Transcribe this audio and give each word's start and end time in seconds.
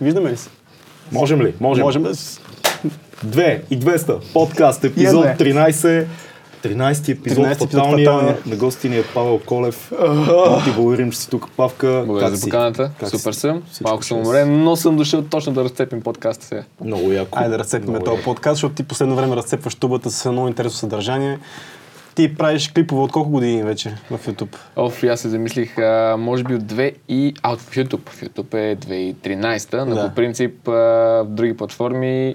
Виждаме 0.00 0.30
ли 0.30 0.36
се? 0.36 0.50
Можем 1.12 1.42
ли? 1.42 1.54
Можем. 1.60 1.84
Можем. 1.84 2.06
Две 3.24 3.62
и 3.70 3.80
200. 3.80 4.32
Подкаст, 4.32 4.84
епизод 4.84 5.24
Я, 5.24 5.36
13. 5.36 6.06
13 6.64 7.08
епизод, 7.08 7.44
13 7.44 7.50
епизод 7.50 7.70
фаталния. 7.70 8.10
фаталния. 8.10 8.36
На 8.46 8.56
гости 8.56 8.88
ни 8.88 8.98
е 8.98 9.02
Павел 9.14 9.40
Колев. 9.46 9.92
Много 10.08 10.60
ти 10.64 10.70
благодарим, 10.70 11.10
че 11.10 11.18
си 11.18 11.30
тук, 11.30 11.48
Павка. 11.56 12.02
Благодаря 12.06 12.36
за 12.36 12.46
поканата. 12.46 12.90
Как 13.00 13.08
Супер 13.08 13.32
си? 13.32 13.40
съм. 13.40 13.62
Всичко 13.70 13.88
Малко 13.88 14.04
съм 14.04 14.18
уморен, 14.18 14.64
но 14.64 14.76
съм 14.76 14.96
дошъл 14.96 15.22
точно 15.22 15.52
да 15.52 15.64
разцепим 15.64 16.00
подкаста 16.02 16.46
сега. 16.46 16.64
Много 16.84 17.12
яко. 17.12 17.38
Айде 17.38 17.50
да 17.50 17.58
разцепиме 17.58 17.90
Много 17.90 18.04
този 18.04 18.22
подкаст, 18.22 18.54
защото 18.56 18.74
ти 18.74 18.82
последно 18.82 19.16
време 19.16 19.36
разцепваш 19.36 19.74
тубата 19.74 20.10
с 20.10 20.26
едно 20.26 20.48
интересно 20.48 20.78
съдържание. 20.78 21.38
Ти 22.14 22.34
правиш 22.34 22.68
клипове 22.68 23.02
от 23.02 23.12
колко 23.12 23.30
години 23.30 23.62
вече 23.62 23.94
в 24.10 24.26
YouTube? 24.26 24.56
Оф, 24.76 25.02
аз 25.04 25.20
се 25.20 25.28
замислих, 25.28 25.78
а, 25.78 26.16
може 26.18 26.44
би 26.44 26.54
от 26.54 26.62
2 26.62 26.92
и... 27.08 27.34
А, 27.42 27.52
от 27.52 27.60
в 27.60 27.70
YouTube. 27.70 28.08
В 28.08 28.20
YouTube 28.20 28.54
е 28.54 28.76
2013, 28.76 29.84
но 29.84 29.94
Да. 29.94 30.08
по 30.08 30.14
принцип 30.14 30.68
а, 30.68 30.72
в 30.72 31.26
други 31.26 31.56
платформи 31.56 32.34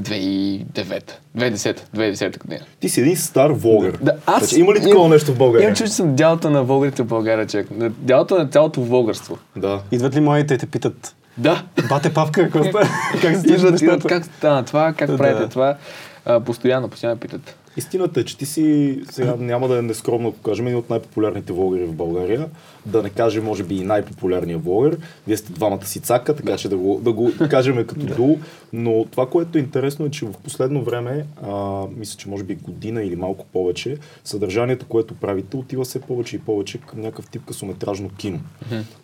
2009. 0.00 1.12
2010. 1.36 1.80
2010 1.96 2.38
година. 2.38 2.60
Ти 2.80 2.88
си 2.88 3.00
един 3.00 3.16
стар 3.16 3.50
влогър. 3.50 3.96
Да, 3.96 4.12
аз... 4.26 4.38
Значи, 4.38 4.60
има 4.60 4.74
ли 4.74 4.82
такова 4.82 5.08
нещо 5.08 5.32
в 5.32 5.36
България? 5.36 5.64
Имам 5.64 5.74
чувство, 5.74 5.86
че 5.86 5.96
съм 5.96 6.14
дялото 6.14 6.50
на 6.50 6.64
българите 6.64 7.02
в 7.02 7.06
България, 7.06 7.46
човек. 7.46 7.66
На- 7.70 7.90
Дялото 7.90 8.38
на 8.38 8.46
цялото 8.46 8.80
българство. 8.80 9.38
Да. 9.56 9.80
Идват 9.92 10.14
ли 10.14 10.20
младите 10.20 10.54
и 10.54 10.58
те 10.58 10.66
питат, 10.66 11.14
Да. 11.38 11.62
бате 11.88 12.14
папка, 12.14 12.42
какво 12.42 12.64
става? 12.64 12.88
Как 13.22 13.36
се 13.36 13.48
Идват, 13.48 13.80
идват, 13.82 14.04
как 14.04 14.24
стана 14.24 14.64
това, 14.64 14.92
как 14.92 15.10
Да. 15.10 15.16
правите 15.16 15.48
това. 15.48 15.76
А, 16.24 16.40
постоянно, 16.40 16.88
постоянно 16.88 17.16
питат. 17.16 17.56
Истината 17.78 18.20
е, 18.20 18.24
че 18.24 18.38
ти 18.38 18.46
си, 18.46 18.98
сега 19.10 19.36
няма 19.38 19.68
да 19.68 19.78
е 19.78 19.82
нескромно, 19.82 20.28
ако 20.28 20.38
кажем, 20.38 20.66
един 20.66 20.78
от 20.78 20.90
най-популярните 20.90 21.52
влогъри 21.52 21.84
в 21.84 21.94
България. 21.94 22.48
Да 22.86 23.02
не 23.02 23.10
кажем, 23.10 23.44
може 23.44 23.62
би 23.64 23.76
и 23.76 23.84
най-популярният 23.84 24.64
влогър. 24.64 24.98
Вие 25.26 25.36
сте 25.36 25.52
двамата 25.52 25.86
си 25.86 26.00
цака, 26.00 26.36
така 26.36 26.56
че 26.56 26.68
да 26.68 26.76
го, 26.76 27.00
да 27.04 27.12
го 27.12 27.32
кажем 27.50 27.86
като 27.86 28.06
дуо. 28.06 28.38
Но 28.72 29.04
това, 29.10 29.26
което 29.30 29.58
е 29.58 29.60
интересно 29.60 30.06
е, 30.06 30.10
че 30.10 30.26
в 30.26 30.32
последно 30.44 30.82
време, 30.82 31.26
а, 31.42 31.82
мисля, 31.96 32.18
че 32.18 32.28
може 32.28 32.44
би 32.44 32.54
година 32.54 33.02
или 33.02 33.16
малко 33.16 33.46
повече, 33.52 33.96
съдържанието, 34.24 34.86
което 34.86 35.14
правите, 35.14 35.56
отива 35.56 35.84
все 35.84 36.00
повече 36.00 36.36
и 36.36 36.38
повече 36.38 36.78
към 36.78 37.00
някакъв 37.00 37.30
тип 37.30 37.42
късометражно 37.46 38.08
кино. 38.08 38.40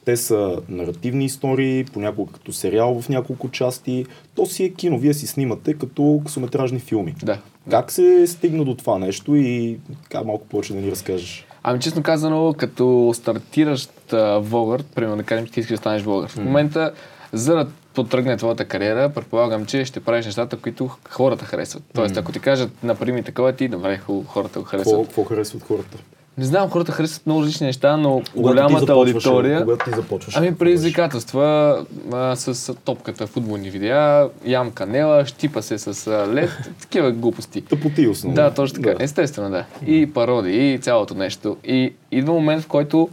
Те 0.04 0.16
са 0.16 0.60
наративни 0.68 1.24
истории, 1.24 1.84
понякога 1.84 2.32
като 2.32 2.52
сериал 2.52 3.00
в 3.00 3.08
няколко 3.08 3.50
части. 3.50 4.06
То 4.34 4.46
си 4.46 4.64
е 4.64 4.70
кино, 4.70 4.98
вие 4.98 5.14
си 5.14 5.26
снимате 5.26 5.74
като 5.74 6.20
късометражни 6.24 6.78
филми. 6.78 7.14
Да. 7.24 7.38
Как 7.70 7.92
се 7.92 8.26
стигна 8.26 8.64
до 8.64 8.74
това 8.74 8.98
нещо 8.98 9.34
и 9.36 9.78
така 10.02 10.24
малко 10.24 10.46
повече 10.46 10.72
да 10.72 10.80
ни 10.80 10.90
разкажеш? 10.90 11.46
Ами 11.62 11.80
честно 11.80 12.02
казано, 12.02 12.54
като 12.58 13.10
стартиращ 13.14 14.12
а, 14.12 14.38
влогър, 14.38 14.82
примерно 14.82 15.16
да 15.16 15.22
кажем, 15.22 15.46
че 15.46 15.52
ти 15.52 15.60
искаш 15.60 15.74
да 15.74 15.80
станеш 15.80 16.02
влогър. 16.02 16.28
В 16.28 16.36
момента, 16.36 16.92
за 17.32 17.54
да 17.54 17.68
потръгне 17.94 18.36
твоята 18.36 18.64
кариера, 18.64 19.10
предполагам, 19.14 19.66
че 19.66 19.84
ще 19.84 20.00
правиш 20.00 20.26
нещата, 20.26 20.56
които 20.56 20.90
хората 21.10 21.44
харесват. 21.44 21.82
Тоест, 21.94 22.16
ако 22.16 22.32
ти 22.32 22.40
кажат, 22.40 22.82
направи 22.82 23.12
ми 23.12 23.22
такова, 23.22 23.52
ти, 23.52 23.68
добре, 23.68 24.00
хората 24.26 24.58
го 24.58 24.64
харесват. 24.64 25.06
какво 25.06 25.24
харесват 25.24 25.62
хората? 25.62 25.98
Не 26.38 26.44
знам, 26.44 26.70
хората 26.70 26.92
харесват 26.92 27.26
много 27.26 27.42
различни 27.42 27.66
неща, 27.66 27.96
но 27.96 28.10
Когато 28.10 28.42
голямата 28.42 28.92
аудитория... 28.92 29.64
Когато 29.64 29.90
ти 29.90 29.96
започваш. 29.96 30.36
Ами 30.36 30.54
предизвикателства 30.54 31.78
а, 32.12 32.36
с 32.36 32.74
топката, 32.74 33.26
футболни 33.26 33.70
видеа, 33.70 34.28
ямка 34.46 34.86
нела, 34.86 35.26
щипа 35.26 35.62
се 35.62 35.78
с 35.78 36.06
а, 36.06 36.34
лед, 36.34 36.50
такива 36.80 37.12
глупости. 37.12 37.60
Тъпоти 37.60 38.08
основно. 38.08 38.34
Да, 38.34 38.54
точно 38.54 38.82
така. 38.82 38.98
Да. 38.98 39.04
Естествено, 39.04 39.50
да. 39.50 39.64
И 39.86 40.12
пародии, 40.12 40.74
и 40.74 40.78
цялото 40.78 41.14
нещо. 41.14 41.56
И 41.64 41.92
идва 42.10 42.34
момент, 42.34 42.62
в 42.62 42.68
който 42.68 43.08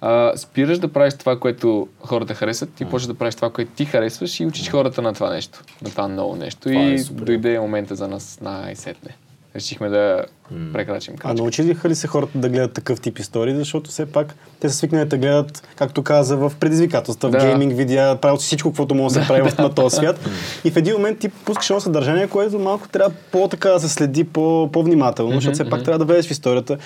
а, 0.00 0.32
спираш 0.36 0.78
да 0.78 0.88
правиш 0.88 1.14
това, 1.14 1.38
което 1.38 1.88
хората 2.00 2.34
харесват, 2.34 2.80
и 2.80 2.84
почваш 2.84 3.06
да 3.06 3.14
правиш 3.14 3.34
това, 3.34 3.50
което 3.50 3.70
ти 3.76 3.84
харесваш 3.84 4.40
и 4.40 4.46
учиш 4.46 4.70
хората 4.70 5.02
на 5.02 5.14
това 5.14 5.30
нещо, 5.30 5.62
на 5.82 5.90
това 5.90 6.08
ново 6.08 6.36
нещо. 6.36 6.60
Това 6.60 6.80
е 6.80 6.92
и 6.92 6.98
супер. 6.98 7.24
дойде 7.24 7.60
момента 7.60 7.94
за 7.94 8.08
нас 8.08 8.38
най-сетне. 8.42 9.16
Решихме 9.56 9.88
да 9.88 10.24
прекрачим 10.72 11.14
А 11.14 11.18
крачка. 11.18 11.34
научиха 11.34 11.88
ли 11.88 11.94
се 11.94 12.06
хората 12.06 12.38
да 12.38 12.48
гледат 12.48 12.72
такъв 12.72 13.00
тип 13.00 13.18
истории, 13.18 13.54
защото 13.54 13.90
все 13.90 14.06
пак 14.06 14.26
те 14.60 14.68
са 14.68 14.76
свикнали 14.76 15.04
да 15.04 15.18
гледат, 15.18 15.68
както 15.76 16.02
каза, 16.02 16.36
в 16.36 16.52
предизвикателства, 16.60 17.28
в 17.28 17.32
Да. 17.32 17.38
гейминг 17.38 17.72
видеа, 17.72 18.16
правят 18.16 18.40
си 18.40 18.46
всичко, 18.46 18.68
каквото 18.68 18.94
може 18.94 19.14
да 19.14 19.20
се 19.20 19.28
прави 19.28 19.50
в 19.50 19.58
на 19.58 19.74
този 19.74 19.96
свят. 19.96 20.20
И 20.64 20.70
в 20.70 20.76
един 20.76 20.92
момент 20.92 21.18
ти 21.18 21.28
пускаш 21.28 21.70
едно 21.70 21.80
съдържание, 21.80 22.26
което 22.26 22.58
малко 22.58 22.88
трябва 22.88 23.12
по-така 23.32 23.68
да 23.68 23.80
се 23.80 23.88
следи 23.88 24.24
по- 24.24 24.68
по-внимателно, 24.72 25.32
защото 25.32 25.54
все 25.54 25.70
пак 25.70 25.84
трябва 25.84 25.98
да 25.98 26.04
влезеш 26.04 26.26
в 26.26 26.32
историята. 26.32 26.78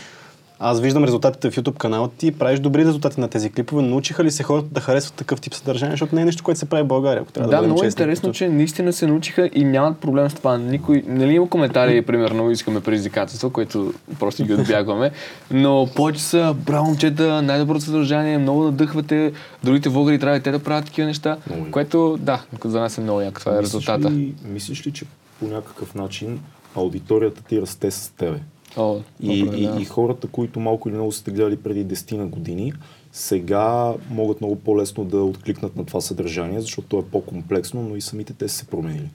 Аз 0.58 0.80
виждам 0.80 1.04
резултатите 1.04 1.50
в 1.50 1.56
YouTube 1.56 1.76
канала 1.76 2.10
ти, 2.18 2.32
правиш 2.32 2.60
добри 2.60 2.84
резултати 2.84 3.20
на 3.20 3.28
тези 3.28 3.50
клипове. 3.50 3.82
Научиха 3.82 4.24
ли 4.24 4.30
се 4.30 4.42
хората 4.42 4.68
да 4.70 4.80
харесват 4.80 5.14
такъв 5.14 5.40
тип 5.40 5.54
съдържание, 5.54 5.92
защото 5.92 6.14
не 6.14 6.20
е 6.20 6.24
нещо, 6.24 6.42
което 6.44 6.58
се 6.60 6.66
прави 6.66 6.82
в 6.82 6.86
България. 6.86 7.22
Ако 7.22 7.32
трябва 7.32 7.50
да, 7.50 7.56
Да, 7.56 7.62
много 7.62 7.80
е 7.80 7.84
честни. 7.86 8.02
интересно, 8.02 8.32
че 8.32 8.48
наистина 8.48 8.92
се 8.92 9.06
научиха 9.06 9.50
и 9.54 9.64
нямат 9.64 9.98
проблем 9.98 10.30
с 10.30 10.34
това. 10.34 10.58
Никой, 10.58 11.04
нали 11.06 11.34
има 11.34 11.48
коментари, 11.48 12.02
примерно, 12.06 12.50
искаме 12.50 12.80
предизвикателство, 12.80 13.50
което 13.50 13.94
просто 14.18 14.44
ги 14.44 14.54
отбягваме, 14.54 15.10
но 15.50 15.88
повече 15.96 16.22
са, 16.22 16.54
браво 16.66 16.86
момчета, 16.86 17.42
най-доброто 17.42 17.84
съдържание, 17.84 18.38
много 18.38 18.64
надъхвате, 18.64 19.32
другите 19.64 19.88
влогъри 19.88 20.18
трябва 20.18 20.36
и 20.38 20.40
те 20.42 20.50
да 20.50 20.58
правят 20.58 20.84
такива 20.84 21.06
неща, 21.06 21.36
Много 21.50 21.70
което, 21.70 22.18
да, 22.20 22.42
за 22.64 22.80
нас 22.80 22.98
е 22.98 23.00
много 23.00 23.20
яко, 23.20 23.40
това 23.40 23.52
е 23.52 23.56
Мислиш 23.56 23.66
резултата. 23.66 24.10
Ли, 24.10 24.34
мислиш 24.44 24.86
ли, 24.86 24.92
че 24.92 25.04
по 25.40 25.46
някакъв 25.46 25.94
начин 25.94 26.40
аудиторията 26.76 27.42
ти 27.42 27.60
расте 27.60 27.90
с 27.90 28.12
тебе? 28.16 28.38
О, 28.76 29.00
И, 29.22 29.40
и, 29.40 29.82
и 29.82 29.84
хората, 29.84 30.26
които 30.26 30.60
малко 30.60 30.88
или 30.88 30.96
много 30.96 31.12
сте 31.12 31.30
гледали 31.30 31.56
преди 31.56 31.86
10 31.86 32.16
на 32.16 32.26
години, 32.26 32.72
сега 33.12 33.94
могат 34.10 34.40
много 34.40 34.56
по-лесно 34.56 35.04
да 35.04 35.24
откликнат 35.24 35.76
на 35.76 35.84
това 35.86 36.00
съдържание, 36.00 36.60
защото 36.60 36.88
то 36.88 36.98
е 36.98 37.04
по-комплексно, 37.12 37.82
но 37.82 37.96
и 37.96 38.00
самите 38.00 38.32
те 38.32 38.48
са 38.48 38.56
се 38.56 38.66
променили. 38.66 39.10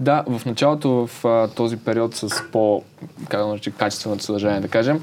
Да, 0.00 0.24
в 0.28 0.46
началото, 0.46 1.06
в 1.06 1.24
а, 1.24 1.48
този 1.48 1.76
период 1.76 2.14
с 2.14 2.28
по, 2.52 2.82
как 3.28 3.40
да 3.40 3.46
нарече, 3.46 3.70
качественото 3.70 4.24
съдържание, 4.24 4.60
да 4.60 4.68
кажем, 4.68 5.02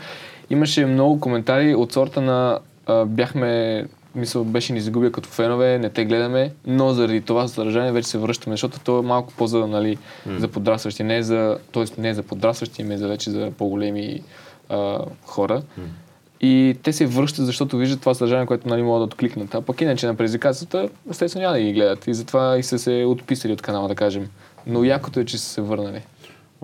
имаше 0.49 0.85
много 0.85 1.19
коментари 1.19 1.75
от 1.75 1.93
сорта 1.93 2.21
на 2.21 2.59
а, 2.85 3.05
бяхме, 3.05 3.85
мисъл, 4.15 4.43
беше 4.43 4.73
ни 4.73 4.81
загубил 4.81 5.11
като 5.11 5.29
фенове, 5.29 5.79
не 5.79 5.89
те 5.89 6.05
гледаме, 6.05 6.51
но 6.65 6.93
заради 6.93 7.21
това 7.21 7.47
съдържание 7.47 7.91
вече 7.91 8.07
се 8.07 8.17
връщаме, 8.17 8.53
защото 8.53 8.79
то 8.79 8.99
е 8.99 9.01
малко 9.01 9.33
по-за, 9.37 9.67
нали, 9.67 9.97
за 10.39 10.47
подрастващи, 10.47 11.03
не 11.03 11.23
за, 11.23 11.57
т.е. 11.73 12.01
не 12.01 12.09
е 12.09 12.13
за 12.13 12.23
подрастващи, 12.23 12.81
ами 12.81 12.93
е 12.93 12.97
за 12.97 13.07
вече 13.07 13.31
за 13.31 13.51
по-големи 13.57 14.21
а, 14.69 14.99
хора. 15.25 15.61
И 16.41 16.77
те 16.83 16.93
се 16.93 17.05
връщат, 17.05 17.45
защото 17.45 17.77
виждат 17.77 17.99
това 17.99 18.13
съдържание, 18.13 18.45
което 18.45 18.67
нали, 18.67 18.81
могат 18.81 18.99
да 18.99 19.03
откликнат. 19.03 19.55
А 19.55 19.61
пък 19.61 19.81
иначе 19.81 20.07
на 20.07 20.15
предизвикателствата, 20.15 20.89
естествено 21.09 21.41
няма 21.41 21.53
да 21.53 21.61
ги 21.63 21.73
гледат. 21.73 22.07
И 22.07 22.13
затова 22.13 22.57
и 22.57 22.63
са 22.63 22.79
се 22.79 23.05
отписали 23.07 23.53
от 23.53 23.61
канала, 23.61 23.87
да 23.87 23.95
кажем. 23.95 24.29
Но 24.67 24.83
якото 24.83 25.19
е, 25.19 25.25
че 25.25 25.37
са 25.37 25.45
се 25.45 25.61
върнали. 25.61 26.01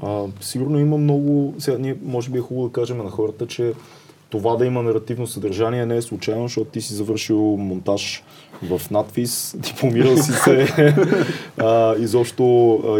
А, 0.01 0.23
сигурно 0.41 0.79
има 0.79 0.97
много... 0.97 1.55
Сега 1.59 1.77
ние 1.77 1.95
може 2.03 2.29
би 2.29 2.37
е 2.37 2.41
хубаво 2.41 2.67
да 2.67 2.73
кажем 2.73 2.97
на 2.97 3.09
хората, 3.09 3.47
че 3.47 3.73
това 4.29 4.55
да 4.55 4.65
има 4.65 4.83
наративно 4.83 5.27
съдържание 5.27 5.85
не 5.85 5.97
е 5.97 6.01
случайно, 6.01 6.41
защото 6.43 6.71
ти 6.71 6.81
си 6.81 6.93
завършил 6.93 7.37
монтаж 7.39 8.23
в 8.63 8.81
надфис, 8.91 9.55
дипломирал 9.59 10.17
си 10.17 10.31
се. 10.31 10.67
а, 11.57 11.95
изобщо 11.95 12.43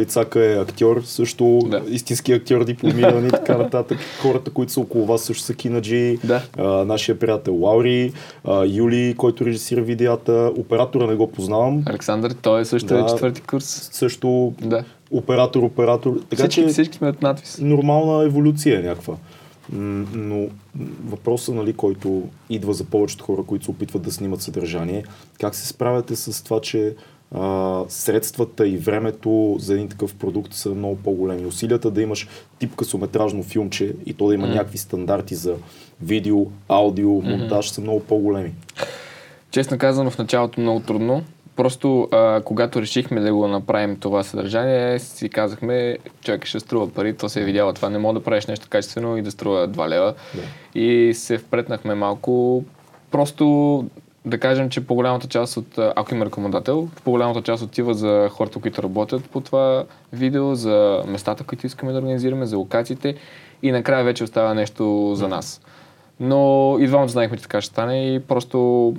Ицака 0.02 0.46
е 0.46 0.54
актьор, 0.54 1.02
също 1.04 1.60
Да. 1.68 1.82
истински 1.90 2.34
актьор, 2.34 2.64
дипломиран 2.64 3.26
и 3.26 3.30
така 3.30 3.58
нататък. 3.58 3.98
Хората, 4.22 4.52
които 4.52 4.72
са 4.72 4.80
около 4.80 5.06
вас 5.06 5.22
също 5.22 5.44
са 5.44 5.54
кинаджи. 5.54 6.18
Да. 6.24 6.42
А, 6.58 6.64
нашия 6.64 7.20
приятел 7.20 7.56
Лаури, 7.56 8.14
а, 8.46 8.66
Юли, 8.66 9.16
който 9.18 9.46
режисира 9.46 9.82
видеята. 9.82 10.52
Оператора 10.58 11.08
не 11.08 11.16
го 11.16 11.32
познавам. 11.32 11.84
Александър, 11.86 12.32
той 12.34 12.62
е 12.62 12.66
също 12.66 12.88
Да. 12.88 13.00
е 13.00 13.06
четвърти 13.06 13.42
курс. 13.42 13.90
Също 13.92 14.54
Да. 14.62 14.84
оператор, 15.12 15.64
оператор. 15.64 16.20
Така 16.30 16.36
Всички, 16.44 16.62
че 16.62 16.68
всички 16.68 16.98
сме 16.98 17.10
от 17.10 17.22
надвис. 17.22 17.58
нормална 17.62 18.24
еволюция 18.24 18.80
е 18.80 18.84
някаква. 18.84 19.14
Но 19.74 20.48
въпросът, 21.06 21.56
нали, 21.56 21.74
който 21.74 22.24
идва 22.50 22.74
за 22.74 22.84
повечето 22.84 23.24
хора, 23.24 23.44
които 23.44 23.66
се 23.66 23.72
опитват 23.72 24.02
да 24.02 24.12
снимат 24.12 24.42
съдържание, 24.42 25.04
как 25.40 25.56
се 25.56 25.68
справяте 25.68 26.16
с 26.16 26.44
това, 26.44 26.62
че 26.62 26.96
а, 27.36 27.84
средствата 27.90 28.68
и 28.68 28.78
времето 28.78 29.56
за 29.60 29.74
един 29.74 29.90
такъв 29.90 30.16
продукт 30.16 30.54
са 30.54 30.70
много 30.70 30.96
по-големи. 30.96 31.46
Усилията 31.46 31.92
да 31.92 32.02
имаш 32.02 32.28
тип 32.60 32.76
късометражно 32.76 33.44
филмче 33.44 33.96
и 34.06 34.14
то 34.14 34.28
да 34.28 34.34
има 34.34 34.48
някакви 34.48 34.78
стандарти 34.78 35.36
за 35.36 35.56
видео, 36.02 36.46
аудио, 36.68 37.22
монтаж 37.22 37.70
са 37.70 37.82
много 37.82 38.00
по-големи. 38.00 38.54
Честно 39.52 39.78
казано, 39.78 40.12
в 40.12 40.18
началото 40.18 40.62
много 40.62 40.80
трудно. 40.80 41.24
Просто 41.60 42.08
а, 42.12 42.42
когато 42.46 42.82
решихме 42.82 43.22
да 43.22 43.34
го 43.34 43.48
направим 43.48 43.96
това 43.96 44.24
съдържание, 44.24 45.00
си 45.00 45.30
казахме, 45.30 45.98
човек 46.24 46.46
ще 46.46 46.60
струва 46.60 46.94
пари, 46.94 47.18
то 47.18 47.30
се 47.30 47.42
е 47.42 47.44
видяло 47.44 47.74
това, 47.74 47.90
не 47.90 47.98
мога 47.98 48.20
да 48.20 48.26
правиш 48.26 48.46
нещо 48.46 48.68
качествено 48.70 49.18
и 49.18 49.22
да 49.22 49.32
струва 49.32 49.68
2 49.68 49.90
лева. 49.90 50.14
Да. 50.36 50.42
И 50.80 51.14
се 51.14 51.38
впретнахме 51.38 51.96
малко, 51.96 52.64
просто 53.12 53.86
да 54.26 54.38
кажем, 54.38 54.70
че 54.70 54.88
по-голямата 54.88 55.28
част 55.28 55.58
от, 55.58 55.78
ако 55.78 56.16
има 56.16 56.26
рекомендател, 56.26 56.88
по-голямата 57.04 57.42
част 57.42 57.64
отива 57.64 57.94
за 57.94 58.30
хората, 58.32 58.60
които 58.60 58.84
работят 58.84 59.30
по 59.30 59.42
това 59.42 59.84
видео, 60.14 60.56
за 60.56 61.04
местата, 61.08 61.44
които 61.44 61.66
искаме 61.66 61.92
да 61.92 61.98
организираме, 61.98 62.46
за 62.46 62.58
локациите 62.58 63.16
и 63.64 63.72
накрая 63.72 64.04
вече 64.04 64.24
остава 64.24 64.54
нещо 64.54 65.14
за 65.16 65.28
нас. 65.28 65.62
Но 66.20 66.76
и 66.80 66.88
двамата 66.88 67.08
знаехме, 67.08 67.38
че 67.38 67.44
така 67.44 67.62
ще 67.62 67.72
стане 67.72 68.16
и 68.16 68.20
просто 68.20 68.94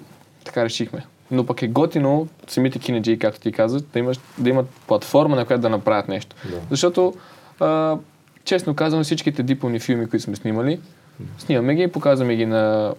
така 0.45 0.65
решихме. 0.65 1.05
Но 1.31 1.47
пък 1.47 1.63
е 1.63 1.69
готино 1.69 2.29
самите 2.49 2.79
кинеджи, 2.79 3.19
както 3.19 3.41
ти 3.41 3.53
казват, 3.53 3.85
да, 3.93 3.99
имаш, 3.99 4.21
да 4.39 4.51
имат 4.51 4.67
платформа, 4.87 5.37
на 5.37 5.45
която 5.45 5.61
да 5.61 5.69
направят 5.69 6.09
нещо. 6.09 6.37
Да. 6.51 6.57
Защото, 6.71 7.15
а, 7.61 7.97
честно 8.45 8.75
казвам, 8.75 9.05
всичките 9.05 9.43
дипломни 9.43 9.81
филми, 9.81 10.09
които 10.09 10.25
сме 10.25 10.37
снимали, 10.37 10.81
снимаме 11.39 11.75
ги 11.75 11.83
и 11.83 11.89
показваме 11.89 12.37
ги 12.37 12.47
на 12.47 12.95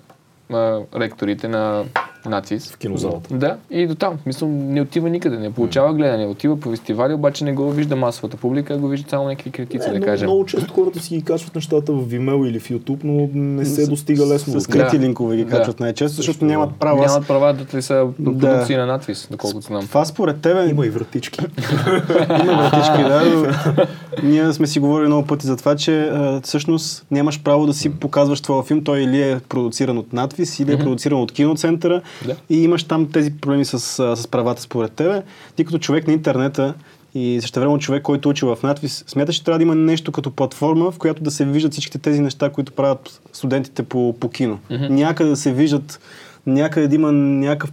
а, 0.54 0.80
ректорите 0.96 1.48
на 1.48 1.86
НАЦИС. 2.26 2.72
В 2.72 2.78
кинозалата. 2.78 3.38
Да, 3.38 3.58
и 3.72 3.88
до 3.88 3.96
там. 3.96 4.14
Мисля, 4.26 4.48
не 4.48 4.82
отива 4.82 5.10
никъде, 5.10 5.38
не 5.38 5.52
получава 5.52 5.94
гледане. 5.94 6.26
Отива 6.26 6.60
по 6.60 6.72
фестивали, 6.72 7.14
обаче 7.14 7.44
не 7.44 7.54
го 7.54 7.72
вижда 7.72 7.96
масовата 7.96 8.38
публика, 8.38 8.78
го 8.78 8.88
вижда 8.88 9.10
само 9.10 9.24
някакви 9.26 9.52
критици, 9.52 9.78
Е, 9.80 9.84
да 9.84 9.92
много, 9.92 10.06
кажем. 10.06 10.26
много 10.26 10.46
често 10.46 10.74
хората 10.74 11.00
си 11.00 11.16
ги 11.16 11.22
качват 11.24 11.56
нещата 11.56 11.94
в 11.94 12.02
Vimeo 12.02 12.48
или 12.48 12.60
в 12.60 12.70
YouTube, 12.70 13.00
но 13.04 13.30
не 13.36 13.66
се 13.66 13.88
достига 13.88 14.26
лесно. 14.26 14.52
С 14.52 14.54
до 14.54 14.62
скрити 14.62 14.98
Да. 14.98 15.04
линкове 15.04 15.36
ги 15.38 15.44
Да. 15.46 15.50
качват 15.50 15.80
най-често, 15.80 16.16
защото 16.16 16.34
Също, 16.34 16.46
нямат 16.46 16.70
да. 16.70 16.76
право. 16.76 17.04
Аз- 17.04 17.12
Нямат 17.12 17.28
права 17.28 17.54
да 17.54 17.78
ли 17.78 17.82
са 17.82 18.08
Да. 18.20 18.40
продукции 18.40 18.76
на 18.76 18.86
надвис, 18.86 19.28
доколкото 19.32 19.68
знам. 19.68 19.82
Това 19.82 20.06
според 20.06 20.42
тебе 20.42 20.68
Има 20.70 20.86
и 20.86 20.90
вратички. 20.90 21.40
Има 22.42 22.70
вратички, 22.72 23.04
да. 23.04 23.24
но 23.26 23.86
Ние 24.24 24.54
сме 24.54 24.68
си 24.68 24.80
говорили 24.80 25.08
много 25.08 25.28
пъти 25.28 25.48
за 25.48 25.58
това, 25.58 25.76
че 25.76 26.02
а, 26.02 26.42
всъщност 26.42 27.06
нямаш 27.12 27.42
право 27.42 27.66
да 27.66 27.74
си 27.74 27.90
показваш 27.92 28.42
твоя 28.42 28.64
филм. 28.64 28.84
Той 28.84 29.00
или 29.00 29.22
е 29.22 29.40
продуциран 29.40 29.98
от 29.98 30.14
надвис, 30.14 30.60
или 30.60 30.74
е 30.74 30.78
продуциран 30.78 31.22
от 31.22 31.32
киноцентъра. 31.32 32.02
Да. 32.26 32.36
И 32.50 32.64
имаш 32.64 32.84
там 32.84 33.12
тези 33.12 33.34
проблеми 33.34 33.66
с, 33.66 33.80
с 34.16 34.28
правата 34.28 34.62
според 34.62 34.92
тебе. 34.92 35.24
Ти 35.56 35.66
като 35.66 35.80
човек 35.80 36.08
на 36.08 36.14
интернета 36.14 36.74
и 37.16 37.38
същевременно 37.42 37.80
човек, 37.80 38.04
който 38.04 38.30
учи 38.30 38.46
в 38.46 38.58
надвис, 38.64 39.04
смяташ, 39.08 39.36
че 39.36 39.44
трябва 39.44 39.60
да 39.60 39.64
има 39.64 39.76
нещо 39.76 40.12
като 40.12 40.32
платформа, 40.32 40.92
в 40.92 40.98
която 40.98 41.24
да 41.24 41.32
се 41.32 41.46
виждат 41.46 41.72
всичките 41.72 41.98
тези 41.98 42.22
неща, 42.22 42.50
които 42.50 42.72
правят 42.72 43.22
студентите 43.34 43.84
по, 43.84 44.16
по 44.20 44.30
кино. 44.30 44.60
Някъде 44.70 45.30
да 45.30 45.36
се 45.36 45.54
виждат, 45.54 46.00
някъде 46.46 46.88
да 46.88 46.96
има 46.96 47.12
някакъв 47.12 47.72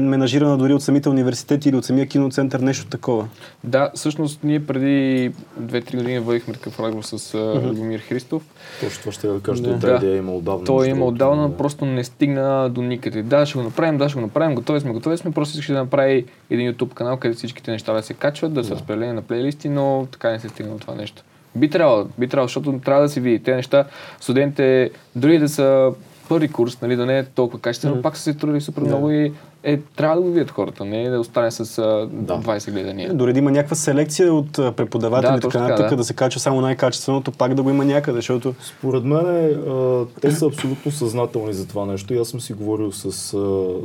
менажирана 0.00 0.58
дори 0.58 0.74
от 0.74 0.82
самите 0.82 1.08
университети 1.08 1.68
или 1.68 1.76
от 1.76 1.84
самия 1.84 2.06
киноцентър, 2.06 2.60
нещо 2.60 2.86
такова. 2.86 3.28
Да, 3.64 3.90
всъщност 3.94 4.44
ние 4.44 4.66
преди 4.66 5.32
2-3 5.60 5.96
години 5.96 6.18
водихме 6.18 6.54
такъв 6.54 6.80
разговор 6.80 7.02
с 7.04 7.34
а, 7.34 7.60
Любомир 7.68 8.00
Христов. 8.00 8.42
Точно 8.80 9.00
това 9.00 9.12
ще 9.12 9.26
я 9.26 9.40
кажа, 9.40 9.62
Да. 9.62 9.68
да. 9.70 9.78
тази 9.80 10.06
идея 10.06 10.18
има 10.18 10.32
отдавна. 10.32 10.64
Той 10.64 10.86
има 10.86 10.96
другото, 10.96 11.08
отдавна, 11.14 11.48
да. 11.48 11.56
просто 11.56 11.84
не 11.84 12.04
стигна 12.04 12.70
до 12.70 12.82
никъде. 12.82 13.22
Да, 13.22 13.46
ще 13.46 13.58
го 13.58 13.64
направим, 13.64 13.98
да, 13.98 14.08
ще 14.08 14.14
го 14.14 14.20
направим, 14.20 14.54
готови 14.54 14.80
сме, 14.80 14.92
готови 14.92 15.16
сме, 15.16 15.30
просто 15.30 15.52
искаше 15.52 15.72
да 15.72 15.78
направи 15.78 16.24
един 16.50 16.72
YouTube 16.72 16.94
канал, 16.94 17.16
където 17.16 17.38
всичките 17.38 17.70
неща 17.70 17.92
да 17.92 18.02
се 18.02 18.14
качват, 18.14 18.52
да, 18.52 18.64
са 18.64 18.74
разпределени 18.74 19.12
на 19.12 19.22
плейлисти, 19.22 19.68
но 19.68 20.06
така 20.12 20.30
не 20.30 20.40
се 20.40 20.48
стигна 20.48 20.72
до 20.72 20.78
това 20.78 20.94
нещо. 20.94 21.22
Би 21.54 21.70
трябвало, 21.70 22.06
би 22.18 22.28
трябвало, 22.28 22.48
защото 22.48 22.80
трябва 22.84 23.02
да 23.02 23.08
се 23.08 23.20
види. 23.20 23.38
Те 23.38 23.54
неща, 23.54 23.84
студентите, 24.20 24.90
дори 25.16 25.38
да 25.38 25.48
са 25.48 25.92
първи 26.30 26.48
курс, 26.48 26.80
нали, 26.80 26.96
да 26.96 27.06
не 27.06 27.18
е 27.18 27.24
толкова 27.24 27.60
качествено, 27.60 28.02
пак 28.02 28.16
са 28.16 28.22
се 28.22 28.34
трудили 28.34 28.60
супер 28.60 28.82
много 28.82 29.10
и 29.10 29.32
е, 29.62 29.80
трябва 29.96 30.16
да 30.16 30.22
го 30.22 30.28
видят 30.28 30.50
хората, 30.50 30.84
не 30.84 31.10
да 31.10 31.20
остане 31.20 31.50
с 31.50 31.78
а, 31.78 32.08
Да. 32.12 32.38
20 32.38 32.70
гледания. 32.70 33.14
Дори 33.14 33.32
да 33.32 33.38
има 33.38 33.50
някаква 33.50 33.76
селекция 33.76 34.34
от 34.34 34.52
преподаватели 34.52 35.30
Да, 35.30 35.36
и 35.36 35.40
така 35.40 35.60
нататък, 35.60 35.90
да. 35.90 35.96
да. 35.96 36.04
се 36.04 36.14
качва 36.14 36.40
само 36.40 36.60
най-качественото, 36.60 37.32
пак 37.32 37.54
да 37.54 37.62
го 37.62 37.70
има 37.70 37.84
някъде, 37.84 38.18
защото 38.18 38.54
Според 38.78 39.04
мен 39.04 39.26
а, 39.26 40.04
те 40.20 40.30
са 40.30 40.46
абсолютно 40.46 40.92
съзнателни 40.92 41.52
за 41.52 41.68
това 41.68 41.86
нещо 41.86 42.14
и 42.14 42.18
аз 42.18 42.28
съм 42.28 42.40
си 42.40 42.52
говорил 42.52 42.92
с, 42.92 43.04
а, 43.06 43.10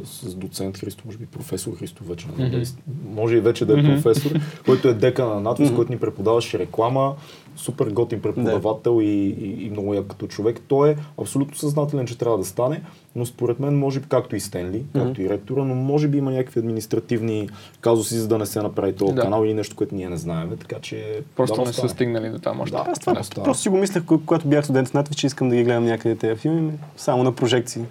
с 0.05 0.35
доцент 0.35 0.77
Христо, 0.77 1.03
може 1.05 1.17
би 1.17 1.25
професор 1.25 1.77
Христо 1.79 2.03
вече, 2.03 2.27
mm-hmm. 2.27 2.67
може 3.15 3.35
и 3.35 3.39
вече 3.39 3.65
да 3.65 3.79
е 3.79 3.83
професор, 3.83 4.31
който 4.65 4.87
е 4.87 4.93
дека 4.93 5.25
на 5.25 5.41
надвис, 5.41 5.71
който 5.75 5.91
ни 5.91 5.99
преподаваше 5.99 6.59
реклама, 6.59 7.13
супер 7.55 7.87
готин 7.87 8.21
преподавател 8.21 9.01
и, 9.01 9.05
и, 9.05 9.65
и 9.65 9.69
много 9.69 9.93
як 9.93 10.07
като 10.07 10.27
човек. 10.27 10.61
Той 10.67 10.89
е 10.89 10.95
абсолютно 11.21 11.55
съзнателен, 11.55 12.07
че 12.07 12.17
трябва 12.17 12.37
да 12.37 12.45
стане, 12.45 12.81
но 13.15 13.25
според 13.25 13.59
мен 13.59 13.79
може 13.79 13.99
би, 13.99 14.05
както 14.09 14.35
и 14.35 14.39
Стенли, 14.39 14.83
както 14.93 15.21
и 15.21 15.29
ректора, 15.29 15.63
но 15.63 15.75
може 15.75 16.07
би 16.07 16.17
има 16.17 16.31
някакви 16.31 16.59
административни 16.59 17.49
казуси, 17.81 18.15
за 18.15 18.27
да 18.27 18.37
не 18.37 18.45
се 18.45 18.61
направи 18.61 18.93
този 18.93 19.13
Да. 19.13 19.21
канал 19.21 19.45
или 19.45 19.53
нещо, 19.53 19.75
което 19.75 19.95
ние 19.95 20.09
не 20.09 20.17
знаем, 20.17 20.57
така 20.59 20.81
че 20.81 21.21
Просто 21.35 21.55
дано 21.55 21.67
не 21.67 21.73
са 21.73 21.89
стигнали 21.89 22.29
до 22.29 22.39
там 22.39 22.61
още. 22.61 22.75
Да, 22.77 22.85
аз 22.87 22.99
това 22.99 23.13
да, 23.13 23.17
просто, 23.19 23.41
да. 23.43 23.53
си 23.53 23.69
го 23.69 23.77
мислех, 23.77 24.05
кога- 24.05 24.23
когато 24.25 24.47
бях 24.47 24.63
студент 24.63 24.87
в 24.87 25.15
че 25.15 25.27
искам 25.27 25.49
да 25.49 25.55
ги 25.55 25.63
гледам 25.63 25.85
някъде 25.85 26.15
тези 26.15 26.35
филми, 26.35 26.71
само 26.97 27.23
на 27.23 27.31
прожекции. 27.31 27.83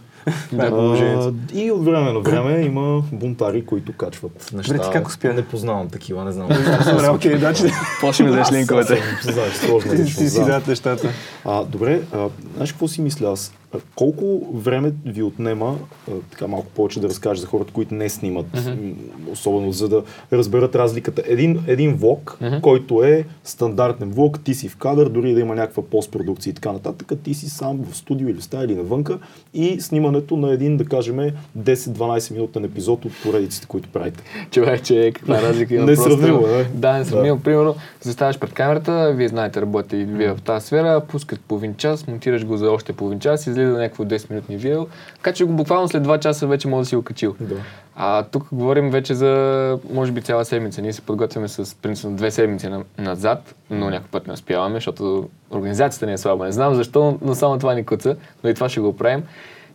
Положението. 0.69 1.35
А, 1.55 1.59
и 1.59 1.71
от 1.71 1.85
време 1.85 2.12
на 2.12 2.21
време 2.21 2.61
има 2.61 3.03
бунтари, 3.12 3.67
които 3.67 3.93
качват 3.93 4.50
неща. 4.55 4.73
Добре, 4.73 4.87
ти 4.87 4.93
как 4.93 5.09
успя? 5.09 5.32
Не 5.35 5.44
познавам 5.44 5.88
такива, 5.88 6.25
не 6.25 6.32
знам. 6.32 6.49
Добре, 6.91 7.09
окей, 7.09 7.37
да, 7.38 7.55
че 7.55 7.65
Почнем 8.00 8.32
да 8.32 8.44
линковете. 8.53 9.03
Знаеш, 9.23 9.53
сложно 9.53 9.93
ти 9.93 10.06
си 10.11 10.38
да. 10.38 10.47
дадат 10.47 10.67
нещата. 10.67 11.09
Добре, 11.69 12.00
знаеш 12.55 12.73
какво 12.73 12.88
си 12.88 13.00
мисля 13.00 13.32
аз? 13.32 13.53
Колко 13.94 14.41
време 14.55 14.93
ви 15.06 15.23
отнема, 15.23 15.79
така 16.31 16.47
малко 16.47 16.67
повече 16.67 17.00
да 17.00 17.09
разкажеш 17.09 17.41
за 17.41 17.47
хората, 17.47 17.73
които 17.73 17.94
не 17.94 18.09
снимат, 18.09 18.47
м, 18.55 18.93
особено 19.32 19.73
за 19.73 19.88
да 19.88 20.03
разберат 20.32 20.75
разликата. 20.75 21.23
Един, 21.26 21.65
един 21.67 21.94
влог, 21.97 22.38
който 22.62 23.05
е 23.05 23.25
стандартен 23.44 24.11
влог, 24.11 24.44
ти 24.44 24.55
си 24.55 24.69
в 24.69 24.76
кадър, 24.76 25.09
дори 25.09 25.35
да 25.35 25.41
има 25.41 25.55
някаква 25.55 25.82
постпродукция 25.82 26.50
и 26.50 26.55
така 26.55 26.73
нататък, 26.73 27.12
ти 27.25 27.35
си 27.35 27.50
сам 27.50 27.79
в 27.91 27.97
студио 27.97 28.29
или 28.29 28.38
в 28.38 28.44
стая 28.44 28.65
или 28.65 28.75
навънка 28.75 29.19
и 29.55 29.81
снимането 29.81 30.37
на 30.37 30.53
един, 30.53 30.77
да 30.77 30.85
кажем, 30.85 31.17
10-12 31.59 32.32
минутен 32.32 32.65
епизод 32.65 33.05
от 33.05 33.12
поредиците, 33.23 33.67
които 33.67 33.88
правите. 33.88 34.23
Човече, 34.50 35.12
каква 35.15 35.43
разлика 35.43 35.75
има 35.75 35.85
Несравнимо, 35.94 36.38
просто. 36.38 36.55
е. 36.59 36.67
Да, 36.75 36.99
несравнимо. 36.99 37.41
Примерно, 37.41 37.75
заставаш 38.00 38.38
пред 38.38 38.53
камерата, 38.53 39.12
вие 39.17 39.29
знаете, 39.29 39.61
работите 39.61 39.97
и 39.97 40.05
вие 40.05 40.32
в 40.32 40.41
тази 40.43 40.67
сфера, 40.67 41.03
пускат 41.09 41.41
половин 41.41 41.75
час, 41.75 42.06
монтираш 42.06 42.44
го 42.47 42.56
за 42.56 42.70
още 42.70 42.93
половин 42.93 43.20
час, 43.20 43.47
излиза 43.65 43.79
някакво 43.79 44.05
10-минутни 44.05 44.57
видео, 44.57 44.87
така 45.15 45.33
че 45.33 45.45
го 45.45 45.53
буквално 45.53 45.89
след 45.89 46.03
2 46.03 46.19
часа 46.19 46.47
вече 46.47 46.69
може 46.69 46.81
да 46.85 46.89
си 46.89 46.97
го 46.97 47.03
качил. 47.03 47.37
Да. 47.41 47.55
А 47.97 48.23
тук 48.23 48.47
говорим 48.53 48.91
вече 48.91 49.15
за, 49.15 49.79
може 49.93 50.13
би, 50.13 50.23
цяла 50.23 50.45
седмица. 50.45 50.83
Ние 50.83 50.93
се 50.93 51.01
подготвяме 51.01 51.49
с 51.49 51.77
принципно 51.83 52.17
две 52.17 52.31
седмици 52.31 52.69
на- 52.69 52.85
назад, 52.99 53.55
но 53.71 53.91
някой 53.91 54.09
път 54.11 54.27
не 54.27 54.33
успяваме, 54.33 54.75
защото 54.75 55.29
организацията 55.51 56.07
ни 56.07 56.13
е 56.13 56.19
слаба. 56.19 56.45
Не 56.45 56.53
знам 56.53 56.75
защо, 56.75 57.19
но 57.23 57.35
само 57.35 57.59
това 57.59 57.75
ни 57.75 57.85
куца, 57.85 58.17
но 58.45 58.51
и 58.51 58.55
това 58.55 58.69
ще 58.69 58.81
го 58.81 58.97
правим. 58.97 59.23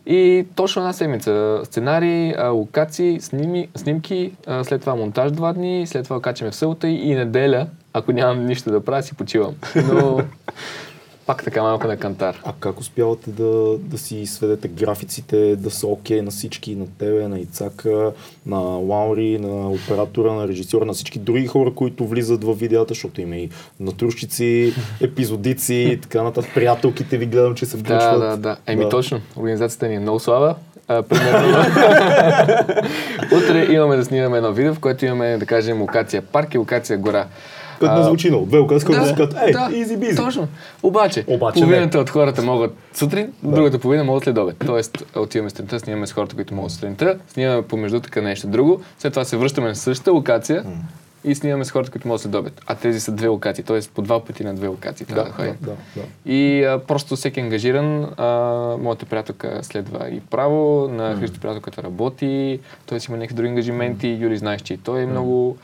И 0.06 0.46
точно 0.54 0.82
една 0.82 0.92
седмица. 0.92 1.60
Сценарии, 1.64 2.34
локации, 2.50 3.20
сними, 3.20 3.68
снимки, 3.76 4.32
след 4.62 4.80
това 4.80 4.94
монтаж 4.94 5.32
два 5.32 5.52
дни, 5.52 5.86
след 5.86 6.04
това 6.04 6.20
качаме 6.20 6.50
в 6.50 6.76
и, 6.84 6.88
и 6.88 7.14
неделя, 7.14 7.66
ако 7.92 8.12
нямам 8.12 8.46
нищо 8.46 8.70
да 8.70 8.84
правя, 8.84 9.02
си 9.02 9.14
почивам. 9.14 9.54
Но 9.92 10.20
пак 11.30 11.44
така 11.44 11.62
малко 11.62 11.86
на 11.86 11.96
кантар. 11.96 12.40
А 12.44 12.52
как 12.60 12.80
успявате 12.80 13.30
да, 13.30 13.76
да 13.78 13.98
си 13.98 14.26
сведете 14.26 14.68
графиците, 14.68 15.56
да 15.56 15.70
са 15.70 15.86
окей 15.86 16.22
на 16.22 16.30
всички, 16.30 16.76
на 16.76 16.86
тебе, 16.98 17.28
на 17.28 17.38
Ицака, 17.38 18.12
на 18.46 18.58
Лаури, 18.58 19.38
на 19.38 19.70
оператора, 19.70 20.32
на 20.32 20.48
режисьора, 20.48 20.84
на 20.84 20.92
всички 20.92 21.18
други 21.18 21.46
хора, 21.46 21.74
които 21.74 22.06
влизат 22.06 22.44
в 22.44 22.54
видеята, 22.54 22.94
защото 22.94 23.20
има 23.20 23.36
и 23.36 23.50
натрушчици, 23.80 24.74
епизодици 25.00 25.74
и 25.74 26.00
така 26.00 26.22
нататък. 26.22 26.50
Приятелките 26.54 27.18
ви 27.18 27.26
гледам, 27.26 27.54
че 27.54 27.66
се 27.66 27.76
Да, 27.76 27.82
включват. 27.82 28.20
да, 28.20 28.36
да. 28.36 28.56
Еми 28.66 28.88
точно. 28.88 29.20
Организацията 29.36 29.88
ни 29.88 29.94
е 29.94 30.00
много 30.00 30.20
слаба. 30.20 30.54
А, 30.88 31.02
примерно, 31.02 31.58
утре 33.36 33.72
имаме 33.72 33.96
да 33.96 34.04
снимаме 34.04 34.36
едно 34.36 34.52
видео, 34.52 34.74
в 34.74 34.80
което 34.80 35.06
имаме, 35.06 35.38
да 35.38 35.46
кажем, 35.46 35.80
локация 35.80 36.22
парк 36.22 36.54
и 36.54 36.58
локация 36.58 36.98
гора. 36.98 37.26
Като 37.80 37.94
не 37.94 38.00
А, 38.00 38.04
звучи 38.04 38.28
много. 38.28 38.46
Две 38.46 38.58
които 38.66 38.80
си 38.80 38.86
казват, 38.86 39.34
ей, 39.72 39.80
изи 39.80 39.96
бизи. 39.96 40.16
Точно. 40.16 40.48
Обаче, 40.82 41.24
Обаче 41.26 41.60
половината 41.60 41.98
от 41.98 42.10
хората 42.10 42.42
могат 42.42 42.74
сутрин, 42.94 43.32
другата 43.42 43.78
половина 43.78 44.04
могат 44.04 44.24
след 44.24 44.38
обед. 44.38 44.56
Тоест, 44.66 45.04
отиваме 45.16 45.50
сутринта, 45.50 45.80
снимаме 45.80 46.06
с 46.06 46.12
хората, 46.12 46.34
които 46.34 46.54
могат 46.54 46.72
сутринта, 46.72 47.18
снимаме 47.28 47.62
помежду 47.62 48.00
така 48.00 48.20
нещо 48.20 48.46
друго, 48.46 48.80
след 48.98 49.12
това 49.12 49.24
се 49.24 49.36
връщаме 49.36 49.68
на 49.68 49.74
същата 49.74 50.12
локация 50.12 50.64
и 51.24 51.34
снимаме 51.34 51.64
с 51.64 51.70
хората, 51.70 51.90
които 51.90 52.08
могат 52.08 52.20
след 52.20 52.34
обед. 52.34 52.60
А 52.66 52.74
тези 52.74 53.00
са 53.00 53.12
две 53.12 53.28
локации, 53.28 53.64
т.е. 53.64 53.80
по 53.94 54.02
два 54.02 54.24
пъти 54.24 54.44
на 54.44 54.54
две 54.54 54.66
локации 54.66 55.06
да, 55.06 55.14
Да, 55.14 55.30
ходим. 55.30 55.54
да, 55.60 55.70
да, 55.70 55.76
да. 55.96 56.32
И 56.32 56.64
а, 56.64 56.78
просто 56.78 57.16
всеки 57.16 57.40
е 57.40 57.42
ангажиран. 57.42 58.04
А, 58.16 58.26
моята 58.80 59.06
приятелка 59.06 59.58
следва 59.62 60.08
и 60.08 60.20
право, 60.20 60.88
на 60.88 61.16
Христо 61.16 61.40
приятелката 61.40 61.82
работи, 61.82 62.60
той 62.86 63.00
си 63.00 63.06
има 63.10 63.18
някакви 63.18 63.34
други 63.34 63.48
ангажименти, 63.48 64.18
Юли 64.20 64.36
знаеш, 64.36 64.60
че 64.62 64.74
и 64.74 64.78
той 64.78 65.02
е 65.02 65.06
много... 65.06 65.56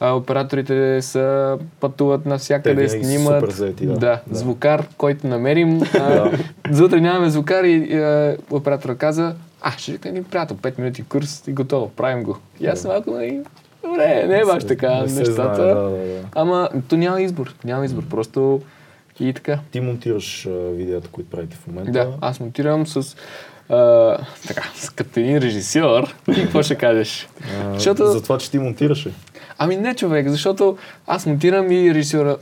А, 0.00 0.12
операторите 0.12 1.02
са 1.02 1.58
пътуват 1.80 2.26
навсякъде, 2.26 2.82
Те 2.82 2.88
снимат. 2.88 3.40
супер 3.40 3.52
заети, 3.52 3.86
да. 3.86 3.92
да. 3.92 3.98
Да. 3.98 4.20
звукар, 4.32 4.86
който 4.98 5.26
намерим. 5.26 5.82
А, 5.94 6.30
за 6.70 6.84
утре 6.84 7.00
нямаме 7.00 7.30
звукар 7.30 7.64
и 7.64 7.94
а, 7.94 8.36
оператора 8.50 8.94
каза, 8.94 9.34
а, 9.62 9.70
ще 9.72 9.92
викна 9.92 10.10
един 10.10 10.24
приятел, 10.24 10.56
5 10.56 10.78
минути 10.78 11.02
курс 11.02 11.44
и 11.46 11.52
готово, 11.52 11.88
правим 11.88 12.22
го. 12.22 12.38
И 12.60 12.66
аз 12.66 12.84
малко, 12.84 13.10
нали, 13.10 13.40
добре, 13.84 14.24
не 14.26 14.38
е 14.38 14.44
баш 14.44 14.64
така 14.64 14.90
Не 14.90 15.00
нещата. 15.02 15.32
знае, 15.32 15.48
да, 15.48 15.66
да, 15.66 15.90
да. 15.90 16.20
Ама 16.34 16.68
то 16.88 16.96
няма 16.96 17.22
избор, 17.22 17.54
няма 17.64 17.84
избор, 17.84 18.02
просто 18.04 18.60
и 19.20 19.32
така. 19.32 19.58
Ти 19.70 19.80
монтираш 19.80 20.46
а, 20.46 20.50
видеята, 20.50 21.08
които 21.08 21.30
правите 21.30 21.56
в 21.56 21.66
момента. 21.66 21.92
Да, 21.92 22.08
аз 22.20 22.40
монтирам 22.40 22.86
с 22.86 23.16
а, 23.68 24.16
така, 24.48 24.62
като 24.96 25.20
един 25.20 25.38
режисьор. 25.38 26.14
Ти 26.24 26.40
какво 26.42 26.62
ще 26.62 26.74
кажеш? 26.74 27.28
А, 27.64 27.72
Защото- 27.74 28.06
За 28.06 28.22
това, 28.22 28.38
че 28.38 28.50
ти 28.50 28.58
монтираше. 28.58 29.10
Ами 29.58 29.76
не 29.76 29.94
човек, 29.94 30.28
защото 30.28 30.76
аз 31.06 31.26
монтирам 31.26 31.72
и 31.72 31.94
режисьора 31.94 32.36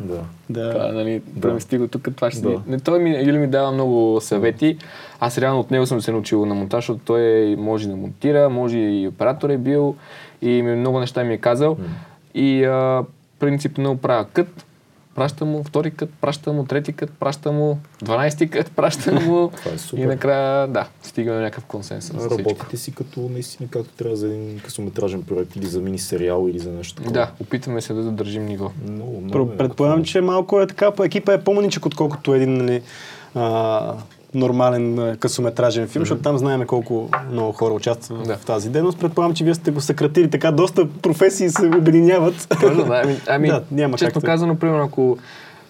Да. 0.00 0.18
Да. 0.50 0.70
Това, 0.70 0.92
нали, 0.92 1.22
Да. 1.26 1.40
премести 1.40 1.78
го 1.78 1.88
тук, 1.88 2.08
това 2.16 2.30
ще 2.30 2.40
Да. 2.40 2.60
Не, 2.66 2.80
той 2.80 2.98
ми, 2.98 3.10
Юли 3.18 3.38
ми 3.38 3.46
дава 3.46 3.72
много 3.72 4.20
съвети. 4.20 4.78
Аз 5.20 5.38
реално 5.38 5.60
от 5.60 5.70
него 5.70 5.86
съм 5.86 6.00
се 6.00 6.12
научил 6.12 6.46
на 6.46 6.54
монтаж, 6.54 6.78
защото 6.78 7.00
той 7.04 7.20
е- 7.22 7.56
може 7.56 7.88
да 7.88 7.96
монтира, 7.96 8.50
може 8.50 8.78
и 8.78 9.08
оператор 9.08 9.50
е 9.50 9.58
бил 9.58 9.94
и 10.42 10.62
много 10.62 11.00
неща 11.00 11.24
ми 11.24 11.34
е 11.34 11.38
казал. 11.38 11.76
И 12.34 12.64
а, 12.64 13.02
принципно 13.38 13.96
правя 13.96 14.24
кът, 14.24 14.66
пращам 15.20 15.48
му 15.48 15.64
втори 15.64 15.90
кът, 15.90 16.10
пращам 16.20 16.56
му 16.56 16.64
трети 16.64 16.92
кът, 16.92 17.10
пращам 17.10 17.54
му 17.54 17.78
12 18.04 18.50
кът, 18.50 18.70
пращам 18.76 19.14
му 19.14 19.50
Това 19.56 19.72
е 19.74 19.78
супер. 19.78 20.02
и 20.02 20.06
накрая, 20.06 20.68
да, 20.68 20.88
стигаме 21.02 21.36
до 21.36 21.42
някакъв 21.42 21.64
консенсус. 21.64 22.16
всички. 22.16 22.38
Работите 22.38 22.76
си 22.76 22.94
като 22.94 23.20
наистина 23.20 23.68
както 23.70 23.90
трябва 23.90 24.16
за 24.16 24.26
един 24.26 24.60
късометражен 24.64 25.22
проект 25.22 25.56
или 25.56 25.66
за 25.66 25.80
мини 25.80 25.98
сериал 25.98 26.46
или 26.50 26.58
за 26.58 26.70
нещо 26.70 26.94
такова. 26.94 27.12
Да, 27.12 27.30
опитваме 27.40 27.80
се 27.80 27.94
да 27.94 28.02
задържим 28.02 28.46
ниво. 28.46 28.70
Много, 28.88 29.20
много. 29.20 29.52
Е 29.52 29.56
Предполагам, 29.56 30.04
че 30.04 30.20
малко 30.20 30.60
е 30.60 30.66
така, 30.66 30.92
екипа 31.04 31.32
е 31.32 31.44
по-маничък, 31.44 31.86
отколкото 31.86 32.34
един 32.34 32.56
нали, 32.56 32.82
а, 33.34 33.94
нормален 34.34 35.16
късометражен 35.16 35.88
филм, 35.88 36.02
защото 36.02 36.22
там 36.22 36.38
знаем 36.38 36.66
колко 36.66 37.08
много 37.30 37.52
хора 37.52 37.74
участват 37.74 38.22
Да. 38.26 38.36
в 38.36 38.44
тази 38.44 38.68
дейност. 38.70 38.98
Предполагам, 38.98 39.34
че 39.34 39.44
вие 39.44 39.54
сте 39.54 39.70
го 39.70 39.80
съкратили 39.80 40.30
така, 40.30 40.52
доста 40.52 40.88
професии 41.02 41.50
се 41.50 41.66
обединяват. 41.66 42.46
Точно, 42.60 42.84
да. 42.84 43.00
Ами, 43.04 43.16
ами 43.28 43.48
Да, 43.50 43.62
няма 43.70 43.98
честно 43.98 44.20
как 44.20 44.28
казано, 44.30 44.56
примерно, 44.58 44.84
ако 44.84 45.18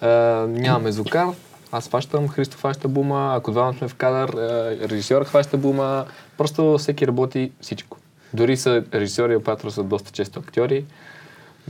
а, 0.01 0.07
нямаме 0.49 0.91
звукар, 0.91 1.27
аз 1.71 1.87
хващам, 1.87 2.27
Христо 2.27 2.57
хваща 2.57 2.87
бума, 2.87 3.33
ако 3.37 3.51
двамата 3.51 3.73
сме 3.77 3.87
в 3.87 3.95
кадър, 3.95 4.29
а, 4.29 4.77
режисьор 4.89 5.23
хваща 5.25 5.57
бума, 5.57 6.05
просто 6.37 6.77
всеки 6.77 7.07
работи 7.07 7.51
всичко. 7.61 7.97
Дори 8.33 8.57
са 8.57 8.83
режисьори 8.93 9.33
и 9.33 9.35
оператор 9.35 9.69
са 9.69 9.83
доста 9.83 10.11
често 10.11 10.39
актьори, 10.39 10.85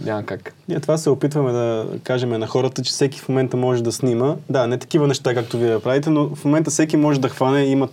няма 0.06 0.24
как. 0.26 0.54
Ние 0.70 0.80
това 0.80 0.98
се 0.98 1.10
опитваме 1.10 1.52
да 1.52 1.86
кажем 2.04 2.30
на 2.30 2.48
хората, 2.48 2.82
че 2.84 2.92
всеки 2.92 3.20
в 3.20 3.30
момента 3.30 3.58
може 3.58 3.84
да 3.84 3.92
снима. 3.92 4.36
Да, 4.50 4.68
не 4.68 4.78
такива 4.78 5.08
неща, 5.08 5.34
както 5.34 5.58
вие 5.58 5.80
правите, 5.80 6.10
но 6.10 6.36
в 6.36 6.46
момента 6.46 6.72
всеки 6.72 6.98
може 6.98 7.20
да 7.20 7.30
хване, 7.30 7.64
има 7.66 7.90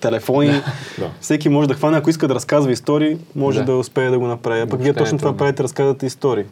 телефони, 0.00 0.50
Да. 0.98 1.10
всеки 1.20 1.48
може 1.48 1.68
да 1.68 1.74
хване, 1.74 1.96
ако 1.98 2.10
иска 2.10 2.28
да 2.28 2.34
разказва 2.34 2.72
истории, 2.72 3.16
може 3.36 3.58
Да. 3.58 3.64
да, 3.64 3.72
успее 3.76 4.10
да 4.10 4.18
го 4.18 4.26
направи. 4.26 4.60
А 4.60 4.66
пък 4.66 4.80
вие 4.82 4.90
е 4.90 4.94
точно 4.94 5.18
това 5.18 5.36
правите, 5.36 5.62
разказвате 5.62 6.06
истории. 6.06 6.44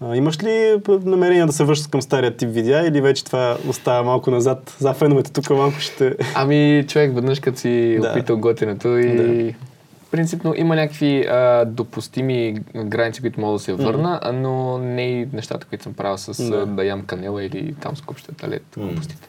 А, 0.00 0.16
имаш 0.16 0.42
ли 0.42 0.80
намерение 0.88 1.46
да 1.46 1.52
се 1.52 1.64
връщаш 1.64 1.86
към 1.86 2.02
стария 2.02 2.36
тип 2.36 2.48
видеа 2.52 2.86
или 2.86 3.00
вече 3.00 3.24
това 3.24 3.56
остава 3.68 4.02
малко 4.02 4.30
назад? 4.30 4.76
За 4.78 4.92
феновете 4.92 5.32
тук 5.32 5.50
малко 5.50 5.80
ще... 5.80 6.16
Ами, 6.34 6.84
човек 6.88 7.14
веднъж 7.14 7.40
като 7.40 7.58
си 7.58 7.98
Да. 8.02 8.10
опитал 8.10 8.36
готенето 8.36 8.88
и 8.98 9.54
принципно 10.12 10.54
има 10.56 10.76
някакви 10.76 11.20
а, 11.20 11.64
допустими 11.64 12.52
граници, 12.76 13.20
които 13.20 13.40
мога 13.40 13.52
да 13.52 13.58
се 13.58 13.72
върна, 13.72 14.20
а, 14.22 14.32
но 14.32 14.78
не 14.78 15.02
и 15.02 15.28
нещата, 15.32 15.66
които 15.66 15.84
съм 15.84 15.94
правил 15.94 16.18
с 16.18 16.50
Да. 16.50 16.66
да. 16.66 16.84
ям 16.84 17.02
канела 17.02 17.44
или 17.44 17.74
там 17.74 17.96
с 17.96 18.00
купщата 18.00 18.48
лед, 18.48 18.62
глупостите. 18.76 19.28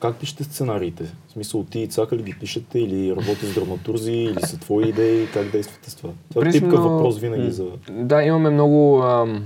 Как 0.00 0.16
пишете 0.16 0.44
сценариите? 0.44 1.04
В 1.28 1.32
смисъл, 1.32 1.64
ти 1.64 1.80
и 1.80 1.86
Цака 1.88 2.16
ли 2.16 2.22
ги 2.22 2.34
пишете 2.40 2.78
или 2.78 3.10
работи 3.10 3.46
с 3.46 3.54
драматурзи 3.54 4.12
или 4.12 4.40
са 4.40 4.58
твои 4.58 4.88
идеи? 4.88 5.26
Как 5.32 5.50
действате 5.50 5.90
с 5.90 5.94
това? 5.94 6.10
Това 6.34 6.48
е 6.48 6.50
типка 6.50 6.76
въпрос 6.76 7.18
винаги 7.18 7.50
за... 7.50 7.66
Да, 7.90 8.22
имаме 8.22 8.50
много 8.50 9.02
ам, 9.02 9.44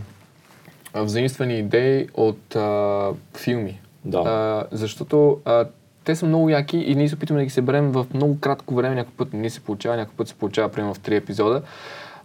взаимствани 0.94 1.58
идеи 1.58 2.08
от 2.14 2.56
а, 2.56 3.10
филми. 3.36 3.80
Да. 4.04 4.18
А, 4.18 4.64
защото 4.76 5.38
а, 5.44 5.64
те 6.04 6.16
са 6.16 6.26
много 6.26 6.48
яки 6.48 6.76
и 6.76 6.94
ние 6.94 7.08
се 7.08 7.14
опитваме 7.14 7.40
да 7.40 7.44
ги 7.44 7.50
съберем 7.50 7.92
в 7.92 8.06
много 8.14 8.40
кратко 8.40 8.74
време. 8.74 8.94
Някой 8.94 9.12
път 9.16 9.32
не 9.32 9.50
се 9.50 9.60
получава, 9.60 9.96
някой 9.96 10.14
път 10.16 10.28
се 10.28 10.34
получава, 10.34 10.68
примерно 10.68 10.94
в 10.94 10.98
три 10.98 11.16
епизода. 11.16 11.62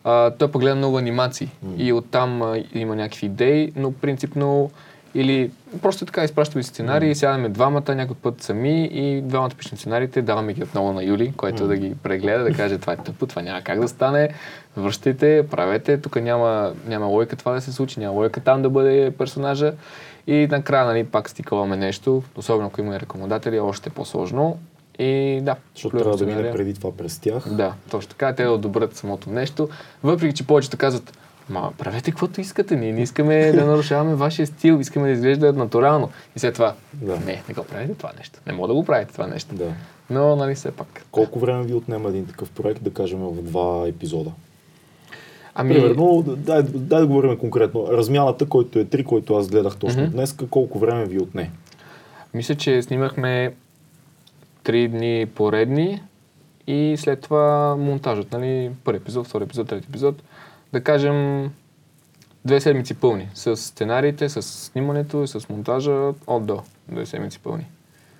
А, 0.04 0.32
той 0.32 0.52
пък 0.52 0.62
гледа 0.62 0.76
много 0.76 0.98
анимации. 0.98 1.50
И 1.78 1.94
оттам 1.94 2.42
а, 2.42 2.64
има 2.74 2.96
някакви 2.96 3.26
идеи, 3.26 3.72
но 3.76 3.92
принципно 3.92 4.72
или 5.16 5.52
просто 5.82 6.06
така 6.06 6.24
изпращаме 6.24 6.64
сценарии, 6.64 7.16
сядаме 7.16 7.50
двамата, 7.50 7.96
някой 7.96 8.16
път 8.16 8.42
сами 8.42 8.86
и 8.86 9.22
двамата 9.22 9.50
пишем 9.58 9.78
сценариите, 9.78 10.22
даваме 10.22 10.54
ги 10.54 10.64
отново 10.64 10.94
на 10.94 11.04
Юли, 11.04 11.34
който 11.38 11.68
да 11.68 11.78
ги 11.78 11.96
прегледа, 12.04 12.44
да 12.44 12.54
каже 12.54 12.78
това 12.78 12.94
е 12.94 12.98
тъпо, 12.98 13.28
това 13.28 13.42
няма 13.42 13.62
как 13.62 13.80
да 13.80 13.88
стане, 13.88 14.30
връщайте, 14.78 15.48
правете, 15.52 15.98
тук 15.98 16.22
няма, 16.22 16.74
няма 16.88 17.06
лойка 17.06 17.36
това 17.36 17.52
да 17.52 17.62
се 17.62 17.72
случи, 17.72 18.00
няма 18.00 18.14
лойка 18.14 18.40
там 18.40 18.62
да 18.62 18.70
бъде 18.70 19.12
персонажа 19.12 19.74
и 20.28 20.48
накрая 20.52 20.86
нали, 20.86 21.04
пак 21.04 21.30
стикаваме 21.30 21.78
нещо, 21.78 22.24
особено 22.36 22.68
ако 22.68 22.82
има 22.82 22.96
и 22.96 23.00
рекомендатели, 23.00 23.56
е 23.56 23.60
още 23.60 23.90
по-сложно 23.90 24.60
и 25.00 25.40
да. 25.44 25.56
Защото 25.76 25.98
трябва 25.98 26.18
да 26.18 26.26
мине 26.26 26.34
сценария. 26.36 26.54
преди 26.54 26.74
това 26.74 26.98
през 26.98 27.20
тях. 27.20 27.48
Да, 27.54 27.74
точно 27.92 28.10
така. 28.10 28.36
Те 28.36 28.44
да 28.44 28.52
одобрят 28.52 28.96
самото 28.96 29.30
нещо. 29.30 29.70
Въпреки, 30.04 30.36
че 30.36 30.48
повечето 30.48 30.78
казват, 30.78 31.18
ма 31.50 31.72
правете 31.78 32.12
каквото 32.12 32.42
искате, 32.42 32.76
ние 32.76 32.94
не 32.94 33.02
искаме 33.02 33.52
да 33.52 33.66
нарушаваме 33.66 34.16
вашия 34.16 34.48
стил, 34.48 34.80
искаме 34.80 35.08
да 35.08 35.14
изглежда 35.14 35.54
натурално. 35.54 36.10
И 36.36 36.40
след 36.40 36.54
това, 36.54 36.74
Да. 36.94 37.16
не, 37.16 37.44
не 37.48 37.54
го 37.54 37.64
правите 37.64 37.94
това 37.94 38.12
нещо. 38.18 38.40
Не 38.48 38.54
мога 38.54 38.68
да 38.68 38.74
го 38.74 38.86
правите 38.86 39.14
това 39.14 39.28
нещо. 39.28 39.56
Да. 39.56 39.72
Но, 40.10 40.36
нали, 40.36 40.56
все 40.56 40.72
пак. 40.72 41.06
Колко 41.12 41.40
време 41.40 41.64
ви 41.64 41.74
отнема 41.74 42.10
един 42.10 42.26
такъв 42.28 42.50
проект, 42.50 42.84
да 42.84 42.94
кажем, 42.94 43.20
в 43.20 43.42
два 43.44 43.88
епизода? 43.88 44.32
Ами, 45.62 45.74
Примерно, 45.74 46.24
дай, 46.28 46.64
дай 46.64 47.00
да 47.00 47.08
говорим 47.08 47.38
конкретно. 47.38 47.88
Размяната, 47.92 48.46
който 48.46 48.80
е 48.80 48.86
3, 48.86 49.04
който 49.04 49.36
аз 49.36 49.48
гледах 49.50 49.78
точно 49.78 50.02
Мгм. 50.02 50.12
днес, 50.12 50.36
колко 50.50 50.80
време 50.80 51.06
ви 51.06 51.20
отне? 51.20 51.52
мисля, 52.34 52.56
че 52.56 52.82
снимахме 52.82 53.54
три 54.64 54.88
дни 54.88 55.26
поредни 55.36 56.02
и 56.68 56.96
след 56.98 57.22
това 57.22 57.76
монтажът, 57.80 58.32
нали, 58.32 58.72
първи 58.84 58.98
епизод, 58.98 59.28
втори 59.28 59.44
епизод, 59.44 59.68
трети 59.68 59.88
епизод. 59.90 60.24
Да 60.74 60.84
кажем, 60.84 61.50
две 62.46 62.62
седмици 62.62 62.94
пълни. 62.94 63.30
С 63.34 63.58
сценариите, 63.58 64.30
с 64.30 64.42
снимането 64.42 65.24
и 65.24 65.28
с 65.28 65.50
монтажа 65.50 66.14
от 66.28 66.46
до. 66.46 66.60
Две 66.92 67.06
седмици 67.06 67.40
пълни. 67.40 67.66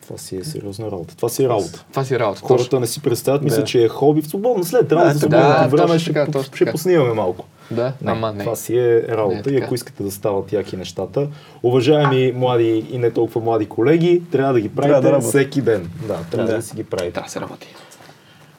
Това 0.10 0.18
си 0.18 0.38
е 0.38 0.44
сериозна 0.44 0.86
работа. 0.86 1.16
Това 1.16 1.30
си 1.30 1.44
е 1.44 1.50
работа. 1.50 1.86
Това 1.92 2.04
си 2.04 2.20
работа. 2.20 2.42
Хората 2.42 2.80
не 2.80 2.88
си 2.88 3.02
представят, 3.02 3.44
мисля, 3.44 3.58
Да. 3.58 3.64
че 3.64 3.84
е 3.84 3.88
хоби 3.88 4.22
в 4.22 4.28
свободно. 4.28 4.64
След 4.64 4.92
работа, 4.92 5.08
Да, 5.08 5.14
в 5.14 5.18
свободното 5.18 5.48
да, 5.54 5.68
време 5.68 5.78
точно 5.84 6.00
ще, 6.00 6.14
така, 6.14 6.26
по- 6.26 6.32
точно 6.32 6.56
ще 6.56 6.66
така. 6.66 6.72
поснимаме 6.72 7.14
малко. 7.14 7.46
Да, 7.72 7.94
Не, 8.02 8.12
ама 8.12 8.34
не. 8.34 8.44
Това 8.44 8.56
си 8.56 8.78
е 8.78 9.04
работа 9.10 9.42
Не 9.46 9.56
е 9.56 9.60
и 9.60 9.62
ако 9.62 9.76
искате 9.76 10.04
да 10.04 10.12
стават 10.12 10.54
яки 10.54 10.78
нещата, 10.78 11.28
уважаеми 11.64 12.32
млади 12.36 12.86
и 12.92 12.98
не 12.98 13.12
толкова 13.12 13.42
млади 13.42 13.66
колеги, 13.66 14.22
трябва 14.32 14.54
да 14.54 14.62
ги 14.62 14.70
правите 14.70 15.02
Трябва 15.02 15.12
да 15.12 15.28
всеки 15.28 15.62
ден. 15.62 15.90
Да, 16.08 16.18
трябва 16.32 16.48
да. 16.48 16.56
Да. 16.56 16.62
си 16.62 16.76
ги 16.76 16.84
правите. 16.84 17.12
Трябва 17.14 17.28
да 17.28 17.32
се 17.32 17.42
работи. 17.42 17.68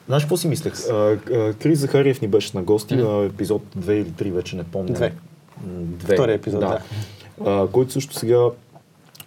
Знаеш 0.07 0.23
какво 0.23 0.37
си 0.37 0.49
мислех? 0.49 0.73
А, 0.90 0.95
а, 0.95 1.52
Крис 1.52 1.78
Захариев 1.78 2.21
ни 2.21 2.28
беше 2.28 2.50
на 2.54 2.62
гости 2.62 2.97
на 2.97 3.25
епизод 3.25 3.62
2 3.78 3.92
или 3.92 4.11
3, 4.11 4.30
вече 4.30 4.57
не 4.57 4.64
помня. 4.64 4.92
Две. 4.92 5.12
Две. 5.66 6.14
Втория 6.14 6.35
епизод, 6.35 6.61
да. 6.61 6.78
А, 7.47 7.66
който 7.66 7.92
също 7.92 8.14
сега 8.14 8.38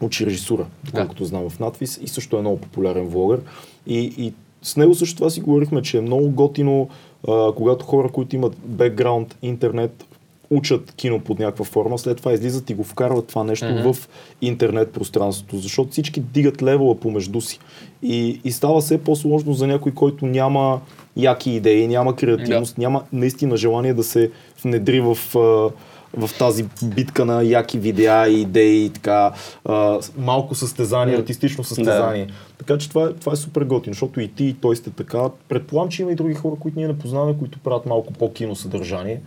учи 0.03 0.25
режисура, 0.25 0.65
доколкото 0.83 1.25
знам 1.25 1.49
в 1.49 1.59
надвис 1.59 1.99
и 2.03 2.07
също 2.07 2.37
е 2.37 2.41
много 2.41 2.57
популярен 2.57 3.07
влогър. 3.07 3.41
И, 3.87 3.99
и 3.99 4.33
с 4.61 4.77
него 4.77 4.95
също 4.95 5.15
това 5.15 5.29
си 5.29 5.41
говорихме, 5.41 5.81
че 5.81 5.97
е 5.97 6.01
много 6.01 6.29
готино, 6.29 6.89
а, 7.27 7.51
когато 7.55 7.85
хора, 7.85 8.09
които 8.09 8.35
имат 8.35 8.57
бекграунд, 8.65 9.37
интернет, 9.41 10.05
учат 10.49 10.93
кино 10.95 11.19
под 11.19 11.39
някаква 11.39 11.65
форма, 11.65 11.97
след 11.97 12.17
това 12.17 12.33
излизат 12.33 12.69
и 12.69 12.73
го 12.73 12.83
вкарват 12.83 13.27
това 13.27 13.43
нещо 13.43 13.65
Мгм. 13.65 13.93
в 13.93 14.09
интернет 14.41 14.91
пространството, 14.91 15.57
защото 15.57 15.91
всички 15.91 16.19
дигат 16.19 16.63
левела 16.63 16.95
помежду 16.95 17.41
си. 17.41 17.59
И, 18.03 18.41
и 18.43 18.51
става 18.51 18.81
все 18.81 18.97
по-сложно 18.97 19.53
за 19.53 19.67
някой, 19.67 19.91
който 19.91 20.25
няма 20.25 20.81
яки 21.17 21.51
идеи, 21.51 21.87
няма 21.87 22.15
креативност, 22.15 22.77
няма 22.77 23.03
наистина 23.13 23.57
желание 23.57 23.93
да 23.93 24.03
се 24.03 24.31
внедри 24.63 25.01
в, 25.01 25.17
а, 25.37 25.69
в 26.17 26.29
тази 26.39 26.65
битка 26.83 27.25
на 27.25 27.43
яки 27.43 27.79
видеа 27.79 28.27
и 28.27 28.41
идеи 28.41 28.85
и 28.85 28.89
така, 28.89 29.31
а, 29.65 29.99
малко 30.17 30.55
състезание, 30.55 31.15
артистично 31.15 31.63
състезание. 31.63 32.27
Така 32.57 32.77
че 32.77 32.89
това 32.89 33.03
е, 33.03 33.13
това 33.13 33.33
е 33.33 33.35
супер 33.35 33.61
готино, 33.61 33.93
защото 33.93 34.19
и 34.21 34.27
ти, 34.27 34.45
и 34.45 34.53
той 34.53 34.75
сте 34.75 34.89
така. 34.89 35.29
Предполагам, 35.49 35.89
че 35.89 36.01
има 36.01 36.11
и 36.11 36.15
други 36.15 36.33
хора, 36.33 36.55
които 36.59 36.79
ние 36.79 36.87
не 36.87 36.99
познаваме, 36.99 37.37
които 37.39 37.59
правят 37.59 37.85
малко 37.85 38.13
по-кино 38.13 38.55
съдържание. 38.55 39.21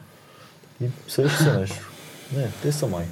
И 0.85 0.87
среща 1.09 1.43
се 1.43 1.59
нещо. 1.59 1.91
Не, 2.37 2.49
те 2.63 2.73
са 2.73 2.87
май. 2.87 3.05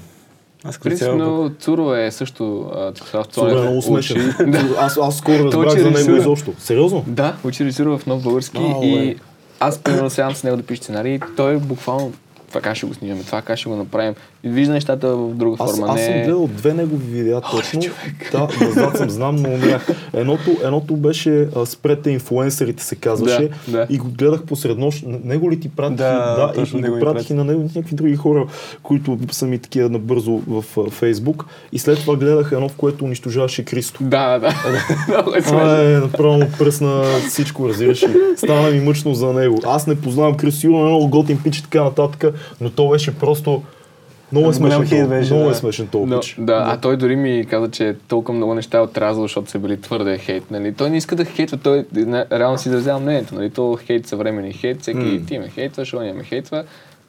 Аз. 0.65 0.79
Принципно 0.79 1.55
Цуро 1.59 1.95
е 1.95 2.11
също 2.11 2.71
Това 2.95 3.21
е 3.21 3.25
Цонев 3.25 3.61
много 3.61 3.83
смешен. 3.83 4.35
Да. 4.47 4.77
аз, 4.79 4.99
аз 5.03 5.19
скоро 5.19 5.45
разбрах 5.45 5.79
за 5.79 5.91
него 5.91 6.17
изобщо. 6.17 6.53
Сериозно? 6.59 7.05
Да, 7.07 7.37
учи 7.45 7.65
режисура 7.65 7.99
в 7.99 8.07
нов 8.07 8.23
български 8.23 8.63
и 8.83 9.17
аз 9.61 9.79
примерно 9.79 10.11
сядам 10.11 10.35
с 10.35 10.43
него 10.43 10.57
да 10.57 10.63
пише 10.63 10.83
сценарий 10.83 11.15
и 11.15 11.21
той 11.37 11.59
буквално 11.59 12.13
това 12.55 12.63
как 12.63 12.77
ще 12.77 12.87
го 12.87 12.95
снимаме, 12.95 13.23
това 13.23 13.43
как 13.43 13.59
ще 13.59 13.69
го 13.69 13.77
направим. 13.77 14.15
И 14.45 14.49
вижда 14.49 14.73
нещата 14.73 15.17
в 15.17 15.35
друга 15.35 15.57
Аз, 15.61 15.71
форма. 15.71 15.93
аз 15.93 16.05
съм 16.05 16.15
не... 16.15 16.23
гледал 16.25 16.47
две 16.47 16.75
негови 16.75 17.05
видеа 17.07 17.41
точно. 17.41 17.81
Да, 18.33 18.49
назад 18.61 18.97
съм 18.97 19.11
знам, 19.11 19.37
но 19.37 19.49
умрях. 19.49 19.89
Едното, 20.13 20.51
едното 20.65 20.97
беше 20.97 21.49
а, 21.57 21.67
спрете 21.67 22.11
инфуенсърите 22.11 22.85
се 22.85 22.97
казваше. 22.97 23.49
Да, 23.69 23.79
да. 23.79 23.87
И 23.91 23.99
го 23.99 24.09
гледах 24.09 24.43
посред 24.43 24.79
нощ. 24.79 25.05
Него 25.07 25.51
ли 25.51 25.61
ти 25.61 25.69
пратих? 25.69 25.97
Да, 25.97 26.53
да 26.57 26.61
и, 26.61 26.79
и 26.79 26.83
го 26.83 27.01
пратих 27.01 27.01
прати. 27.01 27.33
и 27.33 27.37
на 27.37 27.45
него 27.45 27.63
някакви 27.63 27.97
други 27.97 28.17
хора, 28.17 28.47
които 28.83 29.19
са 29.31 29.47
ми 29.47 29.59
такива 29.59 29.89
набързо 29.89 30.41
в 30.49 30.65
Фейсбук. 30.91 31.47
И 31.73 31.79
след 31.79 31.99
това 31.99 32.17
гледах 32.17 32.53
едно, 32.53 32.69
в 32.69 32.77
което 32.77 33.05
унищожаваше 33.05 33.65
Кристо. 33.65 34.05
Да, 34.05 34.39
да. 34.39 34.55
Това 35.45 35.83
е 35.83 35.87
направо 35.87 36.47
пръсна 36.59 37.05
всичко, 37.29 37.69
разбираш. 37.69 38.05
Стана 38.37 38.71
ми 38.71 38.81
мъчно 38.81 39.15
за 39.15 39.33
него. 39.33 39.61
Аз 39.67 39.87
не 39.87 40.01
познавам 40.01 40.37
Крис, 40.37 40.59
сигурно 40.59 40.81
е 40.81 40.89
много 40.89 41.09
готин 41.09 41.39
пич 41.45 41.59
и 41.59 41.63
така 41.63 41.85
нататък, 41.85 42.35
но 42.61 42.71
то 42.71 42.89
беше 42.89 43.15
просто 43.15 43.63
Много 44.33 44.51
е 44.51 44.55
смешен, 44.55 44.81
този- 44.81 45.05
беше, 45.05 45.35
много 45.35 45.47
е 45.47 45.53
да. 45.53 45.55
смешен 45.55 45.87
този 45.87 46.05
Но, 46.07 46.21
пич. 46.21 46.37
да, 46.39 46.65
а 46.67 46.77
той 46.77 46.97
дори 46.97 47.17
ми 47.17 47.47
каза, 47.51 47.71
че 47.71 47.97
толкова 48.09 48.37
много 48.37 48.55
неща 48.55 48.79
е 48.79 48.83
отрязал, 48.83 49.23
защото 49.23 49.51
са 49.51 49.59
били 49.59 49.81
твърде 49.81 50.19
хейт. 50.19 50.51
Нали? 50.51 50.73
Той 50.73 50.91
не 50.91 50.97
иска 50.97 51.17
да 51.17 51.25
хейтва, 51.25 51.57
той 51.57 51.85
реално 52.33 52.59
си 52.59 52.69
изразява 52.69 53.01
мнението. 53.01 53.35
Нали? 53.35 53.51
То 53.51 53.77
хейт 53.77 54.07
съвременен 54.07 54.53
хейт, 54.53 54.81
всеки 54.81 54.99
М. 54.99 55.27
ти 55.27 55.39
ме 55.39 55.49
хейтваш, 55.49 55.95
он 55.95 56.07
ме 56.07 56.25
хейтва. 56.25 56.65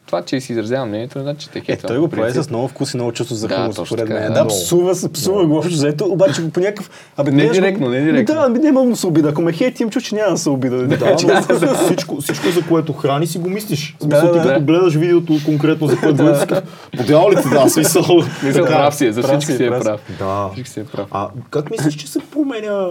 Това, 0.06 0.22
че 0.22 0.42
си 0.42 0.52
изразява 0.52 0.86
мнението, 0.86 1.18
не 1.18 1.24
значи, 1.24 1.40
че 1.40 1.50
те 1.50 1.60
Е, 1.60 1.62
хейтва. 1.62 1.88
той 1.88 2.00
го 2.00 2.08
прави 2.08 2.22
принцип. 2.24 2.44
с 2.44 2.50
много 2.50 2.68
вкус 2.68 2.94
и 2.94 2.98
много 2.98 3.12
чувство 3.12 3.36
за 3.36 3.48
Да, 3.48 3.56
хумор, 3.56 3.86
според 3.86 4.10
мен. 4.10 4.24
да. 4.24 4.30
Да, 4.34 4.48
псува, 4.48 4.96
се- 4.96 5.12
псува 5.12 5.48
го 5.48 5.58
общо 5.58 5.74
взето, 5.74 6.06
обаче 6.06 6.50
по 6.50 6.60
някакъв... 6.60 6.90
Абе, 7.18 7.32
Не 7.32 7.38
нещо- 7.38 7.54
директно, 7.54 7.90
не 7.90 8.02
директно. 8.02 8.36
Да, 8.36 8.42
ами 8.42 8.60
няма 8.60 8.82
да 8.82 8.90
му 8.90 8.96
се 8.96 9.08
обида. 9.08 9.30
Ако 9.30 9.42
ме 9.42 9.52
хейти, 9.54 9.84
им 9.84 9.90
чу, 9.90 10.02
че 10.02 10.16
няма 10.16 10.32
да 10.32 10.38
се 10.38 10.50
обида. 10.50 10.88
Да, 10.88 11.16
но 11.60 11.76
всичко, 11.86 12.22
всичко, 12.22 12.50
за 12.50 12.62
което 12.64 12.94
храни 12.94 13.28
си 13.28 13.38
го 13.38 13.50
мислиш. 13.50 13.96
В 14.00 14.04
смисъл, 14.04 14.22
Да, 14.22 14.32
ти 14.34 14.38
да, 14.38 14.44
като 14.44 14.54
да. 14.56 14.66
гледаш 14.66 14.96
видеото 14.96 15.34
конкретно 15.46 15.88
за 15.88 15.98
което 15.98 16.16
гледаш, 16.16 16.40
си 16.40 16.48
казваш, 16.48 16.70
по 16.98 17.04
дяволите, 17.04 17.50
да, 17.50 17.70
смисъл. 17.70 18.04
Така. 18.44 18.66
прав 18.66 18.96
си 18.96 19.06
е, 19.06 19.12
за 19.12 19.24
всички 19.24 19.46
си, 19.46 19.58
си 19.58 19.64
е 19.64 19.70
прав. 19.70 20.00
Да. 20.20 20.50
Всички 20.50 20.70
си 20.70 20.80
е 20.80 20.84
прав. 20.86 21.08
А 21.12 21.30
как 21.50 21.72
мислиш, 21.72 21.96
че 21.96 22.08
се 22.08 22.20
променя 22.22 22.88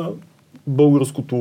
българското 0.67 1.37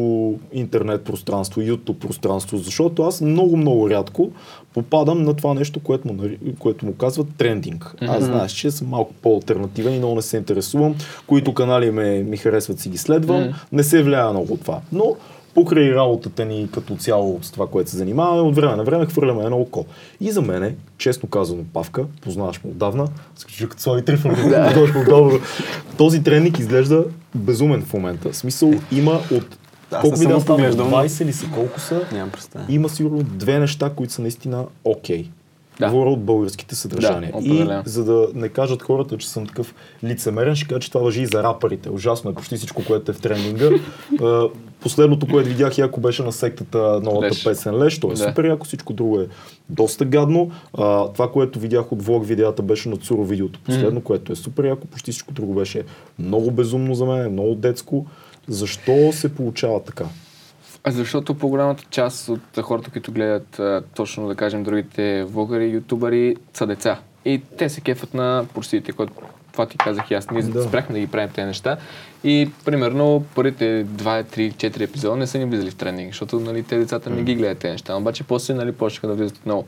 интернет 0.54 1.04
пространство, 1.04 1.62
YouTube 1.62 1.98
пространство? 1.98 2.58
Защото 2.58 3.04
аз 3.04 3.22
много, 3.22 3.58
много 3.58 3.90
рядко 3.90 4.30
попадам 4.74 5.24
на 5.24 5.34
това 5.34 5.54
нещо, 5.54 5.80
което 5.80 6.08
му, 6.08 6.14
нари- 6.14 6.58
което 6.60 6.86
му 6.86 6.94
казват 6.96 7.28
трендинг. 7.38 7.96
Аз 8.02 8.24
знаеш, 8.24 8.52
че 8.52 8.72
съм 8.72 8.88
малко 8.88 9.14
по-алтернативен 9.14 9.94
и 9.94 9.98
много 9.98 10.16
не 10.16 10.22
се 10.22 10.38
интересувам. 10.38 10.96
Които 11.28 11.54
канали 11.54 11.92
ме, 11.92 12.24
ми 12.24 12.38
харесват, 12.38 12.80
си 12.80 12.90
ги 12.90 12.98
следвам. 12.98 13.44
Не 13.72 13.84
се 13.84 14.04
влияе 14.04 14.30
много 14.30 14.54
от 14.54 14.62
това. 14.62 14.82
Но 14.92 15.16
покрай 15.54 15.92
работата 15.96 16.46
ни 16.46 16.68
като 16.74 16.96
цяло 16.96 17.40
с 17.42 17.52
това, 17.52 17.68
което 17.68 17.90
се 17.90 17.98
занимаваме, 17.98 18.42
от 18.42 18.56
време 18.56 18.76
на 18.76 18.84
време 18.84 19.06
хвърляме 19.06 19.44
едно 19.44 19.58
око. 19.58 19.86
И 20.22 20.32
за 20.32 20.42
мене, 20.42 20.76
честно 20.98 21.30
казано, 21.30 21.64
Павка, 21.74 22.06
познаваш 22.22 22.64
му 22.64 22.70
отдавна, 22.72 23.08
скажи 23.36 23.70
като 23.70 23.82
Слави 23.82 24.06
Трифон, 24.06 24.36
познаваш 24.36 24.94
му 24.94 25.02
отдавна, 25.02 25.40
този 25.98 26.24
тренинг 26.24 26.60
изглежда 26.60 27.06
безумен 27.36 27.82
в 27.82 27.94
момента. 27.94 28.32
В 28.32 28.38
смисъл 28.38 28.74
има 28.92 29.20
от 29.32 29.58
Аз 29.94 30.02
колко 30.02 30.18
не 30.18 30.20
видеа 30.20 30.36
но- 30.38 30.86
20 30.86 31.26
ли 31.26 31.34
са? 31.34 31.46
Колко 31.54 31.80
са? 31.80 32.02
Нямам 32.12 32.32
представа. 32.32 32.66
Има 32.70 32.90
сигурно 32.90 33.24
две 33.24 33.60
неща, 33.60 33.90
които 33.90 34.14
са 34.14 34.22
наистина 34.22 34.66
окей. 34.84 35.30
Да. 35.80 35.90
Говоря 35.90 36.10
от 36.10 36.24
българските 36.24 36.76
съдържания. 36.76 37.32
Да, 37.32 37.40
и 37.40 37.82
за 37.86 38.04
да 38.04 38.28
не 38.36 38.50
кажат 38.50 38.82
хората, 38.82 39.18
че 39.18 39.30
съм 39.30 39.48
такъв 39.48 39.74
лицемерен, 40.04 40.56
ще 40.56 40.68
кажа, 40.68 40.80
че 40.80 40.92
това 40.92 41.04
въжи 41.04 41.22
и 41.22 41.26
за 41.26 41.44
рапърите. 41.44 41.90
Ужасно 41.90 42.32
е 42.32 42.34
почти 42.34 42.56
всичко, 42.58 42.82
което 42.88 43.12
е 43.12 43.16
в 43.16 43.20
трендинга. 43.22 43.70
А, 44.22 44.48
Последното, 44.82 45.28
което 45.28 45.50
видях, 45.50 45.78
яко 45.78 46.00
беше 46.02 46.24
на 46.24 46.32
сектата 46.32 46.78
новата 47.04 47.26
Леш. 47.28 47.44
песен 47.44 47.76
Леш. 47.76 48.00
То 48.00 48.08
е 48.08 48.14
Да. 48.14 48.18
супер 48.18 48.44
яко, 48.44 48.66
всичко 48.66 48.94
друго 48.94 49.20
е 49.20 49.28
доста 49.70 50.06
гадно. 50.06 50.52
А, 50.78 51.08
това, 51.08 51.32
което 51.32 51.60
видях 51.60 51.92
от 51.92 52.02
влог 52.02 52.28
видеята, 52.28 52.62
беше 52.62 52.90
на 52.90 52.98
Цуро 52.98 53.24
видеото 53.24 53.60
последно, 53.60 54.02
което 54.02 54.32
е 54.34 54.36
супер 54.36 54.64
яко. 54.64 54.88
Почти 54.88 55.12
всичко 55.12 55.34
друго 55.34 55.54
беше 55.54 55.84
много 56.20 56.52
безумно 56.52 56.96
за 56.96 57.06
мен, 57.06 57.32
много 57.32 57.56
детско. 57.56 58.06
Защо 58.48 59.12
се 59.14 59.36
получава 59.36 59.84
така? 59.84 60.06
Защото 60.88 61.34
по-голямата 61.34 61.84
част 61.90 62.30
от 62.30 62.42
хората, 62.62 62.90
които 62.92 63.12
гледат 63.12 63.62
точно, 63.96 64.28
да 64.28 64.36
кажем, 64.36 64.64
другите 64.64 65.24
влогъри, 65.24 65.70
ютубъри, 65.70 66.36
са 66.54 66.68
деца. 66.68 67.00
И 67.26 67.42
те 67.58 67.70
се 67.70 67.82
кефат 67.82 68.14
на 68.14 68.46
порсиите, 68.54 68.92
което 68.92 69.14
това 69.52 69.66
ти 69.66 69.78
казах 69.78 70.12
и 70.12 70.14
аз. 70.14 70.30
Ние 70.30 70.42
Да. 70.44 70.64
спряхме 70.64 70.94
да 70.94 71.00
ги 71.00 71.08
правим 71.08 71.30
тези 71.30 71.46
неща. 71.46 71.78
И 72.24 72.50
примерно 72.66 73.26
първите 73.36 73.86
2, 73.86 74.38
3, 74.38 74.54
4 74.54 74.82
епизода 74.82 75.16
не 75.16 75.28
са 75.28 75.38
ни 75.38 75.46
влизали 75.46 75.72
в 75.72 75.76
тренинг, 75.76 76.12
защото 76.12 76.40
нали, 76.40 76.64
те 76.64 76.78
децата 76.78 77.10
не 77.10 77.24
ги 77.24 77.36
гледат 77.36 77.58
тези 77.58 77.72
неща. 77.72 77.96
Обаче 77.96 78.24
после 78.24 78.54
нали, 78.54 78.72
почнаха 78.72 79.08
да 79.08 79.14
влизат 79.14 79.38
отново. 79.38 79.66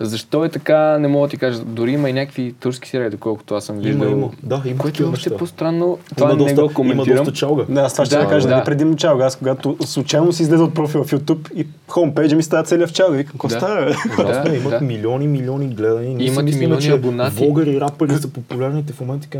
Защо 0.00 0.44
е 0.44 0.48
така, 0.48 0.98
не 0.98 1.08
мога 1.08 1.26
да 1.26 1.30
ти 1.30 1.36
кажа. 1.36 1.58
Дори 1.58 1.90
има 1.90 2.10
и 2.10 2.12
някакви 2.12 2.54
турски 2.60 2.88
сериали, 2.88 3.10
доколкото 3.10 3.54
аз 3.54 3.64
съм 3.64 3.78
виждал. 3.78 4.06
Има, 4.06 4.16
има. 4.16 4.30
Да, 4.42 4.62
има 4.66 4.78
Което 4.78 5.02
е 5.02 5.06
още 5.06 5.30
по-странно. 5.30 5.98
Това 6.16 6.26
Има 6.26 6.34
не 6.34 6.38
доста, 6.38 6.54
го 6.54 6.60
има 6.62 6.74
коментирам. 6.74 7.16
доста 7.16 7.32
чалга. 7.32 7.64
Да, 7.68 7.80
аз 7.80 7.92
това 7.92 8.04
ще 8.04 8.16
Да, 8.16 8.22
да, 8.22 8.28
кажа, 8.28 8.48
да. 8.48 8.54
да. 8.56 8.64
предимно 8.64 8.96
чалга. 8.96 9.24
Аз 9.24 9.36
когато 9.36 9.76
случайно 9.80 10.32
си 10.32 10.42
излезе 10.42 10.62
от 10.62 10.74
профила 10.74 11.04
в 11.04 11.10
YouTube 11.10 11.52
и 11.54 11.66
хомпейджа 11.88 12.36
ми 12.36 12.42
става 12.42 12.62
целият 12.62 12.90
в 12.90 12.92
чалга. 12.92 13.16
Викам, 13.16 13.32
какво 13.32 13.48
Да. 13.48 13.54
става? 13.54 13.80
Да, 14.16 14.52
е, 14.52 14.56
имат 14.56 14.70
да. 14.70 14.80
милиони, 14.80 15.28
милиони 15.28 15.66
гледани. 15.66 16.24
Имат 16.24 16.42
и 16.42 16.44
мислим, 16.44 16.60
милиони 16.60 16.82
че 16.82 16.92
абонати. 16.92 17.36
Влогъри 17.36 17.70
и 17.70 17.80
рапъри 17.80 18.12
са 18.12 18.28
популярните 18.28 18.92
в 18.92 19.00
момента. 19.00 19.38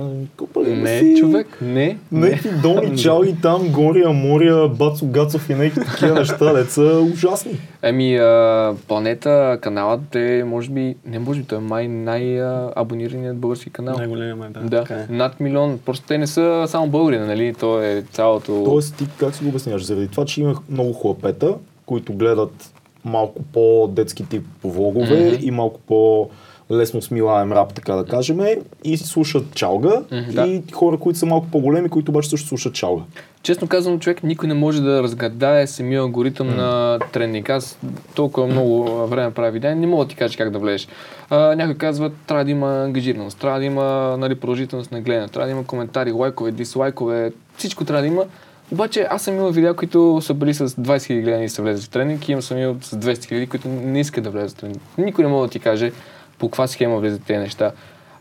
Ли 0.58 0.76
Не, 0.76 0.98
си? 0.98 1.14
човек, 1.20 1.58
не. 1.62 1.96
не. 2.12 2.28
Някакви 2.28 2.50
долни 2.62 2.98
чалги 2.98 3.36
там, 3.42 3.68
Гория, 3.68 4.10
Мория, 4.10 4.68
Бацо 4.68 5.06
Гацов 5.06 5.50
и 5.50 5.54
някакви 5.54 5.84
такива 5.84 6.14
неща, 6.14 6.52
деца 6.52 6.82
ужасни. 6.82 7.52
Ами, 7.82 8.16
а, 8.16 8.74
планета, 8.88 9.58
каналът 9.60 10.14
е, 10.14 10.44
може 10.46 10.70
би, 10.70 10.96
не 11.06 11.18
може 11.18 11.40
би, 11.40 11.46
той 11.46 11.58
е 11.58 11.60
май 11.60 11.88
най-абонираният 11.88 13.36
български 13.36 13.70
канал. 13.70 13.96
Най-големия 13.96 14.36
май, 14.36 14.48
да. 14.50 14.60
Да, 14.60 14.80
така 14.80 14.94
е. 14.94 15.06
над 15.10 15.40
милион. 15.40 15.78
Просто 15.84 16.06
те 16.06 16.18
не 16.18 16.26
са 16.26 16.64
само 16.68 16.86
българи, 16.88 17.18
нали? 17.18 17.54
То 17.54 17.82
е 17.82 18.04
цялото... 18.12 18.62
Тоест, 18.64 18.96
ти 18.96 19.06
как 19.20 19.34
си 19.34 19.42
го 19.42 19.48
обясняваш? 19.48 19.84
Заради 19.84 20.08
това, 20.08 20.24
че 20.24 20.40
има 20.40 20.54
много 20.70 20.92
хлапета, 20.92 21.54
които 21.86 22.12
гледат 22.12 22.72
малко 23.04 23.42
по-детски 23.52 24.28
тип 24.28 24.46
влогове 24.64 25.26
Мгм. 25.26 25.36
и 25.46 25.50
малко 25.50 25.80
по 25.80 26.30
лесно 26.70 27.02
смилаем 27.02 27.52
рап, 27.52 27.74
така 27.74 27.94
да 27.94 28.04
кажем, 28.04 28.40
и 28.84 28.96
слушат 28.96 29.54
чалга 29.54 30.02
да. 30.32 30.46
и 30.46 30.62
хора, 30.72 30.96
които 30.96 31.18
са 31.18 31.26
малко 31.26 31.46
по-големи, 31.52 31.88
които 31.88 32.10
обаче 32.10 32.30
също 32.30 32.48
слушат 32.48 32.74
чалга. 32.74 33.02
Честно 33.42 33.68
казвам, 33.68 34.00
човек 34.00 34.22
никой 34.22 34.48
не 34.48 34.54
може 34.54 34.82
да 34.82 35.02
разгадае 35.02 35.66
самия 35.66 36.00
алгоритъм 36.00 36.56
на 36.56 36.98
тренинг. 37.12 37.50
Аз 37.50 37.78
толкова 38.14 38.46
много 38.46 38.84
време 39.06 39.34
правя 39.34 39.50
видеа, 39.50 39.76
не 39.76 39.86
мога 39.86 40.04
да 40.04 40.08
ти 40.08 40.16
кажа 40.16 40.38
как 40.38 40.50
да 40.50 40.58
влезеш. 40.58 40.88
А, 41.30 41.56
някой 41.56 41.74
казва, 41.74 42.10
трябва 42.26 42.44
да 42.44 42.50
има 42.50 42.84
ангажираност, 42.84 43.38
трябва 43.38 43.58
да 43.58 43.64
има 43.64 44.16
нали, 44.18 44.34
продължителност 44.34 44.92
на 44.92 45.00
гледане, 45.00 45.28
трябва 45.28 45.46
да 45.46 45.52
има 45.52 45.64
коментари, 45.64 46.12
лайкове, 46.12 46.50
дислайкове, 46.50 47.32
всичко 47.56 47.84
трябва 47.84 48.02
да 48.02 48.08
има. 48.08 48.24
Обаче 48.72 49.06
аз 49.10 49.22
съм 49.22 49.34
имал 49.34 49.50
видеа, 49.50 49.74
които 49.74 50.18
са 50.22 50.34
били 50.34 50.54
с 50.54 50.68
20 50.68 50.78
000 50.78 51.22
гледани 51.22 51.44
и 51.44 51.48
са 51.48 51.62
влезли 51.62 51.84
в 51.84 51.88
тренинг 51.88 52.28
и 52.28 52.32
имам 52.32 52.42
съм 52.42 52.58
имал 52.58 52.76
с 52.80 52.96
200 52.96 53.14
000, 53.14 53.48
които 53.48 53.68
не 53.68 54.00
искат 54.00 54.24
да 54.24 54.30
влезат 54.30 54.50
в 54.50 54.60
тренинг. 54.60 54.80
Никой 54.98 55.24
не 55.24 55.30
може 55.30 55.48
да 55.48 55.52
ти 55.52 55.58
каже 55.58 55.92
по 56.38 56.48
каква 56.48 56.66
схема 56.66 56.98
влизат 56.98 57.22
тези 57.24 57.38
неща. 57.38 57.72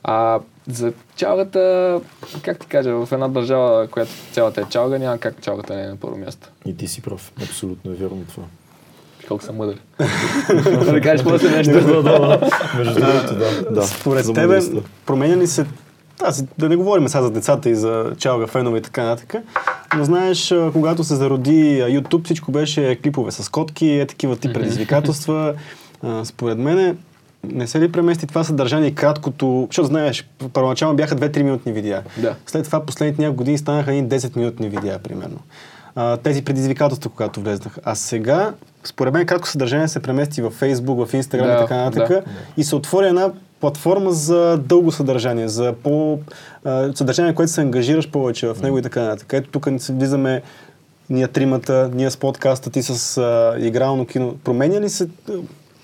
А 0.04 0.40
за 0.68 0.94
чалгата, 1.16 2.02
как 2.42 2.60
ти 2.60 2.68
кажа, 2.68 3.06
в 3.06 3.12
една 3.12 3.28
държава, 3.28 3.88
която 3.88 4.12
цялата 4.32 4.62
е 4.62 4.64
чалга, 4.70 4.98
няма 4.98 5.18
как 5.18 5.42
чалгата 5.42 5.76
не 5.76 5.84
е 5.84 5.88
на 5.88 5.96
първо 5.96 6.18
място. 6.18 6.48
И 6.66 6.78
ти 6.78 6.88
си 6.88 7.02
прав. 7.02 7.32
Абсолютно 7.44 7.92
е 7.92 7.96
вярно 7.96 8.24
това. 8.30 8.44
Колко 9.28 9.44
съм 9.44 9.56
мъдър. 9.56 9.78
да 10.92 11.02
кажеш 11.02 11.26
после 11.26 11.50
нещо. 11.50 11.74
да, 11.74 12.04
да, 12.04 12.04
да. 12.04 12.50
Между 12.78 12.94
другото, 12.94 13.36
да. 13.36 13.72
да. 13.72 13.88
Според 13.88 14.34
тебе, 14.34 14.60
променя 15.06 15.38
ли 15.38 15.48
се 15.48 15.66
аз, 16.24 16.44
да 16.58 16.70
не 16.70 16.76
говорим 16.76 17.08
сега 17.08 17.22
за 17.22 17.32
децата 17.32 17.70
и 17.70 17.76
за 17.76 18.12
чалга 18.18 18.48
фенове 18.48 18.78
и 18.78 18.82
така 18.82 19.04
нататък, 19.04 19.44
но 19.98 20.04
знаеш, 20.04 20.54
когато 20.74 21.04
се 21.04 21.16
зароди 21.16 21.82
YouTube, 21.84 22.26
всичко 22.26 22.52
беше 22.52 23.00
клипове 23.04 23.32
с 23.32 23.50
котки, 23.50 23.90
е 23.90 24.06
такива 24.06 24.36
тип 24.36 24.54
предизвикателства. 24.54 25.54
Според 26.24 26.58
мен, 26.58 26.98
не 27.44 27.68
се 27.68 27.80
ли 27.80 27.92
премести 27.92 28.28
това 28.28 28.44
съдържание 28.44 28.92
краткото, 28.92 29.68
защото 29.70 29.88
знаеш, 29.88 30.30
първоначално 30.54 30.96
бяха 30.96 31.16
2-3 31.16 31.42
минутни 31.42 31.72
видеа. 31.72 32.04
Да. 32.18 32.36
След 32.46 32.66
това 32.66 32.86
последните 32.86 33.22
няколко 33.22 33.38
години 33.38 33.58
станаха 33.58 33.92
един 33.92 34.10
10 34.10 34.38
минутни 34.38 34.70
видеа, 34.70 35.00
примерно. 35.00 35.38
А, 35.96 36.18
тези 36.18 36.44
предизвикателства, 36.44 37.12
когато 37.12 37.42
влезнаха. 37.42 37.82
А 37.84 37.96
сега, 37.96 38.54
според 38.84 39.14
мен, 39.14 39.26
кратко 39.26 39.48
съдържание 39.48 39.88
се 39.88 40.00
премести 40.00 40.42
в 40.42 40.52
Facebook, 40.52 41.06
в 41.06 41.12
Instagram 41.12 41.46
Да, 41.46 41.54
и 41.54 41.58
така 41.58 41.76
нататък 41.76 42.10
да. 42.10 42.24
и 42.58 42.64
се 42.64 42.76
отвори 42.76 43.08
една 43.08 43.32
платформа 43.60 44.12
за 44.12 44.58
дълго 44.58 44.92
съдържание, 44.92 45.48
за 45.48 45.74
по 45.84 46.20
а, 46.66 46.92
съдържание, 46.96 47.36
което 47.36 47.52
се 47.52 47.62
ангажираш 47.62 48.10
повече 48.10 48.48
в 48.48 48.62
него 48.62 48.78
и 48.78 48.82
така 48.82 49.02
нататък. 49.02 49.34
Ето 49.34 49.50
тук 49.50 49.72
ни 49.72 49.80
се 49.80 49.94
влизаме 49.94 50.42
ние 51.10 51.28
тримата, 51.28 51.90
ние 51.94 52.12
с 52.12 52.18
подкаста, 52.18 52.70
ти 52.70 52.84
с 52.84 53.18
а, 53.18 53.56
игрално 53.60 54.06
кино. 54.06 54.36
Променя 54.44 54.82
ли 54.82 54.90
се 54.90 55.08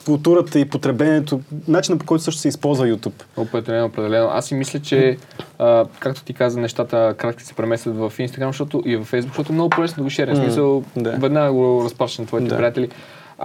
културата 0.06 0.60
и 0.60 0.66
потреблението, 0.66 1.39
начинът 1.68 2.00
по 2.00 2.06
който 2.06 2.24
също 2.24 2.42
се 2.42 2.48
използва 2.48 2.88
YouTube? 2.88 3.24
Определено, 3.38 3.86
определено. 3.86 4.30
Аз 4.32 4.46
си 4.46 4.56
мисля, 4.56 4.80
че, 4.80 5.18
а, 5.60 5.86
както 6.00 6.24
ти 6.24 6.34
каза, 6.34 6.60
нещата 6.60 7.16
кратки 7.18 7.44
се 7.44 7.54
преместват 7.54 7.96
в 7.96 8.12
Instagram 8.20 8.48
защото, 8.48 8.84
и 8.86 8.98
в 8.98 9.06
Facebook, 9.12 9.28
защото 9.28 9.52
е 9.52 9.56
много 9.56 9.70
по-лесно 9.70 9.96
да 9.96 10.04
го 10.04 10.10
шерим. 10.10 10.38
М, 10.38 10.44
смисъл, 10.44 10.84
да. 10.96 11.12
веднага 11.12 11.52
го 11.52 11.82
разпращаш 11.86 12.18
на 12.20 12.26
твоите 12.26 12.48
Да. 12.48 12.58
приятели. 12.58 12.89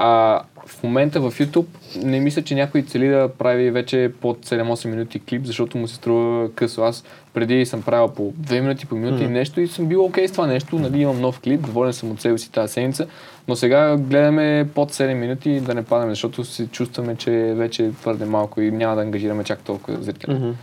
А 0.01 0.43
в 0.67 0.83
момента 0.83 1.21
в 1.21 1.33
YouTube 1.33 1.67
не 2.05 2.21
мисля, 2.21 2.43
че 2.43 2.55
някой 2.55 2.83
цели 2.83 3.09
да 3.09 3.31
прави 3.39 3.71
вече 3.71 4.13
под 4.21 4.47
7-8 4.47 4.89
минути 4.89 5.21
клип, 5.21 5.45
защото 5.45 5.79
му 5.79 5.89
се 5.89 5.95
струва 5.95 6.53
късо. 6.55 6.83
Аз 6.83 7.05
преди 7.35 7.67
съм 7.67 7.83
правил 7.83 8.09
по 8.09 8.33
2 8.33 8.61
минути, 8.61 8.87
по 8.87 8.95
минути 8.95 9.25
и 9.25 9.29
нещо 9.29 9.61
и 9.61 9.69
съм 9.69 9.87
бил 9.87 10.05
окей 10.05 10.29
с 10.29 10.33
това 10.33 10.47
нещо. 10.47 10.79
Нали, 10.79 11.01
имам 11.01 11.21
нов 11.21 11.41
клип, 11.41 11.61
доволен 11.61 11.93
съм 11.93 12.11
от 12.11 12.21
себе 12.21 12.39
си 12.39 12.53
тази 12.53 12.73
седмица, 12.73 13.07
но 13.49 13.57
сега 13.57 13.97
гледаме 13.97 14.69
под 14.75 14.93
7 14.93 15.15
минути 15.15 15.61
да 15.61 15.75
не 15.75 15.85
падаме, 15.85 16.13
защото 16.13 16.45
се 16.45 16.67
чувстваме, 16.67 17.17
че 17.17 17.31
вече 17.57 17.85
е 17.85 17.93
твърде 17.93 18.25
малко 18.25 18.61
и 18.61 18.71
няма 18.71 18.97
да 18.97 19.03
ангажираме 19.03 19.45
чак 19.45 19.59
толкова 19.59 20.03
зрители. 20.03 20.55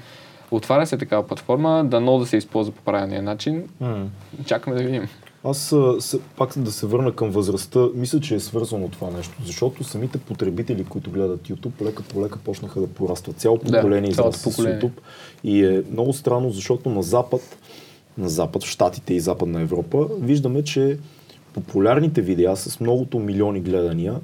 Отваря 0.51 0.87
се 0.87 0.97
такава 0.97 1.27
платформа, 1.27 1.83
дано 1.85 2.17
да 2.17 2.25
се 2.25 2.37
използва 2.37 2.73
по 2.73 2.81
правилния 2.81 3.21
начин. 3.21 3.63
М. 3.79 4.05
Чакаме 4.45 4.75
да 4.75 4.83
видим. 4.83 5.07
Аз 5.45 5.71
а, 5.71 6.01
с, 6.01 6.19
пак 6.37 6.53
да 6.57 6.71
се 6.71 6.85
върна 6.85 7.11
към 7.11 7.29
възрастта, 7.29 7.87
мисля, 7.95 8.19
че 8.19 8.35
е 8.35 8.39
свързано 8.39 8.89
това 8.89 9.11
нещо, 9.11 9.33
защото 9.45 9.83
самите 9.83 10.17
потребители, 10.17 10.85
които 10.85 11.11
гледат 11.11 11.47
YouTube, 11.47 11.85
лека 11.85 12.03
по 12.03 12.21
лека 12.21 12.39
почнаха 12.39 12.79
да 12.79 12.87
порастват. 12.87 13.37
Цяло 13.37 13.57
Да, 13.57 13.63
поколение 13.63 14.11
цялото 14.11 14.37
израства 14.37 14.51
с. 14.51 14.65
YouTube 14.65 14.91
и 15.43 15.65
е 15.65 15.83
много 15.91 16.13
странно, 16.13 16.49
защото 16.49 16.89
на 16.89 17.03
Запад, 17.03 17.41
на 18.17 18.29
Запад, 18.29 18.63
в 18.63 18.69
Штатите 18.69 19.13
и 19.13 19.19
Западна 19.19 19.61
Европа, 19.61 20.07
виждаме, 20.19 20.63
че 20.63 20.97
популярните 21.53 22.21
видеа 22.21 22.55
с 22.55 22.79
многото 22.79 23.19
милиони 23.19 23.61
гледания 23.61 24.15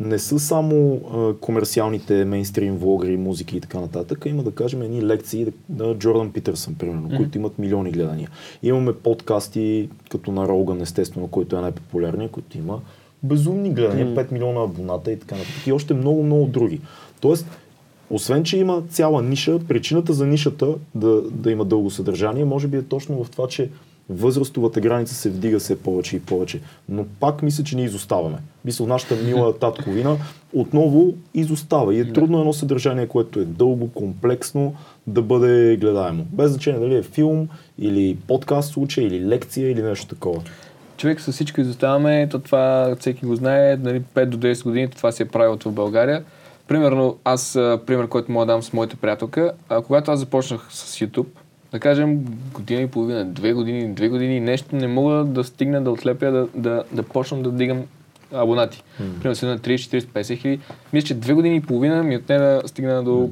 не 0.00 0.18
са 0.18 0.38
само 0.38 1.00
а, 1.14 1.34
комерциалните 1.34 2.24
мейнстрим 2.24 2.76
влогъри, 2.76 3.16
музики 3.16 3.56
и 3.56 3.60
така 3.60 3.80
нататък, 3.80 4.26
а 4.26 4.28
има 4.28 4.42
да 4.42 4.50
кажем 4.50 4.82
едни 4.82 5.06
лекции 5.06 5.46
на 5.70 5.94
Джордан 5.94 6.32
Питърсън, 6.32 6.74
примерно, 6.74 7.08
mm-hmm. 7.08 7.16
които 7.16 7.38
имат 7.38 7.58
милиони 7.58 7.90
гледания. 7.90 8.30
Имаме 8.62 8.92
подкасти, 8.92 9.88
като 10.10 10.32
на 10.32 10.48
Роган, 10.48 10.80
естествено, 10.80 11.28
който 11.28 11.56
е 11.56 11.60
най-популярният, 11.60 12.32
който 12.32 12.58
има 12.58 12.80
безумни 13.22 13.70
гледания, 13.70 14.06
mm-hmm. 14.06 14.28
5 14.28 14.32
милиона 14.32 14.62
абоната 14.62 15.12
и 15.12 15.18
така 15.18 15.34
нататък. 15.34 15.66
И 15.66 15.72
още 15.72 15.94
много, 15.94 16.22
много 16.22 16.46
други. 16.46 16.80
Тоест, 17.20 17.46
освен, 18.10 18.44
че 18.44 18.58
има 18.58 18.82
цяла 18.88 19.22
ниша, 19.22 19.58
причината 19.68 20.12
за 20.12 20.26
нишата 20.26 20.74
да, 20.94 21.22
да 21.22 21.50
има 21.50 21.64
дълго 21.64 21.90
съдържание, 21.90 22.44
може 22.44 22.68
би 22.68 22.76
е 22.76 22.82
точно 22.82 23.24
в 23.24 23.30
това, 23.30 23.48
че 23.48 23.70
възрастовата 24.10 24.80
граница 24.80 25.14
се 25.14 25.30
вдига 25.30 25.58
все 25.58 25.82
повече 25.82 26.16
и 26.16 26.20
повече. 26.20 26.60
Но 26.88 27.04
пак 27.20 27.42
мисля, 27.42 27.64
че 27.64 27.76
ние 27.76 27.84
изоставаме. 27.84 28.38
Мисля, 28.64 28.86
нашата 28.86 29.16
мила 29.16 29.58
татковина 29.58 30.16
отново 30.52 31.14
изостава. 31.34 31.94
И 31.94 32.00
е 32.00 32.12
трудно 32.12 32.38
едно 32.38 32.52
съдържание, 32.52 33.06
което 33.06 33.40
е 33.40 33.44
дълго, 33.44 33.92
комплексно, 33.92 34.74
да 35.06 35.22
бъде 35.22 35.76
гледаемо. 35.76 36.26
Без 36.32 36.50
значение 36.50 36.80
дали 36.80 36.96
е 36.96 37.02
филм, 37.02 37.48
или 37.78 38.16
подкаст 38.26 38.72
случай, 38.72 39.04
или 39.04 39.26
лекция, 39.26 39.70
или 39.70 39.82
нещо 39.82 40.06
такова. 40.06 40.42
човек 40.96 41.20
с 41.20 41.32
всичко 41.32 41.60
изоставаме, 41.60 42.28
то 42.30 42.38
това 42.38 42.96
всеки 43.00 43.26
го 43.26 43.36
знае, 43.36 43.76
нали, 43.76 44.02
5 44.14 44.26
до 44.26 44.38
10 44.38 44.64
години 44.64 44.88
това 44.88 45.12
се 45.12 45.22
е 45.22 45.26
правилото 45.26 45.70
в 45.70 45.74
България. 45.74 46.24
Примерно, 46.68 47.16
аз, 47.24 47.52
пример, 47.86 48.08
който 48.08 48.32
мога 48.32 48.46
да 48.46 48.52
дам 48.52 48.62
с 48.62 48.72
моята 48.72 48.96
приятелка, 48.96 49.52
а, 49.68 49.82
когато 49.82 50.10
аз 50.10 50.20
започнах 50.20 50.66
с 50.70 50.98
YouTube, 50.98 51.26
да 51.72 51.80
кажем 51.80 52.24
година 52.52 52.82
и 52.82 52.86
половина, 52.86 53.24
две 53.24 53.52
години, 53.52 53.94
две 53.94 54.08
години, 54.08 54.40
нещо 54.40 54.76
не 54.76 54.86
мога 54.86 55.24
да 55.24 55.44
стигна 55.44 55.82
да 55.82 55.90
отлепя, 55.90 56.30
да, 56.30 56.48
да, 56.54 56.84
да 56.92 57.02
почна 57.02 57.42
да 57.42 57.52
дигам 57.52 57.84
абонати. 58.32 58.82
Mm. 59.00 59.22
Примерно 59.22 59.48
на 59.48 59.58
30, 59.58 59.74
40, 59.74 60.04
50 60.04 60.38
хиляди. 60.38 60.60
Мисля, 60.92 61.06
че 61.06 61.14
две 61.14 61.34
години 61.34 61.56
и 61.56 61.60
половина 61.60 62.02
ми 62.02 62.16
отне 62.16 62.38
да 62.38 62.62
стигна 62.66 63.02
до 63.02 63.30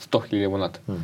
100 0.00 0.28
хиляди 0.28 0.44
абоната. 0.44 0.80
Mm. 0.90 0.94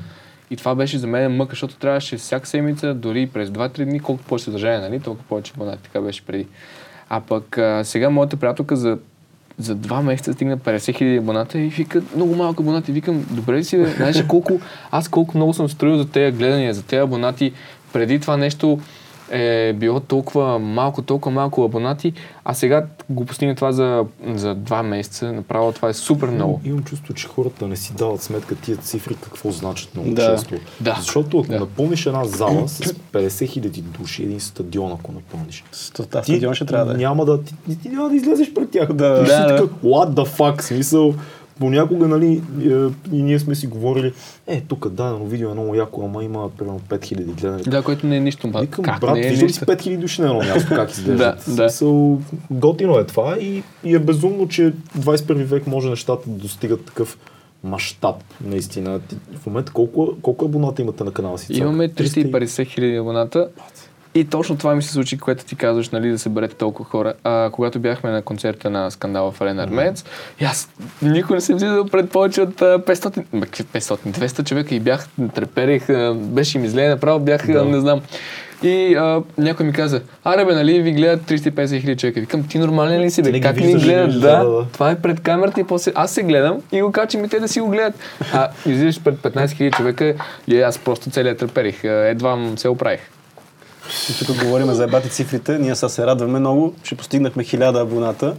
И 0.50 0.56
това 0.56 0.74
беше 0.74 0.98
за 0.98 1.06
мен 1.06 1.36
мъка, 1.36 1.50
защото 1.50 1.76
трябваше 1.76 2.16
всяка 2.16 2.46
седмица, 2.46 2.94
дори 2.94 3.26
през 3.26 3.48
2-3 3.48 3.84
дни, 3.84 4.00
колкото 4.00 4.28
повече 4.28 4.44
съдържание, 4.44 4.88
нали, 4.88 5.00
толкова 5.00 5.28
повече 5.28 5.52
абонати. 5.56 5.82
Така 5.82 6.00
беше 6.00 6.26
преди. 6.26 6.46
А 7.08 7.20
пък 7.20 7.58
а, 7.58 7.84
сега 7.84 8.10
моята 8.10 8.36
приятелка 8.36 8.76
за, 8.76 8.98
за 9.58 9.74
два 9.74 10.02
месеца 10.02 10.32
стигна 10.32 10.58
50 10.58 10.96
хиляди 10.96 11.16
абоната 11.16 11.58
и 11.58 11.68
вика, 11.68 12.02
много 12.16 12.34
малко 12.34 12.62
абонати. 12.62 12.92
Викам, 12.92 13.26
добре 13.30 13.56
ли 13.56 13.64
си, 13.64 13.78
бе? 13.78 13.86
знаеш 13.86 14.22
колко, 14.28 14.60
аз 14.90 15.08
колко 15.08 15.36
много 15.36 15.54
съм 15.54 15.68
строил 15.68 15.98
за 15.98 16.08
тези 16.08 16.36
гледания, 16.36 16.74
за 16.74 16.82
тези 16.82 17.00
абонати. 17.00 17.52
Преди 17.92 18.20
това 18.20 18.36
нещо 18.36 18.78
е 19.30 19.72
било 19.72 20.00
толкова 20.00 20.58
малко, 20.58 21.02
толкова 21.02 21.30
малко 21.32 21.64
абонати, 21.64 22.12
а 22.44 22.54
сега 22.54 22.86
го 23.10 23.24
постигне 23.24 23.54
това 23.54 23.72
за, 23.72 24.04
за 24.26 24.54
два 24.54 24.82
месеца. 24.82 25.32
Направо 25.32 25.72
това 25.72 25.88
е 25.88 25.94
супер 25.94 26.28
много. 26.28 26.60
Имам 26.64 26.82
чувство, 26.82 27.14
че 27.14 27.28
хората 27.28 27.68
не 27.68 27.76
си 27.76 27.92
дават 27.94 28.22
сметка 28.22 28.54
тия 28.56 28.76
цифри 28.76 29.14
какво 29.14 29.50
значат 29.50 29.94
много 29.94 30.10
Да. 30.10 30.26
често. 30.28 30.54
Да. 30.80 30.96
Защото 30.98 31.38
ако 31.38 31.48
Да. 31.48 31.60
напълниш 31.60 32.06
една 32.06 32.24
зала 32.24 32.68
с 32.68 32.82
50 33.12 33.46
хиляди 33.46 33.80
души, 33.82 34.22
един 34.22 34.40
стадион, 34.40 34.92
ако 34.92 35.12
напълниш, 35.12 35.64
Та 36.10 36.22
стадион 36.22 36.54
ще 36.54 36.66
трябва 36.66 36.86
да 36.86 36.92
е. 36.92 36.96
няма 36.96 37.24
да, 37.24 37.42
ти, 37.42 37.54
ти 37.82 37.88
няма 37.88 38.08
да 38.08 38.16
излезеш 38.16 38.54
пред 38.54 38.70
тях. 38.70 38.92
Да. 38.92 39.24
Ти 39.24 39.30
Да, 39.30 39.42
да. 39.42 39.48
такъв, 39.48 39.70
what 39.82 40.10
the 40.10 40.26
fuck, 40.28 40.62
смисъл. 40.62 41.14
Понякога, 41.56 42.08
нали, 42.08 42.42
е, 42.62 42.68
и 43.12 43.22
ние 43.22 43.38
сме 43.38 43.54
си 43.54 43.66
говорили, 43.66 44.12
е, 44.46 44.60
тук 44.60 44.88
дадено 44.88 45.26
видео 45.26 45.50
е 45.50 45.54
много 45.54 45.74
яко, 45.74 46.02
ама 46.04 46.24
има 46.24 46.50
примерно 46.50 46.80
5000 46.80 47.14
гледания. 47.16 47.64
Да, 47.64 47.82
което 47.82 48.06
не 48.06 48.16
е 48.16 48.20
нищо. 48.20 48.48
ба- 48.48 48.60
Викам, 48.60 48.84
как 48.84 49.00
брат, 49.00 49.14
не 49.14 49.20
е 49.20 49.30
виждал 49.30 49.48
си 49.48 49.60
5000 49.60 49.96
души 49.96 50.20
на 50.20 50.26
едно 50.28 50.38
място, 50.40 50.68
как 50.70 50.90
изглеждат? 50.92 51.18
Да, 51.46 51.52
да. 51.54 51.70
Смисъл, 51.70 52.20
готино 52.50 52.98
е 52.98 53.04
това 53.04 53.36
и, 53.36 53.62
и 53.84 53.94
е 53.94 53.98
безумно, 53.98 54.48
че 54.48 54.72
21 54.98 55.16
век 55.34 55.66
може 55.66 55.90
нещата 55.90 56.22
да 56.26 56.34
достигат 56.34 56.84
такъв 56.84 57.18
мащаб, 57.64 58.16
наистина. 58.40 59.00
Ти- 59.00 59.16
В 59.34 59.46
момента 59.46 59.72
колко, 59.72 60.14
колко 60.22 60.44
абоната 60.44 60.82
имате 60.82 61.04
на 61.04 61.10
канала 61.10 61.38
си? 61.38 61.46
Цак? 61.46 61.56
Имаме 61.56 61.88
300 61.88 62.18
и- 62.18 62.24
350 62.24 62.64
хиляди 62.64 62.96
абоната. 62.96 63.48
И 64.16 64.24
точно 64.24 64.56
това 64.56 64.74
ми 64.74 64.82
се 64.82 64.92
случи, 64.92 65.18
което 65.18 65.44
ти 65.44 65.56
казваш, 65.56 65.88
нали, 65.90 66.10
да 66.10 66.18
съберете 66.18 66.54
толкова 66.54 66.90
хора. 66.90 67.14
А, 67.24 67.50
когато 67.52 67.78
бяхме 67.78 68.10
на 68.10 68.22
концерта 68.22 68.70
на 68.70 68.90
скандала 68.90 69.32
в 69.32 69.40
Арена 69.40 69.62
Армеец, 69.62 70.04
и 70.40 70.44
аз 70.44 70.68
никой 71.02 71.36
не 71.36 71.40
съм 71.40 71.56
влизал 71.58 71.84
пред 71.84 72.10
повече 72.10 72.40
от 72.40 72.62
а, 72.62 72.78
500, 72.78 73.24
бе, 73.34 73.46
какви 73.46 73.64
500, 73.64 73.98
200 73.98 74.48
човека 74.48 74.74
и 74.74 74.80
бях, 74.80 75.08
треперех, 75.34 75.90
а, 75.90 76.14
беше 76.14 76.58
ми 76.58 76.68
зле, 76.68 76.88
направо 76.88 77.20
бях, 77.20 77.46
Да. 77.46 77.64
не 77.64 77.80
знам. 77.80 78.00
И 78.62 78.94
а, 78.94 79.22
някой 79.38 79.66
ми 79.66 79.72
каза, 79.72 80.00
аре 80.24 80.44
бе, 80.44 80.54
нали 80.54 80.82
ви 80.82 80.92
гледат 80.92 81.22
350 81.22 81.80
хиляди 81.80 82.00
човека. 82.00 82.20
Викам, 82.20 82.48
ти 82.48 82.58
нормален 82.58 83.00
ли 83.00 83.10
си, 83.10 83.22
Ти 83.22 83.22
бе? 83.22 83.32
не 83.32 83.38
ги 83.38 83.42
Как 83.42 83.56
ни 83.56 83.74
гледат? 83.74 84.20
Да, 84.20 84.44
Да, 84.44 84.64
това 84.72 84.90
е 84.90 84.98
пред 84.98 85.20
камерата 85.20 85.60
и 85.60 85.64
после 85.64 85.92
аз 85.94 86.10
се 86.10 86.22
гледам 86.22 86.58
и 86.72 86.82
го 86.82 86.92
качим 86.92 87.24
и 87.24 87.28
те 87.28 87.40
да 87.40 87.48
си 87.48 87.60
го 87.60 87.68
гледат. 87.68 87.94
А 88.32 88.48
излизаш 88.66 89.00
пред 89.02 89.14
15 89.14 89.50
хиляди 89.52 89.72
човека 89.72 90.14
и 90.48 90.60
аз 90.60 90.78
просто 90.78 91.10
целият 91.10 91.38
треперих. 91.38 91.84
Едва 91.84 92.38
се 92.56 92.68
оправих. 92.68 93.00
И 94.10 94.26
тук 94.26 94.36
говорим 94.38 94.66
за 94.66 94.84
ебати 94.84 95.08
цифрите. 95.08 95.58
Ние 95.58 95.74
сега 95.74 95.88
се 95.88 96.06
радваме 96.06 96.38
много, 96.40 96.74
че 96.82 96.94
постигнахме 96.94 97.44
1000 97.44 97.82
абоната 97.82 98.34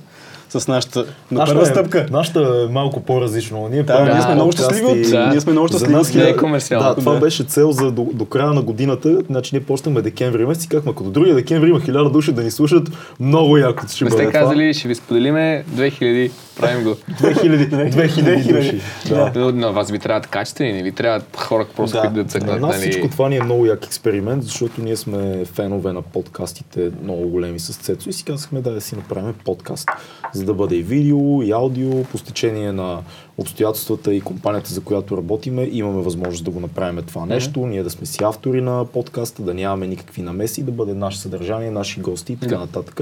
с 0.52 0.68
нашата 0.68 1.06
но 1.32 1.40
Нашата 1.40 1.56
първа 1.56 1.70
е- 1.70 1.74
стъпка. 1.74 2.06
Нашата 2.12 2.40
е 2.40 2.74
малко 2.74 3.00
по-различно. 3.00 3.68
Ние 3.68 3.80
Да, 3.80 3.86
правим 3.88 4.14
ние 4.14 4.22
сме 4.22 4.36
много 4.36 4.52
щастливи 4.52 4.86
от- 4.86 5.12
Да. 5.12 5.28
ние 5.28 5.42
сме 5.42 5.52
много 5.52 5.68
За 5.68 5.72
щастливи 5.72 5.94
нас 5.94 6.10
от 6.10 6.16
Не 6.16 6.24
е 6.24 6.36
комерциално. 6.36 6.90
Да, 6.90 6.96
това 6.96 7.14
Да. 7.14 7.20
беше 7.20 7.44
цел 7.44 7.72
за 7.72 7.92
до, 7.92 8.08
до 8.14 8.26
края 8.26 8.50
на 8.50 8.62
годината. 8.62 9.18
Значи 9.22 9.50
ние 9.54 9.62
почнахме 9.62 10.02
декември 10.02 10.46
месец 10.46 10.64
и 10.64 10.70
казахме, 10.70 10.92
ако 10.92 11.04
до 11.04 11.10
другия 11.12 11.36
декември 11.36 11.70
има 11.70 11.82
хиляда 11.82 12.10
души 12.10 12.32
да 12.32 12.44
ни 12.44 12.52
слушат, 12.52 12.90
много 13.20 13.58
яко 13.58 13.84
ще 13.88 14.04
Не 14.04 14.10
бъде 14.10 14.24
сте 14.24 14.30
това. 14.30 14.40
казали, 14.42 14.74
ще 14.74 14.88
ви 14.88 14.96
споделиме 14.96 15.64
2000, 15.68 16.32
правим 16.60 16.84
го. 16.84 16.90
2000, 16.90 17.70
2000 17.92 18.56
души. 18.56 18.82
Да. 19.10 19.32
Но 19.36 19.52
на 19.52 19.72
вас 19.72 19.92
ви 19.92 20.00
трябват 20.00 20.28
качествени, 20.28 20.74
не 20.74 20.84
ви 20.84 20.92
трябват 20.92 21.38
хора 21.38 21.66
просто, 21.76 21.98
Да. 21.98 22.02
които 22.02 22.14
да 22.14 22.24
На 22.24 22.28
цъкнат. 22.30 22.62
нас 22.62 22.78
нали? 22.78 22.82
всичко 22.82 23.10
това 23.10 23.30
ни 23.30 23.38
е 23.38 23.44
много 23.44 23.66
як 23.66 23.86
експеримент, 23.86 24.44
защото 24.44 24.82
ние 24.82 24.96
сме 24.96 25.46
фенове 25.46 25.94
на 25.94 26.02
подкастите 26.02 26.92
много 27.04 27.28
големи 27.28 27.60
с 27.60 27.78
Цецо 27.78 28.10
и 28.10 28.14
си 28.14 28.24
казахме 28.24 28.62
да, 28.62 28.72
да 28.72 28.82
си 28.82 28.96
направим 28.96 29.34
подкаст, 29.46 29.90
за 30.34 30.44
да 30.46 30.54
бъде 30.54 30.76
и 30.76 30.84
видео, 30.84 31.42
и 31.44 31.52
аудио, 31.52 32.04
по 32.04 32.18
стечение 32.18 32.72
на 32.72 33.00
обстоятелствата 33.38 34.14
и 34.14 34.22
компанията, 34.22 34.74
за 34.74 34.82
която 34.82 35.18
работиме, 35.18 35.70
имаме 35.72 36.02
възможност 36.02 36.46
да 36.46 36.52
го 36.52 36.60
направим 36.60 37.04
това 37.08 37.26
нещо, 37.26 37.66
ние 37.66 37.84
да 37.84 37.90
сме 37.90 38.06
си 38.06 38.24
автори 38.24 38.62
на 38.62 38.86
подкаста, 38.86 39.44
да 39.44 39.54
нямаме 39.54 39.88
никакви 39.88 40.22
намеси, 40.22 40.64
да 40.64 40.72
бъде 40.72 40.94
наше 40.94 41.20
съдържание, 41.20 41.72
наши 41.72 42.00
гости 42.00 42.34
и 42.34 42.38
така 42.38 42.58
нататък. 42.58 43.02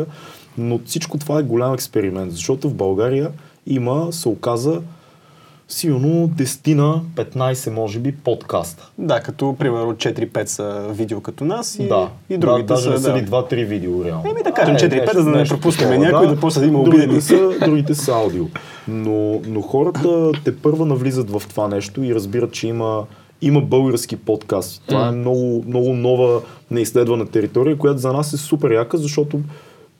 Но 0.58 0.80
всичко 0.86 1.18
това 1.18 1.40
е 1.40 1.44
голям 1.44 1.74
експеримент, 1.74 2.32
защото 2.32 2.70
в 2.70 2.74
България 2.74 3.32
има, 3.68 4.14
се 4.14 4.30
оказа, 4.30 4.82
сигурно 5.68 6.30
10-15 6.30 7.70
може 7.70 8.00
би 8.00 8.12
подкаста. 8.12 8.90
Да, 8.98 9.20
като 9.20 9.56
примерно 9.60 9.94
4-5 9.94 10.46
са 10.46 10.88
видео 10.90 11.22
като 11.22 11.46
нас 11.46 11.80
и, 11.80 11.88
Да, 11.88 12.10
и 12.30 12.38
другите 12.38 12.62
да, 12.62 12.74
даже 12.74 12.84
са... 12.84 12.90
не 12.90 12.98
са 12.98 13.12
да. 13.12 13.18
ли 13.18 13.26
2-3 13.26 13.66
видео 13.66 14.06
реално. 14.06 14.30
Еми 14.30 14.44
да 14.44 14.52
кажем 14.52 14.76
Е, 14.76 14.80
4-5, 14.80 14.92
нещо- 15.02 15.18
за 15.18 15.24
да 15.24 15.32
не 15.32 15.46
пропускаме 15.46 15.98
някой, 15.98 16.28
да 16.28 16.40
после 16.40 16.62
да 16.62 16.68
има 16.68 16.80
обидени. 16.80 17.04
другите 17.04 17.22
са, 17.22 17.52
другите 17.60 17.96
са 17.96 18.12
аудио. 18.14 18.46
Но, 18.88 19.42
но 19.48 19.62
хората 19.62 20.32
те 20.44 20.58
първа 20.58 20.86
навлизат 20.86 21.30
в 21.30 21.44
това 21.50 21.68
нещо 21.68 22.04
и 22.04 22.16
разбират, 22.16 22.52
че 22.52 22.68
има, 22.68 23.04
има 23.42 23.62
български 23.62 24.16
подкасти. 24.16 24.82
Това 24.88 25.08
е 25.08 25.12
много, 25.12 25.64
много 25.68 25.94
нова 25.94 26.42
неизследвана 26.72 27.26
територия, 27.26 27.78
която 27.78 28.00
за 28.00 28.14
нас 28.14 28.34
е 28.34 28.38
супер 28.38 28.72
яка, 28.72 28.98
защото 28.98 29.40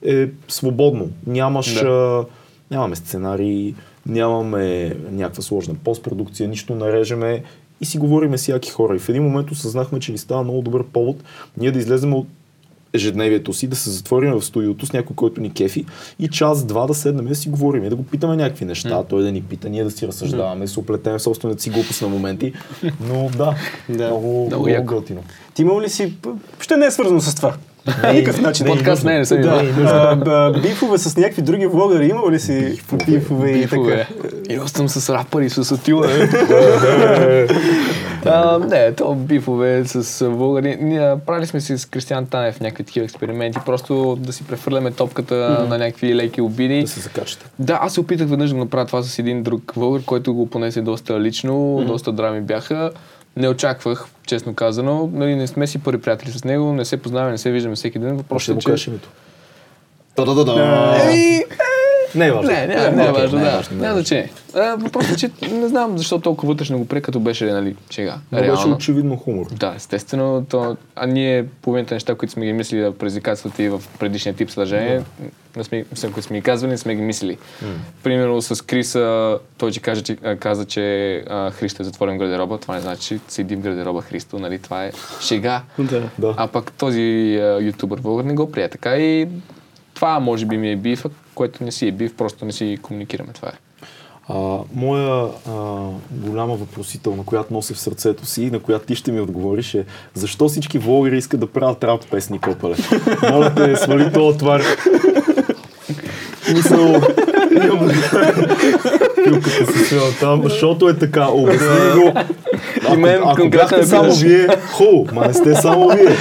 е 0.04 0.28
свободно. 0.48 1.08
Нямаш, 1.26 1.74
Да. 1.74 1.88
а, 1.88 2.24
нямаме 2.70 2.96
сценарии, 2.96 3.74
нямаме 4.06 4.96
някаква 5.10 5.42
сложна 5.42 5.74
постпродукция, 5.74 6.48
нищо 6.48 6.74
не 6.74 6.92
режеме 6.92 7.42
и 7.80 7.84
си 7.84 7.98
говориме 7.98 8.38
с 8.38 8.48
яки 8.48 8.70
хора. 8.70 8.96
И 8.96 8.98
в 8.98 9.08
един 9.08 9.22
момент 9.22 9.50
осъзнахме, 9.50 10.00
че 10.00 10.12
ни 10.12 10.18
става 10.18 10.44
много 10.44 10.62
добър 10.62 10.84
повод 10.84 11.16
ние 11.56 11.70
да 11.70 11.78
излезем 11.78 12.14
от 12.14 12.26
ежедневието 12.92 13.52
си, 13.52 13.66
да 13.66 13.76
се 13.76 13.90
затворим 13.90 14.32
в 14.32 14.44
студиото 14.44 14.86
с 14.86 14.92
някой, 14.92 15.16
който 15.16 15.40
ни 15.40 15.52
кефи 15.52 15.84
и 16.18 16.28
час-два 16.28 16.86
да 16.86 16.94
седнем 16.94 17.26
и 17.26 17.28
да 17.28 17.34
си 17.34 17.48
говорим 17.48 17.84
и 17.84 17.88
да 17.88 17.96
го 17.96 18.02
питаме 18.02 18.36
някакви 18.36 18.64
неща, 18.64 19.04
той 19.04 19.22
да 19.22 19.32
ни 19.32 19.42
пита, 19.42 19.68
ние 19.68 19.84
да 19.84 19.90
си 19.90 20.06
разсъждаваме, 20.06 20.64
да 20.64 20.70
се 20.70 20.80
оплетем 20.80 21.20
собствената 21.20 21.62
си 21.62 21.70
глупост 21.70 22.02
на 22.02 22.08
моменти. 22.08 22.52
Но 23.08 23.30
да, 23.36 23.54
Да. 23.88 24.06
много, 24.06 24.46
много, 24.46 24.68
Много 24.68 24.86
готино. 24.86 25.22
Ти 25.54 25.62
имал 25.62 25.80
ли 25.80 25.88
си... 25.88 26.14
Ще 26.60 26.76
не 26.76 26.86
е 26.86 26.90
свързано 26.90 27.20
с 27.20 27.34
това. 27.34 27.56
Никакъв 28.12 28.40
начин. 28.40 28.66
Подкаст 28.66 29.04
не 29.04 29.14
е, 29.14 29.18
не 29.18 29.24
съм 29.24 29.38
Бифове 30.62 30.98
с 30.98 31.16
някакви 31.16 31.42
други 31.42 31.66
влогъри 31.66 32.06
има 32.06 32.32
ли 32.32 32.40
си 32.40 32.80
бифове, 33.06 33.50
и 33.50 33.68
така? 33.68 34.06
Имал 34.48 34.68
съм 34.68 34.88
с 34.88 35.14
рапъри, 35.14 35.50
с 35.50 35.72
Атила. 35.72 36.06
Не, 38.68 38.92
то 38.92 39.14
бифове 39.14 39.84
с. 39.84 40.28
Ние 40.80 41.14
правили 41.26 41.46
сме 41.46 41.60
си 41.60 41.78
с 41.78 41.86
Кристиан 41.86 42.26
Танев 42.26 42.60
някакви 42.60 42.84
такива 42.84 43.04
експерименти, 43.04 43.58
просто 43.66 44.16
да 44.20 44.32
си 44.32 44.44
прехвърляме 44.44 44.90
топката 44.90 45.66
на 45.68 45.78
някакви 45.78 46.14
леки 46.14 46.40
обиди. 46.40 46.82
Да 46.82 46.88
се 46.88 47.00
закачате. 47.00 47.46
Да, 47.58 47.78
аз 47.82 47.94
се 47.94 48.00
опитах 48.00 48.28
веднъж 48.28 48.50
да 48.50 48.56
направя 48.56 48.86
това 48.86 49.02
с 49.02 49.18
един 49.18 49.42
друг 49.42 49.72
вългър, 49.76 50.02
който 50.02 50.34
го 50.34 50.50
понесе 50.50 50.80
доста 50.80 51.20
лично, 51.20 51.84
доста 51.86 52.12
драми 52.12 52.40
бяха. 52.40 52.90
Не 53.36 53.48
очаквах, 53.48 54.06
честно 54.26 54.54
казано. 54.54 55.10
Нали, 55.12 55.34
не 55.34 55.46
сме 55.46 55.66
си 55.66 55.78
първи 55.78 56.02
приятели 56.02 56.30
с 56.30 56.44
него, 56.44 56.72
не 56.72 56.84
се 56.84 56.96
познаваме, 56.96 57.30
не 57.30 57.38
се 57.38 57.50
виждаме 57.50 57.76
всеки 57.76 57.98
ден. 57.98 58.08
Ще 58.08 58.16
Въпросът 58.16 58.54
му 58.54 58.58
е, 58.58 58.62
че... 58.62 58.66
кажеш 58.68 58.86
името. 58.86 59.08
Та-да-да-да. 60.14 60.96
Еми, 61.02 61.44
Не 62.14 62.26
е 62.26 62.32
важно. 62.32 62.50
не, 62.50 62.66
не, 62.66 62.90
не 62.90 63.06
е 63.06 63.12
важно, 63.12 63.38
не 63.38 63.48
е 63.48 63.50
да. 63.50 63.62
е 63.70 63.74
Няма 63.74 63.94
значение. 63.94 64.30
Въпросът 64.54 65.12
е, 65.12 65.16
че 65.16 65.30
не 65.52 65.68
знам 65.68 65.98
защо 65.98 66.18
толкова 66.18 66.52
вътрешно 66.52 66.78
го 66.78 66.86
прие, 66.88 67.00
като 67.00 67.20
беше, 67.20 67.44
нали, 67.44 67.76
чега. 67.88 68.18
Но 68.32 68.40
беше 68.40 68.68
очевидно 68.68 69.16
хумор. 69.16 69.46
Да, 69.52 69.72
естествено. 69.76 70.46
То, 70.50 70.76
а 70.96 71.06
ние 71.06 71.44
половината 71.62 71.94
неща, 71.94 72.14
които 72.14 72.32
сме 72.32 72.46
ги 72.46 72.52
мислили 72.52 72.80
да 72.80 72.92
предизвикателствата 72.92 73.62
и 73.62 73.68
в 73.68 73.82
предишния 73.98 74.34
тип 74.34 74.50
съдържание, 74.50 75.02
не 75.56 75.64
сме, 75.64 75.84
които 76.12 76.22
сме 76.22 76.36
ги 76.36 76.42
казвали, 76.42 76.70
не 76.70 76.78
сме 76.78 76.94
ги 76.94 77.02
мислили. 77.02 77.38
Примерно 78.02 78.42
с 78.42 78.64
Криса, 78.64 79.38
той 79.58 79.72
че 79.72 79.80
каза, 79.80 80.02
че, 80.02 80.16
каза, 80.16 80.64
че 80.64 81.16
а, 81.28 81.50
Христо 81.50 81.82
е 81.82 81.84
затворен 81.84 82.18
гардероба. 82.18 82.58
Това 82.58 82.74
не 82.74 82.80
значи, 82.80 83.08
че 83.08 83.18
седи 83.28 83.56
в 83.56 83.60
гардероба 83.60 84.02
Христо, 84.02 84.38
нали? 84.38 84.58
Това 84.58 84.84
е 84.84 84.92
шега. 85.20 85.62
Да. 86.18 86.34
А 86.36 86.46
пък 86.46 86.72
този 86.72 87.36
а, 87.42 87.58
ютубър 87.60 88.00
българ 88.00 88.24
не 88.24 88.34
го 88.34 88.52
прие 88.52 88.68
така 88.68 88.96
и 88.96 89.28
това 89.96 90.20
може 90.20 90.46
би 90.46 90.56
ми 90.56 90.70
е 90.70 90.76
бифа, 90.76 91.10
което 91.34 91.64
не 91.64 91.72
си 91.72 91.86
е 91.86 91.92
биф, 91.92 92.14
просто 92.16 92.44
не 92.44 92.52
си 92.52 92.78
комуникираме. 92.82 93.32
Това 93.32 93.48
е. 93.48 93.52
А, 94.28 94.58
моя 94.74 95.28
а, 95.48 95.52
голяма 96.10 96.54
въпросител, 96.54 97.16
на 97.16 97.24
която 97.24 97.54
нося 97.54 97.74
в 97.74 97.78
сърцето 97.78 98.26
си 98.26 98.42
и 98.42 98.50
на 98.50 98.58
която 98.58 98.86
ти 98.86 98.94
ще 98.94 99.12
ми 99.12 99.20
отговориш 99.20 99.74
е 99.74 99.84
защо 100.14 100.48
всички 100.48 100.78
влогери 100.78 101.18
искат 101.18 101.40
да 101.40 101.46
правят 101.46 101.84
рап 101.84 102.10
песни, 102.10 102.38
копале? 102.38 102.76
Моля 103.32 103.54
те, 103.54 103.76
свали 103.76 104.12
този 104.12 104.38
твар. 104.38 104.62
Мисъл, 106.54 107.00
пилката 109.24 109.66
се 109.72 109.84
свела 109.84 110.10
там, 110.20 110.42
защото 110.42 110.88
е 110.88 110.98
така, 110.98 111.28
обясни 111.28 111.90
го. 111.94 112.12
Ако, 112.84 112.96
мен 112.96 113.14
ако 113.16 113.24
конкретно 113.24 113.50
бяхте 113.50 113.76
ме 113.76 113.82
само 113.82 114.14
вие, 114.14 114.48
хубаво, 114.72 115.06
ма 115.12 115.26
не 115.26 115.34
сте 115.34 115.54
само 115.54 115.88
вие. 115.88 116.16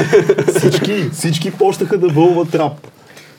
Всички, 0.58 1.10
всички 1.14 1.52
почнаха 1.52 1.98
да 1.98 2.08
вълват 2.08 2.56
рап. 2.56 2.88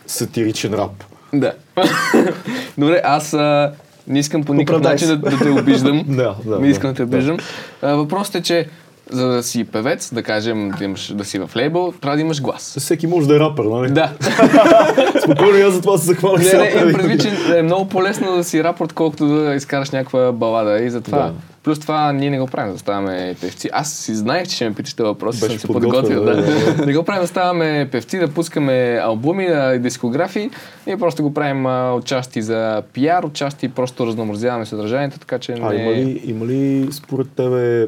Сатиричен 0.07 0.75
рап. 0.75 1.05
Да. 1.35 1.53
Добре, 2.79 3.01
аз 3.05 3.35
а, 3.35 3.73
не 4.09 4.19
искам 4.19 4.45
по 4.45 4.55
никакъв 4.55 4.81
Оправдай 4.81 4.93
начин 4.93 5.09
да, 5.09 5.31
да 5.31 5.39
те 5.39 5.51
обиждам. 5.51 6.05
Да, 6.09 6.37
да, 6.45 6.59
Не 6.59 6.69
искам 6.69 6.89
да, 6.89 6.93
да, 6.93 6.97
те 6.97 7.03
обиждам. 7.03 7.37
А, 7.83 7.95
въпросът 7.95 8.35
е, 8.35 8.43
че 8.43 8.69
за 9.11 9.29
да 9.29 9.43
си 9.43 9.65
певец, 9.65 10.15
да 10.15 10.23
кажем, 10.23 10.71
да, 10.79 10.85
имаш, 10.85 11.13
да 11.15 11.25
си 11.25 11.39
в 11.39 11.51
лейбъл, 11.57 11.93
трябва 12.01 12.17
да 12.17 12.21
имаш 12.21 12.43
глас. 12.43 12.77
Всеки 12.79 13.07
може 13.07 13.29
да 13.29 13.37
е 13.37 13.41
рапър, 13.41 13.65
нали? 13.65 13.91
Да. 13.91 14.13
Спокойно, 15.23 15.67
аз 15.67 15.75
за 15.75 15.81
това 15.81 15.99
се 15.99 16.07
захванах 16.07 16.53
Не, 16.53 16.59
не, 16.59 16.81
имам 16.81 16.93
предвид, 16.93 17.23
че 17.23 17.59
е 17.59 17.63
много 17.63 17.89
по-лесно 17.89 18.37
да 18.37 18.45
си 18.45 18.65
рапорт, 18.65 18.93
колкото 18.93 19.27
да 19.27 19.55
изкараш 19.55 19.91
някаква 19.91 20.33
балада. 20.33 20.83
И 20.85 20.91
затова. 20.91 21.19
Да. 21.19 21.33
Плюс 21.63 21.79
това 21.79 22.13
ние 22.13 22.31
не 22.31 22.39
го 22.39 22.47
правим 22.47 22.73
да 22.73 22.79
ставаме 22.79 23.37
певци. 23.41 23.69
Аз 23.73 23.93
си 23.93 24.15
знаех, 24.15 24.49
че 24.49 24.55
ще 24.55 24.69
ме 24.69 24.75
питаш 24.75 24.95
този 24.95 25.07
въпрос, 25.07 25.41
Беше 25.41 25.51
съм 25.51 25.59
се 25.59 25.67
подготвил. 25.67 26.25
да, 26.25 26.37
не 26.87 26.95
го 26.95 27.03
правим 27.03 27.23
да 27.23 27.29
ставаме 27.29 27.89
певци, 27.93 28.19
да 28.19 28.29
пускаме 28.29 29.01
албуми, 29.03 29.47
да, 29.49 29.79
дискографии. 29.79 30.51
Ние 30.87 30.97
просто 30.97 31.23
го 31.23 31.35
правим 31.35 31.67
а, 31.67 31.93
отчасти 31.93 32.43
за 32.43 32.83
пиар, 32.93 33.23
отчасти 33.23 33.69
просто 33.69 34.07
разнообразяваме 34.07 34.67
съдържанието, 34.67 35.19
така 35.19 35.39
че 35.39 35.53
А 35.53 35.69
не... 35.73 35.83
има 35.83 35.93
ли, 35.93 36.23
има 36.25 36.47
ли 36.47 36.89
според 36.93 37.27
тебе 37.37 37.87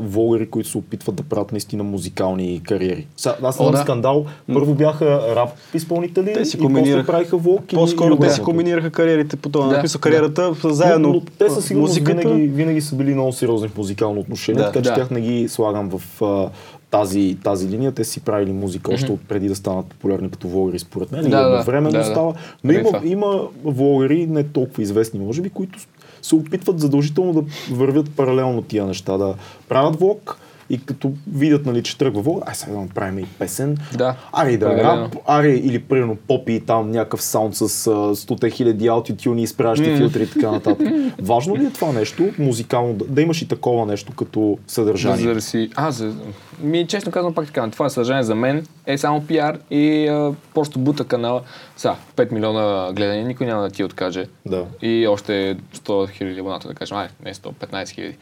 влогъри, 0.00 0.50
които 0.50 0.68
се 0.68 0.78
опитват 0.78 1.14
да 1.16 1.22
правят 1.22 1.52
наистина 1.52 1.84
музикални 1.84 2.60
кариери? 2.64 3.06
Сега, 3.16 3.36
аз 3.42 3.60
О, 3.60 3.62
имам 3.62 3.74
да. 3.74 3.78
скандал. 3.80 4.24
Първо 4.52 4.74
бяха 4.74 5.36
рап 5.36 5.48
изпълнители 5.74 6.32
Те 6.32 6.44
си 6.44 6.56
и 6.56 6.60
после 6.60 7.06
правиха 7.06 7.36
влог. 7.36 7.62
По-скоро 7.74 8.16
те 8.16 8.30
си 8.30 8.42
комбинираха 8.42 8.90
кариерите 8.90 9.36
по 9.36 9.48
това. 9.48 9.66
Да, 9.66 9.74
Да, 9.74 9.80
смисъл, 9.80 10.00
кариерата 10.00 10.52
Но, 10.64 10.70
заедно. 10.70 11.08
но 11.08 11.20
те 11.38 11.50
със 11.50 11.66
сигурност 11.66 11.90
музиката. 11.90 12.28
винаги, 12.28 12.46
винаги 12.46 12.80
са 12.80 12.96
били 12.96 13.14
много 13.14 13.32
сериозни 13.32 13.68
в 13.68 13.76
музикално 13.76 14.20
отношение, 14.20 14.62
Да. 14.62 14.66
така 14.66 14.82
че 14.82 14.90
Да. 14.90 14.94
тях 14.94 15.10
не 15.10 15.20
ги 15.20 15.48
слагам 15.48 15.90
в 15.90 16.22
а, 16.22 16.50
тази, 16.90 17.36
тази 17.44 17.68
линия. 17.68 17.92
Те 17.92 18.04
си 18.04 18.20
правили 18.20 18.52
музика 18.52 18.92
още 18.94 19.12
от 19.12 19.20
преди 19.28 19.48
да 19.48 19.56
станат 19.56 19.86
популярни 19.86 20.30
като 20.30 20.48
влогери, 20.48 20.78
според 20.78 21.12
мен. 21.12 21.22
Да, 21.22 21.28
и 21.28 21.30
да, 21.30 21.38
едновременно 21.38 21.90
да, 21.92 21.98
да. 21.98 22.04
става. 22.04 22.34
Но 22.64 22.72
има, 22.72 23.00
има 23.04 23.40
влогери, 23.64 24.26
не 24.26 24.44
толкова 24.44 24.82
известни, 24.82 25.20
може 25.20 25.42
би, 25.42 25.50
които 25.50 25.78
се 26.22 26.34
опитват 26.34 26.80
задължително 26.80 27.32
да 27.32 27.42
вървят 27.70 28.10
паралелно 28.10 28.62
тия 28.62 28.86
неща, 28.86 29.18
да 29.18 29.34
правят 29.68 30.00
влог 30.00 30.38
и 30.70 30.78
като 30.84 31.12
видят, 31.32 31.66
нали, 31.66 31.82
че 31.82 31.98
тръгва 31.98 32.22
влог, 32.22 32.42
ай 32.46 32.54
сега 32.54 32.72
да 32.72 32.80
направим 32.80 33.18
и 33.18 33.26
песен. 33.38 33.78
Да, 33.94 34.16
Аре 34.32 34.56
да 34.56 34.72
е 34.72 34.76
рап, 34.76 35.16
аре 35.26 35.52
или 35.52 35.78
примерно 35.78 36.16
попи 36.28 36.60
там 36.60 36.90
някакъв 36.90 37.22
саунд 37.22 37.56
с 37.56 37.62
а, 37.62 37.66
100 37.90 38.52
хиляди 38.52 38.86
аутитюни, 38.86 39.42
изпращи 39.42 39.96
филтри 39.96 40.22
и 40.22 40.26
така 40.26 40.50
нататък. 40.50 40.88
Важно 41.22 41.56
ли 41.56 41.64
е 41.66 41.70
това 41.70 41.92
нещо, 41.92 42.28
музикално, 42.38 42.94
да, 42.94 43.04
да 43.04 43.22
имаш 43.22 43.42
и 43.42 43.48
такова 43.48 43.86
нещо 43.86 44.12
като 44.12 44.58
съдържание? 44.66 45.28
За 45.28 45.34
да 45.34 45.40
си... 45.40 45.70
А, 45.74 45.90
за... 45.90 46.14
Ми, 46.62 46.86
честно 46.86 47.12
казвам, 47.12 47.34
пак 47.34 47.46
така, 47.46 47.70
това 47.70 47.88
съдържание 47.88 48.22
за 48.22 48.34
мен 48.34 48.66
е 48.86 48.98
само 48.98 49.26
пиар 49.26 49.58
и 49.70 50.08
а, 50.08 50.34
просто 50.54 50.78
бута 50.78 51.04
канала. 51.04 51.42
Са, 51.80 51.96
5 52.16 52.32
милиона 52.32 52.92
гледания, 52.92 53.26
никой 53.26 53.46
няма 53.46 53.62
да 53.62 53.70
ти 53.70 53.84
откаже. 53.84 54.26
Да. 54.46 54.66
И 54.82 55.06
още 55.06 55.56
100 55.74 56.10
хиляди 56.10 56.40
абоната, 56.40 56.68
да 56.68 56.74
кажем. 56.74 56.96
Ай, 56.96 57.08
не 57.24 57.34
115 57.34 57.88
хиляди. 57.88 58.16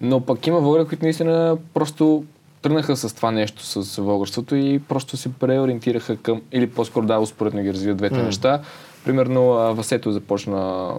Но 0.00 0.20
пък 0.20 0.46
има 0.46 0.60
българи, 0.60 0.88
които 0.88 1.04
наистина 1.04 1.58
просто 1.74 2.24
тръгнаха 2.62 2.96
с 2.96 3.16
това 3.16 3.30
нещо 3.30 3.64
с 3.64 4.02
българството 4.02 4.56
и 4.56 4.78
просто 4.88 5.16
се 5.16 5.32
преориентираха 5.32 6.16
към, 6.16 6.42
или 6.52 6.70
по-скоро 6.70 7.06
да, 7.06 7.18
успоредно 7.18 7.62
ги 7.62 7.72
развиват 7.72 7.96
двете 7.96 8.22
неща. 8.22 8.62
Примерно 9.04 9.74
Васето 9.74 10.12
започна 10.12 10.92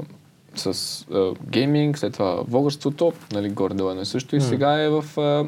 с 0.55 1.05
а, 1.13 1.33
гейминг, 1.45 1.97
след 1.97 2.13
това 2.13 2.43
българството, 2.47 3.13
нали, 3.31 3.49
горе-долу 3.49 3.89
едно 3.89 4.01
и 4.01 4.05
също, 4.05 4.35
и 4.35 4.41
сега 4.41 4.81
е 4.81 4.89
в 4.89 5.05
а, 5.17 5.45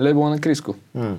лейбъла 0.00 0.30
на 0.30 0.40
Криско. 0.40 0.74
М. 0.94 1.16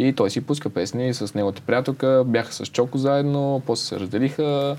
И 0.00 0.12
той 0.12 0.30
си 0.30 0.40
пуска 0.40 0.70
песни 0.70 1.14
с 1.14 1.34
неговата 1.34 1.62
приятелка, 1.66 2.24
бяха 2.26 2.52
с 2.52 2.66
Чоко 2.66 2.98
заедно, 2.98 3.62
после 3.66 3.84
се 3.84 4.00
разделиха 4.00 4.76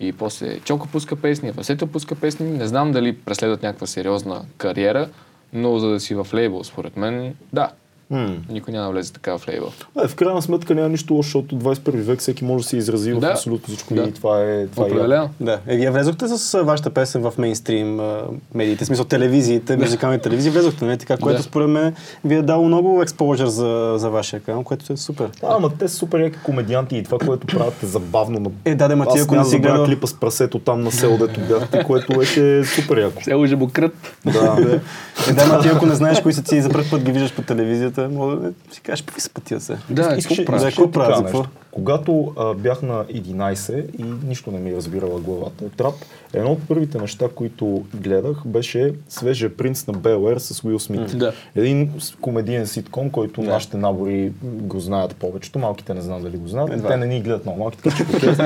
и 0.00 0.12
после 0.12 0.60
Чоко 0.60 0.88
пуска 0.88 1.16
песни, 1.16 1.50
Васето 1.50 1.86
пуска 1.86 2.14
песни. 2.14 2.50
Не 2.50 2.66
знам 2.66 2.92
дали 2.92 3.16
преследват 3.16 3.62
някаква 3.62 3.86
сериозна 3.86 4.42
кариера, 4.56 5.08
но 5.52 5.78
за 5.78 5.88
да 5.88 6.00
си 6.00 6.14
в 6.14 6.26
лейбъл, 6.34 6.64
според 6.64 6.96
мен, 6.96 7.34
да. 7.52 7.70
М. 8.10 8.36
Никой 8.50 8.72
няма 8.72 8.86
да 8.86 8.92
влезе 8.92 9.12
така 9.12 9.38
в 9.38 9.48
лейбъл. 9.48 9.72
Е, 10.04 10.08
в 10.08 10.14
крайна 10.14 10.42
сметка 10.42 10.74
няма 10.74 10.88
нищо 10.88 11.14
лошо, 11.14 11.26
защото 11.26 11.54
21 11.56 11.90
век 11.90 12.20
всеки 12.20 12.44
може 12.44 12.62
да 12.64 12.68
се 12.68 12.76
изрази 12.76 13.12
в 13.12 13.20
Да. 13.20 13.26
абсолютно 13.26 13.68
всичко 13.68 13.94
Да. 13.94 14.02
и 14.02 14.12
това 14.12 14.40
е, 14.40 14.66
това 14.66 14.84
е. 14.84 14.86
Определено. 14.86 15.30
Да. 15.40 15.58
Е, 15.66 15.76
вие 15.76 15.90
влезохте 15.90 16.28
с 16.28 16.54
а, 16.54 16.62
вашата 16.62 16.90
песен 16.90 17.22
в 17.22 17.32
мейнстрим 17.38 18.00
а, 18.00 18.20
медиите, 18.54 18.84
в 18.84 18.86
смисъл 18.86 19.04
телевизиите, 19.04 19.76
музикални 19.76 20.18
телевизии, 20.18 20.50
влезохте, 20.50 20.84
не 20.84 20.96
така, 20.96 21.16
което 21.16 21.36
Да. 21.36 21.42
според 21.42 21.68
мен 21.68 21.94
ви 22.24 22.34
е 22.34 22.42
дало 22.42 22.64
много 22.64 23.02
експожър 23.02 23.46
за, 23.46 23.94
за 23.96 24.10
вашия 24.10 24.40
канал, 24.40 24.62
което 24.64 24.92
е 24.92 24.96
супер. 24.96 25.30
Да, 25.40 25.46
ама 25.50 25.70
те 25.78 25.88
са 25.88 25.96
супер 25.96 26.20
яки 26.20 26.38
комедианти 26.44 26.96
и 26.96 27.02
това, 27.04 27.18
което 27.18 27.46
правят 27.46 27.82
е 27.82 27.86
забавно. 27.86 28.40
На... 28.40 28.50
Е, 28.64 28.74
да, 28.74 28.88
да, 28.88 28.96
ма 28.96 29.06
ти 29.06 29.18
ако 29.18 29.34
не 29.36 29.44
си 29.44 29.60
да 29.60 29.68
гледал... 29.68 29.84
клипа 29.84 30.06
с 30.06 30.14
прасето 30.14 30.58
там 30.58 30.80
на 30.80 30.92
село, 30.92 31.18
дето 31.18 31.40
бяхте, 31.40 31.84
което 31.84 32.12
беше 32.12 32.64
супер 32.64 32.98
яко. 32.98 33.22
Село 33.24 33.46
Жабокрът. 33.46 33.94
Да. 34.24 34.80
Е, 35.28 35.32
да, 35.32 35.46
ма 35.46 35.60
ти 35.62 35.68
ако 35.68 35.86
не 35.86 35.94
знаеш 35.94 36.20
кои 36.20 36.32
са 36.32 36.42
ти 36.42 36.62
за 36.62 36.68
първ 36.70 36.84
път 36.90 37.02
ги 37.04 37.12
виждаш 37.12 37.34
по 37.34 37.42
телевизията, 37.42 38.01
може 38.08 38.36
да 38.36 38.52
си 38.70 38.80
кажеш, 38.80 39.02
какви 39.02 39.20
са 39.20 39.30
пътия 39.30 39.60
се. 39.60 39.76
Да, 39.90 40.14
Искаше- 40.18 40.44
какво 40.44 40.90
правиш? 40.90 41.14
Да, 41.16 41.22
какво. 41.22 41.44
Когато 41.70 42.32
а, 42.36 42.54
бях 42.54 42.82
на 42.82 43.04
11 43.04 43.84
и 43.92 44.04
нищо 44.24 44.50
не 44.50 44.58
ми 44.58 44.70
е 44.70 44.76
разбирала 44.76 45.20
главата 45.20 45.64
от 45.64 45.80
рап, 45.80 45.94
едно 46.32 46.50
от 46.50 46.68
първите 46.68 46.98
неща, 46.98 47.28
които 47.28 47.84
гледах, 47.94 48.42
беше 48.46 48.94
Свежия 49.08 49.56
принц 49.56 49.86
на 49.86 49.92
Бел 49.92 50.28
Ер 50.28 50.38
с 50.38 50.64
Уил 50.64 50.78
Смит. 50.78 51.18
Да. 51.18 51.32
Един 51.56 51.90
комедиен 52.20 52.66
ситком, 52.66 53.10
който 53.10 53.42
Да. 53.42 53.50
нашите 53.50 53.76
набори 53.76 54.32
го 54.42 54.80
знаят 54.80 55.16
повечето, 55.16 55.58
малките 55.58 55.94
не 55.94 56.00
знам 56.00 56.22
дали 56.22 56.36
го 56.36 56.48
знаят, 56.48 56.70
Едва. 56.70 56.88
те 56.88 56.96
не 56.96 57.06
ни 57.06 57.20
гледат 57.20 57.46
много 57.46 57.58
малките, 57.58 57.90
че 57.90 58.36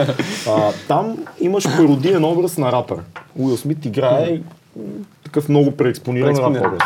а, 0.48 0.72
Там 0.88 1.18
имаш 1.40 1.64
пародиен 1.66 2.24
образ 2.24 2.58
на 2.58 2.72
рапър. 2.72 2.98
Уил 3.36 3.56
Смит 3.56 3.84
играе 3.84 4.40
такъв 5.24 5.48
много 5.48 5.70
преекспониран 5.70 6.26
Преекспониран. 6.26 6.66
образ. 6.66 6.82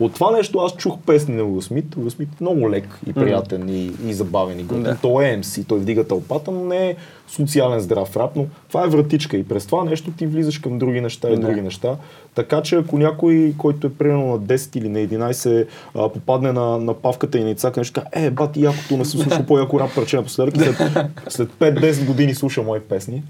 От 0.00 0.14
това 0.14 0.30
нещо 0.30 0.58
аз 0.58 0.76
чух 0.76 0.98
песни 1.06 1.34
на 1.34 1.42
Уил 1.42 1.62
Смит. 1.62 1.96
Уил 1.96 2.10
Смит 2.10 2.28
е 2.28 2.36
много 2.40 2.70
лек 2.70 2.98
и 3.06 3.12
приятен 3.12 3.68
и, 3.68 3.92
и 4.06 4.14
забавен 4.14 4.60
и 4.60 4.62
готин. 4.62 4.82
Да. 4.82 4.96
Той 5.02 5.24
е 5.24 5.38
MC, 5.38 5.66
той 5.66 5.78
вдига 5.78 6.04
тълпата, 6.04 6.50
но 6.50 6.64
не 6.64 6.90
е 6.90 6.96
социален 7.28 7.80
здрав 7.80 8.16
рап, 8.16 8.30
но 8.36 8.46
това 8.68 8.84
е 8.84 8.88
вратичка 8.88 9.36
и 9.36 9.44
през 9.44 9.66
това 9.66 9.84
нещо 9.84 10.10
ти 10.10 10.26
влизаш 10.26 10.58
към 10.58 10.78
други 10.78 11.00
неща 11.00 11.28
и 11.28 11.36
Да. 11.36 11.40
други 11.40 11.60
неща. 11.60 11.96
Така 12.34 12.62
че 12.62 12.76
ако 12.76 12.98
някой, 12.98 13.54
който 13.58 13.86
е 13.86 13.90
примерно 13.90 14.26
на 14.26 14.38
10 14.38 14.76
или 14.76 14.88
на 14.88 14.98
11, 14.98 15.66
а, 15.94 16.08
попадне 16.08 16.52
на, 16.52 16.78
на 16.78 16.94
павката 16.94 17.38
и 17.38 17.44
на 17.44 17.50
Ицака, 17.50 17.80
нещо 17.80 18.00
каже, 18.12 18.26
е, 18.26 18.30
бати, 18.30 18.62
якото 18.62 18.96
не 18.96 19.04
съм 19.04 19.20
слушал 19.20 19.46
по-яко 19.46 19.80
рап 19.80 19.94
парче 19.94 20.16
напоследък, 20.16 20.56
и 20.56 20.60
след, 20.60 20.76
след 21.28 21.48
5-10 21.48 22.06
години 22.06 22.34
слуша 22.34 22.62
мои 22.62 22.80
песни. 22.80 23.22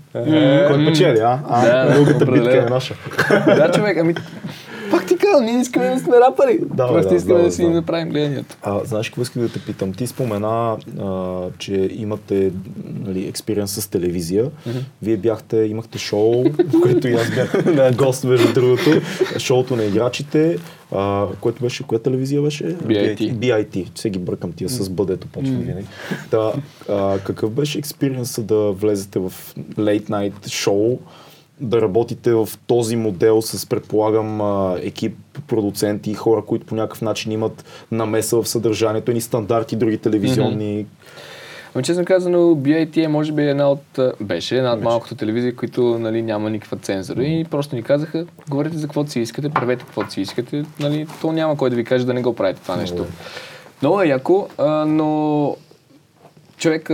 Кой 0.68 0.86
печели, 0.86 1.18
а? 1.18 1.40
А, 1.48 1.86
Да, 1.86 1.94
дългата 1.94 2.26
битка 2.26 2.58
е 2.66 2.70
наша. 2.70 2.94
да, 3.46 3.70
човек, 3.74 3.98
ами 4.00 4.14
казвам, 5.30 5.44
ние 5.44 5.60
искаме 5.60 5.94
да 5.94 6.00
сме 6.00 6.16
рапъри. 6.20 6.58
Да, 6.74 6.88
Просто 6.88 7.10
да, 7.10 7.16
искаме 7.16 7.38
да, 7.38 7.44
да, 7.44 7.52
си 7.52 7.62
да. 7.62 7.70
направим 7.70 8.08
гледанията. 8.08 8.56
А, 8.62 8.84
знаеш 8.84 9.08
какво 9.08 9.22
исках 9.22 9.42
да 9.42 9.48
те 9.48 9.60
питам? 9.60 9.92
Ти 9.92 10.06
спомена, 10.06 10.76
а, 11.00 11.42
че 11.58 11.88
имате 11.92 12.52
нали, 13.04 13.28
експириенс 13.28 13.72
с 13.72 13.88
телевизия. 13.88 14.50
Вие 15.02 15.16
бяхте, 15.16 15.56
имахте 15.56 15.98
шоу, 15.98 16.44
което 16.82 17.08
и 17.08 17.14
аз 17.14 17.30
бях 17.30 17.96
гост, 17.96 18.24
между 18.24 18.52
другото. 18.52 18.90
Шоуто 19.38 19.76
на 19.76 19.84
играчите, 19.84 20.58
а, 20.92 21.26
което 21.40 21.62
беше, 21.62 21.86
коя 21.86 21.98
телевизия 21.98 22.42
беше? 22.42 22.76
BIT. 22.76 23.34
BIT. 23.34 23.86
Все 23.94 24.10
ги 24.10 24.18
бъркам 24.18 24.52
тия 24.52 24.68
с 24.68 24.90
бъдето 24.90 25.26
почва 25.26 25.54
винаги. 25.54 25.86
Та, 26.30 26.52
а, 26.88 27.18
какъв 27.18 27.50
беше 27.50 27.78
експириенса 27.78 28.42
да 28.42 28.72
влезете 28.72 29.18
в 29.18 29.32
late 29.76 30.08
night 30.08 30.48
шоу? 30.48 30.98
Да 31.60 31.82
работите 31.82 32.32
в 32.32 32.48
този 32.66 32.96
модел 32.96 33.42
с, 33.42 33.66
предполагам, 33.66 34.40
екип, 34.82 35.16
продуценти, 35.46 36.14
хора, 36.14 36.42
които 36.42 36.66
по 36.66 36.74
някакъв 36.74 37.02
начин 37.02 37.32
имат 37.32 37.64
намеса 37.92 38.42
в 38.42 38.48
съдържанието, 38.48 39.12
ни 39.12 39.20
стандарти, 39.20 39.76
други 39.76 39.98
телевизионни. 39.98 40.86
Ами 41.74 41.84
честно 41.84 42.04
казано, 42.04 42.38
BIT 42.38 43.04
е 43.04 43.08
може 43.08 43.32
би 43.32 43.42
една 43.42 43.70
от, 43.70 43.98
беше 44.20 44.56
една 44.56 44.72
от 44.72 44.82
малкото 44.82 45.14
телевизии, 45.14 45.52
които 45.52 45.98
нали, 45.98 46.22
няма 46.22 46.50
никаква 46.50 46.76
цензура. 46.76 47.24
И 47.24 47.44
просто 47.44 47.76
ни 47.76 47.82
казаха, 47.82 48.26
говорите 48.50 48.76
за 48.76 48.86
каквото 48.86 49.10
си 49.10 49.20
искате, 49.20 49.48
правете 49.48 49.84
каквото 49.84 50.12
си 50.12 50.20
искате, 50.20 50.64
нали, 50.80 51.06
то 51.20 51.32
няма 51.32 51.56
кой 51.56 51.70
да 51.70 51.76
ви 51.76 51.84
каже 51.84 52.06
да 52.06 52.14
не 52.14 52.22
го 52.22 52.34
правите 52.34 52.62
това 52.62 52.76
нещо. 52.76 53.06
Много 53.82 54.02
е 54.02 54.06
яко, 54.06 54.48
а, 54.58 54.84
но 54.84 55.56
човек, 56.58 56.90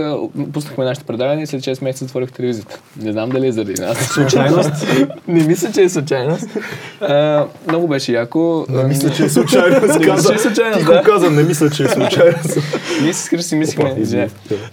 пуснахме 0.53 0.85
нашите 0.85 1.05
предавания 1.05 1.43
и 1.43 1.47
след 1.47 1.61
6 1.61 1.83
месеца 1.83 2.05
затворих 2.05 2.31
телевизията. 2.31 2.79
Не 3.01 3.11
знам 3.11 3.29
дали 3.29 3.47
е 3.47 3.51
заради 3.51 3.81
нас. 3.81 3.97
Случайност? 3.97 4.87
не 5.27 5.43
мисля, 5.43 5.71
че 5.71 5.81
е 5.81 5.89
случайност. 5.89 6.47
А, 7.01 7.45
много 7.67 7.87
беше 7.87 8.11
яко. 8.11 8.65
Не 8.69 8.83
мисля, 8.83 9.09
че 9.09 9.25
е 9.25 9.29
случайно. 9.29 9.75
Не 9.75 9.81
мисля, 9.81 10.29
че 10.29 10.33
е 10.33 10.39
случайно, 10.39 10.77
Тихо 10.77 10.91
да. 10.91 11.01
каза, 11.01 11.31
не 11.31 11.43
мисля, 11.43 11.69
че 11.69 11.83
е 11.83 11.87
случайно. 11.87 12.37
Ние 13.01 13.13
с 13.13 13.27
Христо 13.27 13.49
си 13.49 13.55
мислихме, 13.55 13.91
Опа. 13.91 14.27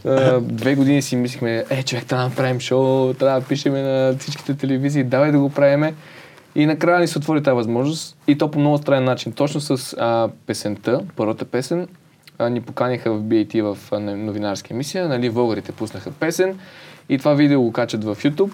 А, 0.05 0.40
две 0.40 0.74
години 0.74 1.02
си 1.02 1.16
мислихме, 1.16 1.64
е, 1.70 1.83
човек, 1.83 2.07
трябва 2.07 2.24
да 2.24 2.28
направим 2.28 2.61
шоу, 2.61 3.14
трябва 3.14 3.40
да 3.40 3.46
пишеме 3.46 3.83
на 3.83 4.16
всичките 4.18 4.55
телевизии, 4.55 5.05
давай 5.05 5.33
да 5.33 5.38
го 5.38 5.50
правиме. 5.50 5.94
И 6.55 6.66
накрая 6.66 7.00
ни 7.00 7.09
се 7.09 7.18
отвори 7.18 7.42
тази 7.42 7.55
възможност 7.55 8.16
и 8.26 8.38
то 8.38 8.50
по 8.50 8.59
много 8.59 8.78
странен 8.78 9.05
начин. 9.05 9.33
Точно 9.33 9.61
с 9.61 9.96
а, 9.98 10.28
песента, 10.46 11.00
първата 11.16 11.44
песен, 11.44 11.88
ни 12.40 12.60
поканиха 12.60 13.12
в 13.12 13.22
BAT 13.22 13.74
в 13.74 13.98
новинарска 14.00 14.74
емисия, 14.74 15.08
нали, 15.08 15.30
българите 15.30 15.72
пуснаха 15.72 16.10
песен. 16.10 16.58
И 17.08 17.18
това 17.18 17.34
видео 17.34 17.62
го 17.62 17.72
качат 17.72 18.04
в 18.04 18.16
YouTube 18.16 18.52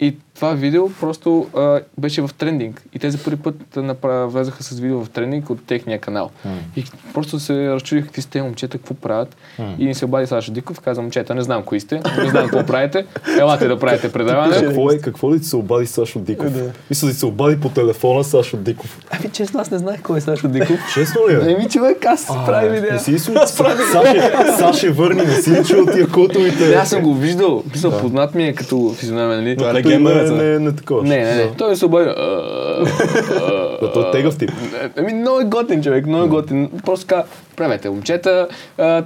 и 0.00 0.16
това 0.34 0.52
видео 0.52 0.90
просто 1.00 1.46
а, 1.56 1.80
беше 1.98 2.22
в 2.22 2.30
трендинг. 2.38 2.82
И 2.94 2.98
те 2.98 3.10
за 3.10 3.18
първи 3.18 3.36
път 3.36 3.76
направ... 3.76 4.32
влезаха 4.32 4.62
с 4.62 4.78
видео 4.78 5.04
в 5.04 5.10
трендинг 5.10 5.50
от 5.50 5.66
техния 5.66 5.98
канал. 5.98 6.30
И 6.76 6.84
просто 7.14 7.40
се 7.40 7.70
разчудих 7.70 8.04
какви 8.04 8.22
сте 8.22 8.42
момчета, 8.42 8.78
какво 8.78 8.94
правят. 8.94 9.36
И 9.78 9.84
ни 9.84 9.94
се 9.94 10.04
обади 10.04 10.26
Сашо 10.26 10.52
Диков, 10.52 10.80
каза, 10.80 11.02
момчета, 11.02 11.34
не 11.34 11.42
знам 11.42 11.62
кои 11.62 11.80
сте, 11.80 12.00
не 12.22 12.30
знам 12.30 12.48
какво 12.48 12.66
правите, 12.66 13.06
елате 13.38 13.68
да 13.68 13.78
правите 13.78 14.12
предаване. 14.12 14.56
Какво 14.56 14.90
е, 14.90 14.98
какво 14.98 15.34
ли 15.34 15.40
ти 15.40 15.46
се 15.46 15.56
обади 15.56 15.86
Сашо 15.86 16.18
Диков? 16.18 16.52
Мисля 16.90 17.06
да 17.06 17.12
ти 17.12 17.18
се 17.18 17.26
обади 17.26 17.60
по 17.60 17.68
телефона 17.68 18.24
Сашо 18.24 18.56
Диков. 18.56 18.98
Ами 19.10 19.30
честно, 19.32 19.60
аз 19.60 19.70
не 19.70 19.78
знаех 19.78 20.02
кой 20.02 20.18
е 20.18 20.20
Сашо 20.20 20.48
Диков. 20.48 20.76
Честно 20.94 21.20
ли 21.28 21.34
е? 21.34 21.52
Еми 21.52 21.68
човек, 21.68 22.04
аз 22.06 22.20
си 22.20 22.32
правим 22.46 22.74
идея. 22.74 22.92
Не 22.92 22.98
си? 22.98 23.18
Саше, 23.18 24.32
Саше 24.58 24.90
върни, 24.90 25.22
не 25.22 25.42
си 25.42 25.50
чул 25.68 25.86
тия 25.86 26.08
котовите? 26.08 26.68
Не, 26.68 26.74
аз 26.74 26.88
съм 26.88 27.02
го 27.02 27.14
виждал. 27.14 27.64
Познат 28.00 28.34
ми 28.34 28.44
е 28.44 28.54
като 28.54 28.94
физиономия, 28.94 29.36
нали? 29.36 29.56
Е 29.94 30.00
легенда, 30.00 30.32
не, 30.32 30.42
не, 30.42 30.58
не 30.58 30.76
такова. 30.76 31.02
Не, 31.02 31.24
не, 31.24 31.34
не. 31.34 31.52
Той 31.58 31.76
се 31.76 31.86
обади. 31.86 32.04
Да, 32.04 33.92
той 33.94 34.08
е 34.08 34.10
тегъв 34.12 34.38
тип. 34.38 34.50
Ами 34.96 35.12
много 35.12 35.40
е 35.40 35.44
готин 35.44 35.82
човек, 35.82 36.06
много 36.06 36.24
е 36.24 36.28
готин. 36.28 36.70
Просто 36.84 37.06
така, 37.06 37.24
правете 37.56 37.90
момчета, 37.90 38.48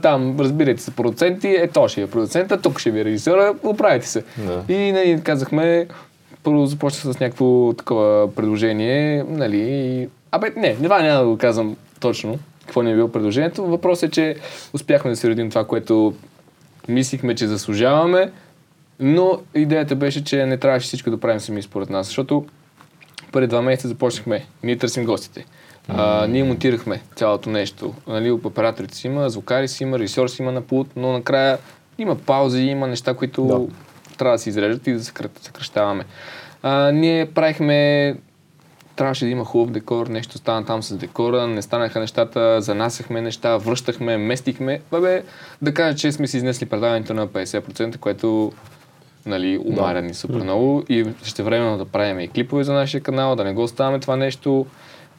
там 0.02 0.36
разбирайте 0.40 0.82
се 0.82 0.90
продуценти, 0.90 1.48
е 1.48 1.68
то 1.68 1.88
ще 1.88 2.02
е 2.02 2.06
продуцента, 2.06 2.60
тук 2.60 2.78
ще 2.80 2.90
ви 2.90 3.00
е 3.00 3.04
режисьора, 3.04 3.54
оправите 3.62 4.08
се. 4.08 4.24
И 4.68 4.92
нали, 4.92 5.20
казахме, 5.24 5.86
първо 6.42 6.66
започна 6.66 7.12
с 7.12 7.20
някакво 7.20 7.72
такова 7.72 8.34
предложение, 8.34 9.24
нали. 9.28 10.08
Абе, 10.32 10.52
не, 10.56 10.74
това 10.74 11.02
няма 11.02 11.20
да 11.20 11.26
го 11.26 11.38
казвам 11.38 11.76
точно, 12.00 12.38
какво 12.60 12.82
ни 12.82 12.92
е 12.92 12.94
било 12.94 13.08
предложението. 13.08 13.64
Въпросът 13.64 14.08
е, 14.08 14.12
че 14.12 14.36
успяхме 14.72 15.10
да 15.10 15.16
се 15.16 15.28
родим 15.28 15.50
това, 15.50 15.64
което 15.64 16.14
мислихме, 16.88 17.34
че 17.34 17.46
заслужаваме, 17.46 18.30
но 19.00 19.40
идеята 19.54 19.96
беше, 19.96 20.24
че 20.24 20.46
не 20.46 20.56
трябваше 20.56 20.86
всичко 20.86 21.10
да 21.10 21.20
правим 21.20 21.40
сами 21.40 21.62
според 21.62 21.90
нас, 21.90 22.06
защото 22.06 22.46
преди 23.32 23.46
два 23.46 23.62
месеца 23.62 23.88
започнахме. 23.88 24.46
Ние 24.62 24.78
търсим 24.78 25.04
гостите. 25.04 25.44
А, 25.88 26.26
ние 26.26 26.44
монтирахме 26.44 27.02
цялото 27.16 27.50
нещо. 27.50 27.94
Нали, 28.06 28.30
операторите 28.30 28.96
си 28.96 29.06
има, 29.06 29.30
звукари 29.30 29.68
си 29.68 29.82
има, 29.82 29.98
режисьор 29.98 30.28
си 30.28 30.42
има 30.42 30.52
на 30.52 30.60
пулт, 30.60 30.88
но 30.96 31.12
накрая 31.12 31.58
има 31.98 32.16
паузи, 32.16 32.62
има 32.62 32.86
неща, 32.86 33.14
които 33.14 33.44
Да. 33.46 33.60
трябва 34.16 34.34
да 34.34 34.38
се 34.38 34.48
изрежат 34.48 34.86
и 34.86 34.92
да 34.92 35.04
съкръщаваме. 35.04 36.04
А, 36.62 36.92
ние 36.92 37.26
правихме 37.26 38.16
трябваше 38.96 39.24
да 39.24 39.30
има 39.30 39.44
хубав 39.44 39.70
декор, 39.70 40.06
нещо 40.06 40.38
стана 40.38 40.66
там 40.66 40.82
с 40.82 40.96
декора, 40.96 41.46
не 41.46 41.62
станаха 41.62 42.00
нещата, 42.00 42.60
занасяхме 42.60 43.20
неща, 43.20 43.56
връщахме, 43.56 44.16
местихме. 44.16 44.80
Бабе, 44.90 45.22
да 45.62 45.74
кажа, 45.74 45.96
че 45.98 46.12
сме 46.12 46.26
си 46.26 46.36
изнесли 46.36 46.66
предаването 46.66 47.14
на 47.14 47.28
50%, 47.28 47.98
което 47.98 48.52
нали, 49.26 49.58
умаря 49.64 50.02
ни 50.02 50.14
супер 50.14 50.36
много 50.36 50.84
и 50.88 51.06
ще 51.24 51.42
времено 51.42 51.78
да 51.78 51.84
правим 51.84 52.20
и 52.20 52.28
клипове 52.28 52.64
за 52.64 52.72
нашия 52.72 53.00
канал, 53.00 53.36
да 53.36 53.44
не 53.44 53.52
го 53.52 53.62
оставяме 53.62 54.00
това 54.00 54.16
нещо. 54.16 54.66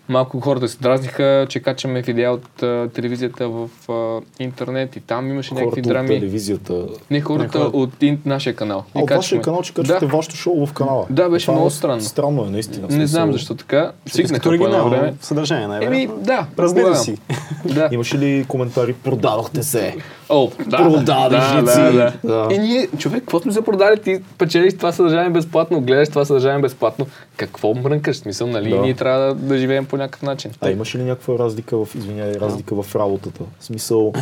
Малко 0.09 0.39
хората 0.39 0.67
се 0.67 0.77
дразниха, 0.77 1.45
че 1.49 1.59
качваме 1.59 2.01
видеа 2.01 2.31
от 2.31 2.63
а, 2.63 2.89
телевизията 2.89 3.49
в 3.49 3.69
а, 3.89 4.21
интернет 4.39 4.95
и 4.95 4.99
там 4.99 5.29
имаше 5.29 5.53
някакви 5.53 5.69
Хората 5.71 5.79
от 5.81 5.87
драми. 5.87 6.07
телевизията. 6.09 6.73
Не 7.11 7.21
хората 7.21 7.57
Не, 7.57 7.63
хората. 7.63 7.77
от 7.77 8.03
ин, 8.03 8.19
нашия 8.25 8.55
канал. 8.55 8.83
А, 8.95 8.99
И 8.99 9.03
от 9.03 9.09
вашия 9.09 9.41
канал, 9.41 9.61
че 9.61 9.73
качвате 9.73 10.05
Да. 10.05 10.11
вашето 10.11 10.35
шоу 10.35 10.65
в 10.65 10.73
канала. 10.73 11.05
Да, 11.09 11.29
беше 11.29 11.45
Това 11.45 11.53
е 11.53 11.57
много 11.57 11.69
странно. 11.69 12.01
Странно 12.01 12.43
е, 12.43 12.49
наистина. 12.49 12.87
Не 12.89 13.07
знам 13.07 13.31
защо 13.33 13.55
така. 13.55 13.91
Свикнаха 14.05 14.41
по 14.41 14.49
едно 14.49 14.65
оригинално 14.65 14.89
време. 14.91 15.13
съдържание, 15.21 15.65
Еми, 15.65 15.71
най-вероятно. 15.71 16.17
да. 16.17 16.47
Предполагам. 16.57 16.95
си. 16.95 17.17
Да. 17.65 17.89
Имаше 17.91 18.17
ли 18.17 18.45
коментари? 18.47 18.93
Продадохте 18.93 19.63
се. 19.63 19.95
О, 20.29 20.49
да. 20.59 20.77
Продадъчници. 20.77 21.75
Да, 21.75 21.91
да, 21.91 22.13
да. 22.23 22.47
Да. 22.47 22.53
И 22.55 22.59
ние, 22.59 22.87
човек, 22.89 23.19
какво 23.19 23.39
сме 23.39 23.51
се 23.51 23.61
продали? 23.61 23.97
Ти 23.97 24.19
печелиш 24.37 24.73
това 24.73 24.91
съдържание 24.91 25.29
безплатно, 25.29 25.81
гледаш 25.81 26.09
това 26.09 26.25
съдържание 26.25 26.61
безплатно. 26.61 27.07
Какво 27.37 27.73
мрънкаш? 27.73 28.17
Смисъл, 28.17 28.47
нали? 28.47 28.69
Да. 28.69 28.75
Ние 28.75 28.93
трябва 28.93 29.19
да, 29.19 29.33
да 29.35 29.57
живеем 29.57 29.85
по 29.85 29.94
някакъв 29.97 30.21
начин. 30.21 30.51
А 30.61 30.71
имаше 30.71 30.97
ли 30.97 31.03
някаква 31.03 31.39
разлика 31.39 31.85
в, 31.85 31.95
извиняй, 31.95 32.33
разлика 32.33 32.83
в 32.83 32.95
работата? 32.95 33.43
В 33.59 33.65
смисъл, 33.65 34.13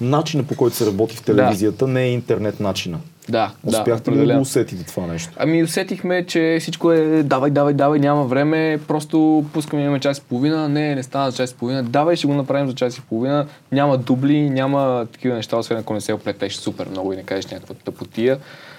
начина 0.00 0.44
по 0.44 0.56
който 0.56 0.76
се 0.76 0.86
работи 0.86 1.16
в 1.16 1.22
телевизията 1.22 1.86
не 1.86 2.02
е 2.02 2.12
интернет 2.12 2.60
начина. 2.60 2.98
Да, 3.28 3.52
да. 3.64 3.78
Успяхте 3.78 4.12
ли 4.12 4.26
да 4.26 4.34
го 4.34 4.40
усетите 4.40 4.84
това 4.86 5.06
нещо? 5.06 5.32
Ами 5.36 5.62
усетихме, 5.62 6.26
че 6.26 6.58
всичко 6.60 6.92
е 6.92 7.22
давай, 7.22 7.50
давай, 7.50 7.74
давай, 7.74 8.00
няма 8.00 8.24
време, 8.24 8.80
просто 8.88 9.44
пускаме, 9.52 9.82
имаме 9.82 10.00
час 10.00 10.18
и 10.18 10.22
половина, 10.22 10.68
не, 10.68 10.94
не 10.94 11.02
стана 11.02 11.30
за 11.30 11.36
час 11.36 11.50
и 11.50 11.54
половина, 11.54 11.82
давай, 11.82 12.16
ще 12.16 12.26
го 12.26 12.34
направим 12.34 12.68
за 12.68 12.74
час 12.74 12.98
и 12.98 13.00
половина, 13.00 13.46
няма 13.72 13.98
дубли, 13.98 14.50
няма 14.50 15.06
такива 15.12 15.34
неща, 15.34 15.56
освен 15.56 15.78
ако 15.78 15.94
не 15.94 16.00
се 16.00 16.12
оплетеш 16.12 16.54
супер 16.54 16.88
много 16.88 17.12
и 17.12 17.16
не 17.16 17.22
кажеш 17.22 17.46
някаква 17.46 17.74
тъпотия. 17.74 18.38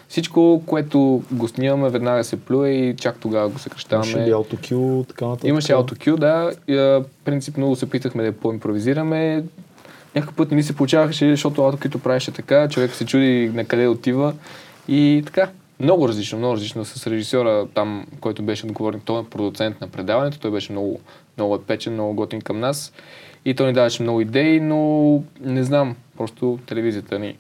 Всичко, 0.09 0.63
което 0.65 1.23
го 1.31 1.47
снимаме, 1.47 1.89
веднага 1.89 2.23
се 2.23 2.41
плюе 2.41 2.69
и 2.69 2.95
чак 2.95 3.17
тогава 3.19 3.49
го 3.49 3.59
съкръщаваме. 3.59 4.11
Имаше 4.11 4.27
ли 4.27 4.31
аутокю, 4.31 5.03
така 5.03 5.25
нататък? 5.25 5.49
Имаше 5.49 5.73
AutoCue, 5.73 6.17
да. 6.17 6.51
Принципно 7.25 7.75
се 7.75 7.85
опитахме 7.85 8.23
да 8.23 8.31
поимпровизираме. 8.31 9.43
Някакъв 10.15 10.35
път 10.35 10.51
не 10.51 10.57
ни 10.57 10.63
се 10.63 10.75
получаваше, 10.75 11.29
защото 11.29 11.61
AutoCue 11.61 11.97
правеше 11.97 12.31
така, 12.31 12.69
човек 12.69 12.91
се 12.91 13.05
чуди 13.05 13.51
на 13.53 13.65
къде 13.65 13.87
отива. 13.87 14.33
И 14.87 15.23
така, 15.25 15.49
много 15.79 16.07
различно, 16.07 16.37
много 16.37 16.53
различно 16.53 16.85
с 16.85 17.07
режисьора 17.07 17.67
там, 17.73 18.07
който 18.19 18.43
беше 18.43 18.65
отговорник, 18.65 19.01
той 19.05 19.21
е 19.21 19.25
продуцент 19.25 19.81
на 19.81 19.87
предаването, 19.87 20.39
той 20.39 20.51
беше 20.51 20.71
много, 20.71 20.99
много 21.37 21.55
епечен, 21.55 21.93
много 21.93 22.13
готин 22.13 22.41
към 22.41 22.59
нас. 22.59 22.93
И 23.45 23.53
той 23.53 23.67
ни 23.67 23.73
даваше 23.73 24.03
много 24.03 24.21
идеи, 24.21 24.59
но 24.59 25.23
не 25.41 25.63
знам, 25.63 25.95
просто 26.17 26.59
телевизията 26.65 27.19
ни. 27.19 27.37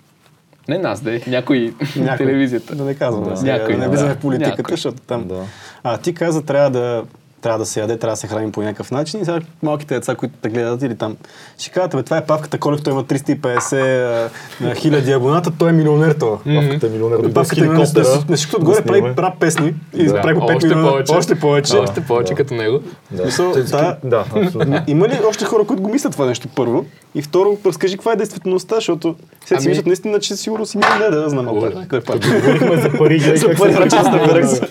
Не 0.67 0.77
нас, 0.77 1.01
да 1.01 1.15
е, 1.15 1.21
някой, 1.27 1.73
телевизията. 2.17 2.75
Да 2.75 2.83
не 2.83 2.93
казвам, 2.93 3.23
Да. 3.23 3.29
да, 3.29 3.37
сега, 3.37 3.51
Някой, 3.53 3.73
да 3.73 3.77
не 3.77 3.83
да. 3.83 3.89
влизаме 3.89 4.13
в 4.13 4.17
политиката, 4.17 4.57
Някой. 4.57 4.73
защото 4.73 4.97
там... 4.97 5.23
Да. 5.23 5.41
А, 5.83 5.97
ти 5.97 6.13
каза, 6.13 6.41
трябва 6.41 6.69
да 6.69 7.03
трябва 7.41 7.59
да 7.59 7.65
се 7.65 7.79
яде, 7.79 7.97
трябва 7.97 8.13
да 8.13 8.17
се 8.17 8.27
храним 8.27 8.51
по 8.51 8.61
някакъв 8.61 8.91
начин. 8.91 9.21
И 9.21 9.25
сега 9.25 9.39
малките 9.63 9.93
деца, 9.93 10.15
които 10.15 10.33
те 10.41 10.49
гледат 10.49 10.81
или 10.81 10.95
там, 10.95 11.17
ще 11.57 11.71
кажат, 11.71 11.91
бе, 11.91 12.03
това 12.03 12.17
е 12.17 12.25
павката, 12.25 12.57
колев, 12.57 12.83
той 12.83 12.93
има 12.93 13.03
350 13.03 14.29
а, 14.63 14.75
хиляди 14.75 15.11
абоната, 15.11 15.51
той 15.51 15.69
е 15.69 15.73
милионер 15.73 16.11
това. 16.11 16.37
Павката 16.55 16.87
е 16.87 16.89
милионер. 16.89 17.17
с 17.19 17.33
Павката 17.33 17.59
е 17.59 17.63
милионер, 17.63 17.87
на 18.29 18.35
всичкото 18.35 18.57
отгоре 18.57 18.75
да 18.75 18.83
прави 18.83 18.99
снима. 18.99 19.15
рап 19.17 19.39
песни 19.39 19.73
и 19.93 20.05
Да. 20.05 20.21
прави 20.21 20.35
по 20.35 20.41
5 20.41 20.55
Още 20.55 20.67
милиона. 20.67 20.89
повече. 20.89 21.13
Още 21.13 21.35
повече. 21.35 21.77
Още 21.77 22.01
повече 22.01 22.29
да. 22.29 22.35
като 22.35 22.53
него. 22.53 22.79
Да. 23.11 23.21
Смисъл, 23.21 23.51
Те- 23.53 23.63
да. 23.63 23.97
Да, 24.03 24.25
абсолютно. 24.35 24.81
Има 24.87 25.07
ли 25.07 25.19
още 25.29 25.45
хора, 25.45 25.63
които 25.63 25.83
го 25.83 25.89
мислят 25.89 26.11
това 26.11 26.25
нещо 26.25 26.47
първо? 26.47 26.85
И 27.17 27.21
второ, 27.21 27.57
разкажи 27.65 27.93
каква 27.97 28.11
е 28.11 28.15
действителността, 28.15 28.75
защото 28.75 29.15
сега 29.45 29.59
си 29.59 29.67
Ами- 29.67 29.69
мислят 29.71 29.85
наистина, 29.85 30.19
че 30.19 30.35
сигурно 30.35 30.65
си 30.65 30.77
милионер, 30.77 31.11
да 31.11 31.29
знам. 31.29 31.47
Опа, 31.47 31.71
кой 31.89 31.99
е. 31.99 32.01
Говорихме 32.19 32.81
за 32.81 32.97
пари, 32.97 33.19
За 33.37 33.55
пари, 33.55 33.73
се 33.73 33.79
ръча 33.79 34.03
с 34.03 34.11
пречиства. 34.11 34.35
ръкс. 34.35 34.61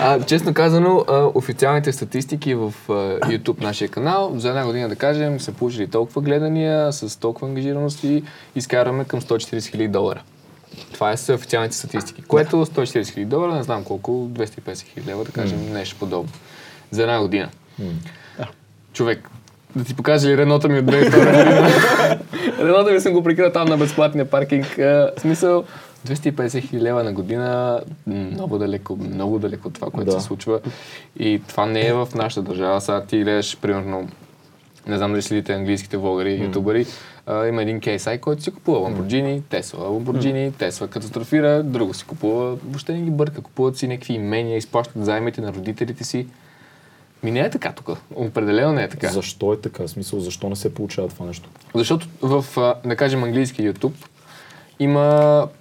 А, 0.00 0.20
честно 0.20 0.54
казано, 0.54 1.04
официалните 1.34 1.92
статистики 1.92 2.54
в 2.54 2.74
YouTube 2.88 3.62
нашия 3.62 3.88
канал 3.88 4.32
за 4.36 4.48
една 4.48 4.66
година, 4.66 4.88
да 4.88 4.96
кажем, 4.96 5.40
са 5.40 5.52
получили 5.52 5.86
толкова 5.86 6.22
гледания, 6.22 6.92
с 6.92 7.20
толкова 7.20 7.48
ангажираност 7.48 8.04
и 8.04 8.22
изкарваме 8.56 9.04
към 9.04 9.20
140 9.20 9.66
хиляди 9.66 9.88
долара. 9.88 10.22
Това 10.92 11.12
е 11.12 11.16
са 11.16 11.34
официалните 11.34 11.76
статистики, 11.76 12.22
което 12.22 12.66
140 12.66 13.08
хиляди 13.08 13.30
долара, 13.30 13.54
не 13.54 13.62
знам 13.62 13.84
колко, 13.84 14.10
250 14.10 14.82
хиляди 14.82 15.10
лева, 15.10 15.24
да 15.24 15.32
кажем, 15.32 15.72
нещо 15.72 15.96
подобно. 15.98 16.32
За 16.90 17.02
една 17.02 17.20
година. 17.20 17.48
Човек, 18.92 19.30
да 19.78 19.84
ти 19.84 19.94
покажа 19.94 20.28
ли 20.28 20.36
Ренота 20.36 20.68
ми 20.68 20.78
от 20.78 20.84
2002 20.84 21.10
година? 21.10 21.68
Ренота 22.60 22.92
ми 22.92 23.00
съм 23.00 23.12
го 23.12 23.22
прикрил 23.22 23.52
там 23.52 23.68
на 23.68 23.76
безплатния 23.76 24.24
паркинг. 24.24 24.78
А, 24.78 24.82
В 25.16 25.20
смисъл, 25.20 25.64
250 26.06 26.60
хиляди 26.60 26.84
лева 26.84 27.04
на 27.04 27.12
година, 27.12 27.80
много 28.06 28.58
далеко, 28.58 28.96
много 28.96 29.38
далеко 29.38 29.68
от 29.68 29.74
това, 29.74 29.90
което 29.90 30.10
Да. 30.10 30.20
се 30.20 30.26
случва. 30.26 30.60
И 31.18 31.42
това 31.48 31.66
не 31.66 31.86
е 31.86 31.92
в 31.92 32.08
нашата 32.14 32.42
държава. 32.42 32.80
Сега 32.80 33.00
ти 33.00 33.18
гледаш, 33.18 33.56
примерно, 33.56 34.08
не 34.86 34.96
знам 34.96 35.10
дали 35.10 35.22
следите 35.22 35.52
английските 35.52 35.96
влогъри, 35.96 36.34
ютубъри, 36.36 36.86
а, 37.26 37.46
има 37.46 37.62
един 37.62 37.80
KSI, 37.80 38.20
който 38.20 38.42
си 38.42 38.50
купува 38.50 38.78
Lamborghini, 38.80 39.40
Tesla, 39.40 39.76
Lamborghini, 39.76 40.50
Tesla, 40.52 40.88
катастрофира, 40.88 41.62
друго 41.62 41.94
си 41.94 42.04
купува, 42.04 42.56
въобще 42.56 42.92
не 42.92 43.00
ги 43.00 43.10
бърка, 43.10 43.40
купуват 43.40 43.76
си 43.76 43.88
някакви 43.88 44.12
имения, 44.14 44.56
изплащат 44.56 45.04
заемите 45.04 45.40
на 45.40 45.52
родителите 45.52 46.04
си. 46.04 46.26
Ми 47.22 47.30
не 47.30 47.40
е 47.40 47.50
така 47.50 47.72
тук. 47.72 47.90
Определено 48.14 48.72
не 48.72 48.82
е 48.82 48.88
така. 48.88 49.08
Защо 49.08 49.52
е 49.52 49.60
така? 49.60 49.82
В 49.82 49.88
смисъл, 49.88 50.20
защо 50.20 50.48
не 50.48 50.56
се 50.56 50.74
получава 50.74 51.08
това 51.08 51.26
нещо? 51.26 51.48
Защото 51.74 52.06
в, 52.22 52.44
да 52.84 52.96
кажем, 52.96 53.24
английски 53.24 53.62
YouTube 53.64 53.92
има 54.78 55.00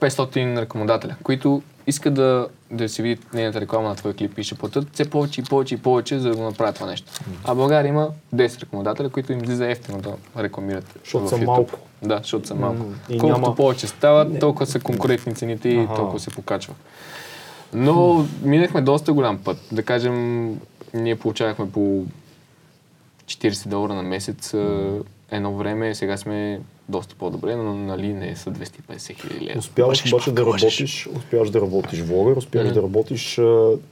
500 0.02 0.62
рекомендателя, 0.62 1.16
които 1.24 1.62
искат 1.88 2.14
да, 2.14 2.48
да 2.72 2.90
си 2.90 3.02
видят 3.02 3.34
нейната 3.34 3.62
реклама 3.62 3.90
на 3.90 3.96
твой 3.96 4.14
клип 4.14 4.38
и 4.38 4.44
ще 4.44 4.56
платят 4.56 4.88
все 4.94 5.10
повече 5.10 5.42
и 5.42 5.44
повече 5.44 5.76
и 5.76 5.78
повече, 5.78 6.20
за 6.20 6.30
да 6.30 6.36
го 6.36 6.44
направят 6.44 6.76
това 6.76 6.88
нещо. 6.88 7.12
А 7.44 7.54
в 7.54 7.58
България 7.58 7.90
има 7.90 8.10
10 8.36 8.62
рекомендателя, 8.62 9.10
които 9.10 9.34
им 9.34 9.44
излиза 9.44 9.68
ефтино 9.68 9.98
да 9.98 10.14
рекламират. 10.38 11.00
Защото 11.04 11.28
са 11.28 11.38
малко. 11.38 11.80
Да, 12.02 12.18
защото 12.18 12.48
са 12.48 12.56
малко. 12.56 12.86
и 13.10 13.18
Колкото 13.18 13.42
няма- 13.42 13.56
повече 13.56 13.88
стават, 13.88 14.40
толкова 14.40 14.66
са 14.66 14.80
конкурентни 14.80 15.36
цените 15.36 15.70
и 15.70 15.80
Аха. 15.80 15.96
толкова 15.96 16.20
се 16.20 16.30
покачва. 16.30 16.74
Но 17.74 18.26
минахме 18.42 18.82
доста 18.82 19.14
голям 19.14 19.38
път. 19.38 19.58
Да 19.72 19.84
кажем, 19.84 20.50
ние 20.98 21.16
получавахме 21.16 21.72
по 21.72 22.06
40 23.26 23.68
долара 23.68 23.94
на 23.94 24.04
месец 24.04 24.54
едно 25.32 25.54
време, 25.54 25.96
сега 25.96 26.18
сме 26.18 26.62
доста 26.90 27.16
по-добре, 27.16 27.56
но 27.56 27.74
нали 27.76 28.14
не 28.14 28.36
са 28.36 28.52
250 28.52 29.22
хиляди 29.22 29.46
лева. 29.46 29.60
Успяваш 29.60 30.00
Лъжеш, 30.00 30.14
обаче 30.14 30.32
да 30.32 30.42
работиш, 30.42 31.08
успяваш 31.08 31.50
да 31.50 31.62
работиш 31.62 32.02
влогър, 32.02 32.36
успяваш 32.36 32.72
да 32.72 32.82
работиш, 32.82 33.40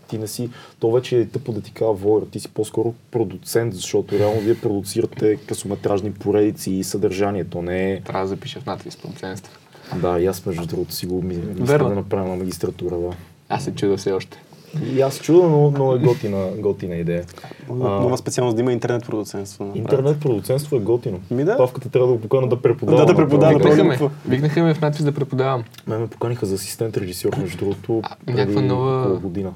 ти 0.08 0.18
не 0.18 0.28
си, 0.28 0.50
то 0.80 0.92
вече 0.92 1.20
е 1.20 1.26
тъпо 1.26 1.52
да 1.52 1.62
ти 1.62 1.72
кажа 1.72 1.92
влогър, 1.92 2.28
ти 2.28 2.40
си 2.40 2.48
по-скоро 2.48 2.94
продуцент, 3.12 3.74
защото 3.74 4.20
реално 4.20 4.42
вие 4.42 4.56
продуцирате 4.56 5.36
късометражни 5.36 6.14
поредици 6.14 6.72
и 6.72 6.84
съдържание, 6.84 7.44
то 7.44 7.62
не 7.62 7.92
е... 7.94 8.02
Трябва 8.02 8.22
да 8.22 8.28
запиша 8.28 8.60
в 8.60 8.66
надпис 8.66 8.98
продуцентство. 8.98 9.60
Да, 9.96 10.20
и 10.20 10.26
аз 10.26 10.46
между 10.46 10.66
другото 10.66 10.94
си 10.94 11.06
го 11.06 11.22
ми- 11.22 11.36
мисля 11.60 11.78
да 11.78 11.90
направя 11.90 12.28
на 12.30 12.36
магистратура, 12.36 12.98
да. 12.98 13.12
Аз 13.50 13.64
се 13.64 13.76
чуда 13.76 13.98
все 13.98 14.12
още. 14.12 14.42
И 14.86 15.02
аз 15.02 15.20
чуда, 15.20 15.48
но, 15.50 15.72
но 15.72 15.94
е 15.94 16.00
готина, 16.00 16.48
готина 16.58 16.96
идея. 16.96 17.24
Нова 17.70 18.18
специалност 18.18 18.56
да 18.56 18.62
има 18.62 18.74
интернет 18.74 19.06
продуцентство. 19.06 19.72
Интернет 19.76 20.20
продуцентство 20.20 20.76
е 20.76 20.80
готино. 20.80 21.20
Ми 21.32 21.44
да. 21.44 21.58
Павката 21.58 21.90
трябва 21.90 22.08
да 22.08 22.14
го 22.14 22.22
покана 22.22 22.48
да 22.48 22.62
преподава. 22.62 22.98
Да, 22.98 23.06
да 23.06 23.16
преподава, 23.16 23.54
Викнаха 23.54 23.84
ме. 23.84 24.00
Викнаха 24.28 24.64
ме 24.64 24.74
в 24.74 24.82
надпис 24.82 25.04
да 25.04 25.12
преподавам. 25.12 25.64
Мен 25.88 26.00
ме 26.02 26.08
поканиха 26.08 26.46
за 26.46 26.56
асистент 26.56 26.98
режисьор, 26.98 27.36
между 27.38 27.58
другото, 27.58 28.02
някаква 28.28 28.62
нова- 28.62 29.20
година. 29.22 29.54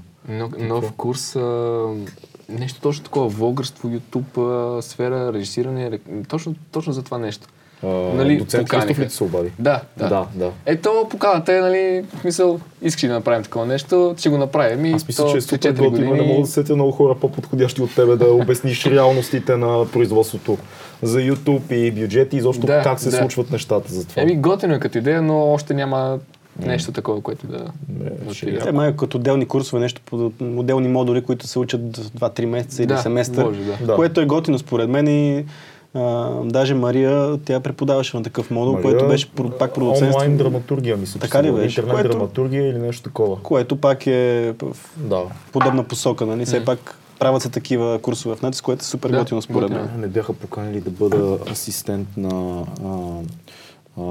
Нов, 0.60 0.94
курс, 0.94 1.36
а, 1.36 1.86
нещо 2.50 2.82
точно 2.82 3.04
такова, 3.04 3.28
влогърство, 3.28 3.90
YouTube, 3.90 4.38
а, 4.78 4.82
сфера, 4.82 5.34
режисиране, 5.34 6.00
точно, 6.28 6.56
точно 6.72 6.94
за 6.94 7.04
това 7.04 7.18
нещо. 7.18 7.48
А, 7.84 7.88
Нали, 7.88 8.38
доцент 8.38 8.74
ли 8.74 9.08
ти 9.08 9.10
се 9.10 9.24
обади? 9.24 9.52
Да, 9.60 9.82
да. 9.98 10.10
Да, 10.10 10.26
да. 10.36 10.52
Ето, 10.66 11.08
поканата 11.10 11.54
е, 11.54 11.60
нали, 11.60 12.06
в 12.16 12.22
смисъл, 12.22 12.60
искаш 12.82 13.08
да 13.08 13.14
направим 13.14 13.44
такова 13.44 13.66
нещо, 13.66 14.16
ще 14.18 14.30
го 14.30 14.38
направим 14.38 14.86
и 14.86 14.92
Аз 14.92 15.08
мисля, 15.08 15.26
то 15.26 15.32
че 15.32 15.38
е 15.38 15.42
супер 15.42 15.58
4 15.74 15.90
готино. 15.90 16.16
Не 16.16 16.22
мога 16.22 16.42
да 16.42 16.48
се 16.48 16.54
сетя 16.54 16.76
много 16.76 16.92
хора 16.92 17.16
по-подходящи 17.16 17.82
от 17.82 17.96
тебе 17.96 18.16
да 18.16 18.34
обясниш 18.34 18.86
реалностите 18.86 19.58
на 19.58 19.86
производството 19.94 20.58
за 21.02 21.20
YouTube 21.20 21.74
и 21.74 21.92
бюджети 21.92 22.36
и 22.36 22.40
изобщо 22.40 22.68
Да, 22.68 22.82
как 22.84 23.00
се 23.00 23.10
да. 23.10 23.18
случват 23.18 23.52
нещата 23.52 23.94
за 23.94 24.08
това. 24.08 24.22
Еми, 24.22 24.36
готино 24.38 24.74
е 24.74 24.80
като 24.80 24.98
идея, 24.98 25.22
но 25.22 25.52
още 25.52 25.74
няма 25.74 26.20
нещо 26.66 26.92
такова, 26.92 27.22
което 27.22 27.48
да... 27.48 27.66
Не, 28.00 28.52
да 28.52 28.70
е. 28.70 28.72
Май 28.72 28.96
като 28.96 29.18
отделни 29.18 29.46
курсове, 29.46 29.82
нещо 29.82 30.02
по 30.06 30.32
отделни 30.42 30.88
модули, 30.88 31.22
които 31.22 31.48
се 31.48 31.60
учат 31.60 31.82
2-3 31.82 32.46
месеца 32.46 32.84
или 32.84 32.88
Да, 32.88 32.98
семестър. 32.98 33.44
може. 33.46 33.60
Да. 33.82 33.96
Което 33.96 34.22
е 34.22 34.26
готино 34.26 34.60
според 34.60 34.90
мен 34.90 35.08
и 35.08 35.46
а, 35.94 36.30
даже 36.44 36.74
Мария, 36.74 37.38
тя 37.46 37.60
преподаваше 37.60 38.18
на 38.18 38.24
такъв 38.24 38.52
модул, 38.52 38.74
Мария, 38.74 38.84
което 38.84 39.08
беше 39.08 39.30
пак 39.60 39.74
продуцентство. 39.74 40.08
Онлайн 40.08 40.38
драматургия, 40.38 40.98
мисля, 40.98 41.14
че 41.14 41.20
Така 41.20 41.44
ли 41.44 41.52
беше? 41.52 41.80
Интернет 41.82 41.96
Което- 41.96 42.10
драматургия 42.10 42.68
или 42.70 42.78
нещо 42.78 43.04
такова. 43.04 43.42
Което 43.44 43.76
пак 43.76 44.08
е 44.08 44.54
в 44.62 44.76
Да. 44.98 45.22
подобна 45.52 45.84
посока, 45.84 46.26
нали? 46.26 46.46
Все 46.46 46.66
пак 46.66 46.96
правят 47.20 47.42
се 47.42 47.50
такива 47.50 48.00
курсове 48.02 48.36
в 48.36 48.42
натиск, 48.42 48.64
което 48.64 48.82
е 48.82 48.86
супер 48.86 49.10
Да, 49.10 49.18
готино 49.20 49.42
според 49.42 49.70
мен. 49.70 49.90
Не 49.98 50.08
бяха 50.08 50.34
поканили 50.34 50.82
да 50.82 50.90
бъда 50.90 51.38
асистент 51.52 52.08
на 52.18 52.66
а, 52.86 52.98
а, 54.02 54.06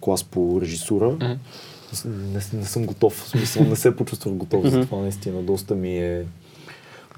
клас 0.00 0.24
по 0.24 0.58
режисура. 0.60 1.16
Не, 2.04 2.40
не 2.52 2.64
съм 2.64 2.84
готов, 2.86 3.12
в 3.14 3.28
смисъл 3.28 3.64
не 3.64 3.76
се 3.76 3.96
почувствах 3.96 4.34
готов 4.34 4.66
за 4.66 4.80
това 4.80 4.98
наистина. 4.98 5.42
Доста 5.42 5.74
ми 5.74 5.98
е... 5.98 6.24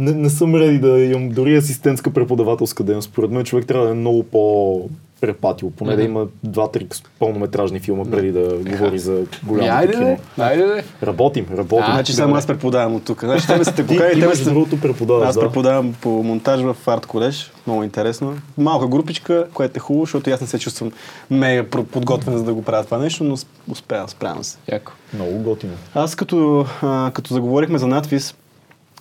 Не, 0.00 0.12
не 0.12 0.30
съм 0.30 0.54
реди 0.54 0.78
да 0.78 1.00
имам 1.00 1.28
дори 1.28 1.56
асистентска 1.56 2.10
преподавателска 2.10 2.84
дейност. 2.84 3.10
Според 3.10 3.30
мен 3.30 3.44
човек 3.44 3.66
трябва 3.66 3.86
да 3.86 3.92
е 3.92 3.94
много 3.94 4.22
по 4.22 4.82
препатил, 5.20 5.70
поне 5.70 5.96
да 5.96 6.02
има 6.02 6.26
два-три 6.44 6.86
пълнометражни 7.18 7.80
филма 7.80 8.04
преди 8.04 8.32
да 8.32 8.56
говори 8.70 8.98
за 8.98 9.24
голямо 9.42 9.78
айде, 9.78 9.92
кино. 9.92 10.04
де, 10.36 10.42
айде, 10.42 10.66
де. 10.66 10.84
Работим, 11.06 11.46
работим. 11.56 11.84
А, 11.88 11.92
Значи 11.94 12.12
само 12.12 12.34
аз 12.34 12.46
преподавам 12.46 12.94
от 12.94 13.04
тук. 13.04 13.20
Значи 13.24 13.46
тебе 13.46 13.64
сте 13.64 13.74
ти, 13.74 13.82
поканили, 13.86 14.08
ти 14.08 14.14
тебе 14.14 14.26
между 14.26 14.44
сте... 14.44 14.52
другото 14.52 14.80
преподаваш, 14.80 15.28
Аз 15.28 15.34
да. 15.34 15.40
преподавам 15.40 15.94
по 16.00 16.08
монтаж 16.08 16.60
в 16.60 16.76
Арт 16.86 17.06
Колеж. 17.06 17.52
Много 17.66 17.82
интересно. 17.82 18.34
Малка 18.58 18.86
групичка, 18.86 19.46
което 19.54 19.76
е 19.76 19.80
хубаво, 19.80 20.04
защото 20.04 20.30
аз 20.30 20.40
не 20.40 20.46
се 20.46 20.58
чувствам 20.58 20.92
мега 21.30 21.64
подготвен 21.64 22.38
за 22.38 22.44
да 22.44 22.54
го 22.54 22.62
правя 22.62 22.84
това 22.84 22.98
нещо, 22.98 23.24
но 23.24 23.36
успявам, 23.70 24.08
справям 24.08 24.44
се. 24.44 24.58
Яко. 24.72 24.92
Много 25.14 25.38
готино. 25.38 25.72
Аз 25.94 26.14
като, 26.14 26.66
а, 26.82 27.10
като 27.14 27.34
заговорихме 27.34 27.78
за 27.78 27.86
надвис, 27.86 28.34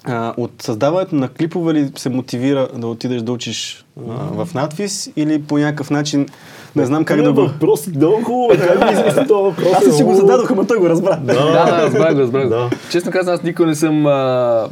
а, 0.08 0.34
от 0.38 0.52
създаването 0.62 1.16
на 1.16 1.30
клипове 1.30 1.74
ли 1.74 1.92
се 1.98 2.10
мотивира 2.10 2.68
да 2.76 2.88
отидеш 2.88 3.22
да 3.22 3.32
учиш 3.32 3.86
а, 4.10 4.46
в 4.46 4.54
надвис 4.54 5.12
или 5.16 5.42
по 5.42 5.58
някакъв 5.58 5.90
начин, 5.90 6.28
не 6.76 6.86
знам 6.86 7.06
как 7.06 7.22
да 7.22 7.34
го... 7.34 7.42
Въпрос, 7.42 7.88
много 7.88 8.24
хубаво, 8.24 8.54
е, 8.54 8.68
как 8.68 8.86
ми 8.86 8.92
измисли 8.92 9.28
този 9.28 9.44
въпрос? 9.44 9.68
Аз 9.78 9.88
е 9.88 9.92
си 9.92 10.04
го 10.04 10.10
много- 10.10 10.28
зададох, 10.28 10.52
ама 10.52 10.68
той 10.68 10.78
го 10.78 10.90
разбра. 10.90 11.16
Да, 11.16 11.34
да, 11.34 11.82
разбрах 11.82 12.14
го, 12.14 12.20
разбрах. 12.20 12.50
Да. 12.50 12.70
Честно 12.92 13.12
казвам, 13.12 13.36
аз 13.36 13.44
никога 13.44 13.68
не 13.68 13.76
съм 13.76 14.06
а, 14.06 14.68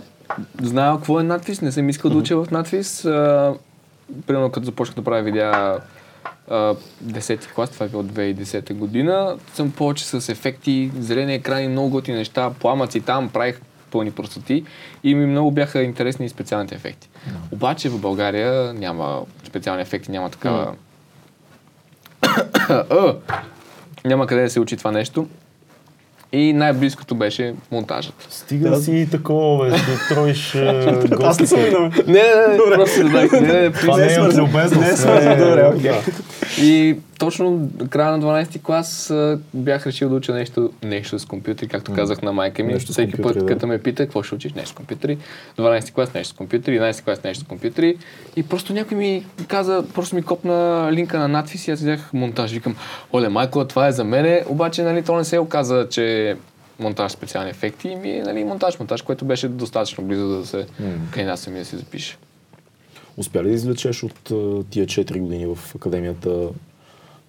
знаел 0.61 0.95
какво 0.95 1.19
е 1.19 1.23
надпис, 1.23 1.61
не 1.61 1.71
съм 1.71 1.89
искал 1.89 2.11
да 2.11 2.17
уча 2.17 2.38
в 2.38 2.51
надпис. 2.51 3.05
А, 3.05 3.53
примерно 4.27 4.49
като 4.49 4.65
започнах 4.65 4.95
да 4.95 5.03
правя 5.03 5.23
видеа 5.23 5.77
а, 6.49 6.75
10-ти 7.05 7.47
клас, 7.55 7.69
това 7.69 7.86
е 7.86 7.89
било 7.89 8.03
2010 8.03 8.73
година, 8.73 9.36
съм 9.53 9.71
повече 9.71 10.05
с 10.05 10.29
ефекти, 10.29 10.91
зелени 10.99 11.34
екрани, 11.34 11.67
много 11.67 11.89
готини 11.89 12.17
неща, 12.17 12.51
пламъци 12.59 13.01
там, 13.01 13.29
правих 13.29 13.61
пълни 13.93 14.11
простоти 14.11 14.63
и 15.03 15.15
ми 15.15 15.25
много 15.25 15.51
бяха 15.51 15.83
интересни 15.83 16.25
и 16.25 16.29
специалните 16.29 16.75
ефекти. 16.75 17.09
Обаче 17.51 17.89
в 17.89 18.01
България 18.01 18.73
няма 18.73 19.21
специални 19.47 19.81
ефекти, 19.81 20.11
няма 20.11 20.29
такава... 20.29 20.75
А, 22.69 23.15
няма 24.05 24.27
къде 24.27 24.41
да 24.41 24.49
се 24.49 24.59
учи 24.59 24.77
това 24.77 24.91
нещо. 24.91 25.27
И 26.34 26.53
най-близкото 26.53 27.15
беше 27.15 27.53
монтажът. 27.71 28.27
Стига 28.29 28.69
Да. 28.69 28.75
си 28.75 29.07
такова, 29.11 29.65
бе, 29.65 29.69
да 29.69 29.77
троиш 30.09 30.55
е, 30.55 30.86
Аз 31.23 31.39
не 31.39 31.47
съм. 31.47 31.59
Не, 31.59 31.69
не, 32.07 32.47
не, 32.49 32.57
Добре. 32.57 32.75
просто 32.75 33.01
задах. 33.01 33.31
Не, 33.31 33.61
не, 33.61 33.71
Това 33.71 33.97
Не 33.97 34.13
е 34.13 34.19
любезност. 34.19 34.81
Не 34.81 34.89
е 34.89 34.97
свързано, 34.97 35.45
добре, 35.45 35.71
окей. 35.77 35.91
И 36.61 36.95
точно 37.19 37.69
края 37.89 38.17
на 38.17 38.19
12 38.19 38.49
ти 38.49 38.59
клас 38.63 39.11
а, 39.11 39.39
бях 39.53 39.88
решил 39.88 40.09
да 40.09 40.15
уча 40.15 40.34
нещо, 40.34 40.69
нещо 40.84 41.19
с 41.19 41.25
компютри, 41.25 41.67
както 41.67 41.93
казах 41.93 42.21
на 42.21 42.34
майка 42.34 42.63
ми. 42.63 42.73
Нещо 42.73 42.91
Всеки 42.91 43.21
път, 43.21 43.39
да. 43.39 43.45
като 43.45 43.67
ме 43.67 43.77
пита 43.77 44.03
какво 44.03 44.23
ще 44.23 44.36
учиш, 44.36 44.53
нещо 44.53 44.69
с 44.69 44.73
компютри. 44.73 45.17
12 45.57 45.91
клас 45.93 46.13
нещо 46.13 46.34
с 46.34 46.38
компютри, 46.38 46.79
11 46.79 47.03
клас 47.03 47.23
нещо 47.23 47.43
с 47.43 47.47
компютри. 47.47 47.97
И 48.36 48.43
просто 48.43 48.73
някой 48.73 48.97
ми 48.97 49.25
каза, 49.47 49.84
просто 49.93 50.15
ми 50.15 50.21
копна 50.21 50.89
линка 50.91 51.19
на 51.19 51.27
надпис 51.27 51.67
и 51.67 51.71
аз 51.71 51.79
взех 51.79 52.13
монтаж. 52.13 52.51
Викам, 52.51 52.75
оле, 53.13 53.29
майко, 53.29 53.65
това 53.65 53.88
е 53.88 53.91
за 53.91 54.03
мене. 54.03 54.43
Обаче, 54.47 54.84
нали, 54.84 55.01
то 55.01 55.15
не 55.15 55.23
се 55.23 55.39
оказа, 55.39 55.88
че 55.89 56.22
монтаж 56.80 57.11
специални 57.11 57.49
ефекти 57.49 57.88
и 57.88 57.95
ми 57.95 58.11
е 58.11 58.24
нали, 58.24 58.43
монтаж, 58.43 58.80
монтаж, 58.80 59.01
което 59.01 59.26
беше 59.26 59.47
достатъчно 59.47 60.03
близо 60.03 60.28
да 60.28 60.45
се 60.45 60.65
кандидатствам 61.11 61.55
и 61.55 61.59
да 61.59 61.65
се 61.65 61.78
запише. 61.78 62.17
Успя 63.17 63.43
ли 63.43 63.47
да 63.47 63.53
извлечеш 63.53 64.03
от 64.03 64.24
тия 64.69 64.86
4 64.86 65.19
години 65.19 65.45
в 65.45 65.76
академията 65.76 66.49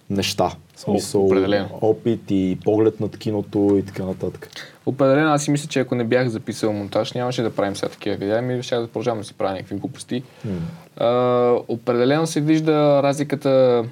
неща? 0.09 0.51
В 0.75 0.79
смисъл, 0.79 1.25
определено. 1.25 1.69
опит 1.81 2.21
и 2.29 2.57
поглед 2.63 2.99
над 2.99 3.17
киното 3.17 3.75
и 3.77 3.85
така 3.85 4.05
нататък. 4.05 4.49
Определено, 4.85 5.31
аз 5.31 5.43
си 5.43 5.51
мисля, 5.51 5.67
че 5.67 5.79
ако 5.79 5.95
не 5.95 6.03
бях 6.03 6.27
записал 6.27 6.73
монтаж, 6.73 7.13
нямаше 7.13 7.41
да 7.41 7.55
правим 7.55 7.75
сега 7.75 7.89
такива 7.89 8.15
видеа, 8.15 8.41
ми 8.41 8.63
ще 8.63 8.75
да 8.75 8.87
продължавам 8.87 9.19
да 9.19 9.25
си 9.25 9.33
правя 9.33 9.53
някакви 9.53 9.75
глупости. 9.75 10.23
А, 10.97 11.09
определено 11.67 12.27
се 12.27 12.41
вижда 12.41 13.03
разликата, 13.03 13.83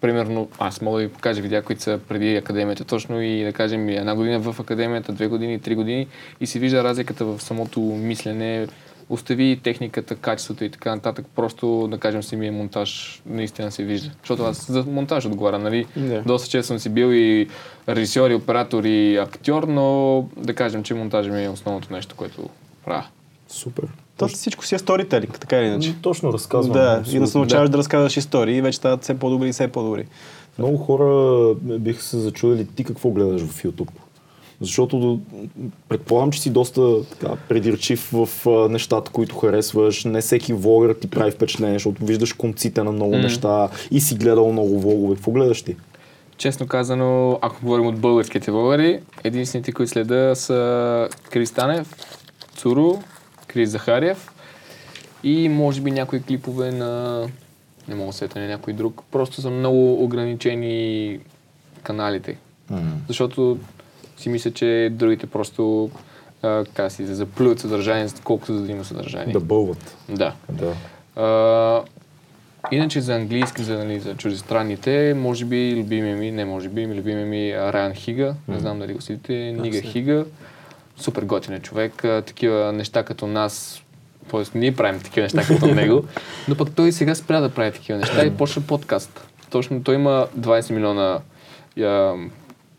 примерно, 0.00 0.48
аз 0.58 0.80
мога 0.80 1.00
да 1.00 1.06
ви 1.06 1.12
покажа 1.12 1.42
видеа, 1.42 1.62
които 1.62 1.82
са 1.82 2.00
преди 2.08 2.36
академията 2.36 2.84
точно 2.84 3.22
и 3.22 3.44
да 3.44 3.52
кажем 3.52 3.88
една 3.88 4.14
година 4.14 4.38
в 4.40 4.60
академията, 4.60 5.12
две 5.12 5.26
години, 5.26 5.60
три 5.60 5.74
години 5.74 6.06
и 6.40 6.46
се 6.46 6.58
вижда 6.58 6.84
разликата 6.84 7.24
в 7.24 7.42
самото 7.42 7.80
мислене, 7.80 8.66
остави 9.08 9.60
техниката, 9.62 10.16
качеството 10.16 10.64
и 10.64 10.70
така 10.70 10.94
нататък. 10.94 11.26
Просто, 11.36 11.88
да 11.90 11.98
кажем, 11.98 12.22
самия 12.22 12.52
монтаж 12.52 13.22
наистина 13.26 13.70
се 13.70 13.84
вижда. 13.84 14.10
Защото 14.22 14.42
аз 14.42 14.72
за 14.72 14.84
монтаж 14.84 15.26
отговарям, 15.26 15.62
нали? 15.62 15.86
Да. 15.96 16.22
Доста 16.22 16.48
често 16.48 16.66
съм 16.66 16.78
си 16.78 16.88
бил 16.88 17.12
и 17.12 17.48
режисьор, 17.88 18.30
и 18.30 18.34
оператор, 18.34 18.84
и 18.84 19.16
актьор, 19.16 19.62
но 19.62 20.28
да 20.36 20.54
кажем, 20.54 20.82
че 20.82 20.94
монтажът 20.94 21.32
ми 21.32 21.44
е 21.44 21.48
основното 21.48 21.92
нещо, 21.92 22.16
което 22.16 22.48
правя. 22.84 23.06
Супер. 23.48 23.84
То 24.20 24.28
всичко 24.28 24.66
си 24.66 24.74
е 24.74 24.78
сторителинг, 24.78 25.40
така 25.40 25.56
или 25.56 25.66
иначе. 25.66 25.94
Точно 26.02 26.32
разказвам. 26.32 26.72
Да, 26.72 27.02
и 27.12 27.18
да 27.18 27.26
се 27.26 27.38
научаваш 27.38 27.70
да 27.70 27.78
разказваш 27.78 28.16
истории 28.16 28.56
и 28.56 28.62
вече 28.62 28.78
стават 28.78 29.02
все 29.02 29.18
по-добри 29.18 29.48
и 29.48 29.52
все 29.52 29.68
по-добри. 29.68 30.06
Много 30.58 30.76
хора 30.76 31.54
биха 31.54 32.02
се 32.02 32.18
зачудили 32.18 32.66
ти 32.66 32.84
какво 32.84 33.10
гледаш 33.10 33.42
в 33.42 33.62
YouTube. 33.62 33.90
Защото 34.60 35.20
предполагам, 35.88 36.30
че 36.30 36.40
си 36.40 36.50
доста 36.50 37.04
така, 37.04 37.36
предирчив 37.48 38.10
в 38.12 38.28
а, 38.46 38.68
нещата, 38.68 39.10
които 39.10 39.36
харесваш. 39.36 40.04
Не 40.04 40.20
всеки 40.20 40.52
влогър 40.52 40.94
ти 40.94 41.10
прави 41.10 41.30
впечатление, 41.30 41.74
защото 41.74 42.04
виждаш 42.04 42.32
конците 42.32 42.82
на 42.82 42.92
много 42.92 43.16
неща 43.16 43.68
и 43.90 44.00
си 44.00 44.14
гледал 44.14 44.52
много 44.52 44.80
влогове. 44.80 45.14
Какво 45.14 45.30
гледаш 45.30 45.62
ти? 45.62 45.76
Честно 46.36 46.66
казано, 46.66 47.38
ако 47.42 47.56
говорим 47.62 47.86
от 47.86 47.98
българските 47.98 48.50
българи, 48.50 49.00
единствените, 49.24 49.72
които 49.72 49.92
следа 49.92 50.34
са 50.34 51.08
Крис 51.30 51.52
Танев, 51.52 51.94
Цуру, 52.56 52.98
Крис 53.52 53.70
Захариев 53.70 54.30
и 55.24 55.48
може 55.48 55.80
би 55.80 55.90
някои 55.90 56.22
клипове 56.22 56.72
на... 56.72 57.26
Не 57.88 57.94
мога 57.94 58.06
да 58.06 58.12
сета 58.12 58.38
на 58.38 58.46
някой 58.46 58.72
друг. 58.72 59.02
Просто 59.10 59.40
са 59.40 59.50
много 59.50 60.04
ограничени 60.04 61.18
каналите. 61.82 62.36
Защото 63.08 63.58
си 64.16 64.28
мисля, 64.28 64.50
че 64.50 64.88
другите 64.92 65.26
просто 65.26 65.90
а, 66.42 66.64
как 66.74 66.86
да 66.86 66.90
си 66.90 67.06
заплюят 67.06 67.60
съдържание, 67.60 68.08
колкото 68.24 68.54
за 68.54 68.62
да 68.62 68.72
има 68.72 68.84
съдържание. 68.84 69.32
Да 69.32 69.40
бълват. 69.40 69.96
Да. 70.08 70.34
Да. 70.52 70.74
А, 71.16 71.82
иначе 72.70 73.00
за 73.00 73.14
английски, 73.14 73.62
за, 73.62 73.78
нали, 73.78 74.00
за 74.00 74.16
чуждестранните, 74.16 75.14
може 75.16 75.44
би 75.44 75.76
любимия 75.76 76.16
ми, 76.16 76.30
не 76.30 76.44
може 76.44 76.68
би, 76.68 76.86
любимия 76.86 77.26
ми 77.26 77.50
е 77.50 77.72
Райан 77.72 77.94
Хига, 77.94 78.34
не 78.48 78.58
знам 78.58 78.78
дали 78.78 78.92
го 78.92 79.00
следите, 79.00 79.32
Нига 79.32 79.80
Хига, 79.80 80.24
супер 81.00 81.22
готин 81.22 81.54
е 81.54 81.60
човек, 81.60 81.92
такива 82.02 82.72
неща 82.72 83.02
като 83.02 83.26
нас, 83.26 83.82
т.е. 84.30 84.58
ние 84.58 84.76
правим 84.76 85.00
такива 85.00 85.22
неща 85.22 85.42
като 85.42 85.66
него, 85.66 86.04
но 86.48 86.54
пък 86.54 86.74
той 86.74 86.92
сега 86.92 87.14
спря 87.14 87.40
да 87.40 87.48
прави 87.48 87.72
такива 87.72 87.98
неща 87.98 88.26
и 88.26 88.30
почна 88.30 88.62
подкаст. 88.62 89.26
Точно 89.50 89.82
той 89.82 89.94
има 89.94 90.26
20 90.38 90.72
милиона 90.72 91.20
а, 91.80 92.14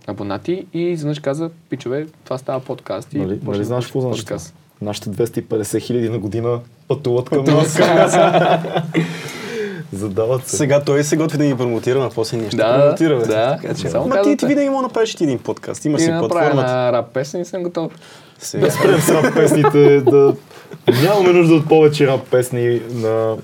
абонати 0.07 0.65
и 0.73 0.81
изведнъж 0.81 1.19
каза, 1.19 1.49
пичове, 1.69 2.07
това 2.23 2.37
става 2.37 2.59
подкаст. 2.59 3.13
И 3.13 3.17
Нали, 3.17 3.39
нали 3.43 3.63
знаеш 3.63 3.85
какво 3.85 4.01
значи 4.01 4.21
подкаст. 4.21 4.55
Нашите 4.81 5.09
250 5.09 5.81
хиляди 5.81 6.09
на 6.09 6.19
година 6.19 6.59
пътуват 6.87 7.29
към 7.29 7.43
нас. 7.45 7.79
Задават 9.93 10.47
се. 10.47 10.57
Сега 10.57 10.81
той 10.81 11.03
се 11.03 11.17
готви 11.17 11.37
да 11.37 11.43
ни 11.43 11.57
промотира, 11.57 12.03
а 12.03 12.09
после 12.09 12.37
ние 12.37 12.47
ще 12.47 12.57
Да, 12.57 12.79
промотираме. 12.79 13.25
да. 13.25 13.57
Така 13.61 13.73
че, 13.73 13.89
Само 13.89 14.07
Ма 14.07 14.21
ти, 14.21 14.37
ти 14.37 14.45
винаги 14.45 14.69
мога 14.69 14.77
да 14.77 14.87
направиш 14.87 15.15
един 15.15 15.39
подкаст. 15.39 15.85
Имаш 15.85 16.01
И 16.01 16.05
си 16.05 16.11
да 16.11 16.19
платформата. 16.19 16.55
на 16.67 16.93
рап 16.93 17.13
песен 17.13 17.41
и 17.41 17.45
съм 17.45 17.63
готов. 17.63 17.91
Сега. 18.39 18.65
Да 18.65 18.71
спрем 18.71 18.99
с 18.99 19.09
рап 19.09 19.33
песните, 19.35 20.01
да... 20.01 20.35
Нямаме 21.03 21.29
нужда 21.29 21.53
от 21.53 21.67
повече 21.67 22.07
рап 22.07 22.21
песни 22.21 22.81
на 22.91 23.35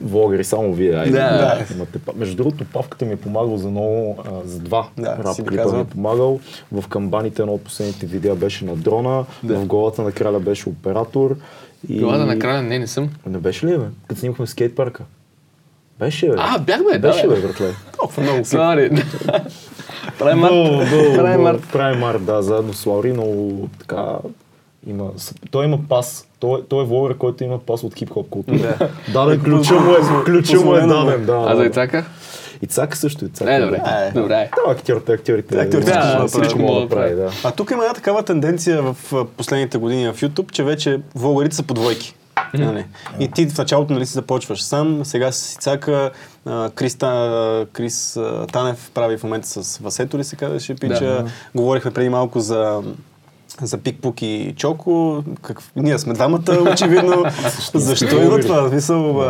влогери, 0.00 0.44
само 0.44 0.72
вие. 0.74 0.94
Айде. 0.94 1.10
Да. 1.10 1.58
Имате 1.74 1.98
па- 1.98 2.12
Между 2.16 2.36
другото, 2.36 2.64
Павката 2.64 3.04
ми 3.04 3.12
е 3.12 3.16
помагал 3.16 3.56
за 3.56 3.68
много, 3.70 4.18
а, 4.20 4.30
за 4.44 4.58
два 4.58 4.88
Да, 4.98 5.16
рап 5.18 5.48
клипа 5.48 5.72
ми 5.72 5.80
е 5.80 5.84
помагал. 5.84 6.40
В 6.72 6.88
камбаните 6.88 7.42
едно 7.42 7.54
от 7.54 7.64
последните 7.64 8.06
видеа 8.06 8.34
беше 8.34 8.64
на 8.64 8.76
дрона, 8.76 9.24
в 9.44 9.66
главата 9.66 10.02
на 10.02 10.12
краля 10.12 10.40
беше 10.40 10.68
оператор. 10.68 11.36
И... 11.88 11.98
Главата 11.98 12.26
на 12.26 12.38
края, 12.38 12.62
не, 12.62 12.78
не 12.78 12.86
съм. 12.86 13.08
Не 13.26 13.38
беше 13.38 13.66
ли, 13.66 13.78
бе? 13.78 13.84
Като 14.06 14.20
снимахме 14.20 14.46
в 14.46 14.50
скейт 14.50 14.76
парка. 14.76 15.04
Беше, 16.00 16.28
бе. 16.28 16.34
А, 16.38 16.58
бях, 16.58 16.84
бе, 16.84 16.98
да, 16.98 17.08
Беше, 17.08 17.28
бе. 17.28 17.40
братле. 17.40 17.74
Толкова 17.98 18.22
много. 18.22 18.44
Сори. 18.44 18.90
Правим 20.18 20.38
Много, 20.38 20.54
март. 20.54 20.88
много, 20.88 21.14
Правим 21.14 21.40
много. 21.40 21.42
март. 21.42 21.62
Прави 21.72 21.98
март, 21.98 22.24
да, 22.24 22.42
заедно 22.42 22.72
с 22.72 22.86
Лаури, 22.86 23.12
много 23.12 23.68
така... 23.78 24.06
Има, 24.86 25.10
той 25.50 25.64
има 25.64 25.78
пас. 25.88 26.26
Той, 26.38 26.62
той 26.68 26.82
е 26.82 26.86
влогър, 26.86 27.16
който 27.16 27.44
има 27.44 27.58
пас 27.58 27.82
от 27.82 27.94
хип-хоп 27.94 28.28
култура. 28.28 28.74
Даден 29.12 29.42
ключа 29.42 29.74
му 29.74 29.92
е, 29.92 30.24
ключа 30.24 30.56
му 30.56 30.74
е 30.74 30.80
Позволено 30.80 30.94
му 30.94 31.10
е. 31.10 31.12
даден, 31.12 31.26
да. 31.26 31.44
А 31.48 31.56
за 31.56 31.62
да. 31.62 31.66
Ицака? 31.68 32.04
Ицака 32.62 32.96
също, 32.96 33.24
Ицака. 33.24 33.54
Е, 33.54 33.60
добре. 33.60 33.80
Е. 34.08 34.10
Добре. 34.20 34.50
Да, 34.66 34.72
актьорите, 34.72 35.12
актьорите. 35.12 35.58
Актьорите 35.58 35.90
Да, 35.90 36.24
всичко 36.28 36.58
могат 36.58 36.82
да 36.82 36.88
да 36.88 37.00
прави, 37.02 37.14
да. 37.14 37.30
А 37.44 37.50
тук 37.50 37.70
има 37.70 37.82
една 37.82 37.94
такава 37.94 38.22
тенденция 38.22 38.82
в 38.82 38.96
последните 39.36 39.78
години 39.78 40.12
в 40.12 40.20
YouTube, 40.20 40.50
че 40.50 40.64
вече 40.64 41.00
влогарите 41.14 41.56
са 41.56 41.62
по 41.62 41.74
двойки. 41.74 42.14
Нали? 42.54 42.84
И 43.20 43.30
ти 43.30 43.46
в 43.46 43.58
началото 43.58 43.92
нали, 43.92 44.06
си 44.06 44.12
започваш 44.12 44.62
сам, 44.62 45.04
сега 45.04 45.32
с 45.32 45.54
Ицака, 45.54 46.10
а, 46.46 46.70
Крис, 46.70 46.96
Крис 47.72 48.16
а, 48.16 48.46
Танев 48.52 48.90
прави 48.94 49.18
в 49.18 49.22
момента 49.22 49.48
с 49.48 49.78
Васето 49.78 50.18
ли 50.18 50.24
се 50.24 50.36
казваше, 50.36 50.74
пича. 50.74 51.04
Да. 51.04 51.26
Говорихме 51.54 51.90
преди 51.90 52.08
малко 52.08 52.40
за 52.40 52.82
за 53.62 53.78
Пикпук 53.78 54.22
и 54.22 54.54
Чоко. 54.56 55.24
Как... 55.42 55.62
Ние 55.76 55.98
сме 55.98 56.14
двамата, 56.14 56.72
очевидно. 56.72 57.24
Защо 57.74 58.22
има 58.22 58.40
това? 58.40 58.68
Смисъл, 58.68 59.24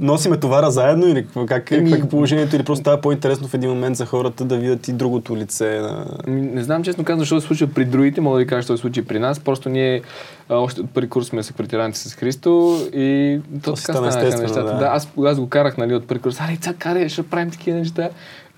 носиме 0.00 0.36
товара 0.36 0.70
заедно 0.70 1.08
или 1.08 1.26
как, 1.48 1.72
е, 1.72 1.90
как 1.90 2.04
е 2.04 2.08
положението 2.08 2.56
или 2.56 2.62
просто 2.62 2.82
става 2.82 3.00
по-интересно 3.00 3.48
в 3.48 3.54
един 3.54 3.70
момент 3.70 3.96
за 3.96 4.06
хората 4.06 4.44
да 4.44 4.56
видят 4.56 4.88
и 4.88 4.92
другото 4.92 5.36
лице 5.36 5.80
на... 5.80 6.06
Ами, 6.26 6.40
Не 6.40 6.62
знам 6.62 6.82
честно 6.82 7.04
казвам, 7.04 7.18
защо 7.18 7.40
се 7.40 7.46
случва 7.46 7.66
при 7.66 7.84
другите, 7.84 8.20
мога 8.20 8.38
да 8.38 8.44
ви 8.44 8.46
кажа, 8.46 8.60
защо 8.60 8.76
се 8.76 8.80
случи 8.80 9.04
при 9.04 9.18
нас. 9.18 9.40
Просто 9.40 9.68
ние 9.68 10.02
а, 10.48 10.56
още 10.56 10.80
от 10.80 10.90
първи 10.90 11.08
курс 11.08 11.26
сме 11.26 11.42
секретаранти 11.42 11.98
с 11.98 12.14
Христо 12.14 12.78
и 12.92 13.40
то, 13.54 13.60
То 13.62 13.74
така 13.74 13.92
стана 13.92 14.12
станаха 14.12 14.42
нещата. 14.42 14.64
да. 14.64 14.78
Да. 14.78 14.86
аз, 14.86 15.08
аз 15.24 15.40
го 15.40 15.48
карах 15.48 15.76
нали, 15.76 15.94
от 15.94 16.08
първи 16.08 16.22
курс. 16.22 16.40
Али, 16.40 16.56
цак, 16.56 16.76
карай, 16.76 17.08
ще 17.08 17.22
правим 17.22 17.50
такива 17.50 17.78
неща. 17.78 18.08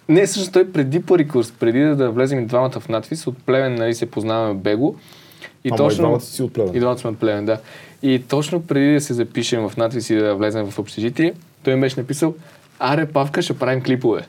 Не, 0.08 0.26
всъщност 0.26 0.52
той 0.52 0.72
преди 0.72 1.02
първи 1.02 1.28
курс, 1.28 1.52
преди 1.60 1.80
да, 1.80 1.96
да 1.96 2.10
влезем 2.10 2.38
и 2.38 2.46
двамата 2.46 2.80
в 2.80 2.88
надвис, 2.88 3.26
от 3.26 3.38
Плевен 3.38 3.74
нали, 3.74 3.94
се 3.94 4.06
познаваме 4.06 4.54
Бего. 4.54 4.94
И 5.64 5.68
Ама 5.68 5.74
и 5.74 5.78
точно... 5.78 6.02
двамата 6.02 6.20
си 6.20 6.42
от 6.42 6.52
Плевен. 6.52 6.76
И 6.76 6.80
двамата 6.80 6.98
сме 6.98 7.10
от 7.10 7.18
Плевен, 7.18 7.44
да. 7.44 7.58
И 8.02 8.22
точно 8.28 8.62
преди 8.62 8.94
да 8.94 9.00
се 9.00 9.14
запишем 9.14 9.68
в 9.68 9.76
надвис 9.76 10.10
и 10.10 10.16
да 10.16 10.34
влезем 10.34 10.66
в 10.66 10.78
общежитие, 10.78 11.32
той 11.64 11.74
ми 11.74 11.80
беше 11.80 12.00
написал, 12.00 12.34
аре, 12.78 13.06
Павка, 13.06 13.42
ще 13.42 13.58
правим 13.58 13.82
клипове. 13.82 14.22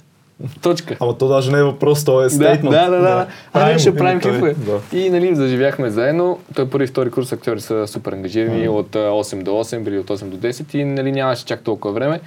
Точка. 0.61 0.97
Ама 0.99 1.17
то 1.17 1.27
даже 1.27 1.51
не 1.51 1.59
е 1.59 1.63
въпрос, 1.63 2.05
то 2.05 2.21
е 2.21 2.23
Да, 2.23 2.29
стейтмент. 2.29 2.71
да, 2.71 2.89
да, 2.89 2.99
да. 2.99 3.27
Аре, 3.53 3.79
ще 3.79 3.95
правим 3.95 4.19
той- 4.19 4.31
клипове. 4.31 4.55
да. 4.55 4.97
И 4.97 5.09
нали, 5.09 5.35
заживяхме 5.35 5.89
заедно. 5.89 6.39
Той 6.55 6.69
първи 6.69 6.83
и 6.83 6.87
втори 6.87 7.11
курс 7.11 7.31
актьори 7.31 7.61
са 7.61 7.87
супер 7.87 8.11
ангажирани 8.11 8.67
от 8.69 8.95
а, 8.95 8.99
8 8.99 9.43
до 9.43 9.51
8, 9.51 9.79
били 9.79 9.99
от 9.99 10.07
8 10.07 10.23
до 10.25 10.37
10 10.37 10.75
и 10.75 10.83
нали, 10.83 11.11
нямаше 11.11 11.45
чак 11.45 11.61
толкова 11.61 11.93
време. 11.93 12.19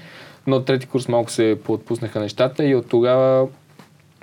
Но 0.47 0.57
от 0.57 0.64
трети 0.64 0.86
курс 0.86 1.09
малко 1.09 1.30
се 1.30 1.59
поотпуснаха 1.64 2.20
нещата 2.20 2.64
и 2.64 2.74
от 2.74 2.88
тогава 2.88 3.47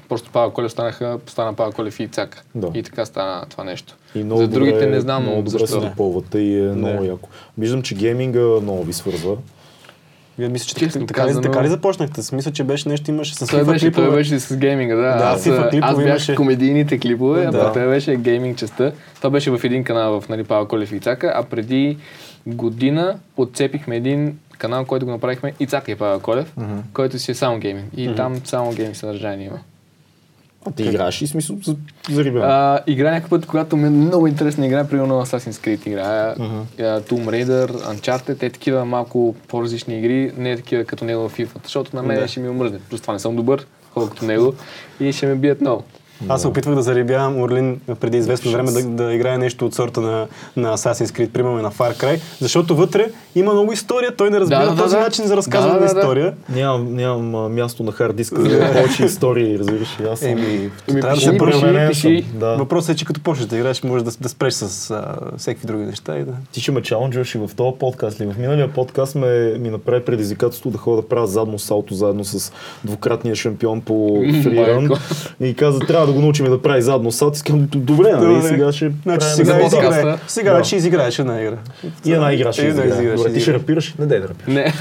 просто 0.09 0.29
Павел 0.31 0.51
Колев 0.51 0.71
станаха, 0.71 1.19
стана 1.27 1.53
Павел 1.53 1.71
Колев 1.73 1.99
и 1.99 2.03
Ицака. 2.03 2.43
Да. 2.55 2.71
И 2.73 2.83
така 2.83 3.05
стана 3.05 3.45
това 3.49 3.63
нещо. 3.63 3.95
И 4.15 4.23
много 4.23 4.41
За 4.41 4.47
другите 4.47 4.73
добре, 4.73 4.85
не 4.87 5.01
знам 5.01 5.23
много 5.23 5.37
добре 5.37 5.49
защо. 5.51 5.67
се 5.67 5.79
допълвате 5.79 6.39
и 6.39 6.59
е 6.59 6.71
много 6.71 7.03
яко. 7.03 7.29
Виждам, 7.57 7.81
че 7.81 7.95
гейминга 7.95 8.39
много 8.39 8.83
ви 8.83 8.93
свързва. 8.93 9.35
Вие 10.37 10.49
мисля, 10.49 10.65
че 10.67 10.75
Честно 10.75 11.05
така, 11.05 11.21
казано- 11.21 11.41
така 11.41 11.63
ли 11.63 11.67
започнахте? 11.67 12.23
Смисъл, 12.23 12.53
че 12.53 12.63
беше 12.63 12.89
нещо 12.89 13.11
имаше 13.11 13.35
с 13.35 13.39
Той 13.39 13.47
FIFA 13.47 13.65
беше, 13.65 13.85
той 13.85 13.91
клипове. 13.93 14.17
беше 14.17 14.39
с 14.39 14.57
гейминга, 14.57 14.95
да. 14.95 15.01
Да, 15.01 15.23
Аз, 15.25 15.45
FIFA 15.45 15.57
а, 15.57 15.69
клипове 15.69 15.79
аз 15.83 15.97
бях 15.97 16.07
имаше. 16.07 16.35
комедийните 16.35 16.99
клипове, 16.99 17.41
а 17.41 17.51
Да. 17.51 17.59
пък 17.59 17.73
той 17.73 17.87
беше 17.87 18.15
гейминг 18.15 18.57
частта. 18.57 18.91
Той 19.21 19.31
беше 19.31 19.51
в 19.51 19.63
един 19.63 19.83
канал 19.83 20.21
в 20.21 20.29
нали, 20.29 20.43
Павел 20.43 20.67
Колев 20.67 20.91
и 20.91 20.95
Ицака, 20.95 21.31
а 21.35 21.43
преди 21.43 21.97
година 22.47 23.19
отцепихме 23.37 23.95
един 23.95 24.37
канал, 24.57 24.85
който 24.85 25.05
го 25.05 25.11
направихме 25.11 25.53
Ицака 25.59 25.91
и 25.91 25.95
Павел 25.95 26.19
Колев, 26.19 26.53
който 26.93 27.19
си 27.19 27.31
е 27.31 27.35
само 27.35 27.59
гейминг. 27.59 27.85
И 27.97 28.15
там 28.15 28.41
само 28.43 28.71
гейминг 28.71 28.95
съдържание 28.95 29.47
има. 29.47 29.59
А 30.65 30.71
ти 30.71 30.83
играеш 30.83 31.21
и 31.21 31.27
смисъл 31.27 31.57
за, 31.63 31.75
за 32.11 32.23
ребенка. 32.23 32.47
А, 32.47 32.79
игра 32.87 33.11
някакъв 33.11 33.29
път, 33.29 33.45
когато 33.45 33.77
ми 33.77 33.87
е 33.87 33.89
много 33.89 34.27
интересна 34.27 34.65
игра, 34.65 34.87
примерно 34.87 35.25
Assassin's 35.25 35.51
Creed 35.67 35.87
играя, 35.87 36.35
uh-huh. 36.35 37.01
Tomb 37.09 37.25
Raider, 37.25 37.69
Uncharted, 37.71 38.39
те 38.39 38.49
такива 38.49 38.85
малко 38.85 39.35
по-различни 39.47 39.99
игри, 39.99 40.31
не 40.37 40.51
е 40.51 40.55
такива 40.55 40.85
като 40.85 41.05
него 41.05 41.29
в 41.29 41.37
FIFA, 41.37 41.63
защото 41.63 41.95
на 41.95 42.03
мен 42.03 42.19
Да. 42.19 42.27
ще 42.27 42.39
ми 42.39 42.49
омръзне. 42.49 42.79
Плюс 42.89 43.01
това 43.01 43.13
не 43.13 43.19
съм 43.19 43.35
добър, 43.35 43.65
колкото 43.93 44.25
него 44.25 44.53
и 44.99 45.13
ще 45.13 45.27
ме 45.27 45.35
бият 45.35 45.61
много. 45.61 45.83
Аз 46.27 46.41
се 46.41 46.47
опитвах 46.47 46.75
да 46.75 46.81
заребявам 46.81 47.41
Орлин 47.41 47.79
преди 47.99 48.17
известно 48.17 48.51
време 48.51 48.71
да, 48.71 48.83
да 48.83 49.13
играе 49.13 49.37
нещо 49.37 49.65
от 49.65 49.75
сорта 49.75 50.01
на, 50.01 50.27
на 50.57 50.77
Assassin's 50.77 51.05
Creed, 51.05 51.29
примерно 51.29 51.61
на 51.61 51.71
Far 51.71 52.03
Cry, 52.03 52.19
защото 52.39 52.75
вътре 52.75 53.11
има 53.35 53.53
много 53.53 53.71
история, 53.71 54.15
той 54.15 54.29
не 54.29 54.39
разбира 54.39 54.59
Да, 54.59 54.71
да, 54.75 54.83
този 54.83 54.95
да. 54.95 55.01
начин 55.01 55.25
за 55.25 55.37
разказване 55.37 55.73
Да, 55.73 55.79
на 55.79 55.87
да, 55.87 55.93
да. 55.93 55.99
история. 55.99 56.33
Нямам, 56.49 56.95
нямам 56.95 57.35
а, 57.35 57.49
място 57.49 57.83
на 57.83 57.91
хард 57.91 58.15
диска 58.15 58.41
за 58.41 58.59
повече 58.73 59.05
истории, 59.05 59.59
разбираш. 59.59 59.97
и 59.99 60.03
Аз 60.03 60.19
съм... 60.19 60.29
Еми, 60.29 60.71
Еми, 60.89 61.01
трябва 61.01 61.07
да 61.07 61.13
пиши, 61.13 61.59
се 61.59 61.87
пиши, 61.87 61.87
пиши. 61.89 62.25
Да. 62.33 62.55
Въпросът 62.55 62.95
е, 62.95 62.95
че 62.95 63.05
като 63.05 63.21
почнеш 63.21 63.47
да 63.47 63.57
играеш, 63.57 63.83
можеш 63.83 64.03
да, 64.05 64.11
да 64.21 64.29
спреш 64.29 64.53
с 64.53 64.91
а, 64.91 65.15
всеки 65.37 65.65
други 65.65 65.83
неща 65.83 66.17
и 66.17 66.23
да... 66.23 66.31
Ти 66.51 66.61
ще 66.61 66.71
ме 66.71 66.81
чаленджваш 66.81 67.35
и 67.35 67.37
в 67.37 67.49
този 67.55 67.77
подкаст 67.79 68.21
ли? 68.21 68.25
В 68.25 68.37
миналия 68.37 68.73
подкаст 68.73 69.15
ме, 69.15 69.57
ми 69.59 69.69
направи 69.69 70.05
предизвикателство 70.05 70.71
да 70.71 70.77
ходя 70.77 71.01
да 71.01 71.07
правя 71.07 71.27
задно 71.27 71.59
салто 71.59 71.93
заедно 71.93 72.25
с 72.25 72.51
двукратния 72.83 73.35
шампион 73.35 73.81
по 73.81 74.23
фриран. 74.43 74.89
И 75.39 75.53
каза, 75.53 75.79
трябва 75.79 76.08
да 76.09 76.15
го 76.15 76.21
научим 76.21 76.45
да 76.45 76.61
прави 76.61 76.81
задно 76.81 77.11
салто. 77.11 77.39
И 77.39 77.41
казвам, 77.41 77.67
добре, 77.75 78.11
нали? 78.11 78.35
Добре. 78.35 78.47
Сега 78.47 78.71
ще 78.71 78.91
Значи 79.03 79.25
сега, 79.27 79.65
изиграе, 79.65 80.17
Да. 80.43 80.63
ще 80.63 80.75
изиграеш 80.75 81.19
една 81.19 81.41
игра. 81.41 81.57
И 82.05 82.13
една 82.13 82.33
игра 82.33 82.53
ще 82.53 82.61
И 82.61 82.65
една 82.65 82.83
изиграя. 82.83 83.03
игра 83.03 83.17
ще 83.17 83.23
Добре, 83.23 83.33
Ти 83.33 83.41
ще 83.41 83.53
рапираш? 83.53 83.95
Не 83.99 84.05
дай 84.05 84.19
да 84.19 84.27
рапираш. 84.27 84.53
Не. 84.53 84.73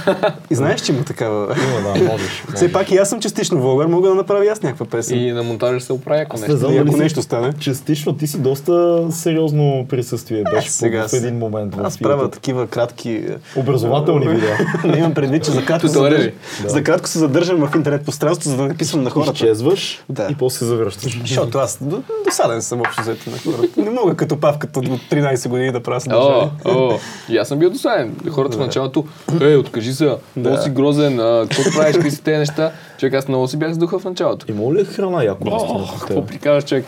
И 0.51 0.55
знаеш, 0.55 0.81
че 0.81 0.93
има 0.93 1.05
такава... 1.05 1.45
Има, 1.45 1.95
да, 1.99 2.05
можеш. 2.05 2.43
Все 2.55 2.73
пак 2.73 2.91
и 2.91 2.97
аз 2.97 3.09
съм 3.09 3.21
частично 3.21 3.61
влогър, 3.61 3.87
мога 3.87 4.09
да 4.09 4.15
направя 4.15 4.47
аз 4.47 4.63
някаква 4.63 4.87
песен. 4.87 5.19
И 5.19 5.33
на 5.33 5.43
монтажа 5.43 5.81
се 5.81 5.93
оправя 5.93 6.23
ако 6.23 6.39
нещо. 6.39 6.73
ако 6.87 6.97
нещо 6.97 7.23
стане. 7.23 7.53
Частично 7.61 8.17
ти 8.17 8.27
си 8.27 8.39
доста 8.39 9.05
сериозно 9.11 9.87
присъствие 9.89 10.45
беше 10.55 10.71
сега 10.71 11.09
в 11.09 11.13
един 11.13 11.39
момент. 11.39 11.75
Аз 11.83 11.99
правя 11.99 12.31
такива 12.31 12.67
кратки... 12.67 13.23
Образователни 13.57 14.29
видеа. 14.29 14.59
не 14.85 14.99
имам 14.99 15.15
предвид, 15.15 15.45
че 15.45 15.51
за 15.51 15.65
кратко, 15.65 15.89
се 15.89 16.33
за 16.67 16.83
кратко 16.83 17.09
се 17.09 17.19
задържам 17.19 17.69
в 17.69 17.75
интернет 17.77 18.05
пространството, 18.05 18.49
за 18.49 18.57
да 18.57 18.63
не 18.63 18.77
писвам 18.77 19.03
на 19.03 19.11
хората. 19.11 19.33
Изчезваш 19.33 20.05
Да. 20.09 20.29
и 20.31 20.35
после 20.35 20.59
се 20.59 20.65
завръщаш. 20.65 21.18
Защото 21.27 21.59
аз 21.59 21.79
досаден 22.27 22.63
съм 22.63 22.81
общо 22.81 23.03
взето 23.03 23.31
на 23.31 23.39
хората. 23.39 23.81
Не 23.83 23.91
мога 23.91 24.17
като 24.17 24.41
павката 24.41 24.79
от 24.79 24.87
13 24.87 25.49
години 25.49 25.73
да 25.73 25.83
правя 25.83 25.97
О, 25.97 26.01
съдържание. 26.01 26.51
о, 26.65 26.99
и 27.29 27.37
аз 27.39 27.49
съм 27.49 27.59
бил 27.59 27.71
досаден. 27.71 28.17
Хората 28.31 28.57
в 28.57 28.61
началото, 28.61 29.05
ей, 29.41 29.57
откажи 29.57 29.93
се, 29.93 30.17
много 30.37 30.57
си 30.57 30.71
грозен, 30.71 31.17
какво 31.51 31.63
правиш, 31.77 31.95
какви 31.95 32.11
си 32.11 32.23
тези 32.23 32.39
неща. 32.39 32.73
Човек, 32.99 33.15
аз 33.15 33.29
много 33.29 33.49
си 33.49 33.57
бях 33.57 33.73
с 33.73 33.79
духа 33.79 33.99
в 33.99 34.05
началото. 34.05 34.47
Има 34.53 34.75
ли 34.75 34.85
храна 34.85 35.25
яко 35.25 35.51
в 35.51 36.01
какво 36.01 36.27
прикажеш, 36.27 36.69
човек? 36.69 36.85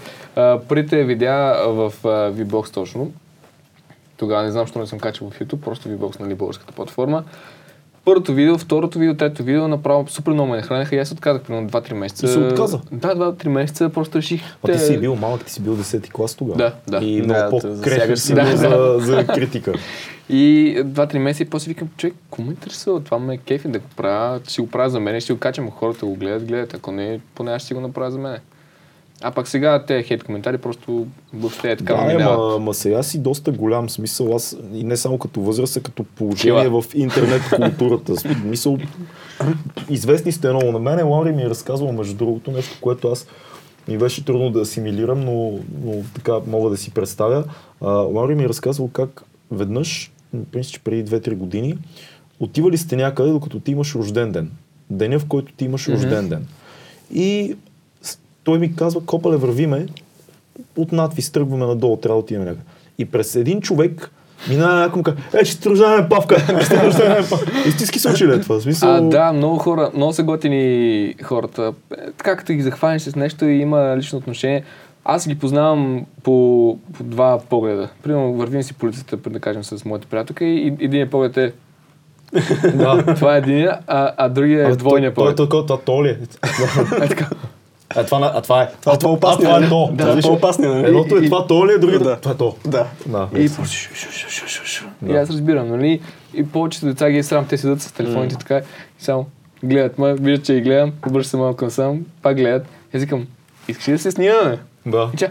Първите 0.69 1.05
видеа 1.05 1.55
в 1.69 1.93
VBOX 2.05 2.75
точно. 2.75 3.11
Тогава 4.17 4.43
не 4.43 4.51
знам, 4.51 4.65
защо 4.65 4.79
не 4.79 4.87
съм 4.87 4.99
качал 4.99 5.31
в 5.31 5.41
YouTube, 5.41 5.61
просто 5.61 5.89
VBOX, 5.89 6.21
нали, 6.21 6.35
българската 6.35 6.73
платформа. 6.73 7.25
Първото 8.05 8.35
видео, 8.35 8.59
второто 8.59 8.99
видео, 8.99 9.15
трето 9.17 9.43
видео, 9.43 9.69
направо 9.69 10.07
супер 10.09 10.33
много 10.33 10.51
ме 10.51 10.57
нахраниха 10.57 10.97
и 10.97 10.99
аз 10.99 11.09
се 11.09 11.15
отказах 11.15 11.43
примерно 11.43 11.69
2-3 11.69 11.93
месеца. 11.93 12.27
И 12.27 12.29
се 12.29 12.39
отказа? 12.39 12.81
Да, 12.93 13.15
2-3 13.15 13.49
месеца, 13.49 13.89
просто 13.89 14.19
реших. 14.19 14.43
А 14.63 14.67
ти 14.67 14.73
те- 14.73 14.79
си 14.79 14.99
бил 14.99 15.15
малък, 15.17 15.45
ти 15.45 15.53
си 15.53 15.61
бил 15.63 15.77
10 15.77 16.11
клас 16.11 16.35
тогава. 16.35 16.57
Да, 16.59 16.75
да. 16.89 17.05
И 17.05 17.21
Да, 17.21 17.27
много 17.27 17.51
по-крехък 17.51 17.77
засягаш 17.77 18.19
си 18.19 18.35
Да, 18.35 18.57
за, 18.57 18.97
за 18.99 19.27
критика. 19.27 19.73
И 20.29 20.77
2-3 20.79 21.19
месеца 21.19 21.43
и 21.43 21.51
после 21.51 21.69
викам, 21.69 21.89
човек, 21.97 22.15
кому 22.31 22.47
ме 22.47 22.53
интересува? 22.53 23.01
Това 23.01 23.19
ме 23.19 23.35
е 23.35 23.39
кефи 23.39 23.69
да 23.69 23.79
го 23.79 23.85
правя. 23.97 24.41
Ще 24.45 24.53
си 24.53 24.61
го 24.61 24.67
правя 24.67 24.91
за 24.91 25.01
мен, 25.01 25.21
ще 25.21 25.33
го 25.33 25.39
качам, 25.39 25.71
хората 25.71 26.07
го 26.07 26.15
гледат, 26.15 26.45
гледат. 26.45 26.75
Ако 26.75 26.93
не, 26.93 27.21
поне 27.35 27.53
аз 27.53 27.63
ще 27.63 27.67
си 27.67 27.75
го 27.75 27.81
направя 27.81 28.11
за 28.11 28.19
мен. 28.19 28.39
А 29.23 29.31
пак 29.31 29.49
сега 29.49 29.85
те 29.87 30.03
хейт 30.03 30.25
коментари 30.25 30.59
просто 30.59 31.07
въобще 31.35 31.71
е 31.73 31.77
така 31.77 31.95
Да, 31.95 32.05
минават. 32.05 32.39
ама, 32.39 32.55
ама 32.57 32.75
сега 32.75 33.03
си 33.03 33.19
доста 33.19 33.53
голям 33.53 33.91
смисъл. 33.91 34.35
Аз 34.35 34.57
и 34.75 34.85
не 34.85 34.97
само 34.97 35.19
като 35.19 35.41
възраст, 35.41 35.77
а 35.77 35.81
като 35.81 36.05
положение 36.05 36.63
Кила. 36.63 36.83
в 36.83 36.95
интернет 36.95 37.43
културата. 37.57 38.17
Смисъл, 38.21 38.79
известни 39.91 40.33
сте 40.33 40.49
много 40.49 40.73
на 40.73 40.79
мен. 40.79 41.09
Лаури 41.09 41.33
ми 41.33 41.43
е 41.43 41.51
разказвал, 41.51 41.93
между 41.93 42.15
другото, 42.15 42.51
нещо, 42.51 42.79
което 42.81 43.09
аз 43.09 43.27
ми 43.89 43.99
беше 43.99 44.25
трудно 44.25 44.51
да 44.51 44.61
асимилирам, 44.61 45.21
но, 45.21 45.53
но 45.85 45.93
така 46.15 46.33
мога 46.47 46.71
да 46.71 46.77
си 46.77 46.91
представя. 46.91 47.45
А, 47.81 47.91
Лаури 47.91 48.35
ми 48.35 48.45
е 48.45 48.49
разказвал 48.49 48.89
как 48.89 49.23
веднъж, 49.51 50.13
че 50.63 50.81
преди 50.81 51.11
2-3 51.11 51.35
години, 51.35 51.79
отивали 52.41 52.79
сте 52.79 52.97
някъде, 52.97 53.31
докато 53.31 53.61
ти 53.61 53.71
имаш 53.71 53.95
рожден 53.95 54.33
ден. 54.33 54.51
Деня, 54.91 55.19
в 55.19 55.27
който 55.27 55.53
ти 55.53 55.65
имаш 55.65 55.89
рожден 55.89 56.29
ден. 56.29 56.47
И 57.15 57.57
той 58.45 58.59
ми 58.59 58.77
казва, 58.77 59.01
копале, 59.07 59.37
вървиме, 59.37 59.87
от 60.77 60.93
надвис 60.93 61.31
тръгваме 61.31 61.67
надолу, 61.67 61.97
трябва 61.97 62.17
да 62.17 62.25
отидем 62.25 62.45
някъде. 62.45 62.63
И 62.99 63.05
през 63.05 63.37
един 63.37 63.61
човек 63.61 64.11
минава 64.49 64.81
някой 64.81 64.99
му 64.99 65.03
казва, 65.03 65.21
е, 65.41 65.45
че 65.45 65.57
рожден 65.67 66.09
павка, 66.09 66.39
ще 66.65 66.87
рожден 66.87 67.27
павка. 67.31 67.53
Истински 67.69 67.99
случай 67.99 68.29
ли 68.29 68.33
е 68.33 68.41
това? 68.41 68.61
Смисъл... 68.61 68.95
А, 68.95 69.01
да, 69.01 69.33
много 69.33 69.59
хора, 69.59 69.91
много 69.95 70.13
са 70.13 70.23
готини 70.23 71.15
хората. 71.23 71.73
Е, 71.93 72.11
Така 72.17 72.37
като 72.37 72.53
ги 72.53 72.63
захванеш 72.63 73.03
с 73.03 73.17
нещо 73.17 73.45
и 73.45 73.61
има 73.61 73.97
лично 73.97 74.19
отношение. 74.19 74.65
Аз 75.05 75.29
ги 75.29 75.39
познавам 75.39 76.07
по, 76.23 76.79
по 76.93 77.05
два 77.05 77.41
погледа. 77.49 77.89
Примерно 78.03 78.33
вървим 78.33 78.63
си 78.63 78.75
по 78.75 78.87
улицата, 78.87 79.17
да 79.17 79.41
кажем, 79.41 79.65
с 79.65 79.85
моята 79.85 80.07
приятелка 80.07 80.45
и 80.45 80.67
един 80.67 81.11
поглед 81.11 81.37
е 81.37 81.53
да. 82.75 83.15
това 83.15 83.35
е 83.35 83.39
единия, 83.39 83.79
а, 83.87 84.13
а 84.17 84.29
другия 84.29 84.69
е 84.69 84.77
двойния 84.77 85.15
поглед. 85.15 85.37
Той, 85.37 85.49
той, 85.49 85.67
това 85.67 85.81
то 85.81 86.05
ли 86.05 86.09
е? 86.09 86.19
Е. 87.97 88.01
А 88.01 88.05
това, 88.05 88.33
а 88.35 88.41
това 88.41 88.63
е. 88.63 88.69
Това 88.81 88.95
е 88.95 88.99
по-опасният, 88.99 89.53
А, 89.53 89.61
това 89.61 89.61
нали? 89.61 89.67
е 89.67 89.69
то. 89.69 89.89
Да, 89.93 89.97
това 89.99 90.13
е 90.13 90.17
Виж, 90.17 90.25
по-опасният, 90.25 90.75
нали? 90.75 90.87
Едното 90.87 91.17
е 91.17 91.21
И- 91.21 91.25
това 91.25 91.47
то 91.47 91.67
ли 91.67 91.73
е, 91.73 91.79
другото 91.79 92.05
Да. 92.05 92.13
е 92.13 92.17
това 92.17 92.33
е 92.33 92.37
то. 92.37 92.57
Да. 92.67 92.87
Да. 93.07 93.29
И, 93.37 93.49
шу, 93.49 93.65
шу, 93.65 94.65
шу, 94.65 94.85
и 95.09 95.13
аз 95.13 95.31
разбирам, 95.31 95.69
нали? 95.69 96.01
И 96.35 96.47
повечето 96.47 96.87
деца 96.87 97.11
ги 97.11 97.19
е 97.19 97.23
срам, 97.23 97.47
те 97.47 97.59
седат 97.59 97.83
с 97.83 97.93
телефоните 97.93 98.37
така 98.37 98.59
и 98.59 98.63
само 98.99 99.27
гледат 99.63 99.99
ме, 99.99 100.15
виждат, 100.15 100.47
че 100.47 100.55
ги 100.55 100.61
гледам, 100.61 100.93
обръща 101.09 101.31
се 101.31 101.37
малко 101.37 101.65
насам, 101.65 102.01
пак 102.23 102.37
гледат. 102.37 102.63
И 102.95 102.97
аз 102.97 103.03
викам, 103.03 103.27
искаш 103.69 103.89
ли 103.89 103.93
да 103.93 103.99
се 103.99 104.11
снимаме? 104.11 104.59
Да. 104.87 105.11
И 105.21 105.25
«А, 105.25 105.31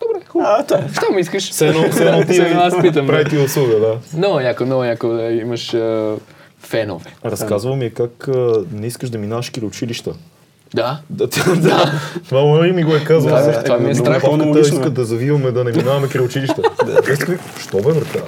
добре, 0.00 0.24
хубаво. 0.28 0.50
А, 0.50 0.62
това 0.66 0.78
е. 0.78 0.84
Що 0.92 1.12
ми 1.14 1.20
искаш? 1.20 1.50
Все 1.50 1.68
едно, 1.68 1.90
все 1.90 2.04
едно 2.08 2.24
ти 2.28 2.38
аз 2.40 2.80
питам, 2.82 3.06
прави 3.06 3.24
да. 3.24 3.30
ти 3.30 3.38
услуга, 3.38 3.78
да. 3.80 3.98
Много 4.16 4.40
яко, 4.40 4.64
много 4.66 4.84
яко 4.84 5.08
да 5.08 5.22
имаш 5.22 5.74
а, 5.74 6.16
фенове. 6.60 7.04
Разказва 7.24 7.76
ми 7.76 7.94
как 7.94 8.28
а, 8.28 8.64
не 8.72 8.86
искаш 8.86 9.10
да 9.10 9.18
минаваш 9.18 9.52
училища. 9.62 10.12
Да. 10.74 11.00
Да, 11.10 11.26
да. 11.56 11.92
Това 12.28 12.42
ми 12.72 12.84
го 12.84 12.94
е 12.94 13.04
казал. 13.04 13.30
Да, 13.30 13.62
това 13.64 13.76
ми 13.76 13.84
е 13.84 13.86
много 13.86 13.96
страх. 13.96 14.22
павката 14.22 14.42
По-логично 14.42 14.76
е. 14.76 14.78
иска 14.78 14.90
да 14.90 15.04
завиваме 15.04 15.50
да 15.50 15.64
не 15.64 15.72
минаваме 15.72 16.08
край. 16.08 16.24
Аз 17.12 17.18
казвам, 17.18 17.38
Що 17.60 17.76
бе, 17.76 17.82
брата? 17.82 18.22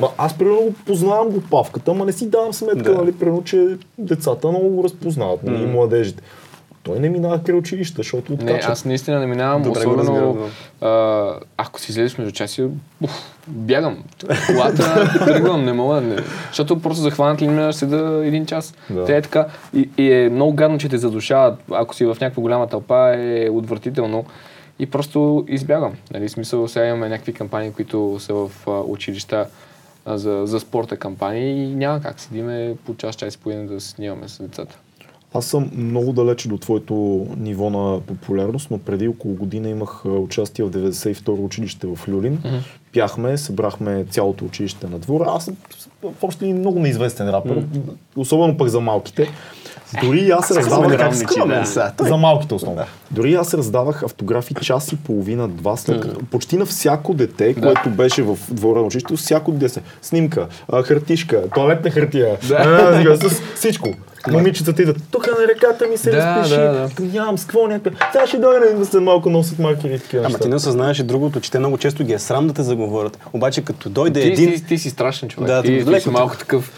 Ма 0.00 0.08
аз 0.18 0.38
примерно 0.38 0.60
го 0.60 0.72
познавам 0.86 1.28
го 1.28 1.40
павката, 1.40 1.90
ама 1.90 2.04
не 2.04 2.12
си 2.12 2.30
давам 2.30 2.52
сметка, 2.52 2.92
Да. 2.92 2.94
нали, 2.94 3.12
примерно, 3.12 3.44
че 3.44 3.66
децата 3.98 4.48
много 4.48 4.68
го 4.68 4.84
разпознават, 4.84 5.42
нали, 5.42 5.62
и 5.62 5.66
младежите. 5.66 6.22
Той 6.84 6.98
не 6.98 7.08
минава 7.08 7.42
край 7.42 7.56
училища, 7.56 7.96
защото 7.96 8.32
Не, 8.32 8.44
откачат. 8.44 8.70
аз 8.70 8.84
наистина 8.84 9.20
не 9.20 9.26
минавам, 9.26 9.62
Добре 9.62 9.78
особено 9.78 10.48
разбирам, 10.80 11.40
ако 11.56 11.80
си 11.80 11.92
излезеш 11.92 12.18
между 12.18 12.32
часи, 12.32 12.68
уф, 13.02 13.34
бягам. 13.48 14.04
Колата 14.46 15.10
тръгвам, 15.24 15.64
не 15.64 15.72
мога. 15.72 16.00
Не. 16.00 16.16
Защото 16.48 16.82
просто 16.82 17.02
захванат 17.02 17.42
ли 17.42 17.48
ме 17.48 17.72
седа 17.72 18.22
един 18.24 18.46
час. 18.46 18.74
Да. 18.90 19.04
Те 19.04 19.16
е 19.16 19.22
така. 19.22 19.46
И, 19.74 19.90
и, 19.98 20.12
е 20.12 20.28
много 20.30 20.52
гадно, 20.52 20.78
че 20.78 20.88
те 20.88 20.98
задушават. 20.98 21.58
Ако 21.70 21.94
си 21.94 22.04
в 22.04 22.16
някаква 22.20 22.40
голяма 22.40 22.66
тълпа 22.66 23.14
е 23.16 23.48
отвратително. 23.50 24.24
И 24.78 24.86
просто 24.86 25.44
избягам. 25.48 25.92
Нали, 26.12 26.28
смисъл, 26.28 26.68
сега 26.68 26.86
имаме 26.86 27.08
някакви 27.08 27.32
кампании, 27.32 27.72
които 27.72 28.16
са 28.20 28.34
в 28.34 28.50
а, 28.66 28.70
училища 28.70 29.46
а, 30.06 30.18
за, 30.18 30.42
за 30.44 30.60
спорта 30.60 30.96
кампании 30.96 31.64
и 31.64 31.74
няма 31.74 32.00
как 32.00 32.20
седиме 32.20 32.74
по 32.86 32.94
час, 32.96 33.16
час 33.16 33.34
и 33.34 33.38
половина 33.38 33.66
да 33.66 33.80
снимаме 33.80 34.28
с 34.28 34.42
децата. 34.42 34.78
Аз 35.34 35.44
съм 35.46 35.70
много 35.76 36.12
далече 36.12 36.48
до 36.48 36.58
твоето 36.58 37.26
ниво 37.36 37.70
на 37.70 38.00
популярност, 38.00 38.70
но 38.70 38.78
преди 38.78 39.08
около 39.08 39.34
година 39.34 39.68
имах 39.68 40.04
участие 40.04 40.64
в 40.64 40.70
92-ро 40.70 41.44
училище 41.44 41.86
в 41.86 42.08
Люлин. 42.08 42.38
Пяхме, 42.92 43.38
събрахме 43.38 44.04
цялото 44.10 44.44
училище 44.44 44.86
на 44.86 44.98
двора. 44.98 45.24
Аз 45.28 45.44
съм 45.44 45.56
в 46.02 46.22
общи 46.22 46.44
линии 46.44 46.60
много 46.60 46.80
неизвестен 46.80 47.30
рапър, 47.30 47.62
особено 48.16 48.56
пък 48.56 48.68
за 48.68 48.80
малките. 48.80 49.28
Дори 50.02 50.30
аз 50.30 50.50
раздавах 50.50 50.96
Как 50.98 51.16
скромен 51.16 51.64
да. 51.74 51.92
за 52.00 52.16
малките 52.16 52.54
основно. 52.54 52.82
Дори 53.10 53.34
аз 53.34 53.54
раздавах 53.54 54.02
автографи 54.02 54.54
час 54.54 54.92
и 54.92 54.96
половина, 54.96 55.48
два 55.48 55.76
след 55.76 56.00
като 56.00 56.20
почти 56.30 56.56
на 56.56 56.66
всяко 56.66 57.14
дете, 57.14 57.54
което 57.54 57.90
беше 57.90 58.22
в 58.22 58.38
двора 58.50 58.78
на 58.80 58.86
училището, 58.86 59.16
всяко 59.16 59.52
дете. 59.52 59.82
Снимка, 60.02 60.48
хартишка, 60.84 61.42
туалетна 61.54 61.90
хартия, 61.90 62.36
а, 62.58 62.96
сега, 62.96 63.16
с 63.16 63.40
всичко. 63.56 63.88
Момичетата 64.32 64.82
идват, 64.82 64.96
тук 65.10 65.26
на 65.26 65.46
реката 65.48 65.86
ми 65.86 65.96
се 65.96 66.10
Да, 66.10 66.16
разпиши, 66.16 66.60
да, 66.60 66.72
да. 66.72 67.04
Нямам 67.12 67.38
с 67.38 67.44
какво 67.44 67.66
някакъв. 67.66 67.94
Сега 68.12 68.26
ще 68.26 68.38
дойде 68.38 68.72
да 68.72 68.86
след 68.86 69.02
малко 69.02 69.30
носят 69.30 69.58
маркери 69.58 69.94
и 69.94 69.98
такива 69.98 70.24
Ама 70.26 70.38
ти 70.38 70.48
не 70.48 70.56
осъзнаеш 70.56 70.98
и 70.98 71.02
другото, 71.02 71.40
че 71.40 71.50
те 71.50 71.58
много 71.58 71.78
често 71.78 72.04
ги 72.04 72.12
е 72.12 72.18
срам 72.18 72.46
да 72.46 72.54
те 72.54 72.62
заговорят. 72.62 73.18
Обаче 73.32 73.64
като 73.64 73.88
дойде 73.88 74.20
Ти, 74.20 74.28
един... 74.28 74.54
ти, 74.54 74.64
ти 74.66 74.78
си 74.78 74.90
страшен 74.90 75.28
човек. 75.28 75.46
Да, 75.46 75.62
ти, 75.62 75.78
ти 75.78 75.92
ти, 75.94 76.00
си 76.00 76.10
малко 76.10 76.36
такъв. 76.36 76.72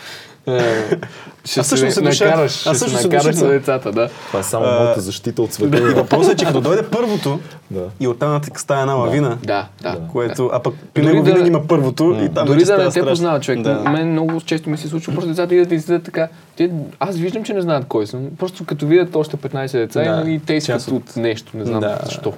Е, 0.46 0.60
Ще 1.44 1.60
Аз 1.60 1.66
също 1.66 1.90
се 1.90 2.00
накараш, 2.00 2.66
Аз 2.66 2.78
също 2.78 2.98
се 2.98 3.08
накараш 3.08 3.36
на 3.36 3.42
да. 3.42 3.48
децата, 3.48 3.92
да. 3.92 4.08
Това 4.26 4.40
е 4.40 4.42
само 4.42 4.66
моята 4.66 5.00
защита 5.00 5.42
от 5.42 5.52
света. 5.52 5.76
И 5.90 5.94
въпросът 5.94 6.32
е, 6.32 6.36
че 6.36 6.44
като 6.44 6.60
дойде 6.60 6.82
първото 6.82 7.40
Да. 7.70 7.84
и 8.00 8.08
оттам 8.08 8.32
нататък 8.32 8.60
става 8.60 8.80
една 8.80 8.94
лавина, 8.94 9.38
Да, 9.44 9.68
да. 9.82 9.98
което, 10.12 10.50
а 10.52 10.62
пък 10.62 10.74
при 10.94 11.02
него 11.02 11.16
да- 11.16 11.22
винаги 11.24 11.48
има 11.48 11.66
първото 11.66 12.18
и 12.22 12.34
там 12.34 12.46
Дори 12.46 12.64
да 12.64 12.78
не 12.78 12.90
те 12.90 13.02
познава 13.02 13.40
човек. 13.40 13.60
Да. 13.60 13.74
Мен 13.80 14.12
много 14.12 14.40
често 14.40 14.70
ми 14.70 14.78
се 14.78 14.88
случва, 14.88 15.12
просто 15.12 15.28
децата 15.28 15.54
идват 15.54 15.72
и 15.72 15.80
седят 15.80 16.02
така. 16.02 16.28
Те, 16.56 16.70
аз 17.00 17.16
виждам, 17.16 17.44
че 17.44 17.54
не 17.54 17.62
знаят 17.62 17.84
кой 17.86 18.06
съм. 18.06 18.26
Просто 18.38 18.64
като 18.64 18.86
видят 18.86 19.16
още 19.16 19.36
15 19.36 19.72
деца 19.72 20.00
Да, 20.00 20.06
и 20.06 20.08
нали, 20.08 20.40
те 20.46 20.54
искат 20.54 20.88
от 20.88 21.16
нещо, 21.16 21.56
не 21.56 21.64
знам 21.64 21.80
Да. 21.80 21.98
защо. 22.04 22.32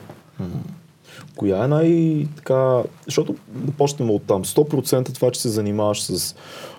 Коя 1.36 1.64
е 1.64 1.68
най- 1.68 2.26
така, 2.36 2.78
защото 3.04 3.34
да 3.48 3.72
почнем 3.72 4.11
от 4.11 4.22
там. 4.22 4.44
100% 4.44 5.12
това, 5.12 5.30
че 5.30 5.40
се 5.40 5.48
занимаваш 5.48 6.02
с 6.02 6.34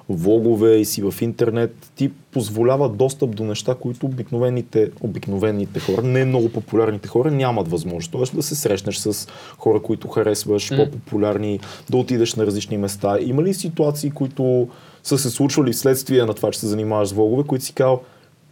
влогове 0.09 0.75
и 0.75 0.85
си 0.85 1.01
в 1.01 1.13
интернет, 1.21 1.91
ти 1.95 2.11
позволява 2.31 2.89
достъп 2.89 3.35
до 3.35 3.43
неща, 3.43 3.75
които 3.75 4.05
обикновените, 4.05 4.91
обикновените 5.01 5.79
хора, 5.79 6.01
не 6.01 6.25
много 6.25 6.49
популярните 6.49 7.07
хора, 7.07 7.31
нямат 7.31 7.67
възможност. 7.67 8.11
Тоест 8.11 8.35
да 8.35 8.43
се 8.43 8.55
срещнеш 8.55 8.97
с 8.97 9.27
хора, 9.57 9.81
които 9.81 10.07
харесваш, 10.07 10.75
по-популярни, 10.75 11.59
да 11.89 11.97
отидеш 11.97 12.35
на 12.35 12.45
различни 12.45 12.77
места. 12.77 13.17
Има 13.21 13.43
ли 13.43 13.53
ситуации, 13.53 14.11
които 14.11 14.67
са 15.03 15.17
се 15.17 15.29
случвали 15.29 15.73
вследствие 15.73 16.25
на 16.25 16.33
това, 16.33 16.51
че 16.51 16.59
се 16.59 16.67
занимаваш 16.67 17.09
с 17.09 17.11
влогове, 17.11 17.43
които 17.43 17.65
си 17.65 17.73
казал, 17.73 18.01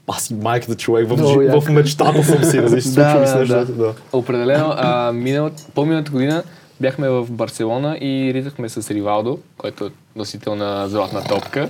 аз 0.07 0.23
си 0.23 0.33
майката 0.33 0.75
човек, 0.75 1.07
в, 1.07 1.17
Много 1.17 1.41
жи- 1.41 1.61
в 1.61 1.69
мечтата 1.69 2.23
съм 2.23 2.43
си, 2.43 2.57
да 2.61 2.69
се 2.69 2.75
ли 2.75 2.81
с 2.81 2.97
нещо, 3.35 3.73
да. 3.73 3.93
Определено, 4.13 4.73
а, 4.77 5.11
минал, 5.13 5.49
по-миналата 5.75 6.11
година 6.11 6.43
бяхме 6.81 7.09
в 7.09 7.27
Барселона 7.31 7.97
и 8.01 8.33
ритахме 8.33 8.69
с 8.69 8.91
Ривалдо, 8.91 9.39
който 9.57 9.85
е 9.85 9.89
носител 10.17 10.55
на 10.55 10.87
златна 10.87 11.23
топка. 11.23 11.69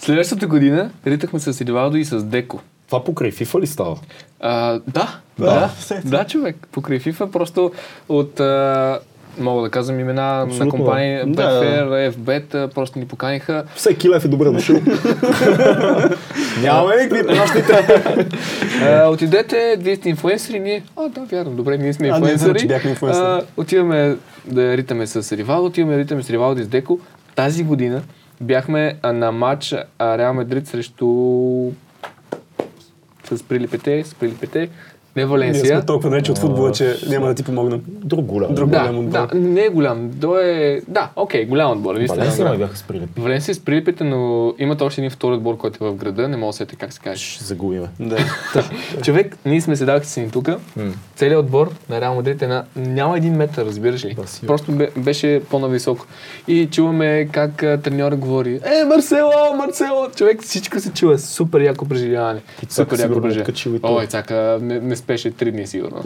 Следващата 0.00 0.46
година 0.46 0.90
ритахме 1.06 1.40
с 1.40 1.60
Ривалдо 1.60 1.96
и 1.96 2.04
с 2.04 2.22
Деко. 2.24 2.60
Това 2.86 3.04
покрай 3.04 3.32
FIFA 3.32 3.60
ли 3.60 3.66
става? 3.66 3.96
А, 4.40 4.72
да, 4.86 5.18
Да, 5.38 5.70
да, 5.88 6.00
да, 6.04 6.24
човек. 6.24 6.68
Покрай 6.72 7.00
FIFA 7.00 7.30
просто 7.30 7.72
от, 8.08 8.40
а, 8.40 8.98
мога 9.38 9.62
да 9.62 9.70
казвам 9.70 10.00
имена 10.00 10.22
на 10.22 10.42
Абсолютно, 10.42 10.70
компании 10.70 11.16
да. 11.16 11.24
Betfair, 11.26 12.10
FBet, 12.10 12.54
а, 12.54 12.68
просто 12.68 12.98
ни 12.98 13.06
поканиха. 13.06 13.64
Всеки 13.74 14.08
лев 14.10 14.24
е 14.24 14.28
добре 14.28 14.50
дошъл. 14.50 14.76
Нямаме 16.62 16.96
никакви 16.96 17.38
А, 18.82 19.08
отидете, 19.08 19.76
вие 19.78 19.96
сте 19.96 20.08
инфуенсъри, 20.08 20.60
ние... 20.60 20.82
А, 20.96 21.08
да, 21.08 21.20
вярно, 21.20 21.50
добре, 21.50 21.78
ние 21.78 21.92
сме 21.92 22.08
А, 22.08 22.10
ние 22.10 22.18
знаем, 22.18 22.32
инфуенсъри. 22.32 22.58
че 22.60 22.66
бяхме 22.66 22.90
инфлуенсъри. 22.90 23.24
А, 23.26 23.42
отиваме 23.56 24.16
да 24.46 24.76
ритаме 24.76 25.06
с 25.06 25.36
Ривал, 25.36 25.64
отиваме 25.64 25.94
да 25.94 26.00
ритаме 26.00 26.22
с 26.22 26.30
Ривал 26.30 26.56
и 26.56 26.62
с 26.62 26.68
Деко. 26.68 27.00
Тази 27.38 27.64
година 27.64 28.02
бяхме 28.40 28.98
на 29.04 29.32
матч 29.32 29.74
а, 29.98 30.18
Реал 30.18 30.34
Мадрид 30.34 30.66
срещу 30.66 31.06
с 33.24 33.42
Прилипете, 33.48 34.04
с 34.04 34.14
Прилипете, 34.14 34.70
не 35.16 35.22
Ние 35.22 35.26
Валенсия. 35.26 35.66
сме 35.66 35.86
толкова 35.86 36.10
далече 36.10 36.32
от 36.32 36.38
футбола, 36.38 36.72
че 36.72 36.96
няма 37.08 37.26
да 37.26 37.34
ти 37.34 37.44
помогнем. 37.44 37.80
Друг 37.86 38.24
голям. 38.24 38.54
Друг 38.54 38.70
Да, 38.70 38.78
голям 38.80 38.98
отбор. 38.98 39.28
да, 39.28 39.28
не 39.34 39.64
е 39.64 39.68
голям. 39.68 40.10
Той 40.20 40.44
е... 40.44 40.80
Да, 40.88 41.10
окей, 41.16 41.44
голям 41.46 41.70
отбор. 41.72 41.94
наистина 41.94 42.24
е 42.24 42.28
Валенсия 42.28 42.58
бяха 42.58 42.76
сприлепи. 42.76 43.20
Валенсия 43.20 43.54
с 43.54 43.60
Прилипите, 43.60 44.04
но 44.04 44.52
имат 44.58 44.80
още 44.80 45.00
един 45.00 45.10
втори 45.10 45.34
отбор, 45.34 45.56
който 45.56 45.86
е 45.86 45.90
в 45.90 45.94
града. 45.94 46.28
Не 46.28 46.36
мога 46.36 46.48
да 46.48 46.52
сетя 46.52 46.76
как 46.76 46.92
се 46.92 47.00
каже. 47.00 47.24
Ще 47.24 47.44
загубиме. 47.44 47.86
Да. 48.00 48.16
Човек, 49.02 49.36
ние 49.46 49.60
сме 49.60 49.76
седалки 49.76 50.06
си 50.06 50.20
ни 50.20 50.30
тук. 50.30 50.48
Целият 51.16 51.40
отбор 51.40 51.70
на 51.88 52.00
Реал 52.00 52.14
Мадрид 52.14 52.42
е 52.42 52.46
на... 52.46 52.64
няма 52.76 53.16
един 53.16 53.34
метър, 53.34 53.66
разбираш 53.66 54.04
ли? 54.04 54.08
Сигурно. 54.26 54.46
Просто 54.46 54.72
бе, 54.72 54.90
беше 54.96 55.42
по-нависоко. 55.50 56.06
И 56.48 56.68
чуваме 56.70 57.28
как 57.32 57.52
треньора 57.56 58.16
говори, 58.16 58.54
е, 58.54 58.84
Марсело, 58.84 59.30
Марсело! 59.56 60.08
Човек, 60.16 60.42
всичко 60.42 60.80
се 60.80 60.92
чува. 60.92 61.18
Супер 61.18 61.60
яко 61.60 61.84
преживяване. 61.88 62.40
Супер 62.68 62.80
яко 62.80 62.96
сигурно 62.96 63.22
преживяване. 63.22 63.42
откачил 63.42 63.70
и 63.70 63.80
той. 63.80 63.90
О, 63.90 64.02
Ицака 64.02 64.58
не, 64.62 64.80
не 64.80 64.96
спеше 65.08 65.30
три 65.30 65.52
дни 65.52 65.66
сигурно. 65.66 66.02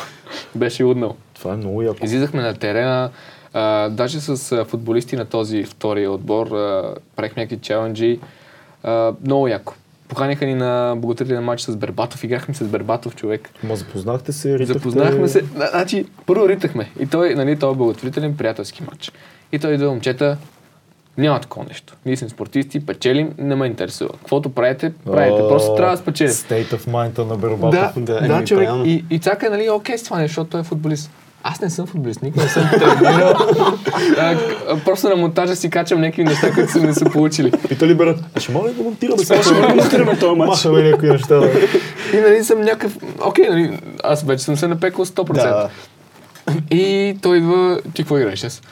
Беше 0.54 0.84
уднал. 0.84 1.16
Това 1.34 1.54
е 1.54 1.56
много 1.56 1.82
яко. 1.82 2.04
Излизахме 2.04 2.42
на 2.42 2.54
терена, 2.54 3.10
а, 3.54 3.88
даже 3.88 4.20
с 4.20 4.64
футболисти 4.64 5.16
на 5.16 5.24
този 5.24 5.64
втори 5.64 6.08
отбор, 6.08 6.46
а, 6.46 6.94
правихме 7.16 7.42
някакви 7.42 7.62
челенджи. 7.62 8.20
А, 8.82 9.12
много 9.24 9.48
яко. 9.48 9.74
Поканиха 10.08 10.46
ни 10.46 10.54
на 10.54 10.94
благотворителен 10.96 11.44
матч 11.44 11.60
с 11.60 11.76
Бербатов, 11.76 12.24
играхме 12.24 12.54
с 12.54 12.64
Бербатов 12.64 13.16
човек. 13.16 13.50
Ма 13.62 13.76
запознахте 13.76 14.32
се, 14.32 14.58
ритахте... 14.58 14.72
Запознахме 14.72 15.28
се, 15.28 15.44
значи, 15.70 16.06
първо 16.26 16.48
ритахме 16.48 16.90
и 17.00 17.06
той, 17.06 17.34
нали, 17.34 17.58
той 17.58 17.72
е 17.72 17.76
благотворителен 17.76 18.36
приятелски 18.36 18.82
матч. 18.82 19.12
И 19.52 19.58
той 19.58 19.74
идва 19.74 19.90
момчета, 19.90 20.36
няма 21.20 21.40
такова 21.40 21.66
нещо. 21.68 21.94
Ние 22.06 22.16
сме 22.16 22.28
спортисти, 22.28 22.86
печелим, 22.86 23.32
не 23.38 23.54
ме 23.54 23.66
интересува. 23.66 24.10
Каквото 24.12 24.48
правите, 24.48 24.92
правите. 25.06 25.38
Просто 25.48 25.74
трябва 25.74 25.96
да 25.96 26.02
спечелим. 26.02 26.32
State 26.32 26.74
of 26.74 26.86
mind 26.86 27.18
на 27.18 27.36
Бербатов. 27.36 27.70
Да, 27.70 28.20
да, 28.20 28.28
да, 28.28 28.34
еми, 28.36 28.46
човек. 28.46 28.68
И, 28.84 29.04
и 29.10 29.18
цака 29.18 29.46
е, 29.46 29.50
нали, 29.50 29.70
окей 29.70 29.98
с 29.98 30.02
това 30.02 30.18
нещо, 30.18 30.30
защото 30.30 30.50
той 30.50 30.60
е 30.60 30.64
футболист. 30.64 31.10
Аз 31.42 31.60
не 31.60 31.70
съм 31.70 31.86
футболист, 31.86 32.22
никога 32.22 32.42
не 32.42 32.48
съм 32.48 32.70
тренирал. 32.70 33.34
Просто 34.84 35.08
на 35.08 35.16
монтажа 35.16 35.56
си 35.56 35.70
качам 35.70 36.00
някакви 36.00 36.24
неща, 36.24 36.52
които 36.52 36.72
са 36.72 36.80
ми 36.80 36.94
се 36.94 37.04
получили. 37.04 37.52
Пита 37.68 37.86
ли 37.86 37.94
Берат, 37.94 38.18
а 38.34 38.40
ще 38.40 38.52
мога 38.52 38.68
ли 38.68 38.72
да 38.74 38.82
монтираме 38.82 39.24
Сега 39.24 39.42
ще 39.42 39.54
коментираме 39.54 40.18
този 40.18 40.36
матч. 40.38 40.48
Махаме 40.48 40.90
някои 40.90 41.10
неща. 41.10 41.36
да. 41.36 41.50
И 42.14 42.20
нали 42.20 42.44
съм 42.44 42.60
някакъв... 42.60 42.96
Окей, 43.24 43.48
нали, 43.48 43.78
аз 44.04 44.22
вече 44.22 44.44
съм 44.44 44.56
се 44.56 44.68
напекал 44.68 45.04
100%. 45.04 45.32
Да. 45.32 45.68
И 46.70 47.16
той 47.22 47.36
идва, 47.36 47.80
ти 47.94 48.02
какво 48.02 48.18
играеш 48.18 48.44
аз? 48.44 48.62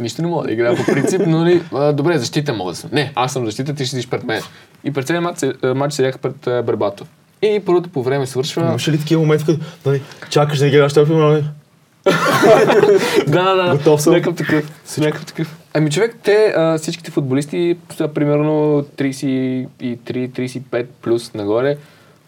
Нищо 0.00 0.22
не 0.22 0.28
мога 0.28 0.46
да 0.46 0.52
играя 0.52 0.76
по 0.76 0.84
принцип, 0.84 1.22
но 1.26 1.38
нали, 1.38 1.62
а, 1.74 1.92
добре, 1.92 2.18
защита 2.18 2.52
мога 2.52 2.72
да 2.72 2.76
съм. 2.76 2.90
Не, 2.92 3.12
аз 3.14 3.32
съм 3.32 3.44
защита, 3.44 3.74
ти 3.74 3.84
ще 3.84 3.90
седиш 3.90 4.08
пред 4.08 4.24
мен. 4.24 4.42
И 4.84 4.92
пред 4.92 5.06
целият 5.06 5.24
матч, 5.24 5.44
матч 5.74 5.94
седях 5.94 6.18
пред 6.18 6.46
а. 6.46 7.04
И 7.42 7.60
първото 7.66 7.90
по 7.90 8.02
време 8.02 8.26
свършва. 8.26 8.62
Имаше 8.62 8.92
ли 8.92 8.98
такива 8.98 9.22
моменти, 9.22 9.44
като 9.44 9.60
нали, 9.86 10.02
чакаш 10.30 10.58
да 10.58 10.66
играеш 10.66 10.92
този 10.92 11.06
филм, 11.06 11.20
нали? 11.20 11.44
Да, 13.26 13.54
да, 13.54 13.54
да. 13.54 13.76
Готов 13.76 14.02
съм. 14.02 14.12
Някакъв 14.12 14.36
такъв. 14.36 14.70
Някакъв 14.98 15.26
такъв. 15.26 15.56
Ами 15.74 15.90
човек, 15.90 16.16
те, 16.22 16.54
а, 16.56 16.78
всичките 16.78 17.10
футболисти 17.10 17.76
са 17.96 18.08
примерно 18.08 18.84
33-35 18.96 20.86
плюс 21.02 21.34
нагоре. 21.34 21.76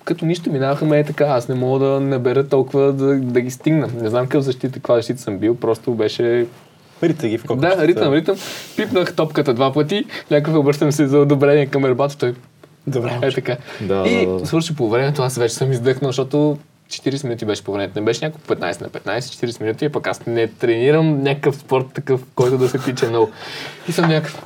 Като 0.04 0.26
нищо 0.26 0.52
минаваха 0.52 0.84
ме 0.84 0.98
е 0.98 1.04
така, 1.04 1.24
аз 1.24 1.48
не 1.48 1.54
мога 1.54 1.86
да 1.86 2.00
набера 2.00 2.48
толкова 2.48 2.92
да, 2.92 3.14
да 3.14 3.40
ги 3.40 3.50
стигна. 3.50 3.88
Не 4.00 4.10
знам 4.10 4.24
какъв 4.24 4.44
защита, 4.44 4.72
каква 4.72 4.96
защита 4.96 5.20
съм 5.20 5.38
бил, 5.38 5.54
просто 5.54 5.94
беше... 5.94 6.46
Рита 7.02 7.28
ги 7.28 7.38
в 7.38 7.44
коката. 7.44 7.76
Да, 7.76 7.86
ритъм, 7.86 8.14
ритъм. 8.14 8.36
Пипнах 8.76 9.14
топката 9.14 9.54
два 9.54 9.72
пъти, 9.72 10.04
някакъв 10.30 10.54
обръщам 10.54 10.92
се 10.92 11.06
за 11.06 11.18
одобрение 11.18 11.66
към 11.66 11.84
Ербато, 11.84 12.18
той 12.18 12.34
Добре. 12.86 13.18
е 13.22 13.32
така. 13.32 13.56
Да, 13.80 14.04
и 14.08 14.26
да, 14.26 14.32
да. 14.32 14.46
свърши 14.46 14.76
по 14.76 14.88
времето, 14.88 15.22
аз 15.22 15.36
вече 15.36 15.54
съм 15.54 15.72
издъхнал, 15.72 16.08
защото 16.08 16.58
40 16.90 17.24
минути 17.24 17.44
беше 17.44 17.64
по 17.64 17.72
времето. 17.72 17.98
Не 18.00 18.04
беше 18.04 18.24
някакво 18.24 18.54
15 18.54 18.80
на 18.80 18.88
15, 18.88 19.18
40 19.18 19.60
минути, 19.60 19.84
а 19.84 19.90
пък 19.90 20.06
аз 20.06 20.26
не 20.26 20.46
тренирам 20.46 21.22
някакъв 21.22 21.56
спорт 21.56 21.86
такъв, 21.94 22.20
който 22.34 22.58
да 22.58 22.68
се 22.68 22.84
пиче 22.84 23.08
много. 23.08 23.30
И 23.88 23.92
съм 23.92 24.08
някакъв. 24.10 24.44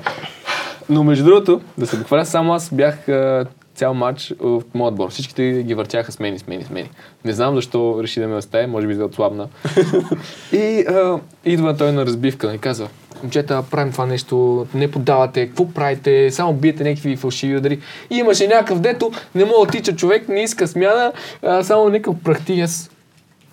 Но 0.89 1.05
между 1.05 1.25
другото, 1.25 1.61
да 1.79 1.87
се 1.87 1.99
похваля, 2.01 2.27
само 2.27 2.55
аз 2.55 2.71
бях 2.75 3.09
а, 3.09 3.45
цял 3.83 3.95
матч 3.95 4.35
от 4.41 4.75
моят 4.75 4.93
отбор. 4.93 5.11
Всичките 5.11 5.63
ги 5.63 5.75
въртяха 5.75 6.13
с 6.13 6.21
мен, 6.21 6.39
с 6.39 6.47
мен, 6.47 6.65
с 6.65 6.71
мен. 6.71 6.89
Не 7.25 7.33
знам 7.33 7.55
защо 7.55 8.01
реши 8.03 8.21
да 8.21 8.29
ме 8.29 8.37
остави, 8.37 8.67
може 8.67 8.87
би 8.87 8.95
за 8.95 8.99
да 8.99 9.07
отслабна. 9.07 9.49
и 10.53 10.85
а, 10.89 11.19
идва 11.45 11.77
той 11.77 11.93
на 11.93 12.07
разбивка 12.07 12.55
и 12.55 12.59
казва, 12.59 12.89
момчета, 13.23 13.65
правим 13.71 13.93
това 13.93 14.07
нещо, 14.07 14.67
не 14.75 14.91
подавате, 14.91 15.47
какво 15.47 15.71
правите, 15.71 16.31
само 16.31 16.53
биете 16.53 16.85
някакви 16.85 17.17
фалшиви 17.17 17.57
удари. 17.57 17.81
И 18.11 18.17
имаше 18.17 18.47
някакъв 18.47 18.81
дето, 18.81 19.13
не 19.35 19.45
мога 19.45 19.67
да 19.67 19.73
тича 19.73 19.97
човек, 19.97 20.29
не 20.29 20.43
иска 20.43 20.69
смяна, 20.69 21.13
а, 21.43 21.63
само 21.63 21.89
някакъв 21.89 22.17
прахти 22.25 22.61
аз. 22.61 22.91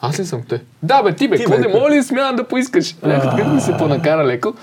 Аз 0.02 0.20
ли 0.20 0.26
съм 0.26 0.42
те? 0.50 0.62
Да 0.84 1.04
бе, 1.04 1.16
ти 1.16 1.28
бе, 1.28 1.38
какво 1.38 1.58
не 1.58 1.68
мога 1.68 1.90
ли 1.90 2.04
смяна 2.04 2.36
да 2.36 2.44
поискаш? 2.44 2.96
Някакъв 3.04 3.54
ми 3.54 3.62
се 3.62 3.78
понакара 3.78 4.26
леко. 4.26 4.54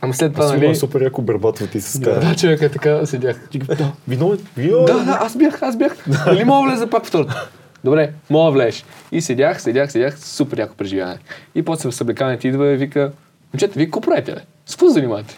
Ама 0.00 0.14
след 0.14 0.32
това, 0.32 0.46
нали... 0.46 0.66
е 0.66 0.74
супер 0.74 1.00
яко 1.00 1.22
Бербатов 1.22 1.70
ти 1.70 1.80
се 1.80 1.98
скара. 1.98 2.20
Да, 2.20 2.34
човек 2.34 2.62
е 2.62 2.68
така, 2.68 3.06
седях. 3.06 3.48
Да, 3.52 3.92
Виновен? 4.08 4.38
Виновен? 4.56 4.86
да, 4.86 5.04
да, 5.04 5.18
аз 5.22 5.36
бях, 5.36 5.62
аз 5.62 5.76
бях. 5.76 6.06
Нали 6.26 6.44
мога 6.44 6.70
влеза 6.70 6.90
пак 6.90 7.06
втората? 7.06 7.48
Добре, 7.84 8.12
мога 8.30 8.50
влезеш. 8.50 8.84
И 9.12 9.20
седях, 9.20 9.62
седях, 9.62 9.92
седях, 9.92 10.18
супер 10.18 10.58
яко 10.58 10.74
преживяване. 10.74 11.18
И 11.54 11.62
после 11.62 11.90
в 11.90 11.94
съблекането 11.94 12.46
идва 12.46 12.66
и 12.66 12.76
вика, 12.76 13.12
момчета, 13.54 13.72
вие 13.76 13.86
какво 13.86 14.00
правите, 14.00 14.32
бе? 14.32 14.40
С 14.66 14.74
какво 14.74 14.88
занимавате? 14.88 15.36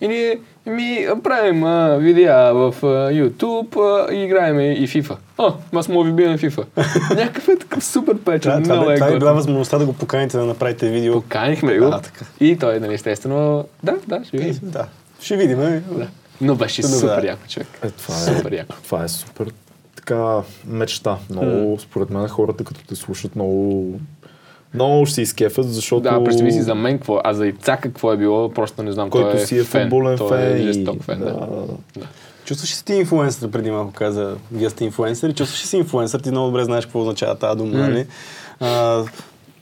И 0.00 0.08
ние, 0.08 0.38
Ми, 0.66 1.06
правим 1.22 1.64
а, 1.64 1.96
видеа 1.96 2.52
в 2.54 2.74
а, 2.82 2.86
YouTube 2.86 3.76
а, 4.08 4.14
и 4.14 4.24
играем 4.24 4.60
и 4.60 4.88
FIFA. 4.88 5.16
О, 5.38 5.52
аз 5.74 5.88
му 5.88 6.02
ви 6.02 6.12
бием 6.12 6.38
FIFA. 6.38 6.64
Някакъв 7.16 7.48
е 7.48 7.56
такъв 7.56 7.84
супер 7.84 8.18
печен. 8.18 8.62
Това, 8.62 8.74
това, 8.80 8.92
е 8.92 8.94
това 8.96 9.08
е 9.08 9.18
била 9.18 9.32
възможността 9.32 9.78
да 9.78 9.86
го 9.86 9.92
поканите 9.92 10.36
да 10.36 10.44
направите 10.44 10.88
видео. 10.90 11.12
Поканихме 11.12 11.78
го. 11.78 11.84
А, 11.84 12.00
така. 12.00 12.24
И 12.40 12.56
той, 12.58 12.80
нали, 12.80 12.94
естествено, 12.94 13.64
да, 13.82 13.94
да, 14.08 14.24
ще 14.24 14.36
видим. 14.38 14.60
Да. 14.62 14.86
Ще 15.20 15.36
видим. 15.36 15.62
е. 15.62 15.82
Да. 15.90 16.06
Но 16.40 16.54
беше 16.54 16.82
Да, 16.82 16.88
да. 16.88 16.94
супер 16.94 17.24
яко, 17.24 17.48
човек. 17.48 17.68
Е, 17.84 17.90
това 17.90 18.14
е, 18.14 18.18
Супер 18.18 18.52
яко. 18.52 18.74
това 18.84 19.04
е 19.04 19.08
супер 19.08 19.46
така 19.96 20.40
мечта. 20.66 21.18
Много, 21.30 21.78
според 21.80 22.10
мен 22.10 22.28
хората 22.28 22.64
като 22.64 22.84
те 22.86 22.94
слушат 22.94 23.36
много, 23.36 23.92
много 24.74 25.06
ще 25.06 25.14
се 25.14 25.22
изкефят, 25.22 25.72
защото 25.72 26.00
Да, 26.00 26.24
представи 26.24 26.52
си 26.52 26.62
за 26.62 26.74
мен 26.74 26.98
какво, 26.98 27.20
а 27.24 27.34
за 27.34 27.46
Ицака 27.46 27.82
какво 27.82 28.12
е 28.12 28.16
било, 28.16 28.48
просто 28.48 28.82
не 28.82 28.92
знам. 28.92 29.10
който 29.10 29.30
той 29.30 29.40
е 29.40 29.46
си 29.46 29.58
е 29.58 29.64
фен. 29.64 29.82
футболен 29.82 30.18
той 30.18 30.28
фен. 30.28 30.52
Е 30.52 30.56
и- 30.56 30.62
жесток 30.62 31.02
фен, 31.02 31.18
да. 31.18 31.24
да. 31.96 32.06
Чувстваш 32.44 32.70
ли 32.70 32.74
си 32.74 32.84
ти 32.84 32.94
инфлуенсър, 32.94 33.50
преди 33.50 33.70
малко 33.70 33.92
каза, 33.92 34.34
вие 34.52 34.70
сте 34.70 34.84
инфлуенсър, 34.84 35.28
и 35.28 35.34
чувстваш 35.34 35.62
ли 35.62 35.66
си 35.66 35.76
инфлуенсър, 35.76 36.20
ти 36.20 36.30
много 36.30 36.46
добре 36.46 36.64
знаеш 36.64 36.84
какво 36.84 37.00
означава 37.00 37.34
тази 37.34 37.58
дума, 37.58 37.78
нали? 37.78 38.06
А, 38.60 39.02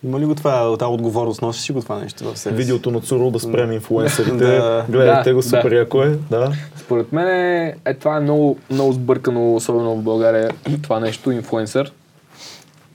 има 0.04 0.20
ли 0.20 0.24
го 0.24 0.34
това, 0.34 0.76
тази 0.76 0.88
отговорност, 0.88 1.42
носиш 1.42 1.70
ли 1.70 1.74
го 1.74 1.80
това 1.80 1.98
нещо 1.98 2.24
в 2.24 2.38
себе 2.38 2.56
си? 2.56 2.58
Видеото 2.58 2.90
на 2.90 3.00
Цурл 3.00 3.30
да 3.30 3.40
спрем 3.40 3.72
инфлуенсърите. 3.72 4.32
Да. 4.46 4.84
Гледайте 4.88 5.30
Да, 5.30 5.34
го, 5.34 5.42
супер 5.42 5.70
да. 5.70 5.76
яко 5.76 6.02
е. 6.02 6.16
Да. 6.30 6.52
Според 6.76 7.12
мен 7.12 7.28
е, 7.28 7.74
е, 7.84 7.94
това 7.94 8.16
е 8.16 8.20
много, 8.20 8.58
много 8.70 8.92
сбъркано, 8.92 9.54
особено 9.54 9.96
в 9.96 10.02
България, 10.02 10.50
това 10.82 11.00
нещо, 11.00 11.30
инфлуенсър. 11.30 11.92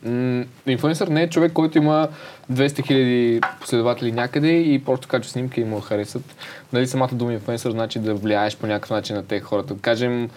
М, 0.06 0.44
Инфлуенсър 0.68 1.08
не 1.08 1.24
е 1.24 1.30
човек, 1.30 1.54
който 1.54 1.78
има 1.78 2.08
200 2.52 2.88
хиляди 2.88 3.42
последователи 3.62 4.12
някъде 4.12 4.52
и 4.52 4.80
просто 4.80 5.08
качва 5.08 5.32
снимка 5.32 5.62
и 5.62 5.64
му 5.64 5.82
харесат. 5.82 6.36
Нали 6.74 6.88
самата 6.88 7.10
дума 7.12 7.34
инфлуенсър 7.34 7.72
значи 7.72 8.00
да 8.00 8.14
влияеш 8.14 8.58
по 8.58 8.68
някакъв 8.68 8.90
начин 8.90 9.16
на 9.16 9.24
тези 9.24 9.42
хората. 9.42 9.74
Да 9.74 9.82
кажем, 9.82 10.30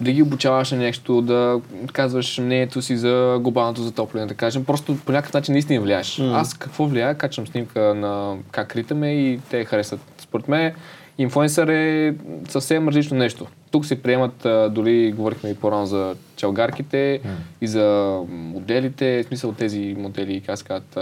да 0.00 0.12
ги 0.12 0.22
обучаваш 0.22 0.70
на 0.70 0.78
нещо, 0.78 1.22
да 1.22 1.60
казваш 1.92 2.38
мнението 2.38 2.82
си 2.82 2.96
за 2.96 3.38
глобалното 3.40 3.82
затопляне, 3.82 4.26
да 4.26 4.34
кажем. 4.34 4.64
Просто 4.64 4.96
по 4.96 5.12
някакъв 5.12 5.34
начин 5.34 5.52
наистина 5.52 5.80
влияеш. 5.80 6.18
Аз 6.20 6.54
какво 6.54 6.86
влияе? 6.86 7.14
Качвам 7.14 7.46
снимка 7.46 7.80
на 7.94 8.36
как 8.50 8.76
ритаме 8.76 9.12
и 9.12 9.40
те 9.50 9.64
харесат. 9.64 10.00
Според 10.18 10.48
мен 10.48 10.72
инфлуенсър 11.18 11.68
е 11.68 12.14
съвсем 12.48 12.88
различно 12.88 13.16
нещо. 13.16 13.46
Тук 13.70 13.86
се 13.86 14.02
приемат, 14.02 14.46
а, 14.46 14.68
дори 14.68 15.12
говорихме 15.12 15.50
и 15.50 15.54
по-рано 15.54 15.86
за 15.86 16.14
чалгарките 16.36 17.20
и 17.60 17.66
за 17.66 18.18
моделите, 18.28 19.22
в 19.22 19.26
смисъл 19.26 19.52
тези 19.52 19.94
модели, 19.98 20.40
как 20.46 20.58
се 20.58 20.64
казват, 20.64 20.98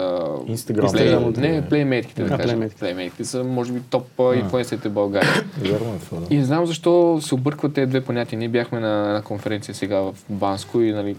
Инстаграм. 0.46 1.32
не, 1.36 1.68
плеймейтките, 1.68 2.22
да 2.22 2.28
кажем. 2.28 2.44
плеймейтките. 2.46 2.80
Плеймейтките 2.80 3.24
са, 3.24 3.44
може 3.44 3.72
би, 3.72 3.80
топ 3.80 4.20
а, 4.20 4.34
инфлуенсърите 4.34 4.88
в 4.88 4.92
България. 4.92 5.44
Вярно 5.60 5.94
е 5.94 5.98
това, 5.98 6.20
да. 6.20 6.34
И 6.34 6.38
не 6.38 6.44
знам 6.44 6.66
защо 6.66 7.18
се 7.22 7.34
объркват 7.34 7.74
тези 7.74 7.86
две 7.86 8.00
понятия. 8.00 8.38
Ние 8.38 8.48
бяхме 8.48 8.80
на 8.80 9.08
една 9.08 9.22
конференция 9.22 9.74
сега 9.74 10.00
в 10.00 10.14
Банско 10.30 10.80
и 10.80 10.92
нали, 10.92 11.16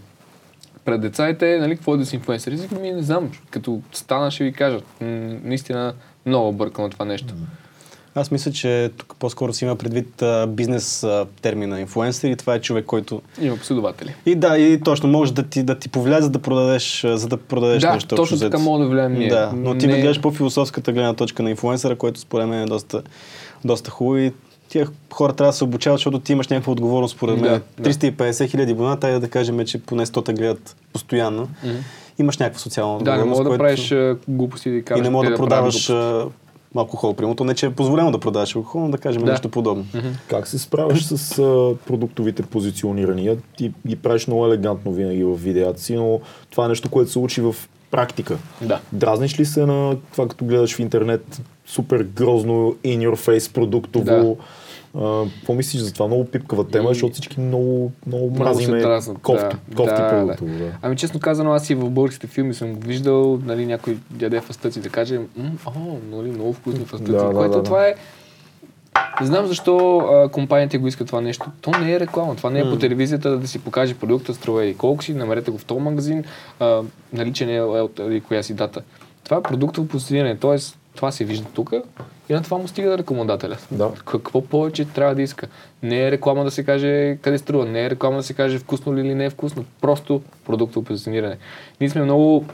пред 0.86 1.02
децата, 1.02 1.46
нали, 1.46 1.76
какво 1.76 1.94
е 1.94 1.98
да 1.98 2.06
си 2.06 2.16
инфлуенсър? 2.16 2.52
И 2.52 2.76
ми 2.82 2.92
не 2.92 3.02
знам, 3.02 3.32
като 3.50 3.82
стана 3.92 4.32
ще 4.32 4.44
ви 4.44 4.54
кажа. 4.54 4.80
М, 5.02 5.08
наистина 5.44 5.94
много 6.26 6.50
объркано 6.50 6.90
това 6.90 7.06
нещо. 7.06 7.34
Аз 8.18 8.32
мисля, 8.32 8.52
че 8.52 8.92
тук 8.98 9.16
по-скоро 9.20 9.54
си 9.54 9.66
има 9.66 9.76
предвид 9.76 10.22
а, 10.22 10.48
бизнес 10.48 11.04
а, 11.04 11.26
термина 11.42 11.80
инфлуенсър 11.80 12.30
и 12.30 12.36
това 12.36 12.56
е 12.56 12.62
човек, 12.62 12.86
който... 12.86 13.22
Има 13.42 13.58
последователи. 13.58 14.16
И 14.26 14.36
да, 14.36 14.58
и 14.58 14.82
точно 14.82 15.10
може 15.10 15.34
да 15.34 15.44
ти, 15.44 15.64
да 15.64 15.80
ти 15.80 15.90
повлияе, 15.90 16.22
за 16.22 16.30
да 16.30 16.40
продадеш, 16.40 17.06
за 17.06 17.28
да 17.28 17.38
продадеш 17.38 17.82
да, 17.82 17.94
нещо. 17.94 18.16
точно 18.16 18.40
така 18.40 18.58
мога 18.58 18.84
да 18.84 18.90
влияем 18.90 19.14
ние. 19.14 19.28
Да, 19.30 19.52
но 19.56 19.78
ти 19.78 19.88
Не- 19.88 20.02
гледаш 20.02 20.22
по-философската 20.22 20.92
гледна 20.94 21.14
точка 21.14 21.44
на 21.44 21.50
инфлуенсъра, 21.50 21.96
което 21.96 22.20
според 22.20 22.48
мен 22.48 22.62
е 22.62 22.66
доста, 22.66 23.02
доста 23.66 23.92
хубаво 23.92 24.18
и 24.18 24.34
тия 24.70 24.88
хора 25.12 25.34
трябва 25.34 25.52
да 25.52 25.58
се 25.58 25.64
обучават, 25.64 25.98
защото 26.00 26.20
ти 26.20 26.32
имаш 26.32 26.48
някаква 26.48 26.72
отговорност, 26.72 27.16
според 27.16 27.40
мен. 27.42 27.62
Да, 27.78 27.84
да. 27.84 27.90
350 27.90 28.50
хиляди 28.50 28.72
абоната, 28.72 29.00
тая 29.00 29.20
да 29.20 29.30
кажем, 29.30 29.66
че 29.66 29.78
поне 29.78 30.06
100 30.06 30.26
те 30.26 30.34
гледат 30.34 30.76
постоянно. 30.94 31.48
Имаш 32.20 32.38
някаква 32.38 32.60
социална 32.60 32.98
Да, 32.98 33.12
не 33.12 33.12
отговорност. 33.12 33.30
мога 33.30 33.44
да 33.44 33.50
което- 33.50 33.90
правиш 33.90 34.18
глупости 34.28 34.70
да 34.70 34.76
И 34.78 34.84
кажеш. 34.84 35.04
не 35.04 35.10
мога 35.10 35.24
да 35.24 35.36
правят 35.36 35.50
продаваш 35.50 35.88
глупости. 35.88 36.47
Алкохол, 36.76 37.14
примерно. 37.14 37.46
Не, 37.46 37.54
че 37.54 37.66
е 37.66 37.70
позволено 37.70 38.12
да 38.12 38.20
продаваш 38.20 38.56
алкохол, 38.56 38.82
но 38.82 38.90
да 38.90 38.98
кажем 38.98 39.22
Да. 39.22 39.32
нещо 39.32 39.50
подобно. 39.50 39.86
Как 40.28 40.48
се 40.48 40.60
справяш 40.60 41.04
с 41.04 41.40
а, 41.40 41.76
продуктовите 41.88 42.44
позиционирания? 42.44 43.38
Ти 43.58 43.72
ги 43.88 43.96
правиш 43.96 44.28
много 44.28 44.46
елегантно 44.46 44.92
винаги 44.92 45.24
в 45.24 45.36
видеята 45.36 45.82
си, 45.82 45.96
но 45.96 46.20
това 46.52 46.66
е 46.66 46.70
нещо, 46.70 46.90
което 46.90 47.12
се 47.12 47.20
учи 47.20 47.42
в 47.42 47.56
практика. 47.92 48.38
Да. 48.62 48.80
Дразниш 48.92 49.40
ли 49.40 49.46
се 49.46 49.66
на 49.66 49.96
това, 50.12 50.28
като 50.28 50.46
гледаш 50.46 50.76
в 50.76 50.80
интернет 50.80 51.42
супер 51.66 52.04
грозно 52.04 52.76
in 52.86 53.10
your 53.10 53.16
face 53.28 53.54
продуктово? 53.54 54.38
А, 54.40 54.44
Какво 55.40 55.54
мислиш 55.54 55.82
за 55.82 55.94
това? 55.94 56.08
Много 56.08 56.26
пипкава 56.26 56.68
тема, 56.68 56.90
И- 56.90 56.94
защото 56.94 57.14
всички 57.14 57.40
много, 57.40 57.92
много 58.08 58.30
мразиме 58.30 58.84
кофти, 59.22 59.56
да. 59.68 59.76
кофти 59.76 60.02
Да. 60.02 60.36
Да. 60.42 60.72
Ами 60.82 60.96
честно 60.96 61.20
казано, 61.20 61.52
аз 61.54 61.70
и 61.70 61.76
в 61.76 61.90
българските 61.90 62.28
филми 62.28 62.54
съм 62.54 62.74
го 62.74 62.80
виждал, 62.82 63.40
нали, 63.46 63.66
някой 63.66 63.98
яде 64.22 64.42
фастъци 64.42 64.82
да 64.82 64.90
каже, 64.90 65.18
«М, 65.18 65.52
о, 65.66 65.72
нали, 66.12 66.32
много 66.32 66.54
вкусни 66.54 66.86
фастъци, 66.86 67.12
Да, 67.12 67.30
което 67.34 67.52
да, 67.52 67.58
да. 67.58 67.64
това 67.64 67.88
е 67.88 67.96
не 69.22 69.28
знам 69.28 69.48
защо 69.48 69.98
а, 69.98 70.30
компаниите 70.30 70.78
го 70.78 70.88
искат 70.88 71.08
това 71.08 71.22
нещо. 71.22 71.46
То 71.62 71.72
не 71.72 71.94
е 71.94 72.00
реклама. 72.00 72.36
Това 72.36 72.50
не 72.50 72.60
е 72.60 72.64
по 72.64 72.78
телевизията 72.78 73.38
да 73.38 73.48
си 73.48 73.60
покаже 73.60 73.94
продукта, 73.94 74.34
струва 74.34 74.66
и 74.66 74.78
колко 74.78 75.04
си, 75.04 75.14
намерете 75.14 75.52
го 75.52 75.58
в 75.58 75.66
този 75.66 75.82
магазин, 75.82 76.24
а, 76.60 76.82
наличен 77.14 77.50
е 77.50 77.62
от 77.62 78.00
или 78.00 78.22
коя 78.22 78.44
си 78.44 78.54
дата. 78.54 78.82
Това 79.24 79.38
е 79.38 79.42
продуктово 79.42 79.88
позициониране, 79.88 80.38
т.е. 80.38 80.58
това 80.98 81.12
се 81.12 81.26
вижда 81.26 81.46
тук 81.54 81.74
и 82.30 82.34
на 82.34 82.44
това 82.44 82.58
му 82.58 82.68
стига 82.68 82.98
рекламодателя. 82.98 83.58
Да. 83.72 83.92
Какво 84.06 84.42
повече 84.42 84.86
трябва 84.86 85.16
да 85.16 85.22
иска? 85.22 85.48
Не 85.84 86.08
е 86.08 86.12
реклама 86.12 86.44
да 86.44 86.52
се 86.52 86.64
каже 86.64 87.18
къде 87.22 87.38
струва, 87.38 87.66
не 87.66 87.86
е 87.86 87.90
реклама 87.90 88.18
да 88.18 88.24
се 88.24 88.34
каже 88.34 88.60
вкусно 88.60 88.96
ли 88.96 89.02
или 89.02 89.16
не 89.16 89.26
е 89.26 89.30
вкусно, 89.30 89.66
просто 89.82 90.22
продуктово 90.46 90.86
позициониране. 90.86 91.38
Ние 91.82 91.90
сме 91.90 92.04
много, 92.04 92.46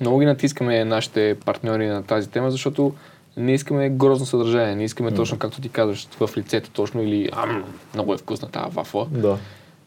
много 0.00 0.18
ги 0.18 0.26
натискаме 0.26 0.84
нашите 0.84 1.36
партньори 1.44 1.86
на 1.86 2.02
тази 2.02 2.30
тема, 2.30 2.50
защото 2.50 2.92
не 3.36 3.52
искаме 3.52 3.88
грозно 3.88 4.26
съдържание, 4.26 4.76
не 4.76 4.84
искаме 4.84 5.14
точно 5.14 5.38
както 5.38 5.60
ти 5.60 5.68
казваш 5.68 6.08
в 6.20 6.30
лицето 6.36 6.70
точно 6.70 7.02
или 7.02 7.30
ам, 7.32 7.64
много 7.94 8.14
е 8.14 8.18
вкусна 8.18 8.48
тази 8.48 8.74
вафла. 8.74 9.06
Да. 9.10 9.38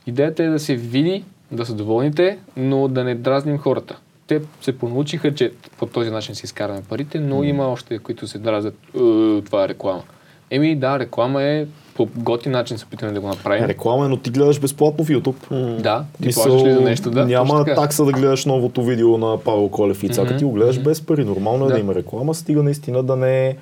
Идеята 0.08 0.44
е 0.44 0.48
да 0.48 0.60
се 0.60 0.76
види, 0.76 1.24
да 1.52 1.66
са 1.66 1.74
доволните, 1.74 2.38
но 2.58 2.88
да 2.88 3.04
не 3.04 3.16
дразним 3.16 3.58
хората. 3.58 3.98
Те 4.28 4.42
се 4.62 4.78
понаучиха, 4.78 5.36
че 5.36 5.52
по 5.78 5.86
този 5.86 6.10
начин 6.10 6.36
си 6.36 6.46
изкараме 6.46 6.82
парите, 6.90 7.20
но 7.20 7.44
има 7.44 7.68
още, 7.68 8.00
които 8.00 8.28
се 8.28 8.38
дразнят, 8.38 8.74
«Е, 8.96 9.00
това 9.42 9.64
е 9.64 9.68
реклама. 9.68 10.04
Еми 10.52 10.76
да, 10.76 11.00
реклама 11.00 11.44
е 11.44 11.66
по 11.96 12.08
готин 12.16 12.52
начин 12.52 12.78
се 12.78 12.86
опитваме 12.86 13.14
да 13.14 13.22
го 13.22 13.28
направим. 13.28 13.66
Реклама 13.66 14.06
е, 14.06 14.08
но 14.08 14.18
ти 14.18 14.30
гледаш 14.30 14.60
безплатно 14.60 15.06
в 15.06 15.08
YouTube. 15.08 15.76
Да, 15.82 16.06
ти 16.22 16.28
Мисъл, 16.28 16.44
плащаш 16.44 16.68
ли 16.68 16.74
за 16.74 16.82
нещо, 16.82 17.12
да. 17.12 17.26
няма 17.26 17.66
такса 17.66 18.06
да 18.06 18.12
гледаш 18.12 18.46
новото 18.46 18.84
видео 18.84 19.18
на 19.18 19.38
Павел 19.38 19.70
Колев 19.70 20.04
и 20.04 20.10
Цака. 20.10 20.30
Мгм, 20.30 20.38
Ти 20.38 20.44
го 20.44 20.52
гледаш 20.52 20.80
без 20.80 21.02
пари. 21.02 21.26
Нормално 21.26 21.66
е 21.66 21.68
да. 21.68 21.74
Да. 21.74 21.80
има 21.80 21.96
реклама, 21.96 22.34
стига 22.34 22.64
наистина 22.64 23.04
да 23.04 23.16
не 23.16 23.48
е 23.48 23.56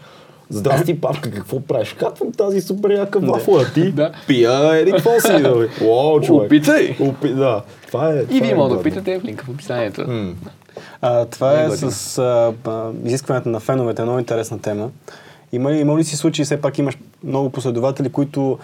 Здрасти, 0.49 1.01
Павка, 1.01 1.31
какво 1.31 1.59
правиш? 1.59 1.93
Катвам 1.99 2.31
тази 2.31 2.61
супер 2.61 2.89
яка 2.89 3.19
вафла, 3.19 3.63
а 3.67 3.73
ти 3.73 3.91
Да. 3.91 4.11
пия 4.27 4.75
еди 4.75 4.91
какво 4.91 5.19
си, 5.19 5.41
да 5.41 5.55
бе. 5.55 5.67
Уау, 5.85 6.21
човек. 6.21 6.45
Опитай! 6.45 6.95
Опи... 6.99 7.29
Да, 7.29 7.61
това 7.87 8.11
е. 8.11 8.23
И 8.31 8.41
вие 8.41 8.51
е 8.51 8.55
може 8.55 8.75
да 8.75 8.83
питате 8.83 9.19
в 9.19 9.23
линка 9.23 9.45
в 9.45 9.49
описанието. 9.49 10.05
М. 10.07 10.33
А, 11.01 11.25
това 11.25 11.61
е 11.61 11.67
Много 11.67 11.91
с 11.91 12.17
а, 12.17 12.53
а, 12.65 12.89
изискването 13.05 13.49
на 13.49 13.59
феновете, 13.59 14.01
много 14.03 14.19
интересна 14.19 14.59
тема. 14.59 14.89
Има 15.51 15.71
ли, 15.71 15.77
има 15.79 15.97
ли 15.97 16.03
си 16.03 16.15
случаи, 16.15 16.45
все 16.45 16.61
пак 16.61 16.77
имаш 16.77 16.97
много 17.23 17.49
последователи, 17.49 18.09
които 18.09 18.57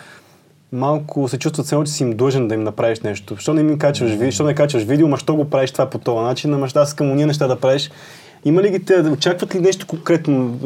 малко 0.72 1.28
се 1.28 1.40
чувстват 1.40 1.66
все 1.66 1.76
едно, 1.76 1.86
че 1.86 1.92
си 1.92 2.04
им 2.04 2.18
длъжен 2.18 2.48
да 2.48 2.56
им 2.56 2.64
направиш 2.64 3.00
нещо. 3.00 3.34
Защо 3.36 3.54
не 3.54 3.64
ми 3.64 3.78
качваш 3.78 4.12
видео, 4.12 4.28
защо 4.28 4.44
не 4.44 4.56
качваш 4.56 4.84
видео, 4.84 5.08
ма 5.08 5.18
що 5.18 5.36
го 5.36 5.50
правиш 5.50 5.72
това 5.72 5.90
по 5.90 5.98
този 5.98 6.20
начин, 6.26 6.54
ама 6.54 6.68
аз 6.76 6.90
искам 6.90 7.12
уния 7.12 7.28
неща 7.28 7.48
да 7.48 7.56
правиш. 7.56 7.92
Има 8.46 8.62
ли 8.62 8.70
ги 8.70 8.86
те, 8.86 8.94
очакват 9.00 9.56
ли 9.56 9.60
нещо 9.60 9.88
конкретно? 9.88 10.58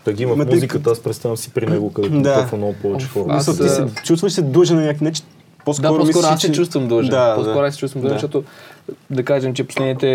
А, 0.00 0.04
Так 0.04 0.20
има 0.20 0.36
ли- 0.36 0.44
музиката, 0.46 0.90
аз 0.90 1.00
представям 1.00 1.36
си 1.36 1.50
при 1.50 1.66
него, 1.66 1.92
където 1.92 2.14
Да. 2.14 2.46
да. 2.46 2.56
много 2.56 2.74
повече 2.74 3.06
хора. 3.06 3.24
аз, 3.28 3.46
ти 3.58 3.68
се, 3.68 3.86
чувстваш 4.04 4.32
се 4.32 4.42
длъжен 4.42 4.76
на 4.76 4.82
някакъв 4.82 5.00
начин. 5.00 5.24
По-скоро 5.64 5.82
Да, 5.84 5.98
по-скоро 5.98 6.06
мислиш, 6.08 6.24
аз 6.24 6.40
се 6.40 6.46
че- 6.46 6.52
чувствам 6.52 6.88
дължен. 6.88 7.10
Да, 7.10 7.34
по-скоро 7.36 7.54
да. 7.54 7.66
аз 7.66 7.74
се 7.74 7.80
чувствам 7.80 8.02
дължен, 8.02 8.14
Да. 8.14 8.20
защото 8.20 8.44
да 9.10 9.24
кажем, 9.24 9.54
че 9.54 9.64
последните 9.64 10.06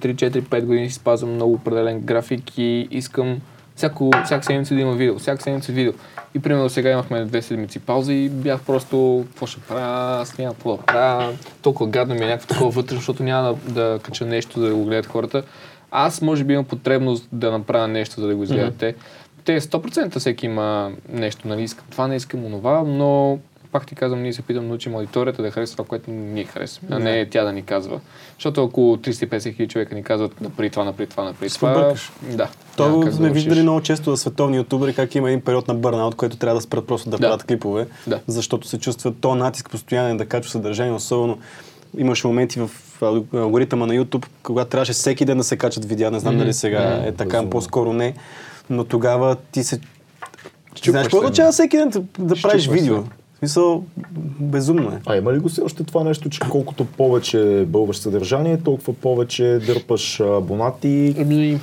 3-4-5 0.00 0.60
години 0.60 0.88
си 0.88 0.94
спазвам 0.94 1.30
много 1.30 1.52
определен 1.54 2.00
график 2.00 2.58
и 2.58 2.88
искам 2.90 3.40
всяко, 3.76 4.10
всяка 4.24 4.44
седмица 4.44 4.74
да 4.74 4.80
има 4.80 4.92
видео, 4.92 5.18
всяка 5.18 5.42
седмица 5.42 5.72
видео. 5.72 5.92
И 6.34 6.38
примерно 6.38 6.68
сега 6.68 6.90
имахме 6.90 7.24
две 7.24 7.42
седмици 7.42 7.78
пауза 7.78 8.12
и 8.12 8.28
бях 8.28 8.60
просто, 8.60 9.24
какво 9.26 9.46
ще 9.46 9.60
правя, 9.60 10.20
аз 10.20 10.38
нямам 10.38 10.54
какво 10.54 10.72
да 10.72 10.82
правя. 10.82 11.32
Толкова 11.62 11.90
гадно 11.90 12.14
ми 12.14 12.20
е 12.20 12.26
някакво 12.26 12.46
такова 12.48 12.70
вътре, 12.70 12.94
защото 12.96 13.22
няма 13.22 13.54
да, 13.66 13.72
да 13.72 13.98
кача 13.98 14.26
нещо, 14.26 14.60
да 14.60 14.74
го 14.74 14.84
гледат 14.84 15.06
хората. 15.06 15.42
Аз 15.90 16.22
може 16.22 16.44
би 16.44 16.52
имам 16.52 16.64
потребност 16.64 17.28
да 17.32 17.50
направя 17.50 17.88
нещо, 17.88 18.20
за 18.20 18.26
да 18.26 18.34
го 18.36 18.42
изгледат 18.42 18.74
те. 18.76 18.94
Те 19.44 19.60
100% 19.60 20.18
всеки 20.18 20.46
има 20.46 20.92
нещо, 21.08 21.48
нали, 21.48 21.62
искам 21.62 21.84
това, 21.90 22.08
не 22.08 22.16
искам 22.16 22.44
онова, 22.44 22.82
но 22.82 23.38
пак 23.72 23.86
ти 23.86 23.94
казвам, 23.94 24.22
ние 24.22 24.32
се 24.32 24.42
питам 24.42 24.62
да 24.62 24.68
научим 24.68 24.94
аудиторията 24.94 25.42
да 25.42 25.50
харесва 25.50 25.74
това, 25.74 25.84
което 25.86 26.10
ние 26.10 26.44
харесваме, 26.44 26.96
а 26.96 26.98
не 27.00 27.26
тя 27.26 27.44
да 27.44 27.52
ни 27.52 27.62
казва. 27.62 28.00
Защото 28.34 28.64
ако 28.64 28.80
350 28.80 29.42
хиляди 29.46 29.68
човека 29.68 29.94
ни 29.94 30.02
казват 30.02 30.40
напри 30.40 30.70
това, 30.70 30.84
напри 30.84 31.06
това, 31.06 31.24
напри 31.24 31.48
това, 31.48 31.72
побъркаш. 31.72 32.12
да. 32.24 32.48
То 32.76 33.00
да 33.00 33.12
сме 33.12 33.20
научиш. 33.20 33.34
виждали 33.34 33.62
много 33.62 33.80
често 33.80 34.10
за 34.10 34.16
световни 34.16 34.56
ютубери 34.56 34.94
как 34.94 35.14
има 35.14 35.28
един 35.28 35.40
период 35.40 35.68
на 35.68 35.74
бърнаут, 35.74 36.14
който 36.14 36.36
трябва 36.36 36.54
да 36.54 36.60
спрат 36.60 36.86
просто 36.86 37.10
да, 37.10 37.16
Да. 37.16 37.20
правят 37.20 37.44
клипове, 37.44 37.86
Да. 38.06 38.20
защото 38.26 38.68
се 38.68 38.78
чувства 38.78 39.12
то 39.12 39.34
натиск 39.34 39.70
постоянен 39.70 40.16
да 40.16 40.26
качва 40.26 40.50
съдържание, 40.50 40.92
особено 40.92 41.38
имаше 41.96 42.26
моменти 42.26 42.60
в 42.60 42.70
ал- 43.00 43.34
алгоритъма 43.34 43.86
на 43.86 43.94
YouTube, 43.94 44.26
когато 44.42 44.70
трябваше 44.70 44.92
всеки 44.92 45.24
ден 45.24 45.38
да 45.38 45.44
се 45.44 45.56
качат 45.56 45.84
видеа, 45.84 46.10
не 46.10 46.18
знам 46.18 46.38
дали 46.38 46.52
сега 46.52 47.02
е 47.04 47.12
така, 47.12 47.30
Безумно. 47.30 47.50
по-скоро 47.50 47.92
не, 47.92 48.14
но 48.70 48.84
тогава 48.84 49.36
ти 49.52 49.64
се... 49.64 49.78
Ти 49.78 49.84
Щупваш 50.74 50.90
знаеш 50.90 51.04
какво 51.04 51.18
означава 51.18 51.52
всеки 51.52 51.76
ден 51.76 51.88
да, 51.88 52.00
да 52.18 52.34
правиш 52.42 52.68
видео? 52.68 52.96
се. 52.96 53.02
В 53.02 53.38
смисъл, 53.38 53.84
безумно 54.40 54.90
е. 54.90 55.00
А 55.06 55.16
има 55.16 55.32
ли 55.32 55.38
го 55.38 55.48
все 55.48 55.60
още 55.60 55.84
това 55.84 56.04
нещо, 56.04 56.30
че 56.30 56.40
колкото 56.50 56.84
повече 56.84 57.64
бълваш 57.68 57.96
съдържание, 57.96 58.58
толкова 58.64 58.92
повече 58.92 59.58
дърпаш 59.66 60.20
абонати? 60.20 61.14
Ами, 61.18 61.60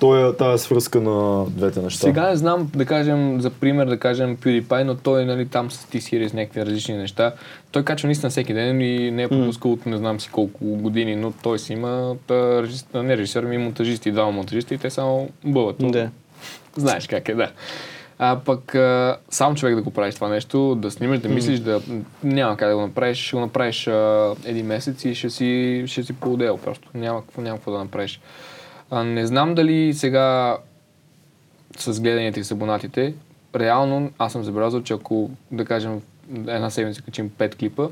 Той 0.00 0.30
е 0.30 0.32
тази 0.32 0.64
свръзка 0.64 1.00
на 1.00 1.44
двете 1.48 1.80
неща. 1.80 2.00
Сега 2.00 2.30
не 2.30 2.36
знам, 2.36 2.70
да 2.76 2.84
кажем, 2.84 3.40
за 3.40 3.50
пример, 3.50 3.86
да 3.86 3.98
кажем 3.98 4.36
PewDiePie, 4.36 4.82
но 4.82 4.94
той 4.94 5.24
нали, 5.24 5.46
там 5.46 5.70
с 5.70 5.86
T-Series 5.86 6.34
някакви 6.34 6.66
различни 6.66 6.96
неща. 6.96 7.32
Той 7.72 7.84
качва 7.84 8.06
наистина 8.06 8.30
всеки 8.30 8.54
ден 8.54 8.80
и 8.80 9.10
не 9.10 9.22
е 9.22 9.28
пропускал 9.28 9.72
от 9.72 9.86
не 9.86 9.96
знам 9.96 10.20
си 10.20 10.28
колко 10.32 10.64
години, 10.64 11.16
но 11.16 11.32
той 11.42 11.58
си 11.58 11.72
има 11.72 12.16
та, 12.26 12.62
не 12.94 13.16
режисьор, 13.16 13.42
ми 13.42 13.58
монтажисти, 13.58 14.12
двама 14.12 14.32
монтажисти 14.32 14.74
и 14.74 14.78
те 14.78 14.90
само 14.90 15.28
бъват. 15.44 15.76
Да. 15.78 16.10
Знаеш 16.76 17.06
как 17.06 17.28
е, 17.28 17.34
да. 17.34 17.50
А 18.18 18.40
пък 18.44 18.74
а, 18.74 19.16
сам 19.30 19.54
човек 19.54 19.74
да 19.74 19.82
го 19.82 19.90
правиш 19.90 20.14
това 20.14 20.28
нещо, 20.28 20.74
да 20.74 20.90
снимаш, 20.90 21.18
да 21.18 21.28
мислиш, 21.28 21.58
да 21.58 21.82
няма 22.22 22.56
как 22.56 22.68
да 22.68 22.74
го 22.76 22.82
направиш, 22.82 23.18
ще 23.26 23.36
го 23.36 23.40
направиш 23.40 23.86
а, 23.86 24.34
един 24.44 24.66
месец 24.66 25.04
и 25.04 25.14
ще 25.14 25.30
си, 25.30 25.84
ще 25.86 26.02
си 26.02 26.12
поудел 26.12 26.56
просто. 26.56 26.88
Няма, 26.94 27.22
какво- 27.22 27.42
няма 27.42 27.56
какво 27.56 27.72
да 27.72 27.78
направиш. 27.78 28.20
А, 28.90 29.04
не 29.04 29.26
знам 29.26 29.54
дали 29.54 29.94
сега 29.94 30.56
с 31.78 32.00
гледанията 32.00 32.40
и 32.40 32.44
с 32.44 32.50
абонатите, 32.50 33.14
реално 33.56 34.10
аз 34.18 34.32
съм 34.32 34.44
забелязал, 34.44 34.82
че 34.82 34.92
ако, 34.92 35.30
да 35.50 35.64
кажем, 35.64 36.02
една 36.46 36.70
седмица 36.70 37.02
качим 37.02 37.30
5 37.30 37.54
клипа, 37.56 37.88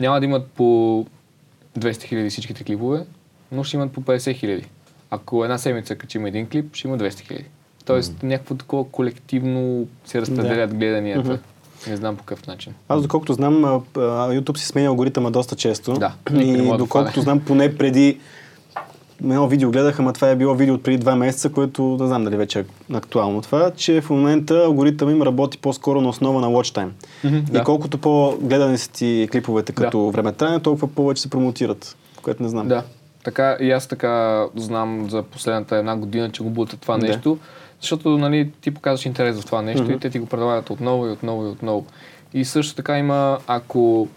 няма 0.00 0.20
да 0.20 0.26
имат 0.26 0.46
по 0.46 1.06
200 1.78 2.02
хиляди 2.02 2.30
всичките 2.30 2.64
клипове, 2.64 3.04
но 3.52 3.64
ще 3.64 3.76
имат 3.76 3.92
по 3.92 4.02
50 4.02 4.34
хиляди. 4.34 4.66
Ако 5.10 5.44
една 5.44 5.58
седмица 5.58 5.96
качим 5.96 6.26
един 6.26 6.48
клип, 6.48 6.74
ще 6.74 6.88
има 6.88 6.98
200 6.98 7.20
хиляди. 7.20 7.44
Тоест 7.88 8.22
някакво 8.22 8.54
такова 8.54 8.84
колективно 8.84 9.86
се 10.04 10.20
разпределят 10.20 10.74
гледанията. 10.74 11.38
Не 11.88 11.96
знам 11.96 12.16
по 12.16 12.24
какъв 12.24 12.46
начин. 12.46 12.74
Аз 12.88 13.02
доколкото 13.02 13.32
знам, 13.32 13.54
YouTube 13.94 14.56
си 14.56 14.66
сменя 14.66 14.88
алгоритъма 14.88 15.30
доста 15.30 15.56
често. 15.56 15.92
Да, 15.92 16.12
И 16.34 16.56
да 16.56 16.76
доколкото 16.76 17.20
знам, 17.20 17.40
поне 17.40 17.76
преди 17.76 18.18
едно 19.20 19.48
видео 19.48 19.70
гледах, 19.70 19.98
ама 20.00 20.12
това 20.12 20.30
е 20.30 20.36
било 20.36 20.54
видео 20.54 20.74
от 20.74 20.82
преди 20.82 20.98
два 20.98 21.16
месеца, 21.16 21.52
което 21.52 21.96
не 22.00 22.06
знам 22.06 22.24
дали 22.24 22.36
вече 22.36 22.60
е 22.60 22.64
актуално 22.94 23.42
това, 23.42 23.70
че 23.76 24.00
в 24.00 24.10
момента 24.10 24.64
алгоритъм 24.64 25.10
им 25.10 25.22
работи 25.22 25.58
по-скоро 25.58 26.00
на 26.00 26.08
основа 26.08 26.40
на 26.40 26.46
watch 26.46 26.76
time. 26.76 26.90
Мгм, 27.24 27.36
И 27.36 27.40
да. 27.40 27.64
колкото 27.64 27.98
по-гледани 27.98 28.78
са 28.78 28.90
ти 28.90 29.28
клиповете 29.32 29.72
като 29.72 30.10
времетраене, 30.10 30.60
толкова 30.60 30.88
повече 30.88 31.22
се 31.22 31.30
промотират, 31.30 31.96
което 32.22 32.42
не 32.42 32.48
знам. 32.48 32.68
Да. 32.68 32.82
Така, 33.24 33.56
и 33.60 33.70
аз 33.70 33.86
така 33.86 34.44
знам 34.56 35.10
за 35.10 35.22
последната 35.22 35.76
една 35.76 35.96
година, 35.96 36.30
че 36.30 36.42
го 36.42 36.50
бутат 36.50 36.80
това 36.80 36.98
Да. 36.98 37.06
нещо, 37.06 37.38
защото 37.80 38.18
нали, 38.18 38.50
ти 38.60 38.70
показваш 38.70 39.06
интерес 39.06 39.40
в 39.40 39.46
това 39.46 39.62
нещо 39.62 39.92
и 39.92 39.98
те 39.98 40.10
ти 40.10 40.18
го 40.18 40.26
предлагат 40.26 40.70
отново 40.70 41.06
и 41.06 41.10
отново 41.10 41.44
и 41.44 41.48
отново. 41.48 41.86
И 42.34 42.44
също 42.44 42.74
така 42.74 42.98
има, 42.98 43.38
ако 43.46 44.08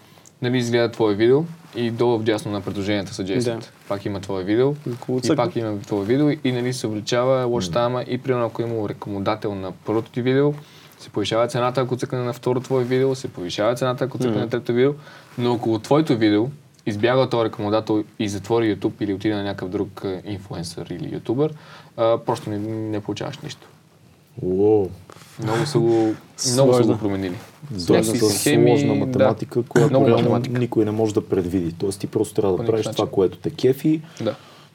нали, 0.42 0.58
изгледа 0.58 0.90
твое 0.90 1.14
видео 1.14 1.44
и 1.76 1.90
долу 1.90 2.18
в 2.18 2.22
дясно 2.22 2.52
на 2.52 2.60
предложенията 2.60 3.14
са 3.14 3.24
Да. 3.24 3.58
Пак 3.88 4.04
има 4.04 4.20
твое 4.20 4.44
видео 4.44 4.74
Около 4.94 5.20
и 5.24 5.36
пак 5.36 5.56
има 5.56 5.80
твое 5.80 6.04
видео 6.04 6.30
и 6.44 6.52
нали, 6.52 6.72
се 6.72 6.86
увеличава 6.86 7.46
watch 7.46 7.74
time 7.74 8.04
и 8.04 8.18
примерно 8.18 8.46
ако 8.46 8.62
има 8.62 8.88
рекомодател 8.88 9.54
на 9.54 9.72
първото 9.72 10.10
ти 10.10 10.22
видео, 10.22 10.54
се 10.98 11.10
повишава 11.10 11.48
цената, 11.48 11.80
ако 11.80 11.96
цъкне 11.96 12.18
на 12.18 12.32
второ 12.32 12.60
твое 12.60 12.84
видео, 12.84 13.14
се 13.14 13.28
повишава 13.28 13.74
цената, 13.74 14.04
ако 14.04 14.18
цъкне 14.18 14.40
на 14.40 14.48
трето 14.48 14.72
видео, 14.72 14.94
но 15.38 15.54
ако 15.54 15.74
от 15.74 15.82
твоето 15.82 16.16
видео 16.16 16.48
избяга 16.86 17.28
този 17.28 17.44
рекомодател 17.44 18.04
и 18.18 18.28
затвори 18.28 18.76
YouTube 18.76 18.92
или 19.00 19.14
отиде 19.14 19.34
на 19.34 19.42
някакъв 19.42 19.68
друг 19.68 20.02
е, 20.04 20.22
инфлуенсър 20.24 20.86
или 20.86 21.14
ютубър, 21.14 21.54
а, 21.96 22.18
просто 22.18 22.50
не, 22.50 22.58
не 22.58 23.00
получаваш 23.00 23.38
нищо. 23.38 23.66
Уоу. 24.42 24.88
Много 25.42 25.66
са 25.66 25.78
го, 25.78 26.14
много 26.52 26.74
са 26.74 26.82
го 26.82 26.98
променили. 26.98 27.34
Доста 27.70 27.92
Някакви 27.92 28.18
сложна 28.18 28.38
схеми, 28.38 28.94
математика, 28.96 29.62
да. 29.62 29.68
която 29.68 29.90
Много 29.90 30.06
реално 30.06 30.22
математика. 30.22 30.58
никой 30.58 30.84
не 30.84 30.90
може 30.90 31.14
да 31.14 31.20
предвиди. 31.20 31.72
Тоест 31.72 32.00
ти 32.00 32.06
просто 32.06 32.34
трябва 32.34 32.56
да 32.56 32.64
правиш 32.64 32.78
никакъв 32.78 32.96
това, 32.96 33.04
начин. 33.04 33.14
което 33.14 33.38
те 33.38 33.50
кефи, 33.50 34.00
Да. 34.20 34.34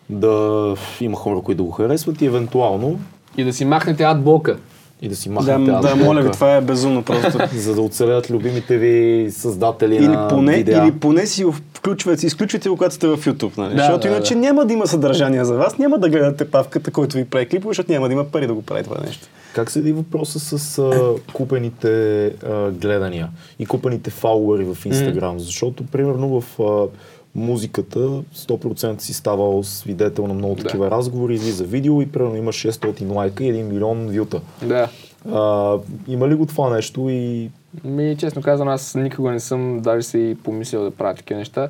да 0.10 0.76
има 1.02 1.18
хора, 1.18 1.42
които 1.42 1.58
да 1.58 1.64
го 1.64 1.72
харесват 1.72 2.22
и 2.22 2.26
евентуално 2.26 3.00
И 3.38 3.44
да 3.44 3.54
си 3.54 3.66
махнете 3.66 4.04
адблока. 4.04 4.58
И 5.02 5.10
да 5.10 5.16
си 5.16 5.30
Да, 5.30 5.36
махнете 5.36 5.72
да, 5.72 5.78
адблока, 5.78 5.96
моля 5.96 6.22
ви, 6.22 6.32
това 6.32 6.56
е 6.56 6.62
безумно 6.62 7.04
просто. 7.04 7.40
за 7.56 7.76
да 7.76 7.82
оцелят 7.82 8.30
любимите 8.30 8.78
ви 8.78 9.28
създатели 9.32 9.96
или, 9.96 10.08
на 10.08 10.28
поне, 10.28 10.56
видеа. 10.56 10.84
или 10.84 11.00
поне 11.00 11.26
си 11.26 11.46
включвате, 11.74 12.26
изключвате 12.26 12.70
го, 12.70 12.78
когато 12.78 12.96
сте 12.96 13.08
в 13.08 13.18
YouTube, 13.18 13.58
нали? 13.58 13.76
Да, 13.76 13.80
защото 13.80 14.00
да, 14.00 14.08
иначе 14.08 14.34
да. 14.34 14.40
няма 14.40 14.66
да 14.66 14.74
има 14.74 14.88
съдържание 14.88 15.46
за 15.46 15.56
вас, 15.56 15.78
няма 15.78 16.00
да 16.00 16.10
гледате 16.10 16.52
павката, 16.52 16.92
който 16.92 17.18
ви 17.18 17.26
прави 17.26 17.48
клипове, 17.48 17.70
защото 17.70 17.92
няма 17.92 18.08
да 18.08 18.14
има 18.14 18.24
пари 18.24 18.48
да 18.48 18.54
го 18.54 18.62
прави 18.62 18.84
това 18.84 18.98
нещо. 19.06 19.28
Как 19.56 19.72
седи 19.72 19.92
въпроса 19.92 20.40
с 20.40 20.80
а, 20.80 21.14
купените 21.34 22.26
а, 22.26 22.72
гледания 22.72 23.30
и 23.60 23.66
купените 23.66 24.10
фауъри 24.10 24.64
в 24.64 24.86
Инстаграм? 24.86 25.40
Защото, 25.40 25.84
примерно, 25.84 26.42
в 26.42 26.60
а, 26.60 26.88
музиката 27.36 28.00
100% 28.36 29.00
си 29.00 29.14
ставал 29.14 29.64
свидетел 29.64 30.28
на 30.28 30.34
много 30.34 30.56
Да. 30.56 30.64
такива 30.64 30.92
разговори, 30.92 31.34
излиза 31.34 31.64
видео 31.64 32.02
и 32.02 32.12
примерно 32.12 32.36
има 32.36 32.52
600 32.52 33.10
лайка 33.10 33.44
и 33.44 33.48
1 33.48 33.62
милион 33.64 34.08
вюта. 34.10 34.42
Да. 34.64 34.90
А, 35.32 35.76
има 36.08 36.28
ли 36.28 36.36
го 36.36 36.46
това 36.46 36.70
нещо 36.70 37.10
и 37.10 37.50
Ми, 37.84 38.16
честно 38.18 38.42
казвам, 38.42 38.68
аз 38.68 38.96
никога 38.96 39.32
не 39.32 39.40
съм 39.40 39.80
даже 39.80 40.04
си 40.04 40.20
и 40.20 40.36
помислил 40.36 40.84
да 40.84 40.92
правя 40.92 41.16
такива 41.16 41.38
неща, 41.38 41.70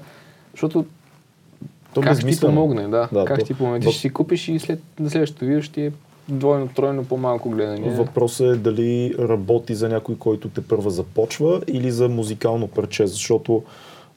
защото 0.51 0.85
то 1.93 2.01
как 2.01 2.19
ще 2.19 2.27
ти 2.27 2.39
помогне, 2.39 2.87
да. 2.87 3.09
Да, 3.11 3.25
как 3.25 3.39
то- 3.39 3.45
ти 3.45 3.53
помогне? 3.53 3.79
Ти 3.79 3.91
ще 3.91 4.01
си 4.01 4.09
купиш 4.09 4.47
и 4.47 4.59
след 4.59 4.79
на 4.99 5.09
следващото 5.09 5.45
видео 5.45 5.61
ще 5.61 5.85
е 5.85 5.91
двойно, 6.29 6.67
тройно 6.67 7.05
по-малко 7.05 7.49
гледане. 7.49 7.89
Въпросът 7.89 8.47
е 8.47 8.59
дали 8.59 9.15
работи 9.19 9.75
за 9.75 9.89
някой, 9.89 10.15
който 10.15 10.49
те 10.49 10.61
първа 10.61 10.91
започва 10.91 11.61
или 11.67 11.91
за 11.91 12.09
музикално 12.09 12.67
парче, 12.67 13.07
защото 13.07 13.63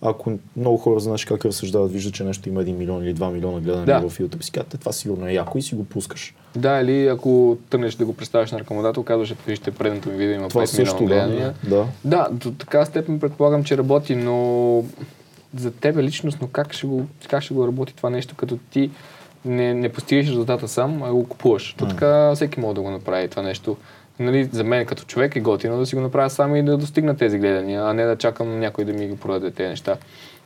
ако 0.03 0.33
много 0.57 0.77
хора 0.77 1.01
знаеш 1.01 1.25
как 1.25 1.45
разсъждават, 1.45 1.93
виждат, 1.93 2.15
че 2.15 2.25
нещо 2.25 2.49
има 2.49 2.65
1 2.65 2.73
милион 2.77 3.05
или 3.05 3.15
2 3.15 3.33
милиона 3.33 3.61
гледания 3.61 4.01
Да. 4.01 4.09
в 4.09 4.19
YouTube, 4.19 4.43
си 4.43 4.51
казват, 4.53 4.75
«Е, 4.75 4.79
това 4.79 4.93
сигурно 4.93 5.27
е 5.29 5.33
яко 5.33 5.59
и 5.59 5.63
си 5.63 5.75
го 5.75 5.85
пускаш. 5.85 6.35
Да, 6.57 6.81
или 6.81 7.07
ако 7.07 7.59
тръгнеш 7.71 7.95
да 7.95 8.05
го 8.05 8.13
представиш 8.17 8.51
на 8.53 8.59
ръкомодател, 8.61 9.03
казваш, 9.03 9.31
ето 9.31 9.45
вижте, 9.47 9.71
предното 9.71 10.09
ми 10.09 10.17
видео 10.17 10.35
има 10.35 10.49
Това 10.49 10.63
5 10.63 10.65
също, 10.65 11.03
милиона 11.03 11.23
да. 11.23 11.29
гледания. 11.29 11.55
да. 11.69 11.87
Да, 12.05 12.29
до 12.33 12.51
така 12.53 12.85
степен 12.85 13.21
предполагам, 13.21 13.65
че 13.65 13.79
работи, 13.79 14.17
но 14.17 14.85
за 15.57 15.71
тебе 15.71 16.03
личностно 16.03 16.49
как 16.49 16.73
ще 16.73 16.87
го, 16.87 17.07
как 17.31 17.43
ще 17.43 17.55
го 17.55 17.67
работи 17.67 17.97
това 17.97 18.11
нещо, 18.11 18.35
като 18.37 18.57
ти 18.71 18.91
не, 19.45 19.75
не 19.75 19.89
постигаш 19.89 20.27
резултата 20.27 20.69
сам, 20.69 21.03
а 21.03 21.13
го 21.13 21.29
купуваш. 21.29 21.75
То 21.79 21.87
така 21.89 22.33
всеки 22.35 22.61
може 22.61 22.75
да 22.75 22.83
го 22.83 22.91
направи 22.91 23.29
това 23.29 23.43
нещо. 23.43 23.77
Нали, 24.21 24.45
за 24.45 24.65
мен 24.65 24.87
като 24.87 25.05
човек 25.05 25.37
е 25.37 25.41
готино 25.41 25.79
да 25.79 25.87
си 25.87 25.95
го 25.95 26.01
направя 26.01 26.31
сам 26.31 26.57
и 26.57 26.63
да 26.63 26.77
достигна 26.77 27.17
тези 27.17 27.39
гледания, 27.39 27.83
а 27.85 27.95
не 27.95 28.05
да 28.05 28.17
чакам 28.17 28.61
някой 28.61 28.85
да 28.85 28.93
ми 28.93 29.09
ги 29.09 29.17
продаде 29.17 29.51
тези 29.51 29.69
неща. 29.69 29.97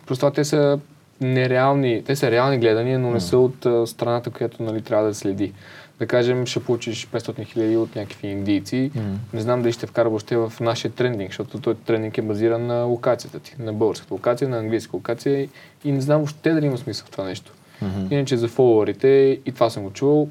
Просто 0.06 0.30
те 0.30 0.44
са 0.44 0.78
нереални, 1.20 2.02
те 2.04 2.16
са 2.16 2.30
реални 2.30 2.58
гледания, 2.58 2.98
но 2.98 3.10
не 3.10 3.20
са 3.20 3.38
от 3.38 3.66
а, 3.66 3.86
страната, 3.86 4.30
която 4.30 4.62
нали, 4.62 4.82
трябва 4.82 5.06
да 5.06 5.14
следи. 5.14 5.52
Да 5.98 6.06
кажем, 6.06 6.46
ще 6.46 6.60
получиш 6.60 7.06
500 7.06 7.44
хиляди 7.44 7.76
от 7.76 7.96
някакви 7.96 8.28
индийци. 8.28 8.90
Не 9.32 9.40
знам 9.40 9.62
дали 9.62 9.72
ще 9.72 9.86
вкара 9.86 10.08
въобще 10.08 10.36
в 10.36 10.52
нашия 10.60 10.90
трендинг, 10.90 11.30
защото 11.30 11.60
той 11.60 11.74
трендинг 11.74 12.18
е 12.18 12.22
базиран 12.22 12.66
на 12.66 12.82
локацията 12.82 13.38
ти, 13.38 13.54
на 13.58 13.72
българската 13.72 14.14
локация, 14.14 14.48
на 14.48 14.58
английска 14.58 14.96
локация 14.96 15.48
и, 15.84 15.92
не 15.92 16.00
знам 16.00 16.18
въобще 16.18 16.50
дали 16.50 16.66
има 16.66 16.78
смисъл 16.78 17.06
в 17.06 17.10
това 17.10 17.24
нещо. 17.24 17.52
Иначе 18.10 18.36
за 18.36 18.48
фолуарите, 18.48 19.40
и 19.46 19.52
това 19.52 19.70
съм 19.70 19.82
го 19.82 19.90
чувал, 19.90 20.28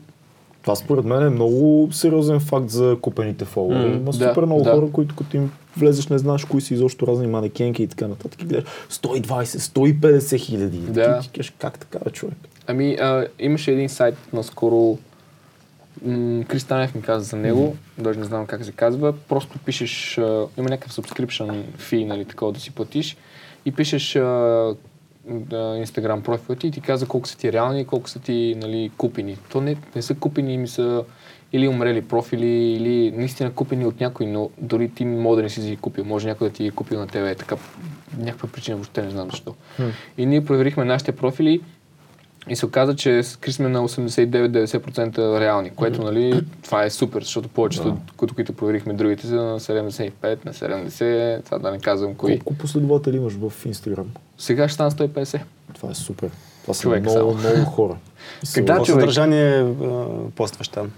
Това 0.64 0.76
според 0.76 1.06
мен 1.06 1.26
е 1.26 1.30
много 1.30 1.90
сериозен 1.92 2.40
факт 2.40 2.70
за 2.70 2.98
купените 3.02 3.46
фолуари. 3.46 3.90
М, 3.90 3.96
Има 3.96 4.12
да, 4.12 4.14
супер 4.14 4.46
много 4.46 4.64
да. 4.64 4.72
хора, 4.72 4.88
които 4.92 5.16
като 5.16 5.38
им 5.38 5.52
влезеш, 5.78 6.08
не 6.08 6.18
знаеш 6.18 6.46
кои 6.46 6.62
са 6.62 6.74
изобщо 6.74 7.08
разни 7.08 7.28
манекенки 7.28 7.84
и 7.84 7.88
така 7.88 8.08
нататък. 8.08 8.42
И 8.42 8.46
гледаш 8.46 8.66
120, 8.92 9.44
150 9.44 10.38
хиляди. 10.40 10.78
Да. 10.78 11.18
И 11.20 11.24
ти 11.24 11.30
кажеш, 11.30 11.54
как 11.60 11.80
така, 11.80 12.00
бе, 12.06 12.12
човек? 12.12 12.36
Ами, 12.68 12.94
а, 12.94 13.28
имаше 13.40 13.72
един 13.72 13.90
сайт 13.90 14.16
наскоро, 14.34 14.98
м- 16.06 16.44
Кристанев 16.48 16.96
ми 16.96 17.02
каза 17.02 17.24
за 17.26 17.36
него, 17.38 17.76
даже 17.98 18.20
не 18.20 18.26
знам 18.26 18.46
как 18.46 18.66
се 18.66 18.72
казва, 18.72 19.14
просто 19.14 19.60
пишеш, 19.66 20.18
а, 20.18 20.46
има 20.58 20.70
някакъв 20.70 20.92
subscription 20.96 21.64
fee, 21.80 22.06
нали, 22.06 22.26
такова 22.26 22.52
да 22.52 22.60
си 22.60 22.72
платиш 22.72 23.18
и 23.66 23.72
пишеш 23.72 24.16
а, 24.16 24.76
Инстаграм 25.78 26.24
профила 26.24 26.56
ти 26.56 26.68
и 26.68 26.72
ти 26.72 26.82
казва 26.82 27.08
колко 27.08 27.28
са 27.28 27.38
ти 27.38 27.52
реални 27.52 27.82
и 27.82 27.86
колко 27.86 28.10
са 28.10 28.20
ти 28.20 28.56
нали, 28.58 28.92
купени. 28.98 29.38
То 29.52 29.62
не, 29.62 29.78
не 29.96 30.02
са 30.02 30.16
купени, 30.16 30.58
ми 30.58 30.68
са 30.68 31.04
или 31.54 31.68
умрели 31.68 32.02
профили, 32.02 32.48
или 32.48 33.12
наистина 33.12 33.54
купени 33.54 33.86
от 33.86 34.00
някой, 34.00 34.26
но 34.26 34.50
дори 34.58 34.90
ти 34.90 35.06
може 35.06 35.36
да 35.36 35.44
не 35.44 35.50
си 35.50 35.62
ги 35.62 35.78
купил. 35.78 36.06
Може 36.06 36.28
някой 36.28 36.50
да 36.50 36.54
ти 36.54 36.64
ги 36.64 36.70
е 36.70 36.72
купил 36.72 37.00
на 37.00 37.08
тебе. 37.08 37.36
Така, 37.36 37.56
някаква 38.18 38.50
причина, 38.50 38.78
въобще 38.78 39.02
не 39.02 39.10
знам 39.10 39.30
защо. 39.32 39.56
И 40.18 40.26
ние 40.26 40.46
проверихме 40.46 40.86
нашите 40.86 41.12
профили 41.12 41.62
и 42.50 42.56
се 42.56 42.66
оказа, 42.66 42.96
че 42.96 43.24
скри 43.24 43.52
сме 43.52 43.70
на 43.70 43.88
89-90% 43.88 45.40
реални, 45.40 45.70
което, 45.70 46.04
нали, 46.04 46.42
това 46.64 46.84
е 46.84 46.90
супер, 46.90 47.22
защото 47.22 47.50
повечето, 47.50 47.92
Да. 47.92 47.98
които, 48.18 48.36
които 48.36 48.54
проверихме 48.54 48.94
другите, 48.94 49.28
са 49.28 49.36
на 49.36 49.60
75, 49.60 50.46
на 50.46 50.54
70, 50.54 51.46
това 51.46 51.60
да 51.60 51.72
не 51.72 51.80
казвам 51.80 52.16
кои. 52.16 52.40
Колко 52.40 52.54
последователи 52.54 53.18
имаш 53.18 53.34
в 53.34 53.66
Инстаграм? 53.66 54.06
Сега 54.38 54.68
ще 54.68 54.74
стана 54.74 54.92
150. 54.92 55.42
Това 55.74 55.92
е 55.92 55.96
супер. 55.96 56.30
Това 56.62 56.74
са 56.74 56.82
Човек 56.82 57.02
много, 57.04 57.20
само. 57.20 57.34
много 57.52 57.66
хора. 57.66 57.98
Какво 58.56 58.76
човек. 58.76 58.86
съдържание 59.02 59.60
а, 59.60 60.06
постваш 60.36 60.68
там? 60.68 60.92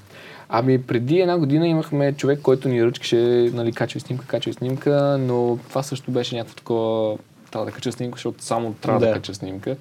Ами 0.49 0.81
преди 0.81 1.19
една 1.19 1.37
година 1.37 1.67
имахме 1.67 2.13
човек, 2.13 2.39
който 2.41 2.69
ни 2.69 2.85
ръчкаше, 2.85 3.15
нали, 3.53 3.71
качва 3.71 3.99
снимка, 3.99 4.25
качва 4.27 4.53
снимка, 4.53 5.17
но 5.19 5.57
това 5.69 5.83
също 5.83 6.11
беше 6.11 6.35
някакво 6.35 6.55
такова, 6.55 7.17
трябва 7.51 7.65
да 7.65 7.71
кача 7.71 7.91
снимка, 7.91 8.15
защото 8.15 8.43
само 8.43 8.73
трябва 8.73 8.99
да, 8.99 9.05
Да. 9.05 9.13
кача 9.13 9.33
снимка. 9.35 9.75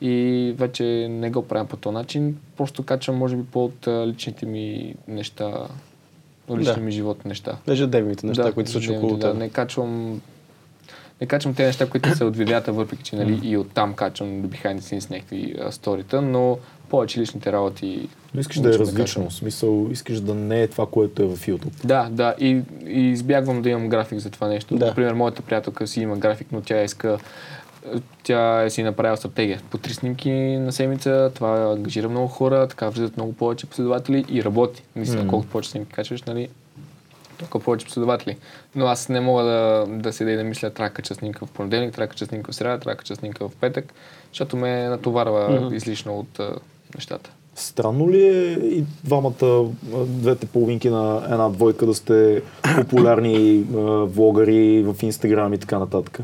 И 0.00 0.54
вече 0.58 0.84
не 1.10 1.30
го 1.30 1.42
правя 1.42 1.64
по 1.64 1.76
този 1.76 1.94
начин, 1.94 2.36
просто 2.56 2.82
качвам, 2.82 3.16
може 3.16 3.36
би, 3.36 3.44
по 3.44 3.64
от 3.64 3.88
личните 4.06 4.46
ми 4.46 4.94
неща, 5.08 5.52
личния 6.50 6.74
Да. 6.74 6.80
ми 6.80 6.90
живот 6.90 7.24
неща. 7.24 7.56
Ежедневните 7.68 8.26
неща, 8.26 8.52
които 8.52 8.70
се 8.70 8.72
случват 8.72 8.96
около 8.96 9.16
да, 9.16 9.30
теб. 9.30 9.38
не 9.38 9.48
качвам 9.48 10.20
не 11.20 11.26
качвам 11.26 11.54
те 11.54 11.66
неща, 11.66 11.86
които 11.86 12.16
са 12.16 12.24
от 12.24 12.36
видеята, 12.36 12.72
въпреки 12.72 13.02
че 13.02 13.16
нали, 13.16 13.40
и 13.42 13.56
оттам 13.56 13.94
качвам 13.94 14.42
до 14.42 14.48
behind 14.48 14.78
the 14.78 14.80
scenes 14.80 15.10
някакви 15.10 15.54
а, 15.60 15.72
сторита, 15.72 16.22
но 16.22 16.58
повече 16.88 17.20
личните 17.20 17.52
работи. 17.52 18.08
Но 18.34 18.40
искаш 18.40 18.60
да 18.60 18.68
е 18.74 18.78
различно. 18.78 19.30
В 19.30 19.34
смисъл, 19.34 19.88
искаш 19.90 20.20
да 20.20 20.34
не 20.34 20.62
е 20.62 20.68
това, 20.68 20.86
което 20.86 21.22
е 21.22 21.26
в 21.26 21.36
YouTube. 21.36 21.84
Да, 21.84 22.08
да, 22.10 22.34
и, 22.40 22.60
и 22.86 23.00
избягвам 23.00 23.62
да 23.62 23.68
имам 23.68 23.88
график 23.88 24.18
за 24.18 24.30
това 24.30 24.48
нещо. 24.48 24.76
Да. 24.76 24.86
Например, 24.86 25.12
моята 25.12 25.42
приятелка 25.42 25.86
си 25.86 26.00
има 26.00 26.16
график, 26.16 26.48
но 26.52 26.60
тя 26.60 26.82
иска 26.82 27.18
тя 28.22 28.62
е 28.62 28.70
си 28.70 28.82
направила 28.82 29.16
стратегия. 29.16 29.60
По 29.70 29.78
три 29.78 29.94
снимки 29.94 30.30
на 30.56 30.72
седмица, 30.72 31.30
това 31.34 31.72
ангажира 31.72 32.08
много 32.08 32.28
хора, 32.28 32.66
така 32.68 32.88
влизат 32.88 33.16
много 33.16 33.32
повече 33.32 33.66
последователи 33.66 34.24
и 34.28 34.44
работи. 34.44 34.82
Наистина, 34.96 35.20
Мгм. 35.22 35.30
колкото 35.30 35.50
повече 35.50 35.70
снимки 35.70 35.92
качваш, 35.92 36.22
нали, 36.22 36.48
толкова 37.38 37.64
повече 37.64 37.86
последователи. 37.86 38.36
Но 38.74 38.86
аз 38.86 39.08
не 39.08 39.20
мога 39.20 39.42
да, 39.42 39.86
да 39.88 40.12
седя 40.12 40.30
и 40.30 40.36
да 40.36 40.44
мисля, 40.44 40.70
трябва 40.70 40.88
да 40.88 40.94
кача 40.94 41.14
снимка 41.14 41.46
в 41.46 41.50
понеделник, 41.50 41.94
трябва 41.94 42.06
да 42.06 42.10
кача 42.10 42.26
снимка 42.26 42.52
в 42.52 42.54
среда, 42.54 42.78
трябва 42.78 42.94
да 42.94 42.98
кача 42.98 43.16
снимка 43.16 43.48
в 43.48 43.52
петък, 43.60 43.92
защото 44.32 44.56
ме 44.56 44.88
натоварва 44.88 45.60
Мгм. 45.60 45.74
излишно 45.74 46.18
от 46.18 46.38
а, 46.40 46.54
нещата. 46.94 47.30
Странно 47.54 48.10
ли 48.10 48.26
е 48.26 48.52
и 48.52 48.84
двамата, 49.04 49.64
двете 50.06 50.46
половинки 50.46 50.90
на 50.90 51.22
една 51.24 51.48
двойка 51.48 51.86
да 51.86 51.94
сте 51.94 52.42
популярни 52.76 53.64
влогари 54.04 54.82
в 54.82 55.02
Инстаграм 55.02 55.52
и 55.54 55.58
така 55.58 55.78
нататък? 55.78 56.20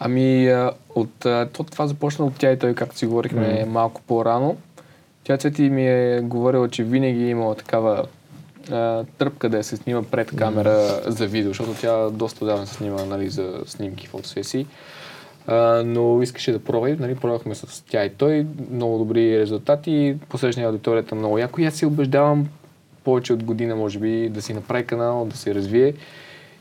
Ами, 0.00 0.54
от, 0.94 1.10
то, 1.52 1.64
това 1.70 1.86
започна 1.86 2.24
от 2.24 2.34
тя 2.38 2.52
и 2.52 2.58
той, 2.58 2.74
както 2.74 2.98
си 2.98 3.06
говорихме 3.06 3.60
Мгм. 3.62 3.70
малко 3.70 4.02
по-рано. 4.06 4.56
Тя 5.24 5.36
Цвети 5.36 5.62
ми 5.62 5.88
е 5.88 6.20
говорила, 6.20 6.68
че 6.68 6.84
винаги 6.84 7.24
е 7.24 7.28
имала 7.28 7.54
такава 7.54 8.04
а, 8.70 9.04
тръпка 9.18 9.48
да 9.48 9.64
се 9.64 9.76
снима 9.76 10.02
пред 10.02 10.36
камера 10.36 11.00
за 11.06 11.26
видео, 11.26 11.50
защото 11.50 11.74
тя 11.80 12.10
доста 12.10 12.44
давно 12.44 12.66
се 12.66 12.74
снима 12.74 13.04
нали, 13.04 13.28
за 13.28 13.60
снимки, 13.66 14.06
фотосесии. 14.06 14.66
А, 15.46 15.82
но 15.86 16.22
искаше 16.22 16.52
да 16.52 16.58
пробва 16.58 16.96
нали, 16.98 17.14
пробвахме 17.14 17.54
с 17.54 17.84
тя 17.90 18.04
и 18.04 18.10
той. 18.10 18.46
Много 18.70 18.98
добри 18.98 19.40
резултати. 19.40 20.16
Посрещна 20.28 20.62
аудиторията 20.62 21.14
много 21.14 21.38
яко 21.38 21.60
и 21.60 21.66
аз 21.66 21.74
се 21.74 21.86
убеждавам 21.86 22.48
повече 23.04 23.32
от 23.32 23.44
година, 23.44 23.76
може 23.76 23.98
би, 23.98 24.28
да 24.28 24.42
си 24.42 24.54
направи 24.54 24.86
канал, 24.86 25.24
да 25.24 25.36
се 25.36 25.54
развие. 25.54 25.94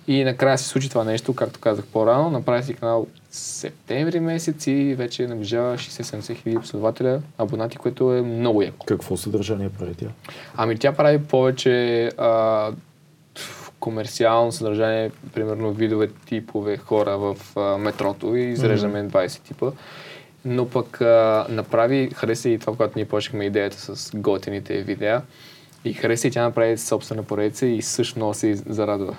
И 0.07 0.23
накрая 0.23 0.57
се 0.57 0.65
случи 0.67 0.89
това 0.89 1.03
нещо, 1.03 1.35
както 1.35 1.59
казах 1.59 1.85
по-рано. 1.85 2.29
Направи 2.29 2.63
си 2.63 2.73
канал 2.73 3.07
септември 3.37 4.19
месец 4.19 4.67
и 4.67 4.95
вече 4.97 5.27
наближава 5.27 5.75
60-70 5.77 6.35
хиляди 6.35 6.59
последователя, 6.59 7.21
абонати, 7.37 7.77
което 7.77 8.13
е 8.13 8.21
много 8.21 8.61
яко. 8.61 8.85
Какво 8.85 9.17
съдържание 9.17 9.69
прави 9.69 9.95
тя? 9.95 10.07
Ами 10.55 10.77
тя 10.77 10.91
прави 10.91 11.23
повече 11.23 12.05
а, 12.17 12.71
комерциално 13.79 14.51
съдържание, 14.51 15.11
примерно 15.33 15.73
видове 15.73 16.09
типове 16.25 16.77
хора 16.77 17.17
в 17.17 17.37
а, 17.55 17.77
метрото 17.77 18.35
и 18.35 18.41
изреждаме 18.41 19.09
20 19.09 19.41
типа. 19.41 19.71
Но 20.45 20.69
пък 20.69 21.01
а, 21.01 21.45
направи, 21.49 22.09
хареса 22.15 22.49
и 22.49 22.59
това, 22.59 22.73
когато 22.73 22.93
ние 22.95 23.05
почнахме 23.05 23.45
идеята 23.45 23.95
с 23.95 24.11
готените 24.15 24.81
видеа. 24.81 25.21
И 25.85 25.93
хареса 25.93 26.27
и 26.27 26.31
тя 26.31 26.43
направи 26.43 26.77
собствена 26.77 27.23
поредица 27.23 27.65
и 27.65 27.81
също 27.81 28.19
много 28.19 28.33
се 28.33 28.55
зарадва. 28.55 29.17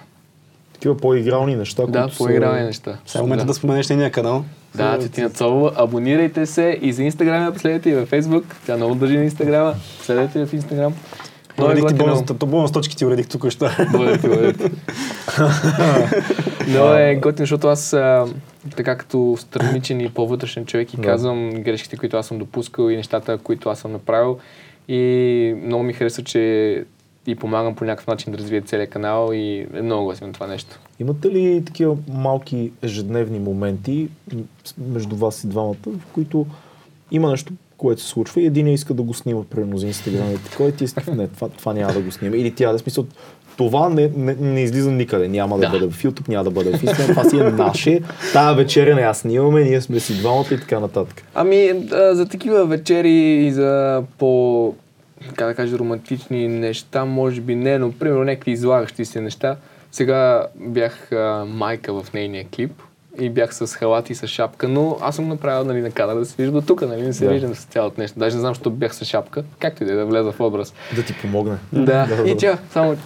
Такива 0.78 0.96
по-игрални 0.96 1.56
неща, 1.56 1.86
Да, 1.86 2.02
които 2.02 2.16
по-игрални 2.18 2.60
са... 2.60 2.64
неща. 2.64 2.98
Сега 3.06 3.22
момента 3.22 3.44
да, 3.44 3.54
споменеш 3.54 3.88
нейния 3.88 4.10
канал. 4.10 4.44
Да, 4.74 4.98
Цветина 4.98 5.30
Цолова, 5.30 5.72
абонирайте 5.76 6.46
се 6.46 6.78
и 6.82 6.92
за 6.92 7.02
Инстаграм 7.02 7.44
я 7.44 7.52
последете 7.52 7.90
и 7.90 7.94
във 7.94 8.08
Фейсбук. 8.08 8.44
Тя 8.66 8.76
много 8.76 8.94
държи 8.94 9.16
на 9.16 9.24
Инстаграма. 9.24 9.74
Следете 10.02 10.46
в 10.46 10.52
Инстаграм. 10.52 10.94
Е 11.58 11.62
Уредих 11.62 11.86
ти 11.86 11.94
бонус, 11.94 12.20
то 12.38 12.46
бонус 12.46 12.72
точки 12.72 12.96
ти 12.96 13.06
уредих 13.06 13.28
тук 13.28 13.50
що. 13.50 13.70
Бъдете, 13.92 14.28
бъдете. 14.28 14.70
Много 16.68 16.92
е 16.92 17.14
готино, 17.14 17.42
защото 17.46 17.68
аз 17.68 17.90
така 18.76 18.96
като 18.96 19.36
страничен 19.38 20.00
и 20.00 20.08
по-вътрешен 20.08 20.66
човек 20.66 20.94
и 20.94 20.96
Да. 20.96 21.02
казвам 21.02 21.50
грешките, 21.50 21.96
които 21.96 22.16
аз 22.16 22.26
съм 22.26 22.38
допускал 22.38 22.90
и 22.90 22.96
нещата, 22.96 23.38
които 23.38 23.68
аз 23.68 23.78
съм 23.78 23.92
направил. 23.92 24.38
И 24.88 25.54
много 25.64 25.82
ми 25.82 25.92
харесва, 25.92 26.24
че 26.24 26.84
и 27.28 27.34
помагам 27.34 27.74
по 27.74 27.84
някакъв 27.84 28.06
начин 28.06 28.32
да 28.32 28.38
развия 28.38 28.62
целият 28.62 28.90
канал 28.90 29.30
и 29.32 29.66
е 29.74 29.82
много 29.82 30.04
готино 30.04 30.32
това 30.32 30.46
нещо. 30.46 30.78
Имате 31.00 31.28
ли 31.30 31.62
такива 31.66 31.96
малки 32.12 32.72
ежедневни 32.82 33.38
моменти 33.38 34.08
между 34.78 35.16
вас 35.16 35.44
и 35.44 35.46
двамата, 35.46 35.74
в 35.86 36.06
които 36.14 36.46
има 37.10 37.30
нещо, 37.30 37.52
което 37.76 38.02
се 38.02 38.08
случва 38.08 38.40
и 38.40 38.46
един 38.46 38.68
иска 38.68 38.94
да 38.94 39.02
го 39.02 39.14
снима, 39.14 39.42
примерно 39.50 39.78
за 39.78 39.86
Инстаграм 39.86 40.30
и 40.32 40.38
такова, 40.38 40.68
и 40.68 40.76
ти 40.76 40.94
такъв, 40.94 41.16
не, 41.16 41.28
това, 41.28 41.48
това 41.48 41.72
няма 41.72 41.92
да 41.92 42.00
го 42.00 42.12
снима. 42.12 42.36
Или 42.36 42.54
тя 42.54 42.72
да 42.72 42.78
смисъл, 42.78 43.06
това 43.56 43.88
не, 43.88 44.10
не, 44.16 44.34
не 44.34 44.62
излиза 44.62 44.90
никъде. 44.90 45.28
Няма 45.28 45.58
да, 45.58 45.66
Да. 45.66 45.70
бъде 45.70 45.90
в 45.90 46.02
YouTube, 46.02 46.28
няма 46.28 46.44
да 46.44 46.50
бъде 46.50 46.78
в 46.78 46.82
Instagram, 46.82 47.08
това 47.08 47.24
си 47.24 47.36
е 47.36 47.42
наше. 47.42 48.00
Тая 48.32 48.54
вечеря 48.54 48.94
не 48.94 49.00
я 49.00 49.14
снимаме, 49.14 49.64
ние 49.64 49.80
сме 49.80 50.00
си 50.00 50.18
двамата 50.18 50.46
и 50.52 50.60
така 50.60 50.80
нататък. 50.80 51.22
Ами, 51.34 51.72
за 51.90 52.26
такива 52.30 52.66
вечери 52.66 53.46
и 53.46 53.52
за 53.52 54.02
по, 54.18 54.74
как 55.36 55.48
да 55.48 55.54
кажа, 55.54 55.78
романтични 55.78 56.48
неща, 56.48 57.04
може 57.04 57.40
би 57.40 57.54
не, 57.54 57.78
но 57.78 57.92
примерно 57.92 58.24
някакви 58.24 58.50
излагащи 58.50 59.04
се 59.04 59.20
неща. 59.20 59.56
Сега 59.92 60.46
бях 60.56 61.12
а, 61.12 61.44
майка 61.48 62.02
в 62.02 62.12
нейния 62.12 62.44
клип 62.54 62.82
и 63.20 63.30
бях 63.30 63.54
с 63.54 63.66
халат 63.66 64.10
и 64.10 64.14
с 64.14 64.26
шапка, 64.26 64.68
но 64.68 64.98
аз 65.00 65.16
съм 65.16 65.28
направил 65.28 65.64
нали, 65.64 65.80
на 65.80 65.90
кадър 65.90 66.14
да 66.14 66.24
се 66.24 66.34
вижда 66.38 66.52
до 66.52 66.66
тук, 66.66 66.82
нали, 66.82 67.02
не 67.02 67.12
се 67.12 67.24
Да. 67.24 67.30
виждам 67.30 67.54
с 67.54 67.64
цялото 67.64 68.00
нещо. 68.00 68.18
Даже 68.18 68.36
не 68.36 68.40
знам, 68.40 68.54
защо 68.54 68.70
бях 68.70 68.94
с 68.94 69.04
шапка, 69.04 69.44
както 69.58 69.82
и 69.82 69.86
да 69.86 69.92
е 69.92 69.96
да 69.96 70.06
влеза 70.06 70.32
в 70.32 70.40
образ. 70.40 70.74
Да 70.96 71.02
ти 71.02 71.14
помогне. 71.20 71.56
Да, 71.72 72.06
да, 72.06 72.30
и 72.30 72.36
тя 72.36 72.58
само, 72.70 72.96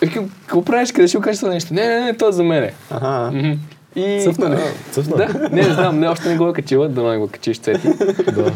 какво 0.00 0.64
правиш, 0.64 0.92
къде 0.92 1.08
ще 1.08 1.16
го 1.18 1.22
кажеш 1.22 1.40
това 1.40 1.52
нещо? 1.52 1.74
Не, 1.74 1.88
не, 1.88 2.00
не, 2.04 2.16
то 2.16 2.28
е 2.28 2.32
за 2.32 2.44
мене. 2.44 2.72
Ага. 2.90 3.38
И, 3.96 4.20
Цъфна 4.24 4.50
ли? 4.50 4.60
Цъфна? 4.90 5.16
Да, 5.16 5.48
не, 5.48 5.62
не 5.62 5.72
знам, 5.72 6.00
не, 6.00 6.08
още 6.08 6.28
не 6.28 6.36
го 6.36 6.48
е 6.48 6.52
качила, 6.52 6.88
да 6.88 7.02
не 7.02 7.18
го 7.18 7.28
качиш 7.28 7.58
цети. 7.58 7.88
да. 8.34 8.52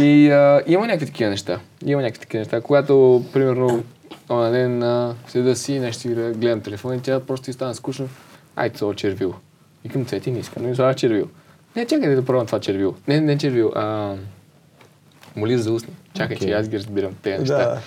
И 0.00 0.30
а, 0.30 0.62
има 0.66 0.86
някакви 0.86 1.06
такива 1.06 1.30
неща. 1.30 1.60
Има 1.86 2.02
някакви 2.02 2.20
такива 2.20 2.38
неща. 2.38 2.60
Когато, 2.60 3.24
примерно, 3.32 3.84
оня 4.30 4.50
ден 4.50 4.82
а, 4.82 5.14
седа 5.28 5.56
си, 5.56 5.78
нещо 5.78 6.08
гледам 6.08 6.60
телефон 6.60 6.94
и 6.94 7.00
тя 7.00 7.20
просто 7.20 7.44
ти 7.44 7.52
стана 7.52 7.74
скучно. 7.74 8.08
Ай, 8.56 8.70
това 8.70 8.94
червил. 8.94 9.34
Викам, 9.84 10.06
цвети, 10.06 10.30
не 10.30 10.38
искам, 10.38 10.62
не 10.62 10.68
ми 10.68 10.76
слагаш 10.76 11.00
червил. 11.00 11.28
Не, 11.76 11.86
чакай 11.86 12.14
да 12.14 12.24
пробвам 12.24 12.46
това 12.46 12.60
червил. 12.60 12.94
Не, 13.08 13.20
не 13.20 13.38
червил, 13.38 13.72
а... 13.74 14.14
Моли 15.36 15.58
за 15.58 15.72
устни. 15.72 15.94
Чакай, 16.14 16.36
Окей. 16.36 16.48
че 16.48 16.54
аз 16.54 16.68
ги 16.68 16.78
разбирам 16.78 17.12
тези 17.22 17.38
неща. 17.38 17.56
Да. 17.56 17.80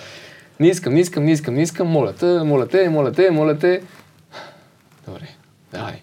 Не 0.60 0.68
искам, 0.68 0.94
не 0.94 1.00
искам, 1.00 1.24
не 1.24 1.32
искам, 1.32 1.54
не 1.54 1.62
искам, 1.62 1.88
моля 1.88 2.12
те, 2.12 2.26
моля 2.26 2.66
те, 2.66 2.88
моля 2.88 3.12
те, 3.12 3.30
моля 3.30 3.58
те. 3.58 3.82
Добре, 5.06 5.28
давай. 5.72 6.02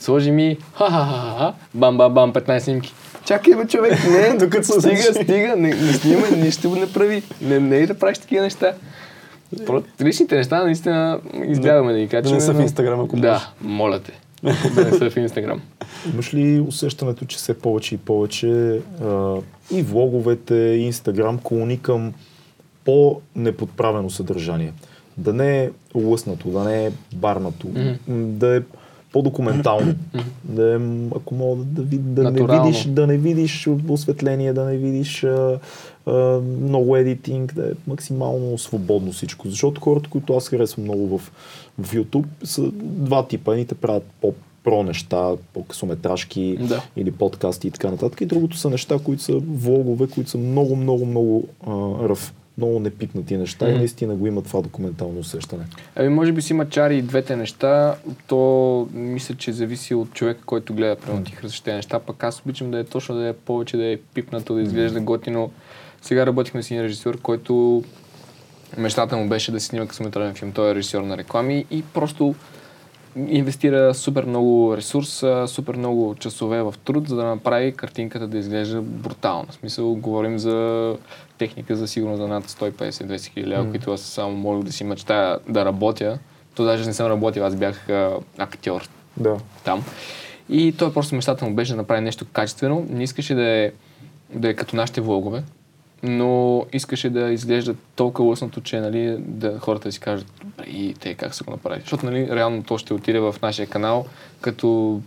Сложи 0.00 0.30
ми, 0.30 0.56
ха-ха-ха-ха, 0.74 1.52
бам-бам-бам, 1.74 2.32
15 2.32 2.58
снимки. 2.58 2.92
Чакай, 3.24 3.54
бе, 3.54 3.66
човек, 3.66 3.92
не, 4.10 4.36
Докато 4.38 4.64
се 4.64 4.80
стига, 4.80 5.02
стига, 5.24 5.56
не, 5.56 5.68
не 5.68 5.92
снимай, 5.92 6.30
нищо 6.30 6.70
не 6.70 6.92
прави. 6.92 7.22
Не, 7.42 7.60
не 7.60 7.76
и 7.76 7.86
да 7.86 7.98
правиш 7.98 8.18
такива 8.18 8.42
неща. 8.42 8.72
Про- 9.56 9.84
Личните 10.02 10.36
неща 10.36 10.64
наистина 10.64 11.20
избягваме 11.44 11.92
да 11.92 11.98
ги 11.98 12.08
качваме. 12.08 12.36
не 12.36 12.40
са 12.40 12.54
в 12.54 12.60
Инстаграм, 12.60 13.00
ако. 13.00 13.16
Да, 13.16 13.48
моля 13.60 14.00
те. 14.00 14.12
да 14.74 14.84
не 14.84 14.98
са 14.98 15.10
в 15.10 15.16
Инстаграм. 15.16 15.60
Имаш 16.12 16.34
ли 16.34 16.60
усещането, 16.60 17.24
че 17.24 17.36
все 17.36 17.54
повече 17.54 17.94
и 17.94 17.98
повече 17.98 18.80
а, 19.04 19.36
и 19.70 19.82
влоговете, 19.82 20.54
и 20.54 20.82
Инстаграм 20.82 21.38
клони 21.38 21.82
към 21.82 22.12
по-неподправено 22.84 24.10
съдържание? 24.10 24.72
Да 25.16 25.32
не 25.32 25.64
е 25.64 25.70
лъснато, 25.94 26.48
да 26.48 26.64
не 26.64 26.86
е 26.86 26.90
барнато, 27.14 27.66
м, 27.68 27.94
да 28.08 28.56
е 28.56 28.60
по-документално. 29.12 29.94
да, 30.44 30.80
ако 31.16 31.34
мога 31.34 31.64
да, 31.64 31.82
да, 31.82 31.98
да, 31.98 32.30
не 32.30 32.60
видиш, 32.60 32.84
да 32.84 33.06
не 33.06 33.18
видиш 33.18 33.68
осветление, 33.88 34.52
да 34.52 34.64
не 34.64 34.76
видиш 34.76 35.24
а, 35.24 35.58
а, 36.06 36.40
много 36.40 36.96
едитинг, 36.96 37.54
да 37.54 37.66
е 37.66 37.72
максимално 37.86 38.58
свободно 38.58 39.12
всичко. 39.12 39.48
Защото 39.48 39.80
хората, 39.80 40.10
които 40.10 40.36
аз 40.36 40.48
харесвам 40.48 40.84
много 40.84 41.18
в, 41.18 41.32
в 41.78 41.94
YouTube, 41.94 42.26
са 42.44 42.62
два 42.82 43.26
типа. 43.26 43.52
Едните 43.52 43.74
правят 43.74 44.04
по 44.20 44.34
про 44.64 44.82
неща, 44.82 45.30
по-късометражки 45.54 46.56
Да. 46.60 46.82
или 46.96 47.10
подкасти 47.10 47.68
и 47.68 47.70
така 47.70 47.90
нататък. 47.90 48.20
И 48.20 48.26
другото 48.26 48.56
са 48.56 48.70
неща, 48.70 48.98
които 49.04 49.22
са 49.22 49.32
влогове, 49.32 50.06
които 50.06 50.30
са 50.30 50.38
много, 50.38 50.76
много, 50.76 51.06
много 51.06 51.48
а, 51.66 51.70
ръв. 52.08 52.34
Много 52.60 52.80
непипнати 52.80 53.36
неща 53.36 53.66
и 53.68 53.70
Мгм. 53.70 53.78
наистина 53.78 54.14
го 54.14 54.26
има 54.26 54.42
това 54.42 54.60
документално 54.62 55.18
усещане. 55.18 55.64
Ами, 55.96 56.08
може 56.08 56.32
би 56.32 56.42
си 56.42 56.52
има 56.52 56.68
чари 56.68 56.96
и 56.96 57.02
двете 57.02 57.36
неща. 57.36 57.94
То 58.26 58.88
мисля, 58.92 59.34
че 59.34 59.52
зависи 59.52 59.94
от 59.94 60.12
човека, 60.12 60.40
който 60.46 60.74
гледа 60.74 60.96
примерно 60.96 61.24
харесваш 61.34 61.60
тези 61.60 61.74
неща. 61.74 61.98
Пък 61.98 62.24
аз 62.24 62.40
обичам 62.40 62.70
да 62.70 62.78
е 62.78 62.84
точно 62.84 63.14
да 63.14 63.28
е 63.28 63.32
повече 63.32 63.76
да 63.76 63.86
е 63.86 63.96
пипнато, 63.96 64.54
да 64.54 64.62
изглежда 64.62 65.00
готино. 65.00 65.50
Сега 66.02 66.26
работихме 66.26 66.62
с 66.62 66.70
един 66.70 66.82
режисьор, 66.84 67.20
който 67.20 67.84
мечтата 68.78 69.16
му 69.16 69.28
беше 69.28 69.52
да 69.52 69.60
си 69.60 69.66
снима 69.66 69.86
късометражен 69.86 70.34
филм. 70.34 70.52
Той 70.52 70.70
е 70.70 70.74
режисьор 70.74 71.02
на 71.02 71.16
реклами 71.16 71.64
и 71.70 71.82
просто 71.94 72.34
инвестира 73.28 73.94
супер 73.94 74.24
много 74.24 74.76
ресурс, 74.76 75.24
супер 75.46 75.74
много 75.76 76.14
часове 76.14 76.62
в 76.62 76.74
труд, 76.84 77.08
за 77.08 77.16
да 77.16 77.24
направи 77.24 77.72
картинката 77.72 78.26
да 78.26 78.38
изглежда 78.38 78.82
брутално. 78.82 79.46
В 79.50 79.54
смисъл, 79.54 79.94
говорим 79.94 80.38
за 80.38 80.96
техника 81.40 81.76
за 81.76 81.88
сигурно 81.88 82.16
за 82.16 82.28
над 82.28 82.44
150-200 82.44 83.26
хиляди 83.26 83.50
лева, 83.50 83.70
които 83.70 83.92
аз 83.92 84.00
само 84.00 84.36
мога 84.36 84.64
да 84.64 84.72
си 84.72 84.84
мечтая 84.84 85.38
да 85.48 85.64
работя. 85.64 86.18
То 86.54 86.64
даже 86.64 86.86
не 86.86 86.94
съм 86.94 87.06
работил, 87.06 87.46
аз 87.46 87.56
бях 87.56 87.88
а, 87.88 88.16
актьор 88.38 88.88
Да. 89.16 89.36
там. 89.64 89.84
И 90.48 90.72
той 90.72 90.92
просто 90.92 91.14
мечтата 91.14 91.44
му 91.44 91.54
беше 91.54 91.72
да 91.72 91.76
направи 91.76 92.00
нещо 92.00 92.26
качествено. 92.32 92.86
Не 92.90 93.02
искаше 93.02 93.34
да 93.34 93.48
е, 93.48 93.72
да 94.34 94.48
е 94.48 94.54
като 94.54 94.76
нашите 94.76 95.00
влогове, 95.00 95.42
но 96.02 96.64
искаше 96.72 97.10
да 97.10 97.32
изглежда 97.32 97.74
толкова 97.96 98.28
лъснато, 98.28 98.60
че 98.60 98.80
нали, 98.80 99.16
да, 99.18 99.58
хората 99.58 99.88
да 99.88 99.92
си 99.92 100.00
кажат, 100.00 100.32
и 100.66 100.94
те 101.00 101.14
как 101.14 101.34
са 101.34 101.44
го 101.44 101.50
направили. 101.50 101.80
Защото 101.80 102.06
нали, 102.06 102.28
реално 102.30 102.62
то 102.62 102.78
ще 102.78 102.94
отиде 102.94 103.20
в 103.20 103.34
нашия 103.42 103.66
канал 103.66 104.06
като, 104.40 105.00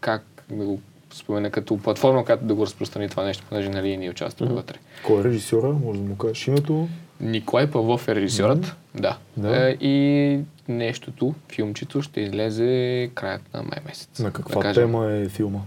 как 0.00 0.22
да 0.50 0.64
го 0.64 0.80
спомена, 1.14 1.50
като 1.50 1.76
платформа, 1.78 2.24
която 2.24 2.44
да 2.44 2.54
го 2.54 2.66
разпространи 2.66 3.08
това 3.08 3.24
нещо, 3.24 3.44
понеже 3.48 3.68
нали, 3.68 3.96
ние 3.96 4.10
участваме 4.10 4.52
вътре. 4.52 4.74
Кой 5.06 5.20
е 5.20 5.24
режисьора? 5.24 5.68
Може 5.84 5.98
да 6.00 6.08
му 6.08 6.16
кажеш 6.16 6.46
името? 6.46 6.88
Николай 7.20 7.70
Павлов 7.70 8.08
е 8.08 8.14
режисьорът. 8.14 8.76
Да. 8.94 9.16
Да. 9.36 9.68
Е, 9.68 9.76
и 9.80 10.38
нещото, 10.68 11.34
филмчето, 11.52 12.02
ще 12.02 12.20
излезе 12.20 13.10
краят 13.14 13.42
на 13.54 13.62
май 13.62 13.78
месец. 13.86 14.18
На 14.18 14.24
Да 14.24 14.32
каква 14.32 14.62
кажем. 14.62 14.84
тема 14.86 15.12
е 15.12 15.28
филма? 15.28 15.58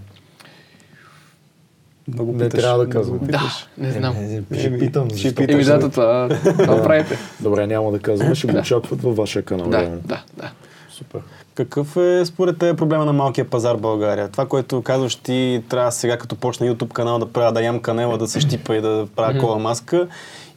Много 2.08 2.32
Не 2.32 2.38
питаш, 2.38 2.62
трябва 2.62 2.86
да 2.86 2.90
казвам. 2.90 3.20
Да, 3.22 3.42
не 3.78 3.92
знам. 3.92 4.16
Ще 4.60 4.80
питам. 4.80 5.10
ще 5.10 5.18
защо? 5.18 5.36
питаш. 5.36 5.54
Еми 5.54 5.64
да, 5.64 5.90
това, 5.90 6.30
това 6.44 6.84
правите. 6.84 7.18
Добре, 7.40 7.68
няма 7.68 7.92
да 7.92 8.00
казвам, 8.00 8.36
ще 8.36 8.48
го 8.48 8.54
Да. 8.54 8.60
очакват 8.60 9.02
във 9.02 9.16
вашия 9.16 9.44
канал. 9.44 9.70
Да, 9.70 9.90
да, 10.04 10.24
да. 10.38 10.52
Супер. 10.98 11.22
Какъв 11.56 11.98
е 11.98 12.26
според 12.26 12.58
те 12.58 12.74
проблема 12.74 13.06
на 13.06 13.14
малкия 13.14 13.46
пазар 13.46 13.76
в 13.76 13.82
България? 13.82 14.28
Това, 14.30 14.46
което 14.46 14.82
казваш 14.82 15.16
ти, 15.16 15.64
трябва 15.70 15.92
сега 15.92 16.18
като 16.18 16.36
почна 16.36 16.68
YouTube 16.68 16.94
канал 16.94 17.20
да 17.20 17.26
правя 17.26 17.52
да 17.52 17.62
ям 17.62 17.80
канела, 17.80 18.18
да 18.18 18.28
се 18.28 18.40
щипа 18.40 18.76
и 18.76 18.82
да 18.82 19.08
правя 19.16 19.40
кола 19.40 19.58
маска 19.58 20.08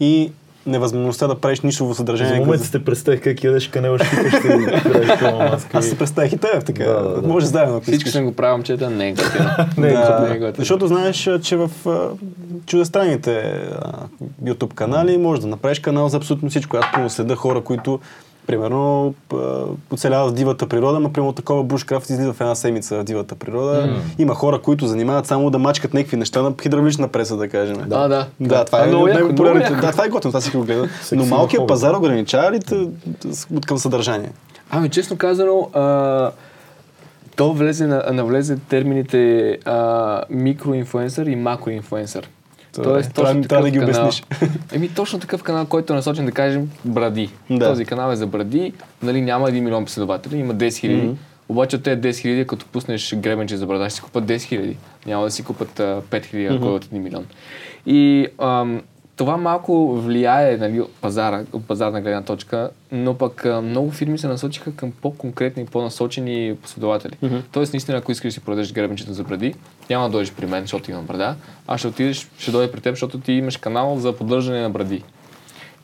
и 0.00 0.32
невъзможността 0.66 1.26
да 1.26 1.34
правиш 1.34 1.60
нишово 1.60 1.92
За 1.92 1.96
съдържание. 1.96 2.40
момент 2.40 2.52
като- 2.52 2.64
сте 2.64 2.84
представих 2.84 3.22
как 3.22 3.44
ядеш 3.44 3.68
канела, 3.68 3.98
щипаш 3.98 4.28
ще 4.28 4.82
правиш 4.82 5.08
това 5.18 5.30
маска. 5.32 5.78
Аз 5.78 5.86
се 5.86 5.98
представих 5.98 6.32
и 6.32 6.38
теб 6.38 6.64
така. 6.64 6.84
Да, 6.84 7.02
да, 7.02 7.20
да. 7.20 7.28
Може 7.28 7.46
заедно. 7.46 7.76
ако 7.76 7.90
искаш. 7.90 8.12
съм 8.12 8.24
го 8.24 8.32
правил, 8.32 8.64
не 8.90 9.08
е 9.08 9.12
готино. 9.12 9.50
Не 9.76 9.88
е 9.88 9.92
да, 9.92 10.26
не 10.28 10.34
е 10.34 10.38
готино. 10.38 10.54
защото 10.58 10.86
знаеш, 10.86 11.28
че 11.42 11.56
в 11.56 11.70
а, 11.86 12.08
YouTube 14.44 14.74
канали 14.74 15.18
можеш 15.18 15.42
да 15.42 15.48
направиш 15.48 15.78
канал 15.78 16.08
за 16.08 16.16
абсолютно 16.16 16.50
всичко. 16.50 16.76
Аз 16.76 16.84
пълно 16.94 17.10
следа 17.10 17.34
хора, 17.36 17.60
които 17.60 18.00
примерно 18.48 19.14
а, 19.32 19.36
оцеляват 19.90 20.32
в 20.32 20.34
дивата 20.34 20.68
природа, 20.68 21.00
но 21.00 21.12
примерно 21.12 21.32
такова 21.32 21.62
бушкрафт 21.62 22.10
излиза 22.10 22.32
в 22.32 22.40
една 22.40 22.54
седмица 22.54 22.96
в 22.96 23.04
дивата 23.04 23.34
природа. 23.34 24.02
Има 24.18 24.34
хора, 24.34 24.58
които 24.58 24.86
занимават 24.86 25.26
само 25.26 25.50
да 25.50 25.58
мачкат 25.58 25.94
някакви 25.94 26.16
неща 26.16 26.42
на 26.42 26.52
хидравлична 26.62 27.08
преса, 27.08 27.36
да 27.36 27.48
кажем. 27.48 27.76
Да, 27.86 28.08
да. 28.08 28.26
Да, 28.40 28.64
това 28.64 28.78
А, 28.78 28.86
е 28.86 29.14
яко. 29.14 29.32
Да, 29.80 29.90
това 29.92 30.04
е 30.04 30.08
готино, 30.08 30.32
това 30.32 30.40
си 30.40 30.56
го 30.56 30.64
гледа. 30.64 30.88
Но 31.12 31.26
малкият 31.26 31.68
пазар 31.68 31.94
ограничава 31.94 32.52
ли 32.52 32.60
към 33.66 33.78
съдържание? 33.78 34.30
Ами, 34.70 34.88
честно 34.88 35.16
казано, 35.16 35.70
а, 35.72 36.30
то 37.36 37.52
влезе, 37.52 37.86
на, 37.86 38.04
навлезе 38.12 38.56
термините 38.68 39.50
а, 39.64 40.22
микроинфлуенсър 40.30 41.26
и 41.26 41.36
макроинфлуенсър. 41.36 42.28
Тоест, 42.82 43.10
е. 43.10 43.12
Трябва- 43.12 43.30
точно 43.30 43.48
трябва 43.48 43.64
да 43.64 43.70
ги 43.70 43.78
канал. 43.78 44.02
обясниш. 44.02 44.22
Еми, 44.72 44.88
точно 44.88 45.18
такъв 45.18 45.42
канал, 45.42 45.66
който 45.66 45.92
е 45.92 45.96
насочен 45.96 46.26
да 46.26 46.32
кажем 46.32 46.70
бради. 46.84 47.30
Да. 47.50 47.68
Този 47.68 47.84
канал 47.84 48.12
е 48.12 48.16
за 48.16 48.26
бради, 48.26 48.72
нали, 49.02 49.20
няма 49.20 49.48
1 49.48 49.60
милион 49.60 49.84
последователи, 49.84 50.36
има 50.36 50.54
10 50.54 50.76
хиляди. 50.78 51.02
Мгм. 51.02 51.12
Обаче 51.48 51.76
от 51.76 51.82
тези 51.82 52.00
10 52.00 52.18
хиляди, 52.18 52.46
като 52.46 52.66
пуснеш 52.66 53.14
гребенче 53.16 53.56
за 53.56 53.66
брада, 53.66 53.84
ще 53.84 53.96
си 53.96 54.02
купат 54.02 54.24
10 54.24 54.42
хиляди. 54.42 54.76
Няма 55.06 55.24
да 55.24 55.30
си 55.30 55.44
купат 55.44 55.80
а, 55.80 56.02
5 56.10 56.24
хиляди, 56.24 56.46
ако 56.46 56.66
е 56.66 56.70
от 56.70 56.84
1 56.84 56.98
милион. 56.98 57.26
И 57.86 58.26
ам, 58.42 58.82
това 59.18 59.36
малко 59.36 59.94
влияе 59.94 60.56
нали, 60.56 60.80
от 60.80 60.94
пазара, 60.94 61.42
от 61.52 61.64
пазарна 61.68 62.00
гледна 62.00 62.22
точка, 62.22 62.70
но 62.92 63.14
пък 63.14 63.46
много 63.62 63.90
фирми 63.90 64.18
се 64.18 64.28
насочиха 64.28 64.72
към 64.76 64.92
по-конкретни, 65.02 65.66
по-насочени 65.66 66.56
последователи. 66.62 67.12
Тоест, 67.52 67.72
наистина, 67.72 67.98
ако 67.98 68.12
искаш 68.12 68.28
да 68.28 68.32
си 68.32 68.40
продадеш 68.40 68.72
гребенчета 68.72 69.12
за 69.12 69.24
бради, 69.24 69.54
няма 69.90 70.04
да 70.04 70.12
дойдеш 70.12 70.32
при 70.32 70.46
мен, 70.46 70.62
защото 70.62 70.90
имам 70.90 71.04
брада, 71.06 71.34
а 71.66 71.78
ще 71.78 71.88
отидеш, 71.88 72.28
ще 72.38 72.50
дойде 72.50 72.72
при 72.72 72.80
теб, 72.80 72.92
защото 72.92 73.20
ти 73.20 73.32
имаш 73.32 73.56
канал 73.56 73.96
за 73.98 74.12
поддържане 74.12 74.60
на 74.60 74.70
бради. 74.70 75.02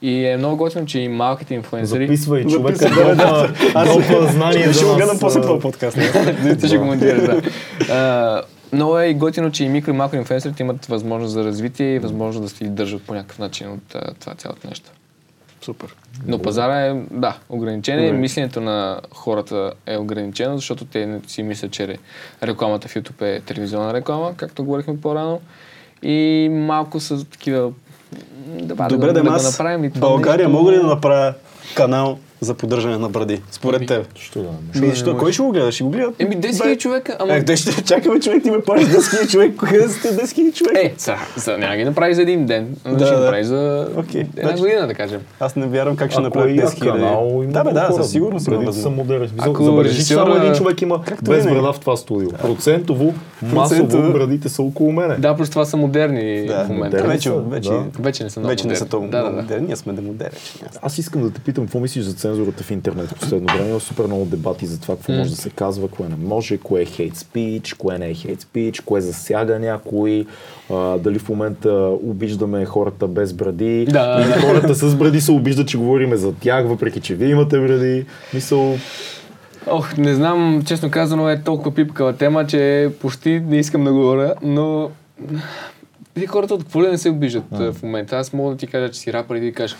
И 0.02 0.26
е 0.26 0.36
много 0.36 0.56
готино, 0.56 0.86
че 0.86 0.98
и 1.00 1.08
малките 1.08 1.54
инфлуенсъри... 1.54 2.06
Записвай, 2.06 2.46
човека 2.46 2.78
Записвай, 2.78 3.14
да, 3.14 3.54
толкова 3.84 4.26
знание 4.26 4.62
Ще 4.62 4.72
за 4.72 4.84
го 4.84 4.90
нас. 4.90 4.96
гледам 4.96 5.18
после 5.20 5.40
това 5.40 5.60
подкаст. 5.60 5.98
Ти 6.60 6.66
ще 6.66 6.78
коментираш, 6.78 7.22
да. 7.22 8.42
Много 8.74 8.98
е 8.98 9.06
и 9.06 9.14
готино, 9.14 9.52
че 9.52 9.64
и 9.64 9.68
микро 9.68 9.90
и 9.90 9.94
макро 9.94 10.16
инфлуенсърите 10.16 10.62
имат 10.62 10.86
възможност 10.86 11.32
за 11.32 11.44
развитие 11.44 11.94
и 11.94 11.98
възможност 11.98 12.42
да 12.42 12.48
се 12.48 12.64
издържат 12.64 13.02
по 13.02 13.14
някакъв 13.14 13.38
начин 13.38 13.72
от 13.72 13.94
а, 13.94 14.14
това 14.20 14.34
цялото 14.34 14.68
нещо. 14.68 14.90
Супер. 15.64 15.96
Но 16.26 16.38
пазара 16.38 16.80
е, 16.80 16.94
да, 17.10 17.36
ограничен 17.48 17.98
е. 17.98 18.12
Мисленето 18.12 18.60
на 18.60 19.00
хората 19.14 19.72
е 19.86 19.96
ограничено, 19.96 20.56
защото 20.56 20.84
те 20.84 21.06
не 21.06 21.20
си 21.26 21.42
мислят, 21.42 21.70
че 21.70 21.98
рекламата 22.42 22.88
в 22.88 22.94
YouTube 22.94 23.22
е 23.22 23.40
телевизионна 23.40 23.94
реклама, 23.94 24.32
както 24.36 24.64
говорихме 24.64 25.00
по-рано. 25.00 25.40
И 26.02 26.48
малко 26.52 27.00
са 27.00 27.24
такива... 27.24 27.72
Да, 28.46 28.88
Добре, 28.88 29.06
да, 29.06 29.12
да, 29.12 29.12
да, 29.12 29.22
го 29.22 29.28
аз 29.28 29.44
направим 29.44 29.84
и 29.84 29.90
това 29.90 30.08
България 30.08 30.48
нещо... 30.48 30.58
мога 30.58 30.72
ли 30.72 30.76
да 30.76 30.86
направя 30.86 31.34
канал 31.74 32.18
за 32.40 32.54
поддържане 32.54 32.98
на 32.98 33.08
бради? 33.08 33.40
Според 33.50 33.86
теб. 33.86 34.06
Що 34.16 34.38
да? 34.38 34.48
не? 34.74 34.80
Ми, 34.80 34.88
не 34.88 34.94
що, 34.94 35.06
можеш? 35.06 35.20
кой 35.20 35.32
ще 35.32 35.42
го 35.42 35.50
гледа? 35.50 35.72
Ще 35.72 35.84
го 35.84 35.90
гледа? 35.90 36.12
Еми 36.18 36.36
10 36.36 36.50
000 36.50 36.78
човека, 36.78 37.16
ама... 37.20 37.34
Е, 37.34 37.40
де 37.40 37.56
ще 37.56 37.84
чакаме 37.84 38.20
човек, 38.20 38.42
ти 38.42 38.50
ме 38.50 38.60
плащаш 38.60 38.88
10 38.88 38.98
000 38.98 39.28
човек. 39.28 39.56
Кога 39.56 39.88
са 39.88 40.02
те 40.02 40.16
10 40.16 40.24
000 40.24 40.54
човек? 40.54 40.76
Е, 40.76 40.94
за, 40.98 41.14
за, 41.36 41.58
няма 41.58 41.76
ги 41.76 41.84
направи 41.84 42.14
за 42.14 42.22
един 42.22 42.46
ден, 42.46 42.76
да, 42.84 42.90
Да, 42.90 43.06
ще 43.06 43.14
да. 43.14 43.20
направи 43.20 43.44
за 43.44 43.88
Окей, 43.96 44.20
една 44.20 44.42
значи- 44.42 44.60
година, 44.60 44.86
да 44.86 44.94
кажем. 44.94 45.20
Аз 45.40 45.56
не 45.56 45.66
вярвам 45.66 45.96
как 45.96 46.10
ще 46.10 46.20
е 46.20 46.24
10 46.24 46.48
як 46.50 46.68
000. 46.68 46.80
канал, 46.82 47.30
има 47.34 47.52
Да, 47.52 47.64
бе, 47.64 47.72
да, 47.72 47.80
хора. 47.82 48.02
със 48.02 48.12
сигурност 48.12 48.46
има 48.46 48.56
Брадите 48.56 48.72
са 48.74 48.90
модерни. 48.90 49.28
Забележи, 49.28 49.64
само 49.64 49.82
режисьора- 50.26 50.38
един 50.38 50.54
човек 50.54 50.82
има 50.82 51.02
Както 51.02 51.24
без 51.24 51.44
брада 51.44 51.72
в 51.72 51.80
това 51.80 51.96
студио. 51.96 52.28
Процентово, 52.30 53.14
масово 53.44 53.86
брадите 54.12 54.48
са 54.48 54.62
около 54.62 54.92
мене. 54.92 55.14
Да, 55.14 55.36
плюс 55.36 55.50
това 55.50 55.64
са 55.64 55.76
модерни 55.76 56.46
Да, 56.46 56.64
в 56.64 56.68
момента. 56.68 57.02
вече, 57.04 57.28
са, 57.28 57.34
да. 57.34 57.56
Не 57.56 57.62
са 57.62 57.70
много 57.70 57.98
вече 57.98 58.22
не 58.22 58.30
са 58.30 58.40
модерни. 58.40 58.88
толкова 58.90 59.10
Да, 59.10 59.16
да, 59.16 59.22
много 59.22 59.36
да. 59.36 59.42
модерни. 59.42 59.66
Ние 59.66 59.76
сме 59.76 59.92
демодерни. 59.92 60.38
Аз 60.82 60.98
искам 60.98 61.22
да 61.22 61.30
те 61.30 61.40
питам, 61.40 61.64
какво 61.64 61.80
мислиш 61.80 62.04
за 62.04 62.16
цензурата 62.24 62.64
в 62.64 62.70
интернет 62.70 63.08
в 63.08 63.14
последно 63.14 63.46
време? 63.54 63.70
Има 63.70 63.80
супер 63.80 64.04
много 64.04 64.24
дебати 64.24 64.66
за 64.66 64.80
това, 64.80 64.96
какво 64.96 65.12
може 65.12 65.30
да 65.30 65.36
се 65.36 65.50
казва, 65.50 65.88
кое 65.88 66.08
не 66.08 66.16
може, 66.16 66.58
кое 66.58 66.82
е 66.82 66.84
хейт 66.84 67.16
спич, 67.16 67.74
кое 67.74 67.98
не 67.98 68.10
е 68.10 68.14
хейт 68.14 68.40
спич, 68.40 68.80
кое 68.80 69.00
засяга 69.00 69.58
някой, 69.58 70.26
а, 70.70 70.98
дали 70.98 71.18
в 71.18 71.28
момента 71.28 71.72
обиждаме 72.02 72.64
хората 72.64 73.08
без 73.08 73.32
бради, 73.32 73.86
Да. 73.90 74.24
или 74.24 74.42
хората 74.46 74.74
с 74.74 74.96
бради 74.96 75.20
се 75.20 75.32
обиждат, 75.32 75.68
че 75.68 75.78
говориме 75.78 76.16
за 76.16 76.32
тях, 76.34 76.66
въпреки 76.66 77.00
че 77.00 77.14
вие 77.14 77.28
имате 77.28 77.60
бради. 77.60 78.06
Мисъл, 78.34 78.78
Ох, 79.66 79.96
не 79.96 80.14
знам, 80.14 80.62
честно 80.66 80.90
казано 80.90 81.30
е 81.30 81.42
толкова 81.42 81.74
пипкава 81.74 82.16
тема, 82.16 82.46
че 82.46 82.90
почти 83.00 83.40
не 83.40 83.56
искам 83.56 83.84
да 83.84 83.92
говоря, 83.92 84.34
но 84.42 84.90
и 86.16 86.26
хората 86.26 86.54
от 86.54 86.62
какво 86.62 86.82
ли 86.82 86.88
не 86.88 86.98
се 86.98 87.10
обиждат 87.10 87.44
а. 87.52 87.72
в 87.72 87.82
момента. 87.82 88.16
Аз 88.16 88.32
мога 88.32 88.50
да 88.50 88.56
ти 88.56 88.66
кажа, 88.66 88.90
че 88.90 89.00
си 89.00 89.12
рапър 89.12 89.36
и 89.36 89.40
да 89.40 89.46
ти 89.46 89.52
кажа, 89.52 89.76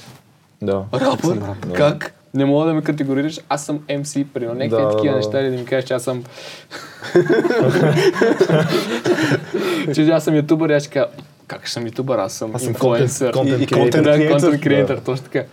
да. 0.62 0.84
рапър? 0.92 1.38
Как? 1.74 2.14
Не 2.35 2.44
мога 2.44 2.66
да 2.66 2.74
ме 2.74 2.82
категорираш, 2.82 3.40
аз 3.48 3.65
съм 3.65 3.78
MC, 3.81 4.27
при 4.27 4.47
някакви 4.47 4.69
Да, 4.69 4.77
да, 4.77 4.82
да, 4.82 4.90
такива 4.90 5.12
да. 5.12 5.16
неща 5.16 5.40
или 5.40 5.51
да 5.51 5.56
ми 5.56 5.65
кажеш, 5.65 5.85
че 5.85 5.94
аз 5.94 6.02
съм... 6.02 6.24
че 9.94 10.02
аз 10.02 10.24
съм 10.24 10.36
ютубър 10.36 10.70
и 10.70 10.73
аз 10.73 10.82
ще 10.82 10.93
кажа, 10.93 11.06
как 11.47 11.69
съм 11.69 11.86
ютубър, 11.86 12.19
аз 12.19 12.32
съм 12.32 12.55
Аз 12.55 12.62
съм 12.62 12.70
инфлуенсър. 12.70 13.32
контент 13.32 13.61
Да, 13.61 13.66
креатор. 13.66 14.31
контент 14.31 14.61
креатор, 14.61 14.94
Да. 14.94 15.01
точно 15.01 15.24
така. 15.24 15.44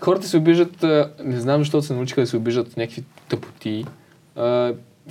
Хората 0.00 0.26
се 0.26 0.36
обиждат, 0.36 0.84
а, 0.84 1.10
не 1.24 1.40
знам 1.40 1.60
защо 1.60 1.82
се 1.82 1.94
научиха 1.94 2.20
да 2.20 2.26
се 2.26 2.36
обиждат 2.36 2.76
някакви 2.76 3.04
тъпоти. 3.28 3.84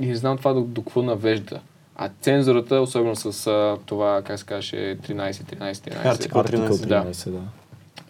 И 0.02 0.06
не 0.06 0.16
знам 0.16 0.38
това 0.38 0.54
до, 0.54 0.62
до 0.62 0.82
какво 0.82 1.02
навежда. 1.02 1.60
А 1.96 2.10
цензурата, 2.22 2.76
особено 2.76 3.16
с 3.16 3.48
а, 3.48 3.78
това, 3.86 4.22
как 4.22 4.40
се 4.40 4.46
каже, 4.46 4.76
13, 4.76 4.98
13, 5.32 5.74
13. 5.74 6.06
Артикъл 6.06 6.42
Артикъл 6.42 6.68
13, 6.68 7.04
13, 7.06 7.30
да. 7.30 7.40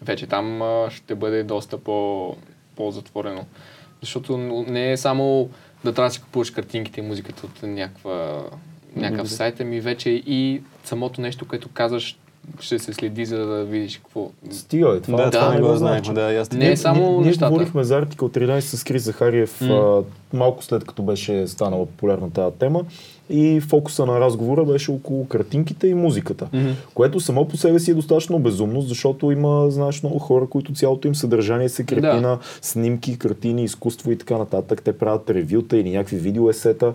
вече 0.02 0.26
там 0.26 0.62
а, 0.62 0.90
ще 0.90 1.14
бъде 1.14 1.42
доста 1.42 1.78
по, 1.78 2.36
по-затворено. 2.76 3.44
Защото 4.00 4.38
не 4.68 4.92
е 4.92 4.96
само 4.96 5.48
да 5.84 5.92
трябва 5.92 6.08
да 6.08 6.14
си 6.14 6.20
купуваш 6.22 6.50
картинките 6.50 7.00
и 7.00 7.04
музиката 7.04 7.46
от 7.46 7.62
някаква, 7.62 8.42
някакъв 8.96 9.30
сайт, 9.30 9.60
ами 9.60 9.80
вече 9.80 10.10
и 10.10 10.62
самото 10.84 11.20
нещо, 11.20 11.48
което 11.48 11.68
казваш, 11.68 12.18
ще 12.60 12.78
се 12.78 12.92
следи, 12.92 13.24
за 13.24 13.46
да 13.46 13.64
видиш 13.64 13.96
какво. 13.96 14.30
Стига 14.50 14.96
е 14.96 15.00
това. 15.00 15.16
Да, 15.16 15.30
това 15.30 15.54
не 15.54 15.60
го 15.60 15.76
знаех. 15.76 16.04
значи. 16.04 16.12
Да, 16.12 16.34
аз 16.34 16.52
Не 16.52 16.70
е 16.70 16.76
само 16.76 17.02
ние, 17.02 17.10
ние 17.10 17.26
нещата. 17.26 17.50
говорихме 17.50 17.84
за 17.84 17.98
Артикъл 17.98 18.28
13 18.28 18.60
с 18.60 18.84
Крис 18.84 19.02
Захариев 19.02 19.60
М. 19.60 19.74
а, 19.74 20.02
малко 20.36 20.64
след 20.64 20.84
като 20.84 21.02
беше 21.02 21.46
станала 21.46 21.86
популярна 21.86 22.30
тази 22.30 22.56
тема 22.56 22.84
и 23.30 23.60
фокуса 23.60 24.06
на 24.06 24.20
разговора 24.20 24.64
беше 24.64 24.90
около 24.90 25.26
картинките 25.26 25.86
и 25.86 25.94
музиката, 25.94 26.48
Мгм. 26.52 26.68
което 26.94 27.20
само 27.20 27.48
по 27.48 27.56
себе 27.56 27.78
си 27.78 27.90
е 27.90 27.94
достатъчно 27.94 28.38
безумно, 28.38 28.80
защото 28.80 29.30
има, 29.30 29.70
знаеш, 29.70 30.02
много 30.02 30.18
хора, 30.18 30.46
които 30.46 30.72
цялото 30.72 31.08
им 31.08 31.14
съдържание 31.14 31.68
се 31.68 31.84
крепи 31.84 32.00
Да. 32.00 32.20
на 32.20 32.38
снимки, 32.62 33.18
картини, 33.18 33.64
изкуство 33.64 34.10
и 34.10 34.18
така 34.18 34.38
нататък. 34.38 34.82
Те 34.82 34.92
правят 34.92 35.30
ревюта 35.30 35.76
или 35.76 35.90
някакви 35.90 36.16
видеоесета. 36.16 36.92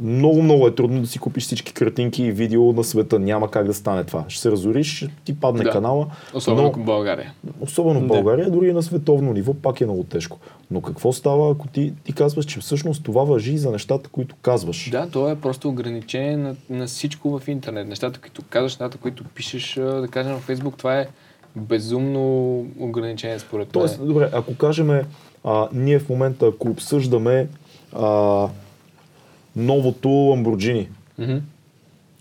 Много, 0.00 0.42
много 0.42 0.66
е 0.66 0.74
трудно 0.74 1.00
да 1.00 1.06
си 1.06 1.18
купиш 1.18 1.44
всички 1.44 1.72
картинки 1.72 2.22
и 2.24 2.32
видео 2.32 2.72
на 2.72 2.84
света. 2.84 3.18
Няма 3.18 3.50
как 3.50 3.66
да 3.66 3.74
стане 3.74 4.04
това. 4.04 4.24
Ще 4.28 4.40
се 4.40 4.50
разориш, 4.50 4.96
ще 4.96 5.10
ти 5.24 5.40
падне 5.40 5.64
Да. 5.64 5.70
канала. 5.70 6.06
Особено 6.34 6.62
но- 6.76 6.82
в 6.82 6.84
България. 6.84 7.32
Особено 7.60 8.00
в. 8.00 8.06
България, 8.06 8.50
дори 8.50 8.68
и 8.68 8.72
на 8.72 8.82
световно 8.82 9.32
ниво, 9.32 9.54
пак 9.54 9.80
е 9.80 9.84
много 9.84 10.04
тежко. 10.04 10.38
Но 10.70 10.80
какво 10.82 11.12
става, 11.12 11.52
ако 11.52 11.68
ти, 11.68 11.92
ти 12.04 12.12
казваш, 12.12 12.44
че 12.44 12.60
всъщност 12.60 13.04
това 13.04 13.24
въжи 13.24 13.52
и 13.52 13.58
за 13.58 13.70
нещата, 13.70 14.08
които 14.10 14.34
казваш? 14.42 14.90
Да, 14.90 15.08
то 15.10 15.30
е 15.30 15.36
просто 15.36 15.68
ограничение 15.68 16.36
на, 16.36 16.56
на 16.70 16.86
всичко 16.86 17.38
в 17.38 17.48
интернет. 17.48 17.88
Нещата, 17.88 18.20
които 18.20 18.42
казваш, 18.50 18.72
нещата, 18.72 18.98
които 18.98 19.24
пишеш, 19.24 19.74
да 19.74 20.08
кажем 20.10 20.32
на 20.32 20.38
Фейсбук, 20.38 20.76
това 20.76 20.98
е 21.00 21.06
безумно 21.56 22.56
ограничение 22.78 23.38
според 23.38 23.66
мен. 23.66 23.72
Тоест, 23.72 24.06
добре, 24.06 24.28
ако 24.32 24.56
кажем, 24.56 25.00
а, 25.44 25.68
ние 25.72 25.98
в 25.98 26.08
момента, 26.08 26.46
ако 26.46 26.68
обсъждаме 26.68 27.48
а, 27.92 28.48
новото 29.56 30.08
Lamborghini 30.08 30.86
Мгм. 31.18 31.36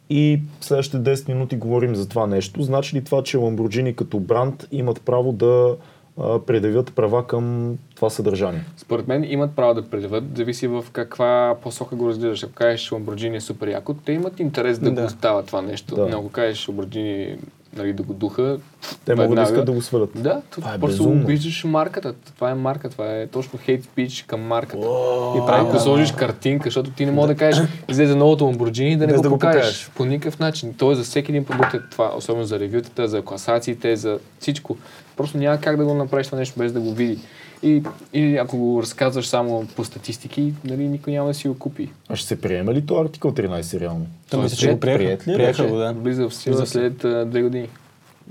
и 0.09 0.39
следващите 0.61 0.97
10 0.97 1.27
минути 1.29 1.55
говорим 1.55 1.95
за 1.95 2.09
това 2.09 2.27
нещо, 2.27 2.63
значи 2.63 2.95
ли 2.95 3.03
това, 3.03 3.23
че 3.23 3.37
Lamborghini 3.37 3.95
като 3.95 4.19
бранд 4.19 4.67
имат 4.71 5.01
право 5.01 5.31
да 5.31 5.75
а, 6.19 6.39
предявят 6.39 6.93
права 6.95 7.27
към 7.27 7.75
това 7.95 8.09
съдържание? 8.09 8.61
Според 8.77 9.07
мен 9.07 9.23
имат 9.23 9.55
право 9.55 9.73
да 9.73 9.89
предават, 9.89 10.37
зависи 10.37 10.67
в 10.67 10.85
каква 10.91 11.55
посока 11.61 11.95
го 11.95 12.09
разгледаш. 12.09 12.43
Ако 12.43 12.53
кажеш 12.53 12.89
Lamborghini 12.89 13.35
е 13.35 13.41
супер 13.41 13.67
яко, 13.67 13.93
те 13.93 14.11
имат 14.11 14.39
интерес 14.39 14.79
да, 14.79 14.91
Да. 14.91 15.01
го 15.01 15.09
става 15.09 15.43
това 15.43 15.61
нещо. 15.61 15.95
Да. 15.95 16.07
Но 16.07 16.17
ако 16.17 16.29
кажеш 16.29 16.67
Lamborghini 16.67 17.37
нали, 17.75 17.93
да 17.93 18.03
го 18.03 18.13
духа, 18.13 18.57
Те 19.05 19.11
могат 19.11 19.17
да 19.19 19.23
веднага- 19.25 19.43
искат 19.43 19.65
да 19.65 19.71
го 19.71 19.81
свалят. 19.81 20.09
Да, 20.15 20.41
Това 20.51 20.73
е 20.73 20.79
просто 20.79 20.97
безумно. 20.97 21.23
обиждаш 21.23 21.63
марката. 21.63 22.13
Това 22.25 22.51
е 22.51 22.55
марка, 22.55 22.89
това 22.89 23.11
е 23.11 23.27
точно 23.27 23.59
хейт 23.59 23.83
спич 23.83 24.23
към 24.23 24.41
марката. 24.41 24.87
И 25.35 25.39
А 25.39 25.45
прави 25.45 25.67
ако 25.67 25.79
сложиш 25.79 26.11
картинка, 26.11 26.63
защото 26.63 26.89
ти 26.89 27.05
не 27.05 27.11
мога 27.11 27.27
да 27.27 27.35
кажеш, 27.35 27.63
излезе 27.89 28.15
новото 28.15 28.43
Lamborghini 28.43 28.83
и 28.83 28.97
да 28.97 29.07
не 29.07 29.07
Без 29.07 29.15
го 29.15 29.23
да 29.23 29.29
го 29.29 29.35
покажеш. 29.35 29.61
покажеш. 29.61 29.89
По 29.89 30.05
никакъв 30.05 30.39
начин. 30.39 30.73
Той 30.73 30.95
за 30.95 31.03
всеки 31.03 31.31
един 31.31 31.45
продукт 31.45 31.73
е 31.73 31.79
това, 31.81 32.11
особено 32.17 32.45
за 32.45 32.59
ревютата, 32.59 33.07
за 33.07 33.21
класациите, 33.21 33.95
за 33.95 34.19
всичко. 34.39 34.77
Просто 35.17 35.37
няма 35.37 35.59
как 35.59 35.77
да 35.77 35.85
го 35.85 35.93
направиш 35.93 36.27
това 36.27 36.37
нещо 36.37 36.59
без 36.59 36.71
да 36.71 36.79
го 36.79 36.91
види. 36.91 37.19
И, 37.65 37.83
и 38.13 38.37
ако 38.37 38.57
го 38.57 38.81
разказваш 38.81 39.27
само 39.27 39.67
по 39.75 39.83
статистики, 39.83 40.53
нали, 40.65 40.87
никой 40.87 41.13
няма 41.13 41.27
да 41.27 41.33
си 41.33 41.47
го 41.47 41.59
купи. 41.59 41.89
А 42.09 42.15
ще 42.15 42.27
се 42.27 42.41
приеме 42.41 42.73
ли 42.73 42.85
то 42.85 43.01
артикъл 43.01 43.31
13 43.31 43.79
реално? 43.79 44.05
Та 44.29 44.37
Той 44.37 44.43
мисля, 44.43 44.57
че 44.57 44.73
го 44.73 44.79
прият, 44.79 45.27
ли 45.27 45.31
е 45.31 45.35
Приеха 45.35 45.67
го, 45.67 45.75
да. 45.75 45.93
Влиза 45.93 46.29
в 46.29 46.35
сила 46.35 46.65
след 46.65 47.03
а, 47.03 47.25
две 47.25 47.41
години. 47.41 47.67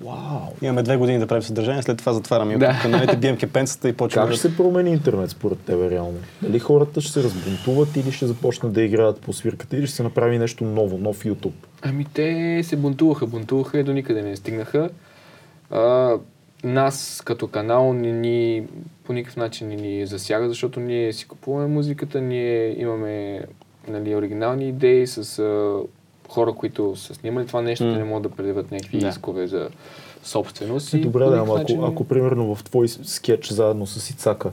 Вау! 0.02 0.40
Имаме 0.62 0.82
две 0.82 0.96
години 0.96 1.18
да 1.18 1.26
правим 1.26 1.42
съдържание, 1.42 1.82
след 1.82 1.98
това 1.98 2.12
затваряме 2.12 2.56
Да. 2.56 2.78
Каналите, 2.82 3.16
бием 3.16 3.36
кепенцата 3.36 3.88
и 3.88 3.92
почваме. 3.92 4.28
Как 4.28 4.36
ще 4.36 4.48
се 4.48 4.56
промени 4.56 4.90
интернет 4.90 5.30
според 5.30 5.58
тебе 5.60 5.90
реално? 5.90 6.18
Дали 6.42 6.58
хората 6.58 7.00
ще 7.00 7.12
се 7.12 7.22
разбунтуват 7.22 7.96
или 7.96 8.12
ще 8.12 8.26
започнат 8.26 8.72
да 8.72 8.82
играят 8.82 9.20
по 9.20 9.32
свирката 9.32 9.76
или 9.76 9.86
ще 9.86 9.96
се 9.96 10.02
направи 10.02 10.38
нещо 10.38 10.64
ново, 10.64 10.98
нов 10.98 11.24
YouTube? 11.24 11.52
Ами 11.82 12.06
те 12.14 12.60
се 12.64 12.76
бунтуваха, 12.76 13.26
бунтуваха 13.26 13.78
и 13.78 13.84
до 13.84 13.92
никъде 13.92 14.22
не 14.22 14.36
стигнаха. 14.36 14.90
А, 15.70 16.14
нас 16.64 17.22
като 17.24 17.48
канал 17.48 17.92
не 17.92 18.12
ни, 18.12 18.62
по 19.04 19.12
никакъв 19.12 19.36
начин 19.36 19.68
не 19.68 19.76
ни 19.76 20.06
засяга, 20.06 20.48
защото 20.48 20.80
ние 20.80 21.12
си 21.12 21.28
купуваме 21.28 21.66
музиката, 21.66 22.20
ние 22.20 22.80
имаме 22.80 23.40
нали, 23.88 24.14
оригинални 24.16 24.68
идеи 24.68 25.06
с 25.06 25.38
а, 25.38 25.78
хора, 26.28 26.52
които 26.52 26.96
са 26.96 27.14
снимали 27.14 27.46
това 27.46 27.62
нещо, 27.62 27.84
те 27.84 27.98
не 27.98 28.04
могат 28.04 28.22
да 28.22 28.36
предяват 28.36 28.70
някакви 28.70 28.98
Да. 28.98 29.08
искове 29.08 29.46
за 29.46 29.68
собственост. 30.22 30.94
Е, 30.94 30.98
добре, 30.98 31.24
да, 31.24 31.32
ама 31.32 31.42
ако, 31.42 31.58
начин- 31.58 31.84
ако 31.84 32.04
примерно 32.04 32.54
в 32.54 32.64
твой 32.64 32.88
скетч 32.88 33.50
заедно 33.50 33.86
с 33.86 34.10
Ицака, 34.10 34.50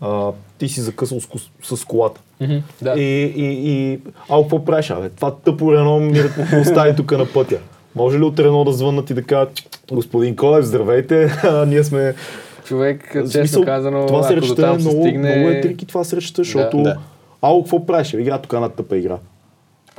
а, 0.00 0.32
ти 0.58 0.68
си 0.68 0.80
закъсал 0.80 1.20
с, 1.20 1.28
с 1.76 1.84
колата. 1.84 2.20
Мгм, 2.40 2.56
да. 2.82 2.92
И, 2.92 3.02
и, 3.36 3.44
и... 3.70 4.00
А, 4.28 4.40
какво 4.40 4.64
правиш, 4.64 4.90
абе? 4.90 5.08
Това 5.08 5.34
тъпо 5.36 5.72
Рено 5.72 6.00
ми 6.00 6.20
остави 6.60 6.96
тук 6.96 7.12
на 7.12 7.26
пътя. 7.26 7.58
Може 7.94 8.18
ли 8.18 8.22
от 8.22 8.38
Рено 8.38 8.64
да 8.64 8.72
звъннат 8.72 9.10
и 9.10 9.14
да 9.14 9.22
кажат, 9.22 9.50
господин 9.92 10.36
Колев, 10.36 10.64
здравейте, 10.64 11.32
ние 11.66 11.84
сме... 11.84 12.14
Човек, 12.64 13.10
честно 13.12 13.30
смисъл, 13.30 13.64
казано, 13.64 14.06
това 14.06 14.18
ако 14.18 14.28
среща 14.28 14.54
до 14.54 14.74
е 14.74 14.80
се 14.80 14.88
много, 14.88 15.02
стигне... 15.02 15.36
много 15.36 15.50
е 15.50 15.60
трики 15.60 15.86
това 15.86 16.04
среща, 16.04 16.44
защото... 16.44 16.82
Да. 16.82 16.96
Ало, 17.42 17.62
какво 17.62 17.86
правиш? 17.86 18.12
Игра 18.12 18.38
тук 18.38 18.52
на 18.52 18.68
тъпа 18.68 18.96
игра. 18.96 19.18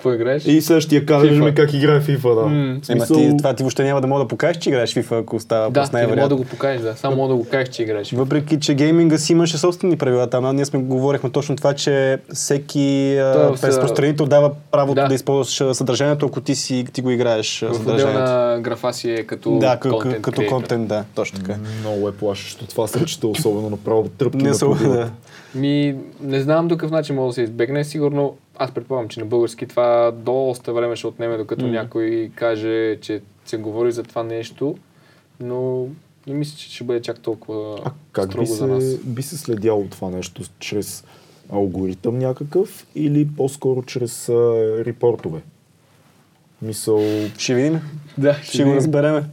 Какво 0.01 0.13
играеш? 0.13 0.45
И 0.45 0.61
следващия 0.61 1.05
казва, 1.05 1.25
FIFA. 1.25 1.29
виждаме 1.29 1.53
как 1.53 1.73
играе 1.73 2.01
FIFA, 2.01 2.35
да. 2.35 2.41
М. 2.41 2.49
В 2.83 2.89
Ема 2.89 3.05
смисъл, 3.05 3.17
ти, 3.17 3.37
това 3.37 3.53
ти 3.53 3.63
въобще 3.63 3.83
няма 3.83 4.01
да 4.01 4.07
мога 4.07 4.21
да 4.21 4.27
покажеш, 4.27 4.57
че 4.57 4.69
играеш 4.69 4.93
FIFA, 4.93 5.19
ако 5.19 5.39
става 5.39 5.69
да, 5.71 5.81
по 5.81 5.89
ти 5.89 5.95
не 5.95 6.07
мога 6.07 6.29
да 6.29 6.35
го 6.35 6.43
покажеш, 6.45 6.81
да. 6.81 6.95
Само 6.95 7.15
мога 7.15 7.29
да 7.29 7.35
го 7.35 7.45
кажеш, 7.45 7.69
че 7.69 7.81
играеш. 7.83 8.11
Въпреки, 8.11 8.59
че 8.59 8.73
гейминга 8.73 9.17
си 9.17 9.31
имаше 9.31 9.57
собствени 9.57 9.97
правила 9.97 10.27
там, 10.27 10.45
а 10.45 10.53
ние 10.53 10.65
сме 10.65 10.79
говорихме 10.79 11.29
точно 11.29 11.55
това, 11.55 11.73
че 11.73 12.17
всеки 12.33 13.15
са- 13.55 13.57
разпространител 13.63 14.25
дава 14.25 14.51
правото 14.71 14.95
Да. 14.95 15.07
да, 15.07 15.13
използваш 15.13 15.75
съдържанието, 15.77 16.25
ако 16.25 16.41
ти, 16.41 16.55
си, 16.55 16.85
ти 16.93 17.01
го 17.01 17.09
играеш 17.11 17.59
В 17.61 17.75
съдържанието. 17.75 18.21
отделна 18.21 18.59
графа 18.61 18.93
си 18.93 19.11
е 19.11 19.23
като 19.23 19.51
Да, 19.51 19.77
к- 19.77 19.79
content 19.81 20.03
к- 20.07 20.21
като 20.21 20.41
creator. 20.41 20.49
контент, 20.49 20.87
да, 20.87 21.03
точно 21.15 21.39
така. 21.39 21.55
много 21.79 22.07
е 22.07 22.11
плашещо 22.11 22.67
това 22.67 22.87
среща, 22.87 23.27
особено 23.27 23.69
направо 23.69 24.09
тръпки 24.09 24.37
Не 24.37 24.51
да. 24.51 25.09
Ми, 25.55 25.95
не 26.21 26.41
знам 26.41 26.67
до 26.67 26.75
какъв 26.75 26.91
начин 26.91 27.15
може 27.15 27.27
да 27.27 27.33
се 27.33 27.41
избегне. 27.41 27.83
Сигурно, 27.83 28.33
аз 28.61 28.71
предполагам, 28.71 29.09
че 29.09 29.19
на 29.19 29.25
български 29.25 29.65
това 29.65 30.11
доста 30.13 30.73
време 30.73 30.95
ще 30.95 31.07
отнеме, 31.07 31.37
докато 31.37 31.65
М. 31.65 31.71
някой 31.71 32.31
каже, 32.35 32.97
че 32.97 33.21
се 33.45 33.57
говори 33.57 33.91
за 33.91 34.03
това 34.03 34.23
нещо, 34.23 34.77
но 35.39 35.87
не 36.27 36.33
мисля, 36.33 36.57
че 36.57 36.71
ще 36.71 36.83
бъде 36.83 37.01
чак 37.01 37.19
толкова 37.19 37.79
А 37.85 37.91
как 38.11 38.27
би 38.27 38.31
строго 38.31 38.45
за 38.47 38.67
нас. 38.67 38.83
се, 38.83 38.97
би 38.99 39.21
се 39.21 39.37
следяло 39.37 39.85
това 39.85 40.09
нещо? 40.09 40.41
Чрез 40.59 41.03
алгоритъм 41.51 42.17
някакъв 42.17 42.87
или 42.95 43.27
по-скоро 43.27 43.83
чрез 43.83 44.29
а, 44.29 44.33
репортове? 44.79 45.41
Мисъл... 46.61 47.01
Ще 47.37 47.55
видим, 47.55 47.79
Да, 48.17 48.33
ще 48.33 48.57
го 48.57 48.63
видим. 48.63 48.77
разбереме. 48.77 49.23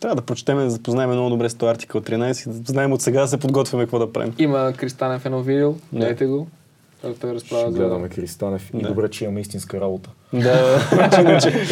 Трябва 0.00 0.16
да 0.16 0.22
прочетем, 0.22 0.56
да 0.56 0.70
запознаем 0.70 1.10
много 1.10 1.30
добре 1.30 1.48
с 1.48 1.54
този 1.54 1.70
артикъл 1.70 2.00
13 2.00 2.46
и 2.46 2.60
да 2.60 2.72
знаем 2.72 2.92
от 2.92 3.02
сега 3.02 3.20
да 3.20 3.28
се 3.28 3.36
подготвяме 3.36 3.84
какво 3.84 3.98
да 3.98 4.12
правим. 4.12 4.34
Има 4.38 4.72
Кристанен 4.72 5.20
в 5.20 5.26
едно 5.26 5.42
видео, 5.42 5.72
Да. 5.72 5.78
гледайте 5.92 6.26
го. 6.26 6.46
Той 7.02 7.14
Ще 7.14 7.34
разправя 7.34 7.72
за... 7.72 7.78
гледаме 7.78 8.08
Кристанев. 8.08 8.70
И 8.74 8.82
добре, 8.82 9.10
че 9.10 9.24
имаме 9.24 9.40
истинска 9.40 9.80
работа. 9.80 10.10
Да. 10.32 10.80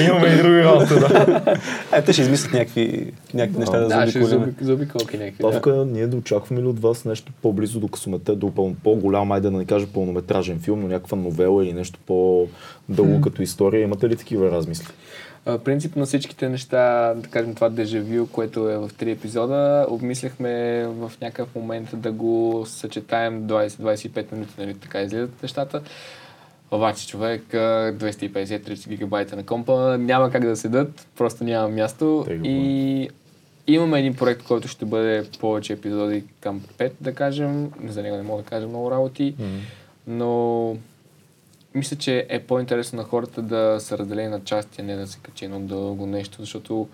Имаме 0.00 0.26
и 0.28 0.36
други 0.36 0.62
работа, 0.62 1.00
да. 1.00 1.56
Е, 1.92 2.02
те 2.02 2.12
ще 2.12 2.22
измислят 2.22 2.52
някакви, 2.52 3.12
някакви 3.34 3.58
неща 3.58 3.78
да, 3.78 3.88
Да, 3.88 3.88
заобиколим. 3.88 4.26
заоби- 4.28 4.64
заобиколки 4.64 5.18
някакви. 5.18 5.42
да. 5.42 5.50
Павка, 5.50 5.86
ние 5.86 6.06
да 6.06 6.16
очакваме 6.16 6.62
ли 6.62 6.66
от 6.66 6.80
вас 6.80 7.04
нещо 7.04 7.32
по-близо 7.42 7.80
до 7.80 7.88
късомета, 7.88 8.36
до 8.36 8.52
по-голям, 8.84 9.32
айде 9.32 9.50
да 9.50 9.58
не 9.58 9.64
кажа 9.64 9.86
пълнометражен 9.86 10.60
филм, 10.60 10.80
но 10.80 10.88
някаква 10.88 11.16
новела 11.16 11.64
или 11.64 11.72
нещо 11.72 11.98
по-дълго 12.06 13.20
като 13.20 13.42
история? 13.42 13.82
Имате 13.82 14.08
ли 14.08 14.16
такива 14.16 14.50
размисли? 14.50 14.86
А, 15.46 15.58
Принцип 15.58 15.96
на 15.96 16.06
всичките 16.06 16.48
неща, 16.48 16.78
да 17.16 17.28
кажем 17.28 17.54
това 17.54 17.68
дежавю, 17.68 18.26
което 18.26 18.70
е 18.70 18.78
в 18.78 18.90
три 18.98 19.10
епизода, 19.10 19.86
обмисляхме 19.88 20.52
в 20.88 21.12
някакъв 21.22 21.54
момент 21.54 21.88
да 21.92 22.12
го 22.12 22.64
съчетаем 22.66 23.42
20-25 23.42 24.32
минути, 24.32 24.54
нали, 24.58 24.74
така 24.74 25.02
излизат 25.02 25.42
нещата. 25.42 25.80
Обаче 26.70 27.08
човек, 27.08 27.54
а, 27.54 27.92
250-30 27.92 28.88
гигабайта 28.88 29.36
на 29.36 29.46
компа, 29.46 29.98
няма 29.98 30.30
как 30.30 30.44
да 30.44 30.56
седат, 30.56 31.06
просто 31.16 31.44
няма 31.44 31.68
място. 31.68 32.24
Тегло, 32.26 32.46
И 32.46 33.08
имаме 33.66 33.98
един 33.98 34.14
проект, 34.14 34.42
който 34.42 34.68
ще 34.68 34.84
бъде 34.84 35.24
повече 35.40 35.72
епизоди 35.72 36.24
към 36.40 36.60
5, 36.78 36.92
да 37.00 37.14
кажем. 37.14 37.70
За 37.86 38.02
него 38.02 38.16
не 38.16 38.22
мога 38.22 38.42
да 38.42 38.48
кажа 38.48 38.66
много 38.68 38.90
работи, 38.90 39.34
но 40.06 40.76
мисля, 41.74 41.96
че 41.96 42.26
е 42.28 42.40
по-интересно 42.40 42.96
на 42.96 43.04
хората 43.04 43.42
да 43.42 43.76
са 43.80 43.98
разделени 43.98 44.28
на 44.28 44.44
части, 44.44 44.80
а 44.80 44.84
не 44.84 44.96
да 44.96 45.06
се 45.06 45.18
качи 45.22 45.44
едно 45.44 45.60
дълго 45.60 46.06
нещо, 46.06 46.36
защото 46.40 46.88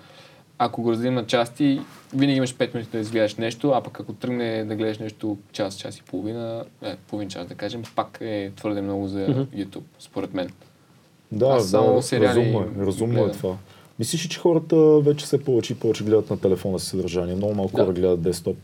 ако 0.59 0.83
го 0.83 0.91
разделим 0.91 1.15
на 1.15 1.27
части, 1.27 1.81
винаги 2.15 2.37
имаш 2.37 2.55
5 2.55 2.75
минути 2.75 2.91
да 2.93 2.99
изгледаш 2.99 3.35
нещо, 3.35 3.71
а 3.71 3.81
пък 3.81 4.01
ако 4.01 4.13
тръгне 4.13 4.65
да 4.65 4.77
гледаш 4.77 4.99
нещо 4.99 5.39
час, 5.53 5.77
час 5.77 5.99
и 5.99 6.03
половина, 6.03 6.65
е, 6.83 6.97
половин 7.09 7.29
час 7.29 7.47
да 7.47 7.55
кажем, 7.55 7.83
пак 7.97 8.19
е 8.21 8.51
твърде 8.57 8.83
много 8.83 9.07
за 9.07 9.19
YouTube, 9.55 9.83
според 9.99 10.35
мен. 10.35 10.51
Да, 11.33 11.47
Аз 11.47 11.71
само 11.71 11.95
да, 11.95 12.03
сериали 12.03 12.29
разумно 12.41 12.61
е, 12.79 12.87
разумно 12.87 13.15
е 13.15 13.23
гледам. 13.23 13.37
това. 13.39 13.57
Мислиш 13.99 14.25
ли, 14.25 14.29
че 14.29 14.39
хората 14.39 14.77
вече 15.01 15.25
все 15.25 15.45
повече 15.45 15.73
и 15.73 15.77
повече 15.77 16.05
гледат 16.05 16.31
на 16.31 16.41
телефона 16.41 16.79
си 16.79 16.87
съдържание? 16.87 17.35
Много 17.35 17.55
малко 17.55 17.77
Да. 17.77 17.83
хора 17.83 17.93
гледат 17.95 18.23
десктоп. 18.23 18.57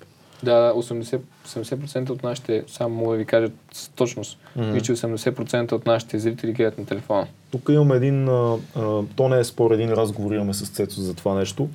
Да, 0.42 0.72
80%, 0.76 1.20
80% 1.46 2.10
от 2.10 2.22
нашите, 2.22 2.64
само 2.66 2.94
мога 2.94 3.12
да 3.12 3.18
ви 3.18 3.24
кажа 3.24 3.50
с 3.72 3.88
точност, 3.88 4.38
mm-hmm. 4.58 4.82
че 4.82 4.92
80% 4.92 5.72
от 5.72 5.86
нашите 5.86 6.18
зрители 6.18 6.52
гледат 6.52 6.78
на 6.78 6.86
телефона. 6.86 7.26
Тук 7.50 7.68
имаме 7.68 7.96
един, 7.96 8.28
а, 8.28 8.56
а, 8.76 9.02
то 9.16 9.28
не 9.28 9.38
е 9.38 9.44
спор, 9.44 9.70
един 9.70 9.92
разговор 9.92 10.32
имаме 10.32 10.54
с 10.54 10.70
Цецо 10.70 11.00
за 11.00 11.14
това 11.14 11.34
нещо. 11.34 11.68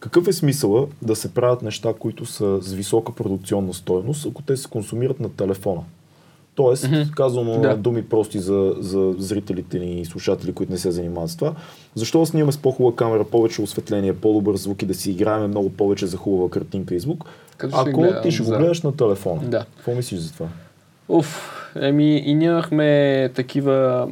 Какъв 0.00 0.28
е 0.28 0.32
смисъла 0.32 0.86
да 1.02 1.16
се 1.16 1.34
правят 1.34 1.62
неща, 1.62 1.94
които 1.98 2.26
са 2.26 2.58
с 2.62 2.72
висока 2.72 3.12
продукционна 3.12 3.74
стоеност, 3.74 4.26
ако 4.26 4.42
те 4.42 4.56
се 4.56 4.68
консумират 4.68 5.20
на 5.20 5.28
телефона? 5.36 5.82
Тоест, 6.60 6.88
Мгм. 6.88 7.00
казано 7.16 7.60
Да. 7.60 7.76
думи 7.76 8.02
прости 8.02 8.38
за, 8.38 8.74
за 8.78 9.14
зрителите 9.18 9.78
ни 9.78 10.00
и 10.00 10.04
слушатели, 10.04 10.52
които 10.52 10.72
не 10.72 10.78
се 10.78 10.90
занимават 10.90 11.30
с 11.30 11.36
това, 11.36 11.54
защо 11.94 12.20
да 12.20 12.26
снимаме 12.26 12.52
с 12.52 12.58
по-хубава 12.58 12.96
камера, 12.96 13.24
повече 13.24 13.62
осветление, 13.62 14.12
по-добър 14.12 14.56
звук 14.56 14.82
и 14.82 14.86
да 14.86 14.94
си 14.94 15.10
играем 15.10 15.48
много 15.48 15.70
повече 15.70 16.06
за 16.06 16.16
хубава 16.16 16.50
картинка 16.50 16.94
и 16.94 17.00
звук, 17.00 17.24
Като 17.56 17.76
ако 17.76 18.00
гледам 18.00 18.22
ти 18.22 18.30
ще 18.30 18.42
го 18.42 18.50
гледаш 18.50 18.82
на 18.82 18.96
телефона? 18.96 19.40
Да. 19.44 19.64
Какво 19.76 19.94
мислиш 19.94 20.20
за 20.20 20.32
това? 20.32 20.48
Уф, 21.08 21.52
еми 21.80 22.16
и 22.16 22.34
ние 22.34 22.48
имахме 22.48 23.30
такива 23.34 24.08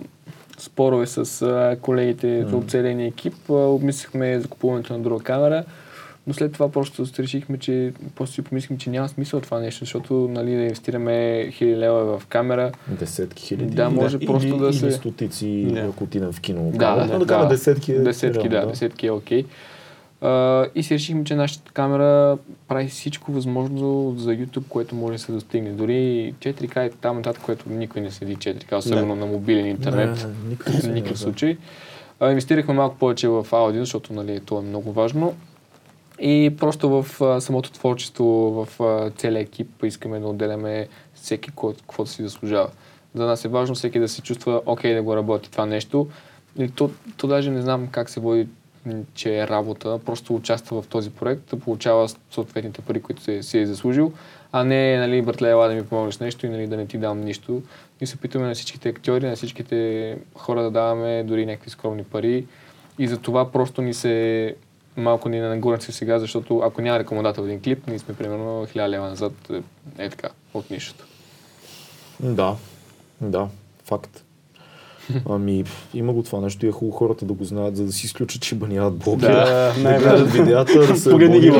спорове 0.59 1.07
с 1.07 1.77
колегите 1.83 2.27
mm. 2.27 2.53
от 2.53 2.70
целия 2.70 2.97
ни 2.97 3.07
екип. 3.07 3.35
Обмислихме 3.49 4.41
закупуването 4.41 4.93
на 4.93 4.99
друга 4.99 5.25
камера, 5.25 5.65
но 6.29 6.35
след 6.35 6.53
това 6.53 6.69
просто 6.69 7.07
решихме, 7.19 7.59
че 7.59 7.93
просто 8.15 8.35
си 8.35 8.43
помислихме, 8.43 8.79
че 8.79 8.91
няма 8.91 9.09
смисъл 9.09 9.41
това 9.41 9.61
нещо, 9.61 9.79
защото 9.79 10.15
нали, 10.15 10.51
да 10.51 10.63
инвестираме 10.63 11.49
хиляди 11.51 11.77
лева 11.77 12.19
в 12.19 12.27
камера. 12.27 12.73
Десетки 12.89 13.43
хиляди. 13.43 13.75
Да, 13.75 13.91
може 13.91 14.19
просто 14.19 14.49
или, 14.49 14.59
да 14.59 14.67
или 14.67 14.73
се- 14.75 14.91
стотици, 14.91 15.67
Да. 15.71 15.81
ако 15.81 16.05
отидем 16.05 16.33
в 16.33 16.41
кино. 16.41 16.71
Да, 16.75 16.97
да, 16.97 17.07
да, 17.09 17.19
да, 17.19 17.39
да. 17.39 17.49
десетки. 17.49 17.93
е 17.93 17.99
Десетки, 17.99 18.49
да, 18.49 18.67
десетки 18.67 19.07
е 19.07 19.11
окей. 19.11 19.45
А, 20.21 20.67
и 20.75 20.83
си 20.83 20.95
решихме, 20.95 21.25
че 21.25 21.35
нашата 21.35 21.73
камера 21.73 22.39
прави 22.69 22.89
всичко 22.89 23.33
възможно 23.33 24.15
за 24.19 24.31
YouTube, 24.31 24.69
което 24.69 24.95
може 24.95 25.13
да 25.13 25.19
се 25.19 25.33
достигне. 25.33 25.71
Дори 25.71 26.35
4K 26.41 26.87
и 26.87 26.93
там 26.93 27.17
нататък, 27.17 27.43
което 27.43 27.71
никой 27.71 28.03
не 28.03 28.11
следи 28.11 28.37
4K, 28.37 28.77
особено 28.77 29.17
на 29.17 29.27
мобилен 29.27 29.67
интернет. 29.67 30.27
Не, 30.85 30.93
никакъв 30.93 31.19
случай. 31.19 31.57
А, 32.21 32.29
инвестирахме 32.29 32.75
малко 32.75 32.97
повече 32.97 33.29
в 33.29 33.47
аудио, 33.53 33.81
защото 33.81 34.13
нали, 34.13 34.41
това 34.41 34.61
е 34.61 34.65
много 34.65 34.93
важно. 34.93 35.35
И 36.20 36.57
просто 36.59 37.03
в 37.03 37.23
а, 37.23 37.40
самото 37.40 37.73
творчество, 37.73 38.24
в 38.24 38.82
а, 38.82 39.11
целия 39.11 39.40
екип 39.40 39.85
искаме 39.85 40.20
да 40.20 40.27
отделяме 40.27 40.89
всеки 41.15 41.51
каквото 41.51 42.11
си 42.11 42.23
заслужава. 42.23 42.69
За 43.15 43.27
нас 43.27 43.45
е 43.45 43.49
важно 43.49 43.74
всеки 43.74 43.99
да 43.99 44.09
се 44.09 44.23
чувства 44.23 44.62
окей 44.66 44.95
да 44.95 45.03
го 45.03 45.16
работи 45.16 45.51
това 45.51 45.66
нещо. 45.66 46.09
И 46.59 46.69
то, 46.69 46.90
то 47.16 47.27
даже 47.27 47.51
не 47.51 47.62
знам 47.62 47.89
как 47.90 48.11
се 48.11 48.20
води, 48.20 48.49
че 49.15 49.39
е 49.39 49.49
работа, 49.49 50.01
просто 50.07 50.35
участва 50.35 50.82
в 50.82 50.86
този 50.86 51.11
проект, 51.11 51.43
да 51.51 51.59
получава 51.59 52.09
съответните 52.31 52.81
пари, 52.81 53.03
които 53.03 53.23
се, 53.23 53.43
си 53.43 53.59
е 53.59 53.66
заслужил, 53.66 54.12
а 54.53 54.65
не, 54.65 54.99
нали, 54.99 55.23
братле, 55.23 55.51
ела 55.51 55.69
да 55.69 55.74
ми 55.74 55.86
помогнеш 55.86 56.19
нещо 56.19 56.47
и 56.47 56.49
нали, 56.49 56.66
да 56.66 56.77
не 56.77 56.86
ти 56.86 56.99
дам 56.99 57.20
нищо. 57.20 57.62
И 58.01 58.07
се 58.07 58.16
опитваме 58.16 58.47
на 58.47 58.55
всичките 58.55 58.89
актьори, 58.89 59.27
на 59.27 59.36
всичките 59.36 60.19
хора 60.35 60.62
да 60.62 60.70
даваме 60.70 61.24
дори 61.24 61.47
някакви 61.47 61.70
скромни 61.70 62.05
пари. 62.05 62.47
И 62.99 63.09
за 63.09 63.19
това 63.19 63.53
просто 63.53 63.82
ни 63.82 63.95
се 63.95 64.55
малко 64.99 65.29
ни 65.29 65.41
нагорят 65.41 65.83
сега, 65.83 66.19
защото 66.19 66.59
ако 66.59 66.83
няма 66.83 66.99
рекомендател 66.99 67.43
един 67.43 67.61
клип, 67.61 67.87
ние 67.87 67.99
сме 67.99 68.15
примерно 68.15 68.66
1000 68.66 68.89
лева 68.89 69.09
назад, 69.09 69.33
е, 69.51 69.62
е 70.05 70.11
така, 70.11 70.29
от 70.55 70.70
нищото. 70.70 71.05
Да, 72.20 72.57
да, 73.20 73.49
факт. 73.85 74.25
Ами, 75.29 75.65
има 75.95 76.12
го 76.12 76.23
това 76.23 76.41
нещо 76.41 76.66
и 76.66 76.69
е 76.69 76.73
хубаво 76.73 76.97
хората 76.97 77.25
да 77.25 77.33
го 77.33 77.45
знаят, 77.45 77.77
за 77.77 77.85
да 77.85 77.93
си 77.93 78.07
изключат, 78.07 78.43
че 78.43 78.55
баняват 78.55 78.97
блогера. 78.97 79.45
Да, 79.45 79.75
да 79.83 79.99
гледат 79.99 80.33
видеята, 80.33 80.79
да 80.79 80.97
се 80.97 81.11
Погледни 81.11 81.41
ги. 81.41 81.51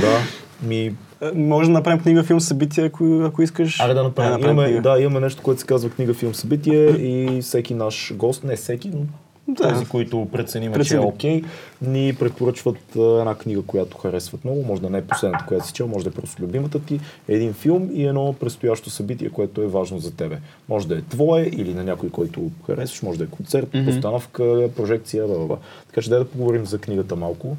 Да, 0.00 0.18
ми, 0.62 0.96
Може 1.34 1.68
да 1.68 1.72
направим 1.72 2.00
книга, 2.00 2.22
филм, 2.22 2.40
събитие, 2.40 2.84
ако, 2.84 3.22
ако 3.24 3.42
искаш. 3.42 3.80
Аре 3.80 3.94
да 3.94 4.02
направим. 4.02 4.32
Айде 4.32 4.44
имаме, 4.44 4.64
книга. 4.64 4.82
да, 4.82 5.00
имаме 5.00 5.20
нещо, 5.20 5.42
което 5.42 5.60
се 5.60 5.66
казва 5.66 5.90
книга, 5.90 6.14
филм, 6.14 6.34
събитие 6.34 6.88
и 6.88 7.42
всеки 7.42 7.74
наш 7.74 8.12
гост, 8.16 8.44
не 8.44 8.56
всеки, 8.56 8.90
но 8.94 9.00
Да. 9.48 9.68
тези, 9.68 9.86
които 9.86 10.28
преценим, 10.32 10.74
че 10.84 10.96
е 10.96 11.00
окей, 11.00 11.42
ни 11.82 12.16
препоръчват 12.18 12.78
една 12.96 13.34
книга, 13.34 13.62
която 13.62 13.96
харесват 13.98 14.44
много. 14.44 14.62
Може 14.62 14.82
да 14.82 14.90
не 14.90 14.98
е 14.98 15.02
последната, 15.02 15.44
която 15.48 15.66
си 15.66 15.72
чел, 15.72 15.86
може 15.88 16.04
да 16.04 16.10
е 16.10 16.12
просто 16.12 16.42
любимата 16.42 16.80
ти, 16.80 17.00
един 17.28 17.52
филм 17.52 17.90
и 17.92 18.06
едно 18.06 18.32
предстоящо 18.32 18.90
събитие, 18.90 19.30
което 19.30 19.62
е 19.62 19.66
важно 19.66 19.98
за 19.98 20.16
тебе. 20.16 20.38
Може 20.68 20.88
да 20.88 20.98
е 20.98 21.02
твое 21.02 21.42
или 21.52 21.74
на 21.74 21.84
някой, 21.84 22.10
който 22.10 22.50
харесваш, 22.66 23.02
може 23.02 23.18
да 23.18 23.24
е 23.24 23.28
концерт, 23.28 23.74
Мгм. 23.74 23.84
постановка, 23.86 24.68
прожекция, 24.76 25.26
бла. 25.26 25.56
Така 25.86 26.02
че 26.02 26.10
дай 26.10 26.18
да 26.18 26.28
поговорим 26.28 26.66
за 26.66 26.78
книгата 26.78 27.16
малко. 27.16 27.56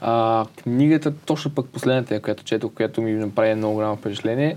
А, 0.00 0.46
книгата, 0.62 1.12
точно 1.26 1.50
пък 1.54 1.66
последната, 1.66 2.20
която 2.20 2.44
четох, 2.44 2.72
която 2.72 3.02
ми 3.02 3.12
направи 3.12 3.54
много 3.54 3.74
голямо 3.74 3.96
впечатление, 3.96 4.56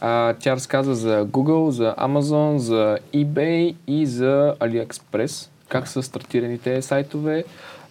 а, 0.00 0.34
тя 0.34 0.52
разказва 0.52 0.94
за 0.94 1.26
Google, 1.26 1.68
за 1.68 1.94
Amazon, 1.98 2.56
за 2.56 2.98
eBay 3.14 3.74
и 3.86 4.06
за 4.06 4.54
AliExpress. 4.60 5.48
Как 5.68 5.88
са 5.88 6.02
стартирани 6.02 6.58
тези 6.58 6.86
сайтове, 6.86 7.44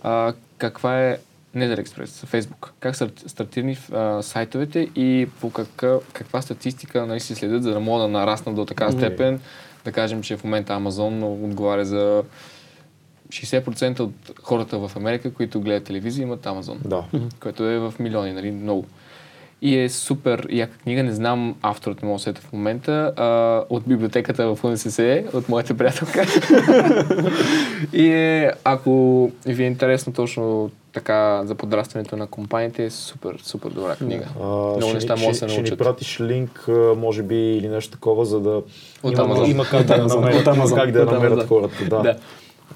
а, 0.03 0.33
каква 0.57 1.03
е 1.03 1.17
не 1.55 1.67
за 1.67 1.75
за 1.75 2.27
Facebook. 2.27 2.69
Как 2.79 2.95
са 2.95 3.09
стартирани 3.27 3.77
а, 3.93 4.21
сайтовете 4.21 4.79
и 4.95 5.27
по 5.41 5.49
какъв, 5.49 6.03
каква 6.13 6.41
статистика 6.41 7.05
нали, 7.05 7.19
си 7.19 7.35
следят, 7.35 7.63
за 7.63 7.73
да 7.73 7.79
могат 7.79 8.03
да 8.03 8.07
нараснат 8.19 8.55
до 8.55 8.65
такава 8.65 8.91
степен. 8.91 9.39
Да 9.85 9.91
кажем, 9.91 10.21
че 10.21 10.37
в 10.37 10.43
момента 10.43 10.73
Amazon 10.73 11.45
отговаря 11.45 11.85
за 11.85 12.23
60% 13.29 13.99
от 13.99 14.13
хората 14.43 14.79
в 14.79 14.91
Америка, 14.95 15.33
които 15.33 15.61
гледат 15.61 15.83
телевизия, 15.83 16.23
имат 16.23 16.45
Amazon 16.45 16.77
Да. 16.85 17.03
което 17.39 17.63
е 17.63 17.79
в 17.79 17.93
милиони, 17.99 18.33
нали, 18.33 18.51
много. 18.51 18.85
И 19.61 19.79
е 19.79 19.89
супер 19.89 20.47
яка 20.49 20.77
книга, 20.77 21.03
не 21.03 21.11
знам 21.13 21.55
авторът 21.61 22.01
не 22.01 22.07
мога 22.07 22.17
да 22.17 22.23
сета 22.23 22.41
в 22.41 22.53
момента, 22.53 23.13
а, 23.15 23.25
от 23.69 23.83
библиотеката 23.87 24.55
в 24.55 24.63
УНСС, 24.63 25.23
от 25.33 25.49
моята 25.49 25.77
приятелка. 25.77 26.25
и 27.93 28.07
е, 28.07 28.51
ако 28.63 28.91
ви 29.45 29.63
е 29.63 29.67
интересно 29.67 30.13
точно 30.13 30.71
така 30.93 31.41
за 31.45 31.55
подрастването 31.55 32.17
на 32.17 32.27
компаниите, 32.27 32.85
е 32.85 32.89
супер, 32.89 33.37
супер 33.43 33.69
добра 33.69 33.95
книга. 33.95 34.25
А, 34.41 34.45
Много 34.45 34.81
ще, 34.81 34.93
неща 34.93 35.15
ни- 35.15 35.21
могат 35.21 35.33
да 35.33 35.37
ще, 35.37 35.45
се 35.45 35.49
ще 35.49 35.61
ни 35.61 35.61
научат. 35.61 35.79
пратиш 35.79 36.19
линк, 36.21 36.67
може 36.97 37.23
би, 37.23 37.35
или 37.35 37.67
нещо 37.67 37.91
такова, 37.91 38.25
за 38.25 38.39
да... 38.39 38.61
От 39.03 39.13
има, 39.13 39.13
Amazon. 39.13 39.51
има 39.51 39.65
как 39.65 39.83
да 39.83 39.93
От 39.95 39.99
Amazon. 40.01 40.15
намерят, 40.15 40.45
Amazon. 40.45 40.75
как 40.75 40.91
да 40.91 41.05
намерят 41.05 41.47
хората. 41.47 41.85
Да. 41.89 42.01
Да. 42.01 42.17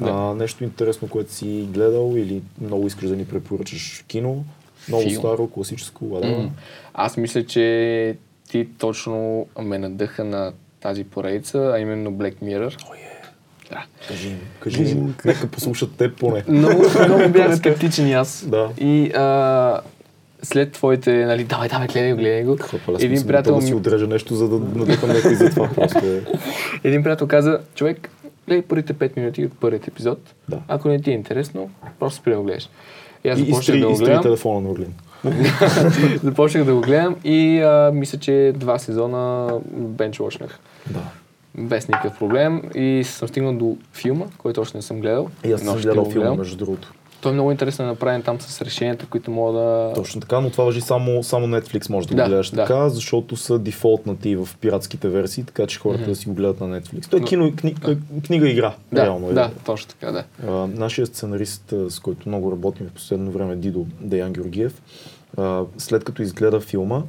А, 0.02 0.34
нещо 0.36 0.64
интересно, 0.64 1.08
което 1.08 1.34
си 1.34 1.68
гледал 1.74 2.14
или 2.16 2.42
много 2.62 2.88
искаш 2.88 3.10
да 3.10 3.16
ни 3.16 3.26
препоръчаш 3.26 4.04
кино, 4.08 4.44
много 4.88 5.04
Филм. 5.04 5.16
старо, 5.20 5.48
класическо, 5.48 6.06
М. 6.06 6.12
whatever. 6.12 6.50
Аз 6.94 7.18
мисля, 7.18 7.46
че 7.46 8.16
ти 8.50 8.68
точно 8.80 9.46
ме 9.62 9.78
надъха 9.78 10.24
на 10.24 10.52
тази 10.80 11.04
поредица, 11.04 11.72
а 11.76 11.80
именно 11.80 12.12
Black 12.12 12.36
Mirror. 12.44 12.78
Да. 13.70 13.84
Кажи 14.08 14.28
им, 14.28 14.40
кажи 14.60 14.84
им, 14.84 15.16
нека 15.26 15.48
послушат 15.48 15.96
теб 15.96 16.20
поне. 16.20 16.44
Много, 16.48 16.84
много 17.08 17.30
бях 17.34 17.58
скептичен 17.58 18.08
и 18.08 18.14
аз. 18.14 18.46
Да. 18.48 18.70
И 18.78 19.12
а, 19.16 19.80
след 20.44 20.72
твоите, 20.72 21.26
нали, 21.26 21.44
давай, 21.44 21.70
давай, 21.70 21.88
гледай 21.88 22.12
го, 22.12 22.18
гледай 22.18 22.44
го. 22.44 22.58
Хапа, 22.58 22.98
Един 23.00 23.28
приятел 23.28 23.56
да 23.56 23.62
си 23.62 23.74
отрежа 23.74 24.08
нещо, 24.08 24.36
за 24.36 24.50
да 24.50 24.60
надъхам 24.60 25.10
някой 25.10 25.36
за 25.36 25.50
това. 25.50 25.70
Просто 25.76 26.06
е. 26.06 26.22
Един 26.84 27.04
приятел 27.04 27.28
каза, 27.28 27.60
човек, 27.76 28.10
гледай 28.48 28.62
първите 28.62 28.94
5 28.94 29.18
минути 29.18 29.46
от 29.46 29.60
първият 29.60 29.88
епизод. 29.88 30.34
Да. 30.50 30.60
Ако 30.68 30.88
не 30.88 31.02
ти 31.02 31.12
е 31.12 31.14
интересно, 31.14 31.70
просто 32.00 32.18
спри 32.20 32.36
да 32.36 32.42
гледаш. 32.42 32.70
И 33.24 33.30
аз 33.30 33.40
започнах 33.40 33.80
да 33.80 33.88
го 33.88 33.96
гледам. 33.98 34.24
телефона 34.24 34.62
на 34.62 34.70
Орлин. 34.70 34.94
започнах 36.24 36.64
да 36.64 36.74
го 36.74 36.82
гледам 36.82 37.16
и 37.24 37.62
а, 37.62 37.92
мисля, 37.94 38.20
че 38.20 38.54
два 38.56 38.80
сезона 38.80 39.50
бенчвошнах. 39.72 40.60
Да. 40.90 41.00
Без 41.58 41.88
никакъв 41.88 42.20
проблем. 42.20 42.62
И 42.76 43.04
съм 43.04 43.28
стигнал 43.28 43.54
до 43.54 43.78
филма, 43.94 44.26
който 44.38 44.62
още 44.62 44.78
не 44.78 44.82
съм 44.82 45.00
гледал. 45.00 45.30
И 45.46 45.52
аз 45.52 45.62
съм 45.62 45.78
гледал 45.78 46.12
филма, 46.12 46.36
между 46.36 46.58
другото. 46.58 46.94
Той 47.22 47.32
е 47.32 47.34
много 47.34 47.52
интересно 47.52 47.86
направен 47.86 48.22
там 48.22 48.42
с 48.42 48.62
решенията, 48.62 49.06
които 49.06 49.32
мога 49.32 49.60
да... 49.60 49.92
Точно 49.96 50.22
така, 50.22 50.42
но 50.42 50.50
това 50.50 50.64
въжи 50.64 50.82
само, 50.82 51.24
само 51.24 51.48
Netflix 51.48 51.90
може 51.90 52.08
да, 52.08 52.16
Да, 52.16 52.24
го 52.24 52.30
гледаш 52.30 52.50
да. 52.50 52.56
така, 52.56 52.90
защото 52.90 53.36
са 53.38 53.60
дефолтнати 53.60 54.36
в 54.36 54.50
пиратските 54.62 55.10
версии, 55.10 55.44
така 55.44 55.68
че 55.68 55.80
хората 55.80 56.06
да 56.06 56.16
си 56.16 56.28
го 56.28 56.34
гледат 56.34 56.62
на 56.62 56.82
Netflix. 56.82 57.10
Той 57.10 57.20
е 57.20 57.22
Но- 57.22 57.28
кино, 57.28 57.52
кни, 57.56 57.76
книга 58.28 58.48
и 58.48 58.52
игра, 58.52 58.76
Да, 58.92 59.04
реално 59.06 59.30
е. 59.30 59.34
да, 59.34 59.52
точно 59.66 59.90
така, 59.90 60.12
да. 60.12 60.24
А, 60.48 60.52
нашия 60.68 61.06
сценарист, 61.08 61.74
с 61.90 62.00
който 62.00 62.30
много 62.30 62.52
работим 62.52 62.88
в 62.88 62.94
последно 62.94 63.32
време, 63.32 63.56
Дидо 63.56 63.86
Деян 64.02 64.34
Георгиев, 64.34 64.82
а, 65.38 65.64
след 65.78 66.04
като 66.04 66.22
изгледа 66.22 66.60
филма, 66.60 67.04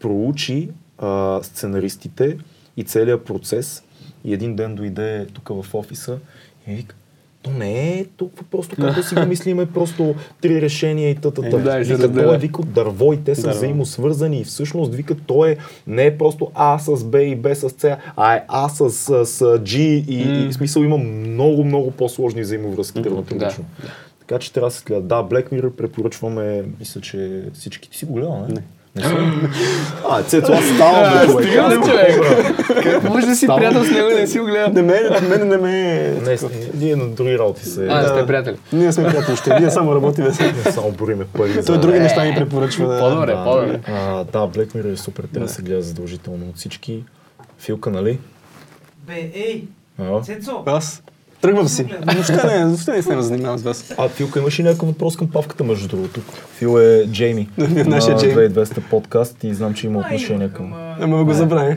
проучи 0.00 0.68
а, 0.98 1.40
сценаристите 1.42 2.38
и 2.76 2.84
целият 2.84 3.24
процес 3.24 3.82
и 4.24 4.34
един 4.34 4.56
ден 4.56 4.74
дойде 4.74 5.26
тук 5.32 5.48
в 5.48 5.74
офиса 5.74 6.18
и 6.66 6.74
вика, 6.74 6.94
то 7.42 7.50
не 7.50 7.98
е 7.98 8.04
толкова 8.04 8.44
просто, 8.50 8.76
както 8.76 9.02
си 9.02 9.14
го 9.14 9.26
мислиме, 9.26 9.66
просто 9.66 10.14
три 10.40 10.60
решения 10.60 11.10
и 11.10 11.14
тата. 11.14 11.46
Е, 11.46 11.50
да, 11.50 11.78
вика, 11.78 12.12
той 12.12 12.34
е 12.34 12.38
вика 12.38 12.60
от 12.60 12.72
дърво 12.72 13.12
и 13.12 13.24
те 13.24 13.34
са 13.34 13.42
Дърво. 13.42 13.56
взаимосвързани 13.56 14.40
и 14.40 14.44
всъщност 14.44 14.94
вика, 14.94 15.14
той 15.26 15.50
е 15.50 15.56
не 15.86 16.06
е 16.06 16.18
просто 16.18 16.50
А 16.54 16.78
с 16.78 17.04
Б 17.04 17.22
и 17.22 17.36
Б 17.36 17.54
с 17.54 17.70
С, 17.70 17.96
а 18.16 18.34
е 18.34 18.44
А 18.48 18.68
с, 18.68 18.90
с, 18.90 19.26
с 19.26 19.44
G 19.58 19.76
и, 19.78 20.44
и 20.44 20.48
в 20.48 20.54
смисъл 20.54 20.82
има 20.82 20.98
много, 20.98 21.64
много 21.64 21.90
по-сложни 21.90 22.42
взаимовръзки 22.42 23.02
драматургично. 23.02 23.64
Така 24.20 24.38
че 24.38 24.52
трябва 24.52 24.68
да 24.68 24.74
се 24.74 24.84
гледа. 24.84 25.00
Да, 25.00 25.14
Black 25.14 25.52
Mirror 25.52 25.70
препоръчваме, 25.70 26.64
мисля, 26.80 27.00
че 27.00 27.42
всички 27.54 27.90
ти 27.90 27.98
си 27.98 28.04
го 28.04 28.14
гледал, 28.14 28.46
не? 28.48 28.54
Не. 28.54 28.62
Не 28.96 29.02
съм. 29.02 29.50
А, 30.10 30.22
Цецо, 30.22 30.52
аз 30.52 30.64
ставам 30.66 31.20
бе, 31.20 31.26
човек. 31.26 31.46
Стига, 31.46 31.68
бе, 31.68 31.74
човек. 31.76 33.02
Може 33.04 33.26
да 33.26 33.36
си 33.36 33.46
приятел 33.48 33.84
с 33.84 33.90
него 33.90 34.08
и 34.08 34.14
не 34.14 34.26
си 34.26 34.38
го 34.38 34.46
гледам. 34.46 34.72
Не 34.72 34.82
ме, 34.82 34.94
мен 35.28 35.48
не 35.48 35.56
ме... 35.56 35.70
Не, 36.20 36.36
ние 36.74 36.96
на 36.96 37.06
други 37.06 37.38
работи 37.38 37.64
се. 37.64 37.84
А, 37.84 38.02
Да. 38.02 38.08
сте 38.08 38.26
приятели. 38.26 38.56
Ние 38.72 38.92
сме 38.92 39.04
приятели, 39.04 39.36
ще 39.36 39.60
ние 39.60 39.70
само 39.70 39.94
работим. 39.94 40.24
Не 40.64 40.72
само 40.72 40.90
бориме 40.90 41.24
пари. 41.26 41.52
Той 41.54 41.62
за- 41.64 41.78
други 41.78 41.98
неща 41.98 42.24
ни 42.24 42.34
препоръчва. 42.34 42.88
Да. 42.88 42.98
По-добре, 43.00 43.26
Да, 43.26 43.44
по-добре. 43.44 43.80
А, 43.86 44.24
да, 44.24 44.38
Black 44.38 44.66
Mirror 44.66 44.92
е 44.92 44.96
супер, 44.96 45.24
трябва 45.24 45.46
да 45.46 45.52
се 45.52 45.62
гледа 45.62 45.82
задължително 45.82 46.46
от 46.46 46.56
всички. 46.56 47.04
Филка, 47.58 47.90
нали? 47.90 48.18
Бе, 48.98 49.30
ей, 49.34 49.64
Цецо! 50.22 50.62
Аз 50.66 51.02
тръгвам 51.40 51.68
си. 51.68 51.86
Въобще 52.14 52.46
не, 52.46 52.64
въобще 52.64 52.92
не 52.92 53.02
се 53.02 53.22
занимавам 53.22 53.58
с 53.58 53.62
вас. 53.62 53.94
а 53.98 54.08
Филка, 54.08 54.38
имаш 54.38 54.58
ли 54.58 54.62
някакъв 54.62 54.88
въпрос 54.88 55.16
към 55.16 55.30
Павката, 55.30 55.64
между 55.64 55.88
другото? 55.88 56.20
Фил 56.54 56.78
е 56.78 57.06
Джейми. 57.06 57.48
Нашия 57.58 58.14
на 58.14 58.20
Джейми. 58.20 58.34
2200 58.34 58.80
подкаст 58.90 59.44
и 59.44 59.54
знам, 59.54 59.74
че 59.74 59.86
има 59.86 59.98
отношение 59.98 60.48
към... 60.48 60.72
Ама 61.00 61.24
го 61.24 61.32
забрави. 61.32 61.76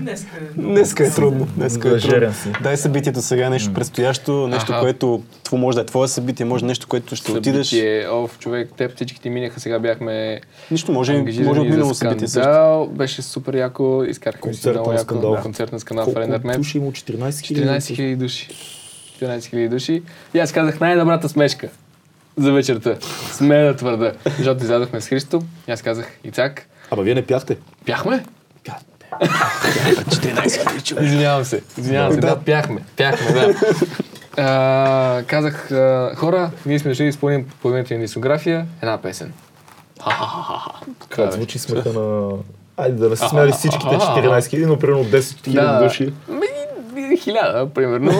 Днеска 0.55 1.03
е 1.03 1.07
е 1.07 1.11
трудно. 1.11 1.47
Днеска 1.55 1.89
е 1.89 1.99
трудно. 1.99 2.33
Си. 2.33 2.51
Дай 2.63 2.77
събитието 2.77 3.21
сега, 3.21 3.49
нещо 3.49 3.73
предстоящо, 3.73 4.47
нещо, 4.47 4.73
което 4.81 5.23
може 5.51 5.75
да 5.75 5.81
е 5.81 5.85
твое 5.85 6.07
събитие, 6.07 6.45
може 6.45 6.65
нещо, 6.65 6.87
което 6.87 7.15
ще 7.15 7.31
отидеш. 7.31 7.67
Събитие, 7.67 8.07
Оф, 8.09 8.39
човек, 8.39 8.69
теб 8.77 8.95
всички 8.95 9.21
ти 9.21 9.29
минаха, 9.29 9.59
сега 9.59 9.79
бяхме 9.79 10.41
Нищо 10.71 10.91
може, 10.91 11.13
може 11.43 11.59
от 11.59 11.69
минало 11.69 11.93
събитие 11.93 12.27
също. 12.27 12.89
Беше 12.91 13.21
супер 13.21 13.53
яко, 13.53 14.03
изкарахме 14.07 14.53
си 14.53 14.69
много 14.69 14.91
яко. 14.91 15.03
скандал. 15.03 15.37
Концерт 15.41 15.71
на 15.71 15.79
скандал 15.79 16.03
в 16.03 16.05
Колко 16.05 16.19
Рендермет. 16.19 16.57
души 16.57 16.77
има? 16.77 16.91
14 16.91 17.29
14 17.29 17.77
000 17.77 18.15
души. 18.15 18.47
14 19.21 19.37
000 19.37 19.69
души. 19.69 20.03
И 20.33 20.39
аз 20.39 20.51
казах 20.51 20.79
най-добрата 20.79 21.29
смешка 21.29 21.69
за 22.37 22.51
вечерта. 22.51 22.95
Смея 23.31 23.65
да 23.65 23.75
твърда. 23.75 24.11
Защото 24.37 24.63
излязохме 24.63 25.01
с 25.01 25.07
Христо. 25.07 25.41
И 25.67 25.71
аз 25.71 25.81
казах, 25.81 26.11
Ицак, 26.23 26.67
Ама 26.91 27.03
вие 27.03 27.15
не 27.15 27.25
пяхте. 27.25 27.57
пяхме? 27.85 28.25
Извинявам 31.01 31.45
се. 31.45 31.61
Извинявам 31.77 32.13
се. 32.13 32.19
Да, 32.19 32.39
пяхме. 32.39 32.81
Пяхме, 32.97 33.31
да. 33.31 33.53
А, 34.37 35.23
казах, 35.27 35.71
а, 35.71 36.11
хора, 36.15 36.51
ние 36.65 36.79
сме 36.79 36.91
дошли 36.91 37.03
да 37.03 37.09
изпълним 37.09 37.45
половината 37.61 37.93
ни 37.93 37.99
дискография, 37.99 38.65
една 38.81 38.97
песен. 38.97 39.33
Това 41.09 41.31
звучи 41.31 41.59
смеха 41.59 41.93
на... 41.93 42.31
Айде 42.77 42.97
да 42.97 43.09
не 43.09 43.15
се 43.15 43.27
смяли 43.27 43.51
всичките 43.57 43.85
14 43.85 44.49
хиляди, 44.49 44.65
но 44.65 44.79
примерно 44.79 45.05
10 45.05 45.19
000 45.19 45.83
души. 45.83 46.13
Ми, 46.27 46.47
хиляда, 47.17 47.69
примерно. 47.69 48.11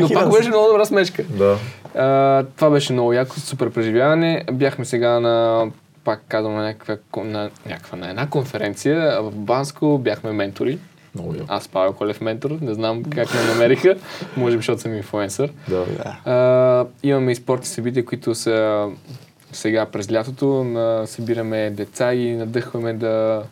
Но 0.00 0.08
пак 0.14 0.32
беше 0.32 0.48
много 0.48 0.68
добра 0.68 0.84
смешка. 0.84 1.22
Да. 1.22 1.58
А, 1.94 2.44
това 2.56 2.70
беше 2.70 2.92
много 2.92 3.12
яко, 3.12 3.40
супер 3.40 3.70
преживяване. 3.70 4.44
Бяхме 4.52 4.84
сега 4.84 5.20
на, 5.20 5.66
пак 6.04 6.22
казвам, 6.28 6.54
на 6.54 6.62
някаква, 6.62 6.96
на, 7.24 7.50
някаква, 7.66 7.98
на 7.98 8.10
една 8.10 8.28
конференция 8.30 9.22
в 9.22 9.30
Банско, 9.30 9.98
бяхме 9.98 10.32
ментори. 10.32 10.78
Много 11.14 11.34
яко. 11.34 11.46
Аз 11.48 11.68
Павел 11.68 11.92
Колев 11.92 12.20
ментор, 12.20 12.50
не 12.60 12.74
знам 12.74 13.02
как 13.04 13.34
ме 13.34 13.40
намериха, 13.52 13.96
може 14.36 14.56
би 14.56 14.58
защото 14.58 14.82
съм 14.82 14.96
инфлуенсър. 14.96 15.52
Да. 15.68 15.84
А, 16.24 16.86
имаме 17.02 17.32
и 17.32 17.34
спортни 17.34 17.66
събития, 17.66 18.04
които 18.04 18.34
са 18.34 18.88
сега 19.52 19.86
през 19.86 20.12
лятото. 20.12 20.46
На, 20.46 21.06
събираме 21.06 21.70
деца 21.70 22.14
и 22.14 22.32
надъхваме 22.32 22.92
да, 22.92 23.42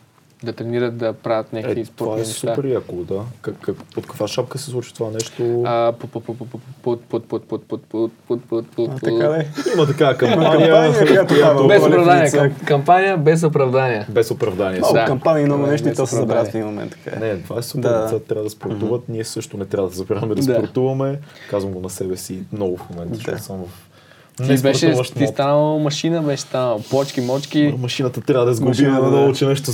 да 0.43 0.53
тренират, 0.53 0.97
да 0.97 1.13
правят 1.13 1.53
някакви 1.53 1.81
Е, 1.81 1.85
спортни 1.85 1.97
това 1.97 2.15
е 2.15 2.19
неща. 2.19 2.55
супер 2.55 2.67
яко, 2.67 2.95
да. 2.95 3.21
Как, 3.41 3.55
как, 3.55 3.75
под 3.85 4.07
каква 4.07 4.27
шапка 4.27 4.57
се 4.57 4.69
случва 4.69 4.93
това 4.93 5.09
нещо? 5.09 5.63
А, 5.65 5.91
под, 5.91 6.11
под, 6.11 6.25
под, 6.25 6.37
под, 6.37 6.49
под, 6.49 6.61
под, 6.81 7.23
под, 7.25 7.43
под, 7.43 7.63
под, 7.63 7.81
под, 7.81 7.81
под, 8.27 8.45
под, 8.47 8.65
под, 8.67 9.01
така 9.01 9.35
е. 9.35 9.45
Има 9.75 9.87
такава 9.87 10.17
кампания, 10.17 10.93
кампания, 11.07 11.67
Без 11.67 11.83
оправдание. 11.83 12.55
Кампания 12.65 13.17
без 13.17 13.43
оправдание. 13.43 14.05
без 14.09 14.31
оправдание. 14.31 14.79
Много 14.79 14.93
Да. 14.93 15.05
кампании, 15.05 15.45
много 15.45 15.63
Да, 15.63 15.71
неща 15.71 15.89
и 15.89 15.93
то 15.93 16.07
се 16.07 16.15
забравят 16.15 16.47
в 16.47 16.55
един 16.55 16.65
момент. 16.65 16.95
Така 17.03 17.17
е. 17.17 17.27
Не, 17.27 17.37
това 17.37 17.59
е 17.59 17.63
супер. 17.63 17.81
Да. 17.81 18.01
Децата 18.01 18.25
трябва 18.25 18.43
да 18.43 18.49
спортуват. 18.49 19.09
Ние 19.09 19.23
също 19.23 19.57
не 19.57 19.65
трябва 19.65 19.89
да 19.89 19.95
забравяме 19.95 20.35
да 20.35 20.41
Да. 20.43 20.53
спортуваме. 20.53 21.19
Казвам 21.49 21.73
го 21.73 21.79
на 21.79 21.89
себе 21.89 22.17
си 22.17 22.43
много 22.51 22.77
в 22.77 22.89
момента, 22.89 23.15
защото 23.15 23.39
съм 23.39 23.57
в 23.57 23.90
Ти 24.47 24.61
беше, 24.61 24.93
ти 25.17 25.27
станал 25.27 25.79
машина, 25.79 26.21
беше 26.21 26.41
станал 26.41 26.81
плочки, 26.89 27.21
мочки. 27.21 27.73
Машината 27.77 28.21
трябва 28.21 28.45
да 28.45 28.53
сгуби 28.53 28.69
Машина, 28.69 29.01
да. 29.01 29.01
надолу, 29.01 29.33
че 29.33 29.45
нещо. 29.45 29.71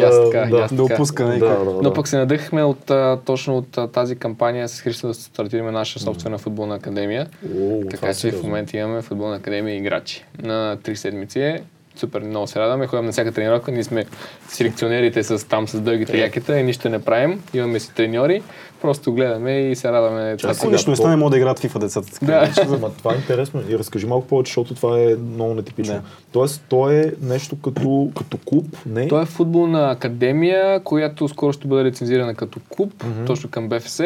И 0.00 0.04
аз 0.04 0.16
така, 0.24 0.46
и 0.46 0.50
да. 0.50 0.58
аз 0.58 0.74
Да 0.74 0.84
опуска, 0.84 1.24
Да, 1.24 1.30
не? 1.30 1.38
да, 1.38 1.58
Но 1.64 1.80
да. 1.82 1.92
пък 1.94 2.08
се 2.08 2.16
надъхахме 2.18 2.62
от, 2.62 2.90
точно 3.24 3.56
от 3.56 3.92
тази 3.92 4.16
кампания 4.16 4.68
с 4.68 4.80
Христо 4.80 5.06
да 5.06 5.14
стартираме 5.14 5.70
наша 5.70 5.98
собствена 5.98 6.38
футболна 6.38 6.74
академия. 6.74 7.26
О, 7.60 7.80
Така 7.90 8.08
е 8.08 8.14
че 8.14 8.30
в 8.32 8.42
момента 8.42 8.76
имаме 8.76 9.02
футболна 9.02 9.36
академия 9.36 9.74
и 9.74 9.78
играчи. 9.78 10.24
На 10.42 10.76
три 10.82 10.96
седмици 10.96 11.40
е. 11.40 11.62
Супер, 11.98 12.20
много 12.20 12.46
се 12.46 12.60
радваме. 12.60 12.86
Ходим 12.86 13.04
на 13.04 13.12
всяка 13.12 13.32
тренировка. 13.32 13.72
Ние 13.72 13.84
сме 13.84 14.04
селекционерите 14.48 15.22
с, 15.22 15.48
там 15.48 15.68
с 15.68 15.80
дългите 15.80 16.16
Е. 16.16 16.20
якета 16.20 16.60
и 16.60 16.62
нищо 16.62 16.88
не 16.88 16.98
правим. 16.98 17.42
Имаме 17.54 17.80
си 17.80 17.94
треньори. 17.94 18.42
Просто 18.82 19.12
гледаме 19.12 19.60
и 19.60 19.76
се 19.76 19.92
радваме. 19.92 20.36
Това 20.36 20.52
Ако 20.52 20.70
нищо 20.70 20.90
не 20.90 20.96
стане, 20.96 21.16
могат 21.16 21.30
да 21.30 21.36
играят 21.36 21.60
FIFA 21.60 21.78
децата. 21.78 22.12
така. 22.12 22.26
Да. 22.26 22.50
Ама 22.74 22.90
това 22.90 23.12
е 23.14 23.16
интересно 23.16 23.62
и 23.68 23.78
разкажи 23.78 24.06
малко 24.06 24.26
повече, 24.26 24.50
защото 24.50 24.74
това 24.74 25.00
е 25.00 25.16
много 25.34 25.54
нетипично. 25.54 25.94
Да. 25.94 26.02
Тоест, 26.32 26.64
то 26.68 26.90
е 26.90 27.12
нещо 27.22 27.56
като, 27.60 28.10
като 28.18 28.38
клуб, 28.44 28.76
не? 28.86 29.08
Той 29.08 29.22
е 29.22 29.26
футболна 29.26 29.90
академия, 29.90 30.80
която 30.80 31.28
скоро 31.28 31.52
ще 31.52 31.68
бъде 31.68 31.84
лицензирана 31.84 32.34
като 32.34 32.60
клуб, 32.68 33.04
точно 33.26 33.50
към 33.50 33.68
БФС. 33.68 34.00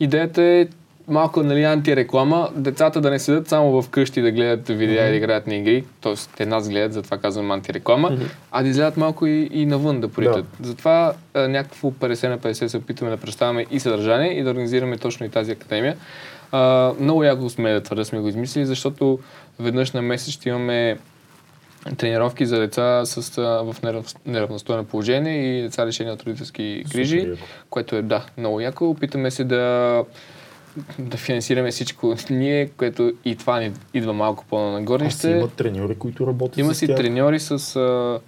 Идеята 0.00 0.42
е 0.42 0.66
малко 1.10 1.42
нали, 1.42 1.64
антиреклама, 1.64 2.48
децата 2.54 3.00
да 3.00 3.10
не 3.10 3.18
седят 3.18 3.48
само 3.48 3.82
в 3.82 3.88
къщи 3.88 4.22
да 4.22 4.30
гледат 4.30 4.68
видеа 4.68 5.06
и 5.06 5.10
да 5.10 5.16
играят 5.16 5.46
на 5.46 5.54
игри, 5.54 5.84
т.е. 6.00 6.14
те 6.36 6.46
нас 6.46 6.68
гледат, 6.68 6.92
затова 6.92 7.18
казвам 7.18 7.50
антиреклама, 7.50 8.18
а 8.52 8.62
да 8.62 8.68
излязат 8.68 8.96
малко 8.96 9.26
и, 9.26 9.48
и 9.52 9.66
навън 9.66 10.00
да 10.00 10.08
поритат. 10.08 10.44
Затова 10.62 11.12
а, 11.34 11.48
някакво 11.48 11.90
50 11.90 12.28
на 12.28 12.38
50 12.38 12.66
се 12.66 12.76
опитваме 12.76 13.10
да 13.10 13.16
представяме 13.16 13.66
и 13.70 13.80
съдържание 13.80 14.38
и 14.38 14.42
да 14.42 14.50
организираме 14.50 14.98
точно 14.98 15.26
и 15.26 15.28
тази 15.28 15.52
академия. 15.52 15.96
А, 16.52 16.92
много 17.00 17.24
яко 17.24 17.50
сме 17.50 17.72
да 17.72 17.80
твърда 17.80 18.04
сме 18.04 18.20
го 18.20 18.28
измислили, 18.28 18.66
защото 18.66 19.18
веднъж 19.58 19.92
на 19.92 20.02
месец 20.02 20.34
ще 20.34 20.48
имаме 20.48 20.98
тренировки 21.96 22.46
за 22.46 22.58
деца 22.58 23.04
с, 23.04 23.38
а, 23.38 23.42
в 23.42 23.76
нерав- 23.82 24.16
неравностойно 24.26 24.84
положение 24.84 25.58
и 25.58 25.62
деца 25.62 25.86
лишени 25.86 26.10
от 26.10 26.22
родителски 26.22 26.84
грижи, 26.92 27.30
което 27.70 27.96
е 27.96 28.02
да, 28.02 28.24
много 28.38 28.60
яко. 28.60 28.90
Опитаме 28.90 29.30
се 29.30 29.44
да, 29.44 30.04
да 30.98 31.16
финансираме 31.16 31.70
всичко 31.70 32.14
ние, 32.30 32.68
което 32.68 33.12
и 33.24 33.36
това 33.36 33.60
ни 33.60 33.72
идва 33.94 34.12
малко 34.12 34.40
а 34.40 34.44
си 34.44 34.50
по-нагорнище. 34.50 35.30
има 35.30 35.48
треньори, 35.48 35.94
които 35.94 36.26
работят 36.26 36.58
Има 36.58 36.74
си 36.74 36.86
тях. 36.86 36.96
треньори 36.96 37.40
с 37.40 37.76
а, 37.76 38.20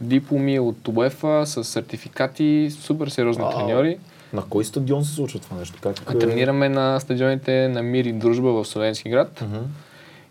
дипломи 0.00 0.58
от 0.58 0.88
УЕФА, 0.88 1.42
с 1.46 1.64
сертификати, 1.64 2.70
супер 2.80 3.08
сериозни 3.08 3.44
треньори. 3.56 3.98
На 4.32 4.42
кой 4.42 4.64
стадион 4.64 5.04
се 5.04 5.14
случва 5.14 5.38
това 5.40 5.56
нещо? 5.56 5.78
Как, 5.82 5.96
А 6.06 6.18
Тренираме 6.18 6.68
на 6.68 7.00
стадионите 7.00 7.68
на 7.68 7.82
Мир 7.82 8.04
и 8.04 8.12
Дружба 8.12 8.52
в 8.52 8.64
Словенски 8.64 9.10
град. 9.10 9.42
Мгм. 9.42 9.58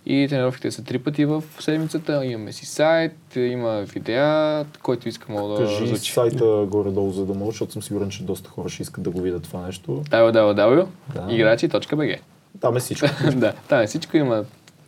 И 0.06 0.28
тренировките 0.30 0.72
са 0.72 0.84
три 0.84 1.00
пъти 1.00 1.26
в 1.26 1.44
седмицата. 1.60 2.26
Имаме 2.26 2.52
си 2.52 2.66
сайт, 2.66 3.36
има 3.36 3.82
видеа, 3.82 4.66
който 4.84 5.10
иска 5.10 5.32
мога 5.32 5.54
да 5.54 5.60
Кажи 5.66 5.82
разучи. 5.82 6.14
сайта 6.14 6.66
горе-долу, 6.68 7.12
за 7.12 7.26
да 7.26 7.34
може, 7.34 7.52
защото 7.52 7.74
съм 7.74 7.84
сигурен, 7.84 8.10
че 8.10 8.24
доста 8.24 8.50
хора 8.50 8.70
ще 8.70 8.82
искат 8.82 9.04
да 9.04 9.10
го 9.10 9.22
видят 9.22 9.44
това 9.44 9.66
нещо. 9.66 10.04
www.играчи.bg 10.10 12.20
Там 12.62 12.78
е 12.78 12.80
всичко. 12.80 13.08
Да, 13.36 13.54
там 13.68 13.82
е 13.82 13.88
всичко. 13.88 14.18
Има 14.18 14.44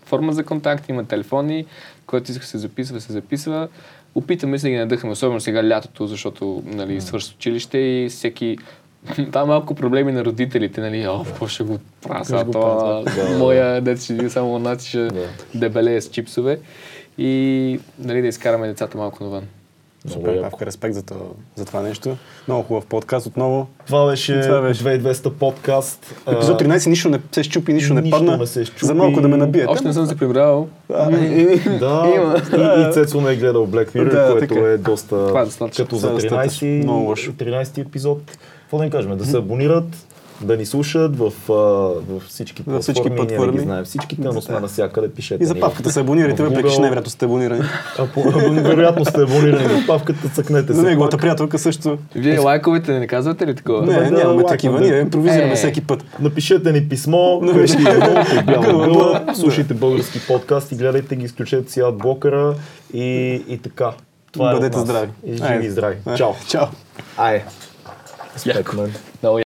форма 0.06 0.34
за 0.34 0.44
контакт, 0.44 0.90
има 0.90 1.06
телефони, 1.06 1.66
който 2.06 2.32
иска 2.32 2.46
се 2.46 2.58
записва, 2.58 3.02
се 3.02 3.14
записва. 3.14 3.68
Опитаме 4.16 4.60
се 4.60 4.68
да 4.68 4.72
ги 4.72 4.78
надъхаме, 4.78 5.14
особено 5.14 5.40
сега 5.40 5.70
лятото, 5.70 6.08
защото 6.08 6.64
нали, 6.66 7.02
свърши 7.02 7.34
училище 7.36 7.78
и 7.78 8.10
всеки 8.10 8.58
там 9.32 9.48
малко 9.48 9.76
проблеми 9.76 10.12
на 10.12 10.26
родителите, 10.26 10.82
нали, 10.82 11.08
о, 11.08 11.24
какво 11.24 11.48
ще 11.48 11.64
го 11.64 11.78
правя 12.02 12.26
сега, 12.26 12.44
това, 12.44 13.04
да. 13.06 13.38
моя 13.38 13.82
дет 13.82 14.02
ще 14.02 14.30
само 14.30 14.60
наци 14.60 14.90
ще 14.90 15.00
Да. 15.00 15.28
дебелее 15.56 16.02
с 16.02 16.10
чипсове 16.10 16.60
и 17.18 17.80
нали, 18.00 18.22
да 18.22 18.28
изкараме 18.28 18.68
децата 18.68 18.98
малко 18.98 19.24
навън. 19.24 19.44
Супер. 20.08 20.42
Павка, 20.42 20.66
респект 20.66 20.96
за, 20.96 21.04
това, 21.04 21.20
за 21.56 21.66
това 21.66 21.82
нещо. 21.82 22.18
Много 22.48 22.64
хубав 22.64 22.86
подкаст 22.86 23.26
отново. 23.28 23.68
Това 23.86 24.08
беше, 24.08 24.42
Това 24.42 24.62
беше. 24.62 24.84
2200 24.84 25.30
подкаст. 25.32 26.16
Епизод 26.28 26.62
А, 26.62 26.66
13 26.66 26.88
нищо 26.88 27.10
не 27.10 27.20
се 27.32 27.44
щупи, 27.44 27.74
нищо 27.74 27.94
не 27.94 28.02
Нищо 28.02 28.18
падна. 28.18 28.38
не 28.38 28.48
се 28.48 28.66
щупи. 28.66 28.86
За 28.86 28.94
малко 28.96 29.22
да 29.22 29.28
ме 29.28 29.38
набиете. 29.38 29.68
Още 29.68 29.88
не 29.88 29.94
съм 29.94 30.06
се 30.06 30.18
прибрал. 30.18 30.68
А, 30.94 31.12
и- 31.12 31.60
Да, 31.80 32.12
Има. 32.16 32.36
и, 32.86 32.90
и 32.90 32.94
Цецо 32.94 33.22
не 33.22 33.32
е 33.32 33.36
гледал 33.36 33.68
Black 33.68 33.96
Mirror, 33.96 34.12
Да, 34.12 34.32
което 34.32 34.48
така. 34.48 34.62
е 34.62 34.78
доста... 34.78 35.28
Това 35.28 35.42
е. 35.42 35.46
Като 35.68 35.96
за 35.96 36.02
Това 36.02 36.10
е 36.10 36.14
достатъчно. 36.14 36.68
13, 36.68 36.84
Много 36.84 37.00
лошо. 37.00 37.32
13 37.32 37.78
епизод. 37.78 38.38
Какво 38.74 38.80
да 38.80 38.86
им 38.86 38.92
кажем? 38.92 39.18
Да 39.18 39.26
се 39.26 39.38
абонират, 39.38 40.08
да 40.42 40.58
ни 40.58 40.66
слушат 40.66 41.18
в, 41.18 41.32
в 41.48 42.20
всички 42.28 42.64
Във 42.68 42.82
всички 42.82 43.02
платформи, 43.02 43.20
ние 43.20 43.36
платформи. 43.38 43.58
ги 43.58 43.64
знаем 43.64 43.86
всичките, 43.86 44.22
но 44.24 44.42
сме 44.42 44.60
навсякъде, 44.60 45.10
пишете 45.10 45.44
И 45.44 45.48
за 45.48 45.54
ни 45.54 45.60
папката 45.60 45.92
се 45.92 46.00
абонирайте, 46.00 46.44
въпреки 46.44 46.70
че 46.70 46.80
най-вероятно 46.80 47.12
сте 47.12 47.26
абонирани. 47.26 47.62
А, 48.00 48.08
по, 48.08 48.24
вероятно 48.62 49.06
сте 49.06 49.22
абонирани 49.22 49.68
в 49.68 49.88
папката, 49.88 50.30
цъкнете 50.30 50.74
За 50.74 50.82
се. 50.82 50.88
неговата 50.88 51.12
пак. 51.12 51.22
приятелка 51.22 51.60
също. 51.60 51.98
Вие 52.16 52.40
лайковете 52.40 53.00
не 53.00 53.08
казвате 53.08 53.48
ли 53.48 53.56
такова? 53.56 53.86
Не, 53.86 53.94
да 53.94 54.12
нямаме 54.12 54.46
такива. 54.46 54.80
да. 54.80 54.86
Ние 54.86 55.00
импровизираме 55.00 55.52
Е. 55.52 55.56
всеки 55.56 55.82
път. 55.82 56.04
Напишете 56.20 56.72
ни 56.72 56.90
писмо, 56.90 57.40
гъла, 58.46 59.24
да. 59.28 59.36
слушайте 59.36 59.74
български 59.74 60.20
подкасти, 60.28 60.76
гледайте 60.76 61.16
ги, 61.16 61.26
изключете 61.26 61.72
си 61.72 61.80
адблокъра 61.80 62.56
и, 62.94 63.34
и 63.48 63.58
така. 63.58 63.92
Това 64.32 64.52
е 64.52 64.54
Бъдете 64.54 64.80
здрави. 64.80 65.10
И 65.26 65.38
живи 65.38 65.66
и 65.66 65.70
здрави. 65.70 65.96
Чао. 66.18 66.32
Чао. 66.48 66.66
Ай. 68.36 68.40
Спекмен. 68.40 68.94
Много 69.22 69.44